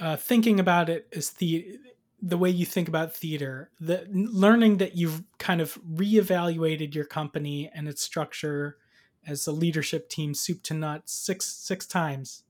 uh, 0.00 0.16
thinking 0.16 0.60
about 0.60 0.88
it 0.88 1.08
as 1.14 1.30
the 1.30 1.78
the 2.20 2.38
way 2.38 2.48
you 2.48 2.64
think 2.64 2.88
about 2.88 3.14
theater, 3.14 3.70
the 3.78 4.06
learning 4.10 4.78
that 4.78 4.96
you've 4.96 5.22
kind 5.38 5.60
of 5.60 5.78
reevaluated 5.84 6.94
your 6.94 7.04
company 7.04 7.70
and 7.74 7.88
its 7.88 8.02
structure 8.02 8.78
as 9.26 9.46
a 9.46 9.52
leadership 9.52 10.08
team, 10.08 10.34
soup 10.34 10.62
to 10.62 10.74
nuts, 10.74 11.12
six 11.12 11.44
six 11.44 11.86
times, 11.86 12.44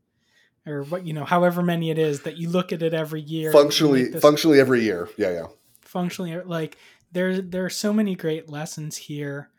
or 0.66 0.82
what 0.84 1.06
you 1.06 1.12
know, 1.12 1.24
however 1.24 1.62
many 1.62 1.90
it 1.90 1.98
is 1.98 2.22
that 2.22 2.36
you 2.36 2.48
look 2.48 2.72
at 2.72 2.82
it 2.82 2.94
every 2.94 3.20
year. 3.20 3.51
functionally, 3.51 4.12
functionally 4.12 4.60
every 4.60 4.82
year. 4.82 5.09
Yeah, 5.16 5.30
yeah. 5.30 5.47
functionally 5.80 6.36
like 6.43 6.76
there 7.12 7.40
there 7.40 7.64
are 7.64 7.70
so 7.70 7.93
many 7.93 8.14
great 8.14 8.48
lessons 8.48 8.97
here 8.97 9.51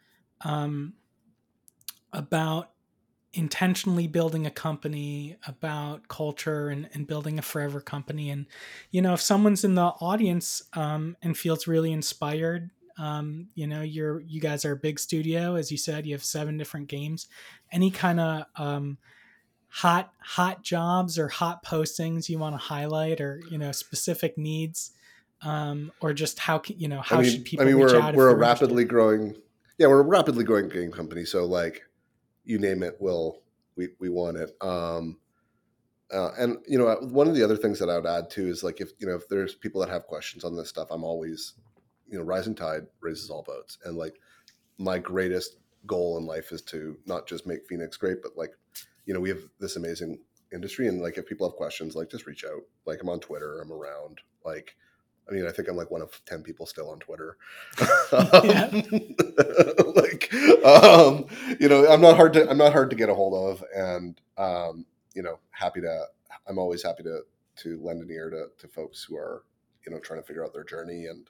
um, 0.41 0.93
about 2.13 2.71
intentionally 3.37 4.07
building 4.07 4.45
a 4.45 4.51
company 4.51 5.37
about 5.47 6.07
culture 6.07 6.69
and, 6.69 6.89
and 6.93 7.07
building 7.07 7.37
a 7.37 7.41
forever 7.41 7.79
company 7.79 8.29
and 8.29 8.45
you 8.91 9.01
know 9.01 9.13
if 9.13 9.21
someone's 9.21 9.63
in 9.63 9.75
the 9.75 9.81
audience 9.81 10.63
um, 10.73 11.15
and 11.21 11.37
feels 11.37 11.67
really 11.67 11.91
inspired 11.91 12.69
um, 12.97 13.47
you 13.53 13.67
know 13.67 13.81
you're 13.81 14.21
you 14.21 14.41
guys 14.41 14.65
are 14.65 14.71
a 14.71 14.77
big 14.77 14.99
studio 14.99 15.55
as 15.55 15.71
you 15.71 15.77
said 15.77 16.05
you 16.05 16.13
have 16.13 16.23
seven 16.23 16.57
different 16.57 16.87
games 16.87 17.27
any 17.71 17.91
kind 17.91 18.19
of 18.19 18.43
um, 18.55 18.97
hot 19.67 20.11
hot 20.19 20.63
jobs 20.63 21.19
or 21.19 21.27
hot 21.27 21.63
postings 21.63 22.27
you 22.27 22.39
want 22.39 22.55
to 22.55 22.59
highlight 22.59 23.21
or 23.21 23.41
you 23.51 23.57
know 23.57 23.71
specific 23.71 24.37
needs 24.37 24.91
um, 25.41 25.91
or 26.01 26.13
just 26.13 26.39
how 26.39 26.57
can 26.57 26.79
you 26.79 26.87
know 26.87 27.01
how 27.01 27.19
I 27.19 27.21
mean, 27.21 27.31
should 27.31 27.45
people 27.45 27.65
I 27.65 27.69
mean, 27.69 27.79
we're 27.79 27.95
out 27.99 28.15
we're 28.15 28.29
a 28.29 28.33
interested? 28.33 28.63
rapidly 28.65 28.85
growing, 28.85 29.35
yeah, 29.77 29.87
we're 29.87 29.99
a 29.99 30.03
rapidly 30.03 30.43
growing 30.43 30.69
game 30.69 30.91
company. 30.91 31.25
So 31.25 31.45
like, 31.45 31.83
you 32.47 32.57
name 32.57 32.81
it, 32.81 32.95
we'll 32.99 33.41
we 33.75 33.89
we 33.99 34.09
want 34.09 34.37
it. 34.37 34.51
Um, 34.61 35.19
uh, 36.11 36.31
and 36.39 36.57
you 36.67 36.77
know, 36.77 36.95
one 37.01 37.27
of 37.27 37.35
the 37.35 37.43
other 37.43 37.57
things 37.57 37.77
that 37.79 37.89
I 37.89 37.97
would 37.97 38.05
add 38.07 38.29
too 38.29 38.47
is 38.47 38.63
like 38.63 38.79
if 38.79 38.91
you 38.99 39.07
know 39.07 39.15
if 39.15 39.27
there's 39.27 39.53
people 39.53 39.81
that 39.81 39.89
have 39.89 40.07
questions 40.07 40.43
on 40.45 40.55
this 40.55 40.69
stuff, 40.69 40.87
I'm 40.89 41.03
always, 41.03 41.53
you 42.09 42.17
know, 42.17 42.23
rising 42.23 42.55
tide 42.55 42.87
raises 43.01 43.29
all 43.29 43.43
boats, 43.43 43.77
and 43.83 43.97
like 43.97 44.15
my 44.77 44.97
greatest 44.97 45.57
goal 45.85 46.17
in 46.17 46.25
life 46.25 46.51
is 46.51 46.61
to 46.61 46.97
not 47.05 47.27
just 47.27 47.45
make 47.45 47.67
Phoenix 47.67 47.97
great, 47.97 48.21
but 48.21 48.37
like, 48.37 48.51
you 49.05 49.13
know, 49.13 49.19
we 49.19 49.29
have 49.29 49.41
this 49.59 49.75
amazing 49.75 50.19
industry, 50.53 50.87
and 50.87 51.01
like 51.01 51.17
if 51.17 51.27
people 51.27 51.47
have 51.47 51.57
questions, 51.57 51.95
like 51.95 52.09
just 52.09 52.25
reach 52.25 52.45
out. 52.45 52.61
Like 52.85 53.01
I'm 53.01 53.09
on 53.09 53.19
Twitter, 53.19 53.59
I'm 53.59 53.73
around, 53.73 54.21
like. 54.45 54.75
I 55.29 55.33
mean, 55.33 55.45
I 55.45 55.51
think 55.51 55.67
I'm 55.67 55.75
like 55.75 55.91
one 55.91 56.01
of 56.01 56.21
ten 56.25 56.41
people 56.43 56.65
still 56.65 56.89
on 56.89 56.99
Twitter. 56.99 57.37
Yeah. 58.43 58.69
like, 59.95 60.33
um, 60.63 61.25
you 61.59 61.67
know, 61.67 61.87
I'm 61.87 62.01
not 62.01 62.15
hard 62.15 62.33
to 62.33 62.49
I'm 62.49 62.57
not 62.57 62.71
hard 62.73 62.89
to 62.91 62.95
get 62.95 63.09
a 63.09 63.13
hold 63.15 63.33
of, 63.33 63.63
and 63.75 64.19
um, 64.37 64.85
you 65.13 65.21
know, 65.23 65.39
happy 65.51 65.81
to. 65.81 66.05
I'm 66.47 66.57
always 66.57 66.83
happy 66.83 67.03
to 67.03 67.21
to 67.57 67.79
lend 67.81 68.01
an 68.01 68.09
ear 68.11 68.29
to 68.29 68.47
to 68.59 68.67
folks 68.67 69.03
who 69.03 69.17
are 69.17 69.43
you 69.85 69.91
know 69.91 69.99
trying 69.99 70.21
to 70.21 70.25
figure 70.25 70.43
out 70.45 70.53
their 70.53 70.63
journey 70.63 71.05
and. 71.07 71.29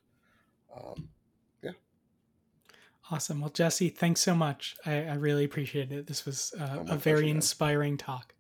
Um, 0.76 1.10
yeah. 1.64 1.72
awesome 3.10 3.40
well 3.42 3.50
jesse 3.50 3.90
thanks 3.90 4.20
so 4.22 4.36
much 4.36 4.76
i, 4.86 5.06
I 5.06 5.14
really 5.16 5.44
appreciate 5.46 5.92
it 5.92 6.06
this 6.06 6.24
was 6.26 6.54
uh, 6.60 6.68
Oh, 6.72 6.82
a 6.82 6.84
pleasure, 6.84 7.00
very 7.00 7.26
man. 7.28 7.36
inspiring 7.38 7.98
talk 7.98 8.36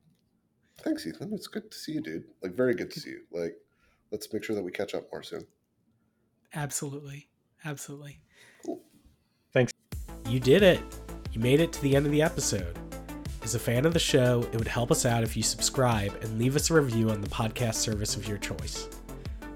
thanks, 0.83 1.07
Ethan. 1.07 1.33
It's 1.33 1.47
good 1.47 1.71
to 1.71 1.77
see 1.77 1.93
you, 1.93 2.01
dude. 2.01 2.25
Like, 2.43 2.53
very 2.53 2.75
good 2.75 2.91
to 2.91 2.99
see 2.99 3.09
you. 3.11 3.21
Like, 3.31 3.55
let's 4.11 4.31
make 4.31 4.43
sure 4.43 4.55
that 4.55 4.63
we 4.63 4.71
catch 4.71 4.93
up 4.93 5.03
more 5.11 5.23
soon. 5.23 5.45
absolutely 6.53 7.27
absolutely 7.65 8.19
Cool. 8.65 8.81
Thanks. 9.53 9.71
You 10.27 10.39
did 10.39 10.63
it. 10.63 10.81
You 11.31 11.39
made 11.41 11.59
it 11.59 11.71
to 11.73 11.81
the 11.81 11.95
end 11.95 12.05
of 12.05 12.11
the 12.11 12.21
episode. 12.21 12.77
As 13.43 13.55
a 13.55 13.59
fan 13.59 13.85
of 13.85 13.93
the 13.93 13.99
show, 13.99 14.45
it 14.51 14.57
would 14.57 14.67
help 14.67 14.91
us 14.91 15.05
out 15.05 15.23
if 15.23 15.37
you 15.37 15.43
subscribe 15.43 16.13
and 16.21 16.37
leave 16.37 16.55
us 16.55 16.69
a 16.69 16.73
review 16.73 17.09
on 17.11 17.21
the 17.21 17.29
podcast 17.29 17.75
service 17.75 18.15
of 18.15 18.27
your 18.27 18.37
choice. 18.37 18.89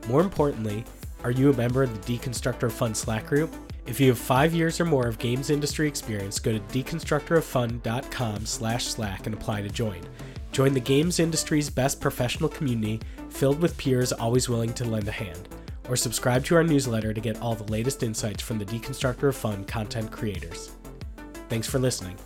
More 0.07 0.21
importantly, 0.21 0.85
are 1.23 1.31
you 1.31 1.51
a 1.51 1.57
member 1.57 1.83
of 1.83 1.93
the 1.93 2.17
Deconstructor 2.17 2.63
of 2.63 2.73
Fun 2.73 2.95
Slack 2.95 3.27
group? 3.27 3.53
If 3.85 3.99
you 3.99 4.07
have 4.09 4.17
five 4.17 4.53
years 4.53 4.79
or 4.79 4.85
more 4.85 5.07
of 5.07 5.19
games 5.19 5.49
industry 5.49 5.87
experience, 5.87 6.39
go 6.39 6.53
to 6.53 6.59
deconstructoroffun.com 6.59 8.45
slash 8.45 8.85
slack 8.85 9.25
and 9.25 9.35
apply 9.35 9.61
to 9.63 9.69
join. 9.69 10.01
Join 10.51 10.73
the 10.73 10.79
games 10.79 11.19
industry's 11.19 11.69
best 11.69 11.99
professional 11.99 12.49
community 12.49 13.01
filled 13.31 13.59
with 13.59 13.77
peers 13.77 14.11
always 14.11 14.47
willing 14.47 14.73
to 14.73 14.85
lend 14.85 15.07
a 15.07 15.11
hand. 15.11 15.47
Or 15.89 15.95
subscribe 15.95 16.45
to 16.45 16.55
our 16.55 16.63
newsletter 16.63 17.13
to 17.13 17.21
get 17.21 17.41
all 17.41 17.55
the 17.55 17.71
latest 17.71 18.03
insights 18.03 18.41
from 18.41 18.59
the 18.59 18.65
Deconstructor 18.65 19.29
of 19.29 19.35
Fun 19.35 19.65
content 19.65 20.11
creators. 20.11 20.71
Thanks 21.49 21.67
for 21.67 21.79
listening. 21.79 22.17